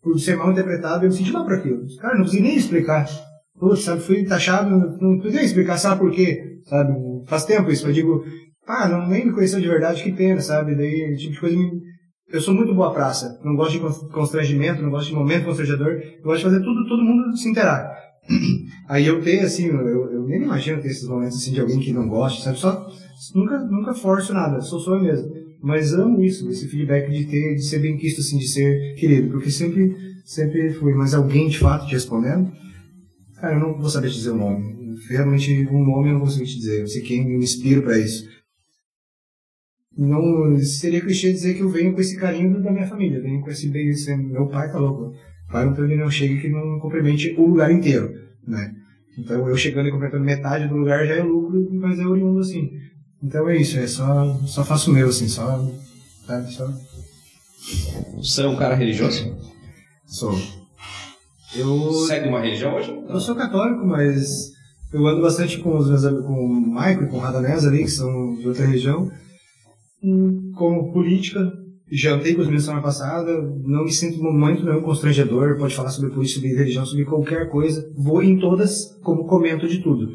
por 0.03 0.19
ser 0.19 0.37
mal 0.37 0.53
interpretado, 0.53 1.05
eu 1.05 1.11
me 1.11 1.15
senti 1.17 1.33
mal 1.33 1.45
por 1.45 1.55
aquilo. 1.55 1.83
Cara, 2.01 2.17
não 2.17 2.25
consegui 2.25 2.43
nem 2.43 2.57
explicar. 2.57 3.07
Putz, 3.59 3.83
sabe, 3.85 4.01
fui 4.01 4.25
taxado, 4.25 4.71
não 5.01 5.19
podia 5.19 5.43
explicar, 5.43 5.77
sabe 5.77 6.01
por 6.01 6.11
quê, 6.11 6.61
sabe? 6.65 6.93
Faz 7.27 7.45
tempo 7.45 7.71
isso, 7.71 7.87
eu 7.87 7.93
digo, 7.93 8.25
ah, 8.67 8.89
não, 8.89 9.09
nem 9.09 9.27
me 9.27 9.33
conheceu 9.33 9.61
de 9.61 9.69
verdade, 9.69 10.03
que 10.03 10.13
pena, 10.13 10.41
sabe? 10.41 10.75
Daí, 10.75 11.13
esse 11.13 11.23
tipo 11.23 11.35
de 11.35 11.41
coisa 11.41 11.57
eu 12.35 12.41
sou 12.41 12.55
muito 12.55 12.75
boa 12.75 12.93
praça. 12.93 13.39
Não 13.45 13.55
gosto 13.55 13.73
de 13.73 14.13
constrangimento, 14.13 14.83
não 14.83 14.91
gosto 14.91 15.09
de 15.09 15.15
momento 15.15 15.45
constrangedor. 15.45 15.93
Eu 15.93 16.25
gosto 16.25 16.39
de 16.39 16.45
fazer 16.45 16.61
tudo, 16.61 16.89
todo 16.89 17.05
mundo 17.05 17.37
se 17.37 17.49
interar. 17.49 17.89
Aí 18.89 19.07
eu 19.07 19.23
tenho, 19.23 19.45
assim, 19.45 19.67
eu, 19.67 20.11
eu 20.11 20.25
nem 20.27 20.43
imagino 20.43 20.81
ter 20.81 20.89
esses 20.89 21.09
momentos 21.09 21.37
assim 21.37 21.53
de 21.53 21.61
alguém 21.61 21.79
que 21.79 21.93
não 21.93 22.09
gosta, 22.09 22.43
sabe? 22.43 22.59
Só 22.59 22.89
nunca, 23.35 23.59
nunca 23.59 23.95
forço 23.95 24.33
nada, 24.33 24.61
sou 24.61 24.81
só 24.81 24.97
eu 24.97 25.03
mesmo. 25.03 25.31
Mas 25.63 25.95
amo 25.95 26.23
isso, 26.23 26.49
esse 26.51 26.67
feedback 26.67 27.11
de 27.11 27.25
ter, 27.27 27.55
de 27.55 27.63
ser 27.63 27.79
bem 27.79 27.97
quisto, 27.97 28.21
assim, 28.21 28.37
de 28.37 28.49
ser 28.49 28.95
querido, 28.97 29.31
porque 29.31 29.51
sempre, 29.51 29.95
sempre 30.25 30.73
fui. 30.75 30.93
Mas 30.93 31.15
alguém 31.15 31.49
de 31.49 31.59
fato 31.59 31.87
te 31.87 31.93
respondendo, 31.93 32.51
cara, 33.41 33.55
eu 33.55 33.61
não 33.61 33.79
vou 33.79 33.89
saber 33.89 34.09
te 34.09 34.17
dizer 34.17 34.31
o 34.31 34.37
nome. 34.37 34.75
Realmente, 35.09 35.69
um 35.71 35.85
nome 35.85 36.11
eu 36.11 36.19
não 36.19 36.27
saber 36.27 36.47
te 36.47 36.59
dizer. 36.59 36.81
Eu 36.81 36.87
sei 36.87 37.03
quem 37.03 37.25
me 37.25 37.45
inspiro 37.45 37.83
para 37.83 37.99
isso. 37.99 38.34
Não 39.97 40.59
seria 40.59 41.01
clichê 41.01 41.33
dizer 41.33 41.55
que 41.55 41.61
eu 41.61 41.69
venho 41.69 41.95
com 41.95 42.01
esse 42.01 42.17
carinho 42.17 42.61
da 42.61 42.73
minha 42.73 42.87
família, 42.87 43.21
venho 43.21 43.41
com 43.41 43.51
esse 43.51 43.69
bem, 43.69 43.89
esse, 43.89 44.15
meu 44.17 44.47
pai 44.49 44.71
tá 44.71 44.79
louco. 44.79 45.15
Pai 45.51 45.65
não 45.65 45.75
também 45.75 45.97
não 45.97 46.11
chega 46.11 46.41
que 46.41 46.49
não 46.49 46.81
cumprimente 46.81 47.35
o 47.39 47.47
lugar 47.47 47.71
inteiro, 47.71 48.13
né? 48.47 48.75
Então 49.17 49.49
eu 49.49 49.57
chegando 49.57 49.89
e 49.89 49.93
completando 49.93 50.25
metade 50.25 50.67
do 50.67 50.77
lugar 50.77 51.07
já 51.07 51.15
é 51.15 51.23
lucro, 51.23 51.69
mas 51.73 51.99
é 52.01 52.07
oriundo 52.07 52.41
assim. 52.41 52.71
Então 53.23 53.49
é 53.49 53.57
isso, 53.57 53.79
é 53.79 53.87
só, 53.87 54.35
só 54.47 54.65
faço 54.65 54.91
o 54.91 54.95
meu, 54.95 55.09
assim, 55.09 55.29
só. 55.29 55.65
Sabe, 56.27 56.53
só. 56.53 56.69
Você 58.17 58.43
é 58.43 58.49
um 58.49 58.57
cara 58.57 58.75
religioso? 58.75 59.37
Sou. 60.07 60.35
Eu. 61.55 61.93
Segue 62.07 62.29
uma 62.29 62.41
religião 62.41 62.75
hoje? 62.75 62.91
Eu 63.09 63.21
sou 63.21 63.35
católico, 63.35 63.87
mas 63.87 64.53
eu 64.93 65.07
ando 65.07 65.23
bastante 65.23 65.59
com 65.59 65.77
os 65.77 65.89
meus 65.89 66.03
com 66.25 66.33
o 66.33 66.49
Maico 66.49 67.05
e 67.05 67.07
com 67.07 67.17
o 67.17 67.21
Radamés 67.21 67.65
ali, 67.65 67.85
que 67.85 67.91
são 67.91 68.35
de 68.35 68.47
outra 68.47 68.67
região. 68.67 69.11
Como 70.55 70.93
política, 70.93 71.41
jantei 71.91 72.35
com 72.35 72.41
os 72.41 72.47
meninos 72.47 72.65
semana 72.65 72.83
passada, 72.83 73.33
não 73.65 73.85
me 73.85 73.93
sinto 73.93 74.23
muito 74.23 74.65
nenhum 74.65 74.83
constrangedor, 74.83 75.57
pode 75.59 75.75
falar 75.75 75.91
sobre 75.91 76.11
política, 76.11 76.41
sobre 76.41 76.57
religião, 76.57 76.85
sobre 76.85 77.05
qualquer 77.05 77.49
coisa. 77.49 77.91
Vou 77.97 78.23
em 78.23 78.39
todas 78.39 78.99
como 79.03 79.27
comento 79.27 79.67
de 79.67 79.83
tudo. 79.83 80.13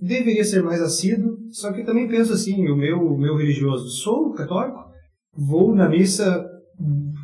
Deveria 0.00 0.44
ser 0.44 0.62
mais 0.62 0.80
assíduo, 0.80 1.38
só 1.50 1.72
que 1.72 1.84
também 1.84 2.08
penso 2.08 2.32
assim, 2.32 2.68
o 2.68 2.76
meu, 2.76 3.16
meu 3.16 3.36
religioso, 3.36 3.88
sou 3.88 4.32
católico, 4.32 4.78
vou 5.36 5.74
na 5.74 5.88
missa 5.88 6.44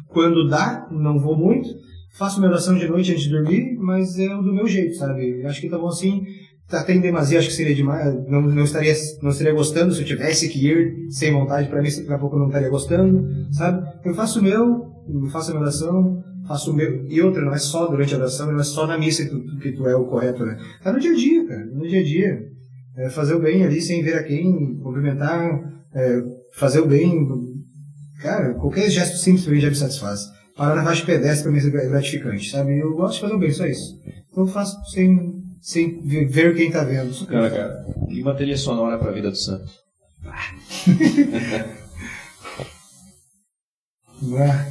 quando 0.08 0.48
dá, 0.48 0.88
não 0.90 1.18
vou 1.18 1.36
muito, 1.36 1.68
faço 2.16 2.38
minha 2.38 2.50
oração 2.50 2.76
de 2.76 2.88
noite 2.88 3.12
antes 3.12 3.24
de 3.24 3.30
dormir, 3.30 3.76
mas 3.78 4.18
é 4.18 4.28
do 4.28 4.52
meu 4.52 4.66
jeito, 4.66 4.94
sabe? 4.96 5.44
Acho 5.44 5.60
que 5.60 5.68
tá 5.68 5.78
bom 5.78 5.88
assim, 5.88 6.24
até 6.72 6.94
em 6.94 7.00
demasia 7.00 7.38
acho 7.38 7.48
que 7.48 7.54
seria 7.54 7.74
demais, 7.74 8.14
não, 8.28 8.42
não, 8.42 8.64
estaria, 8.64 8.94
não 9.22 9.30
estaria 9.30 9.52
gostando 9.52 9.92
se 9.92 10.02
eu 10.02 10.06
tivesse 10.06 10.48
que 10.48 10.66
ir 10.66 11.10
sem 11.10 11.32
vontade 11.32 11.68
para 11.68 11.82
mim, 11.82 11.88
daqui 11.88 12.12
a 12.12 12.18
pouco 12.18 12.36
eu 12.36 12.40
não 12.40 12.46
estaria 12.46 12.68
gostando, 12.68 13.28
sabe? 13.52 13.86
Eu 14.04 14.14
faço 14.14 14.40
o 14.40 14.42
meu, 14.42 14.86
faço 15.32 15.50
a 15.50 15.54
minha 15.54 15.62
oração, 15.62 16.22
faço 16.46 16.70
o 16.70 16.74
meu, 16.74 17.06
e 17.06 17.20
outra, 17.20 17.42
não 17.42 17.52
é 17.52 17.58
só 17.58 17.86
durante 17.86 18.14
a 18.14 18.18
oração, 18.18 18.52
não 18.52 18.60
é 18.60 18.64
só 18.64 18.86
na 18.86 18.98
missa 18.98 19.24
que 19.24 19.30
tu, 19.30 19.58
que 19.58 19.72
tu 19.72 19.86
é 19.86 19.96
o 19.96 20.04
correto, 20.04 20.44
né? 20.44 20.58
Tá 20.82 20.92
no 20.92 21.00
dia 21.00 21.12
a 21.12 21.14
dia, 21.14 21.46
cara, 21.46 21.64
no 21.66 21.88
dia 21.88 22.00
a 22.00 22.04
dia. 22.04 22.50
É 22.96 23.08
fazer 23.08 23.34
o 23.34 23.40
bem 23.40 23.64
ali 23.64 23.80
sem 23.80 24.02
ver 24.02 24.14
a 24.14 24.22
quem, 24.22 24.76
cumprimentar, 24.82 25.60
é, 25.94 26.22
fazer 26.54 26.80
o 26.80 26.86
bem, 26.86 27.28
cara, 28.20 28.54
qualquer 28.54 28.90
gesto 28.90 29.16
simples 29.16 29.44
pra 29.44 29.54
mim 29.54 29.60
já 29.60 29.68
me 29.68 29.76
satisfaz. 29.76 30.26
Parar 30.56 30.74
na 30.74 30.84
faixa 30.84 31.06
pedestre 31.06 31.44
pra 31.44 31.52
mim 31.52 31.58
é 31.58 31.88
gratificante, 31.88 32.50
sabe? 32.50 32.78
Eu 32.78 32.94
gosto 32.94 33.14
de 33.14 33.20
fazer 33.22 33.34
o 33.34 33.38
bem, 33.38 33.50
só 33.50 33.64
isso. 33.64 33.98
Então 34.30 34.44
eu 34.44 34.46
faço 34.46 34.76
sem 34.92 35.39
sem 35.60 36.00
ver 36.26 36.54
quem 36.54 36.70
tá 36.70 36.84
vendo. 36.84 37.26
Cara, 37.26 37.50
cara, 37.50 37.86
e 38.08 38.22
uma 38.22 38.34
trilha 38.34 38.56
sonora 38.56 38.98
pra 38.98 39.12
vida 39.12 39.30
do 39.30 39.36
Sam? 39.36 39.60
ah. 44.38 44.66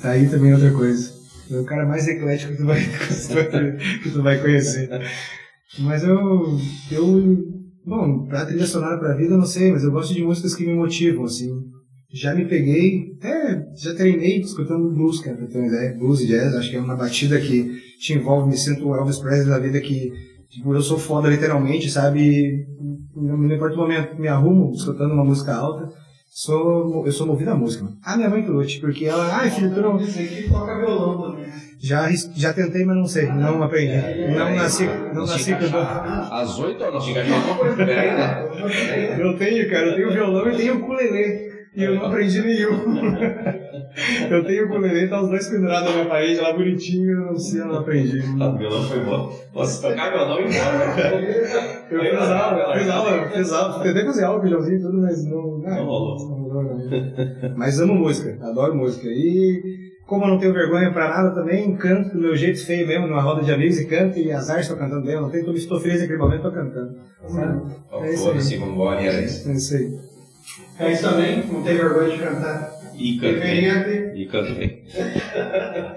Tá 0.00 0.10
aí 0.10 0.28
também 0.28 0.54
outra 0.54 0.72
coisa. 0.72 1.12
É 1.50 1.56
o 1.58 1.64
cara 1.64 1.86
mais 1.86 2.06
eclético 2.06 2.52
que 2.52 2.58
tu 2.58 2.66
vai, 2.66 2.80
que 4.02 4.10
tu 4.10 4.22
vai 4.22 4.40
conhecer. 4.40 4.88
Mas 5.80 6.02
eu, 6.02 6.58
eu, 6.90 7.36
bom, 7.84 8.26
pra 8.26 8.46
trilha 8.46 8.66
sonora 8.66 8.98
pra 8.98 9.14
vida 9.14 9.34
eu 9.34 9.38
não 9.38 9.46
sei, 9.46 9.72
mas 9.72 9.82
eu 9.82 9.90
gosto 9.90 10.14
de 10.14 10.22
músicas 10.22 10.54
que 10.54 10.66
me 10.66 10.74
motivam, 10.74 11.24
assim. 11.24 11.50
Já 12.10 12.34
me 12.34 12.46
peguei, 12.46 13.14
até 13.18 13.66
já 13.76 13.94
treinei 13.94 14.40
escutando 14.40 14.90
blues, 14.90 15.20
cara, 15.20 15.36
pra 15.36 15.46
ter 15.46 15.58
uma 15.58 15.66
ideia. 15.66 15.94
Blues 15.94 16.22
e 16.22 16.26
jazz, 16.26 16.54
acho 16.54 16.70
que 16.70 16.76
é 16.76 16.80
uma 16.80 16.96
batida 16.96 17.38
que 17.38 17.70
te 18.00 18.14
envolve, 18.14 18.48
me 18.48 18.56
sinto 18.56 18.88
o 18.88 18.96
Elvis 18.96 19.18
Presley 19.18 19.50
da 19.50 19.58
vida 19.58 19.78
que, 19.80 20.10
tipo, 20.48 20.74
eu 20.74 20.80
sou 20.80 20.98
foda 20.98 21.28
literalmente, 21.28 21.90
sabe? 21.90 22.66
Não 23.14 23.54
importa 23.54 23.74
o 23.74 23.78
momento, 23.78 24.18
me 24.18 24.26
arrumo 24.26 24.72
escutando 24.74 25.12
uma 25.12 25.24
música 25.24 25.54
alta. 25.54 25.92
Sou, 26.30 27.04
eu 27.04 27.12
sou 27.12 27.26
movido 27.26 27.50
à 27.50 27.54
música. 27.54 27.86
Ah, 28.02 28.16
minha 28.16 28.30
mãe 28.30 28.42
trouxe, 28.42 28.78
porque 28.80 29.04
ela, 29.04 29.28
ai 29.34 29.50
filho, 29.50 29.74
tu 29.74 29.80
não. 29.82 29.98
Que 29.98 30.48
toca 30.48 30.78
violão 30.78 31.20
também. 31.20 31.46
Já, 31.80 32.10
já 32.34 32.52
tentei, 32.54 32.84
mas 32.84 32.96
não 32.96 33.06
sei, 33.06 33.26
não 33.26 33.62
aprendi. 33.62 33.94
Não 34.34 34.54
nasci, 34.54 34.86
não 35.14 35.26
nasci 35.26 35.54
com 35.54 35.76
Às 35.76 36.58
oito 36.58 36.82
horas, 36.82 37.06
né? 37.06 37.24
Eu 39.18 39.36
tenho, 39.36 39.68
cara, 39.68 39.88
eu 39.88 39.94
tenho 39.94 40.12
violão 40.12 40.50
e 40.50 40.56
tenho 40.56 40.76
ukulele. 40.76 41.57
E 41.78 41.84
eu 41.84 41.94
não 41.94 42.06
aprendi 42.06 42.42
nenhum. 42.42 42.72
eu 44.30 44.44
tenho 44.44 44.64
o 44.64 44.66
ukulele, 44.66 45.06
tá 45.06 45.22
os 45.22 45.28
dois 45.28 45.48
pendurados 45.48 45.88
na 45.88 45.94
minha 45.94 46.06
parede, 46.06 46.40
lá 46.40 46.52
bonitinho, 46.52 47.08
eu 47.08 47.26
não 47.26 47.38
sei, 47.38 47.60
eu 47.60 47.66
não 47.66 47.78
aprendi. 47.78 48.20
Ah, 48.40 48.48
o 48.48 48.58
violão 48.58 48.82
foi 48.82 49.00
bom. 49.04 49.32
Posso 49.52 49.82
tocar 49.82 50.10
violão 50.10 50.40
e 50.40 50.48
embora. 50.48 51.78
Eu 51.88 52.20
aula, 52.20 53.30
fiz 53.30 53.52
aula. 53.52 53.82
Tentei 53.84 54.04
fazer 54.04 54.26
o 54.26 54.44
Joãozinho 54.44 54.76
e 54.76 54.82
tudo, 54.82 55.00
mas 55.00 55.24
não... 55.24 55.58
Não 55.58 55.84
rolou. 55.84 56.16
Mas 57.56 57.80
amo 57.80 57.94
música, 57.94 58.36
adoro 58.42 58.74
música. 58.74 59.06
E 59.06 59.78
como 60.04 60.24
eu 60.24 60.30
não 60.30 60.38
tenho 60.38 60.52
vergonha 60.52 60.92
pra 60.92 61.08
nada 61.08 61.30
também, 61.32 61.76
canto 61.76 62.14
do 62.14 62.20
meu 62.20 62.34
jeito 62.34 62.66
feio 62.66 62.88
mesmo, 62.88 63.06
numa 63.06 63.22
roda 63.22 63.42
de 63.42 63.52
amigos 63.52 63.78
e 63.78 63.86
canto, 63.86 64.18
e 64.18 64.32
azar 64.32 64.58
estou 64.58 64.76
cantando 64.76 65.06
bem, 65.06 65.14
eu 65.14 65.20
não 65.20 65.30
tenho, 65.30 65.54
estou 65.54 65.78
feliz 65.78 66.00
naquele 66.00 66.18
momento, 66.18 66.42
tô 66.42 66.50
cantando. 66.50 66.96
Sabe? 67.28 67.72
É 68.02 68.14
isso 68.14 68.30
aí. 68.30 68.38
Assim, 68.38 68.58
como 68.58 68.90
era 68.90 69.20
isso. 69.20 69.48
É 69.48 69.52
isso 69.52 69.76
aí. 69.76 70.17
É 70.78 70.92
isso 70.92 71.02
também, 71.02 71.44
não 71.46 71.62
tem 71.62 71.76
vergonha 71.76 72.16
de 72.16 72.22
cantar. 72.22 72.78
E 72.98 73.16
canto 73.16 73.40
bem. 73.40 74.20
E 74.20 74.26
canto 74.26 74.54
bem. 74.54 74.82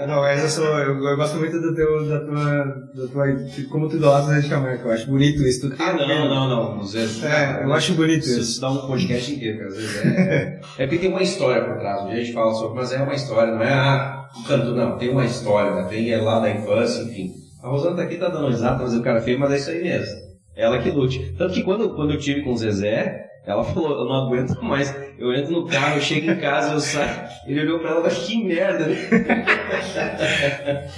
Não, 0.07 0.21
mas 0.21 0.43
eu, 0.43 0.49
sou, 0.49 0.79
eu, 0.79 1.03
eu, 1.03 1.17
gosto 1.17 1.37
muito 1.37 1.59
do 1.59 1.73
teu, 1.73 2.07
da 2.07 2.19
tua, 2.19 2.65
da 2.93 3.07
tua, 3.11 3.25
como 3.71 3.89
tu 3.89 3.97
Zé 3.97 4.39
de 4.39 4.49
Camargo, 4.49 4.87
eu 4.87 4.91
acho 4.91 5.07
bonito 5.07 5.41
isso. 5.41 5.67
Tu 5.67 5.75
ah, 5.81 5.93
não, 5.93 6.07
não, 6.07 6.49
não, 6.49 6.75
não. 6.77 6.83
Zé, 6.83 6.99
é, 7.25 7.63
eu 7.63 7.73
acho 7.73 7.93
bonito 7.93 8.19
isso. 8.19 8.39
Isso 8.39 8.61
dá 8.61 8.69
um 8.69 8.85
podcast 8.85 9.33
inteiro, 9.33 9.57
cara. 9.57 9.69
Às 9.69 9.77
vezes 9.77 10.05
é, 10.05 10.61
é 10.77 10.85
porque 10.85 10.99
tem 10.99 11.09
uma 11.09 11.23
história 11.23 11.63
por 11.63 11.79
trás, 11.79 12.05
a 12.05 12.15
gente 12.15 12.33
fala 12.33 12.53
sobre, 12.53 12.75
mas 12.75 12.91
é 12.91 13.01
uma 13.01 13.15
história, 13.15 13.55
não 13.55 13.63
é, 13.63 13.73
ah, 13.73 14.29
canto, 14.47 14.75
não, 14.75 14.97
tem 14.97 15.09
uma 15.09 15.25
história, 15.25 15.73
né? 15.73 15.87
tem 15.89 16.11
é 16.11 16.17
lá 16.17 16.39
da 16.39 16.51
infância, 16.51 17.01
enfim. 17.01 17.31
A 17.63 17.67
Rosana 17.67 17.95
tá 17.95 18.03
aqui, 18.03 18.17
tá 18.17 18.29
dando 18.29 18.47
risada, 18.47 18.77
tá 18.77 18.83
fazendo 18.83 19.03
cara 19.03 19.21
feio, 19.21 19.39
mas 19.39 19.51
é 19.51 19.55
isso 19.55 19.69
aí 19.71 19.83
mesmo. 19.83 20.19
Ela 20.55 20.79
que 20.79 20.91
lute. 20.91 21.33
Tanto 21.37 21.53
que 21.53 21.63
quando, 21.63 21.95
quando 21.95 22.13
eu 22.13 22.19
tive 22.19 22.41
com 22.41 22.51
o 22.51 22.57
Zezé, 22.57 23.30
ela 23.45 23.63
falou, 23.63 24.01
eu 24.01 24.05
não 24.05 24.27
aguento 24.27 24.61
mais. 24.61 24.95
Eu 25.17 25.33
entro 25.33 25.51
no 25.51 25.67
carro, 25.67 25.95
eu 25.95 26.01
chego 26.01 26.29
em 26.29 26.35
casa, 26.37 26.73
eu 26.73 26.79
saio. 26.79 27.27
Ele 27.47 27.61
olhou 27.61 27.79
pra 27.79 27.91
ela, 27.91 28.01
mas 28.01 28.19
que 28.19 28.43
merda, 28.43 28.85
né? 28.85 28.95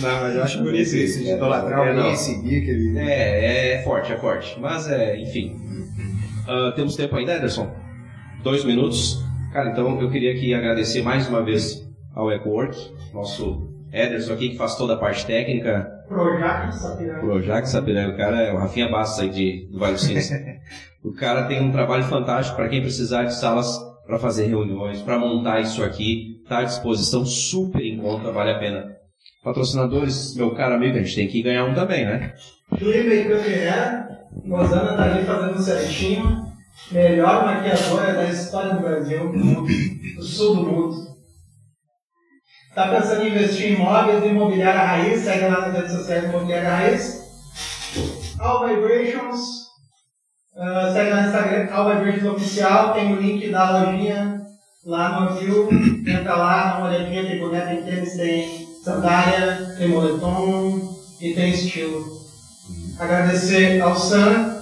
Não, 0.00 0.20
mas 0.20 0.34
eu 0.34 0.42
acho 0.42 0.58
bonito 0.62 0.96
isso, 0.96 1.22
de 1.22 1.30
idolatrar 1.30 1.86
é, 1.86 1.90
alguém 1.90 2.16
seguir 2.16 2.62
aquele... 2.62 2.98
É, 2.98 3.74
é 3.74 3.82
forte, 3.82 4.12
é 4.12 4.16
forte. 4.16 4.58
Mas, 4.58 4.90
é, 4.90 5.16
enfim. 5.20 5.56
Uh, 6.48 6.72
temos 6.74 6.96
tempo 6.96 7.14
ainda, 7.14 7.36
Ederson? 7.36 7.72
Dois 8.42 8.64
minutos. 8.64 9.22
Cara, 9.52 9.70
então 9.70 10.00
eu 10.00 10.10
queria 10.10 10.32
aqui 10.32 10.52
agradecer 10.54 11.02
mais 11.02 11.28
uma 11.28 11.42
vez 11.42 11.88
ao 12.14 12.32
EcoWork, 12.32 12.76
nosso 13.14 13.68
Ederson 13.92 14.32
aqui 14.32 14.50
que 14.50 14.56
faz 14.56 14.74
toda 14.74 14.94
a 14.94 14.96
parte 14.96 15.24
técnica. 15.24 15.88
Projac 16.08 16.74
Sapiranga. 16.74 17.20
Projac 17.20 17.68
Sapiranga, 17.68 18.14
o 18.14 18.16
cara 18.16 18.40
é 18.40 18.52
o 18.52 18.58
Rafinha 18.58 18.88
Bastos 18.90 19.20
aí 19.20 19.30
de, 19.30 19.68
do 19.70 19.78
Vale 19.78 19.94
do 19.94 20.00
O 21.04 21.12
cara 21.12 21.46
tem 21.48 21.60
um 21.60 21.72
trabalho 21.72 22.04
fantástico 22.04 22.56
para 22.56 22.68
quem 22.68 22.80
precisar 22.80 23.24
de 23.24 23.34
salas 23.34 23.78
para 24.06 24.18
fazer 24.18 24.46
reuniões, 24.46 25.02
para 25.02 25.18
montar 25.18 25.60
isso 25.60 25.82
aqui. 25.82 26.40
Está 26.42 26.58
à 26.58 26.64
disposição, 26.64 27.24
super 27.24 27.82
em 27.82 27.98
conta, 27.98 28.30
vale 28.30 28.50
a 28.50 28.58
pena. 28.58 28.96
Patrocinadores, 29.42 30.36
meu 30.36 30.54
caro 30.54 30.74
amigo, 30.74 30.96
a 30.96 31.02
gente 31.02 31.16
tem 31.16 31.28
que 31.28 31.42
ganhar 31.42 31.64
um 31.64 31.74
também, 31.74 32.04
né? 32.04 32.32
Clima 32.76 33.14
e 33.14 33.28
Campiné, 33.28 34.06
Rosana 34.48 34.96
tá 34.96 35.04
ali 35.04 35.24
fazendo 35.24 35.60
certinho. 35.60 36.42
Melhor 36.90 37.44
maquiadora 37.44 38.14
da 38.14 38.24
história 38.24 38.74
do 38.74 38.80
Brasil, 38.80 39.32
do 39.32 40.22
sul 40.22 40.56
do 40.56 40.62
mundo. 40.62 41.12
Está 42.68 42.88
pensando 42.88 43.24
em 43.24 43.28
investir 43.28 43.72
em 43.72 43.74
imóveis, 43.74 44.24
imobiliária 44.24 44.80
raiz, 44.80 45.20
segue 45.20 45.48
lá 45.48 45.60
nas 45.60 45.74
redes 45.74 45.92
sociais 45.92 46.24
imobiliária 46.24 46.70
raiz. 46.70 47.22
All 48.40 48.66
Vibrations, 48.66 49.61
Uh, 50.54 50.92
segue 50.92 51.10
lá 51.10 51.22
no 51.22 51.26
Instagram, 51.28 51.68
Alba 51.72 51.94
Verdes 51.96 52.24
Oficial, 52.24 52.92
tem 52.92 53.12
o 53.14 53.20
link 53.20 53.50
da 53.50 53.70
lojinha 53.70 54.42
lá 54.84 55.20
no 55.20 55.28
Avil. 55.30 55.68
Entra 56.06 56.36
lá, 56.36 56.72
dá 56.72 56.78
uma 56.78 56.88
olhadinha, 56.88 57.24
tem 57.24 57.40
boneca, 57.40 57.66
tem 57.66 57.82
tênis, 57.82 58.16
tem 58.16 58.68
sandália, 58.84 59.74
tem 59.78 59.88
moletom 59.88 60.94
e 61.20 61.32
tem 61.32 61.52
estilo. 61.52 62.04
Agradecer 62.98 63.80
ao 63.80 63.96
Sam 63.96 64.56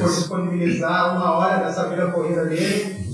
por 0.00 0.08
disponibilizar 0.08 1.16
uma 1.16 1.36
hora 1.36 1.64
dessa 1.64 1.88
vida 1.88 2.10
corrida 2.10 2.46
dele. 2.46 3.04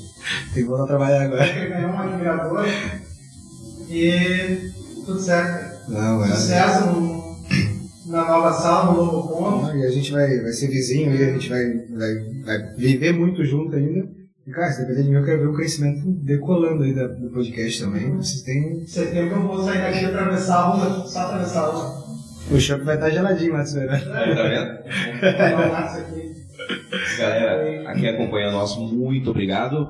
Tem 0.54 0.62
que 0.62 0.68
voltar 0.68 0.84
a 0.84 0.86
trabalhar 0.86 1.22
agora. 1.24 1.46
Ele 1.46 1.66
ganhou 1.68 1.90
um 1.90 1.98
admirador 1.98 2.64
e 3.88 4.72
tudo 5.04 5.20
certo. 5.20 5.90
Não. 5.90 6.24
Sucesso 6.24 7.19
na 8.10 8.28
nova 8.28 8.52
sala, 8.52 8.92
no 8.92 9.04
novo 9.04 9.28
ponto. 9.28 9.66
Não, 9.66 9.76
e 9.76 9.86
a 9.86 9.90
gente 9.90 10.10
vai, 10.12 10.40
vai 10.40 10.52
ser 10.52 10.68
vizinho 10.68 11.14
e 11.14 11.22
a 11.24 11.32
gente 11.32 11.48
vai, 11.48 11.64
vai, 11.96 12.14
vai 12.44 12.74
viver 12.76 13.12
muito 13.12 13.44
junto 13.44 13.74
ainda. 13.76 14.08
E, 14.46 14.50
cara, 14.52 14.72
se 14.72 14.80
depender 14.80 15.02
de 15.04 15.10
mim, 15.10 15.16
eu 15.16 15.24
quero 15.24 15.40
ver 15.42 15.48
o 15.48 15.54
crescimento 15.54 16.00
decolando 16.24 16.82
aí 16.82 16.94
da- 16.94 17.06
do 17.06 17.30
podcast 17.30 17.82
também. 17.82 18.16
Vocês 18.16 18.42
têm. 18.42 18.80
Em 18.82 18.86
setembro 18.86 19.36
eu 19.36 19.42
vou 19.42 19.62
sair 19.62 19.78
daqui 19.80 20.02
e 20.02 20.04
atravessar 20.06 20.56
a 20.56 20.62
rua, 20.70 21.06
só 21.06 21.20
atravessar 21.20 21.60
a 21.64 21.66
rua. 21.66 22.00
O 22.50 22.58
chopp 22.58 22.82
vai 22.84 22.96
estar 22.96 23.10
geladinho 23.10 23.52
lá, 23.52 23.64
você 23.64 23.86
vai 23.86 23.98
ver. 24.00 24.12
Aí, 24.12 24.34
tá 24.34 24.42
vendo? 24.42 25.60
Galera, 27.18 27.90
aqui 27.90 28.08
acompanhando 28.08 28.52
nós, 28.54 28.76
muito 28.76 29.30
obrigado. 29.30 29.86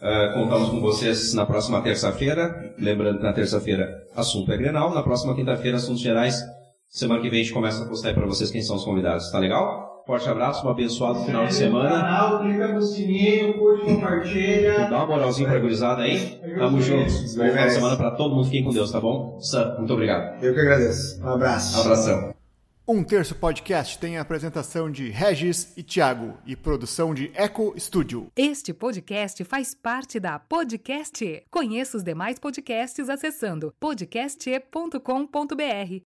Ah, 0.00 0.32
contamos 0.34 0.70
com 0.70 0.80
vocês 0.80 1.34
na 1.34 1.44
próxima 1.44 1.80
terça-feira. 1.82 2.72
Lembrando 2.78 3.18
que 3.18 3.24
na 3.24 3.32
terça-feira 3.32 3.88
assunto 4.16 4.50
é 4.50 4.56
Grenal, 4.56 4.94
na 4.94 5.02
próxima 5.02 5.34
quinta-feira 5.34 5.76
assuntos 5.76 6.00
gerais. 6.00 6.40
Semana 6.90 7.22
que 7.22 7.30
vem 7.30 7.40
a 7.40 7.42
gente 7.44 7.54
começa 7.54 7.84
a 7.84 7.86
postar 7.86 8.08
aí 8.08 8.14
pra 8.14 8.26
vocês 8.26 8.50
quem 8.50 8.60
são 8.60 8.74
os 8.74 8.84
convidados. 8.84 9.30
Tá 9.30 9.38
legal? 9.38 10.02
Forte 10.04 10.28
abraço, 10.28 10.66
um 10.66 10.70
abençoado 10.70 11.24
final 11.24 11.46
de 11.46 11.54
semana. 11.54 11.88
canal, 11.88 12.40
clica 12.40 12.72
no 12.72 12.82
sininho, 12.82 13.56
curte, 13.56 13.84
compartilha. 13.84 14.88
Dá 14.90 14.96
uma 14.96 15.06
moralzinha 15.06 15.48
pra 15.48 15.60
gurizada 15.60 16.02
aí. 16.02 16.40
Tamo 16.58 16.80
junto. 16.80 17.12
Bom 17.12 17.48
final 17.48 17.66
de 17.66 17.70
semana 17.74 17.96
pra 17.96 18.10
todo 18.10 18.34
mundo. 18.34 18.46
Fiquem 18.46 18.64
com 18.64 18.72
Deus, 18.72 18.90
tá 18.90 19.00
bom? 19.00 19.38
Sam, 19.40 19.76
muito 19.78 19.92
obrigado. 19.92 20.42
Eu 20.44 20.52
que 20.52 20.58
agradeço. 20.58 21.22
Um 21.22 21.28
abraço. 21.28 21.80
Abração. 21.80 22.34
Um 22.88 23.04
Terço 23.04 23.36
Podcast 23.36 23.96
tem 23.98 24.18
a 24.18 24.22
apresentação 24.22 24.90
de 24.90 25.10
Regis 25.10 25.72
e 25.76 25.84
Thiago 25.84 26.34
e 26.44 26.56
produção 26.56 27.14
de 27.14 27.30
Eco 27.34 27.72
Studio. 27.78 28.26
Este 28.36 28.74
podcast 28.74 29.44
faz 29.44 29.76
parte 29.76 30.18
da 30.18 30.40
Podcast. 30.40 31.24
E. 31.24 31.44
Conheça 31.52 31.98
os 31.98 32.02
demais 32.02 32.40
podcasts 32.40 33.08
acessando 33.08 33.72
podcast.com.br. 33.78 36.09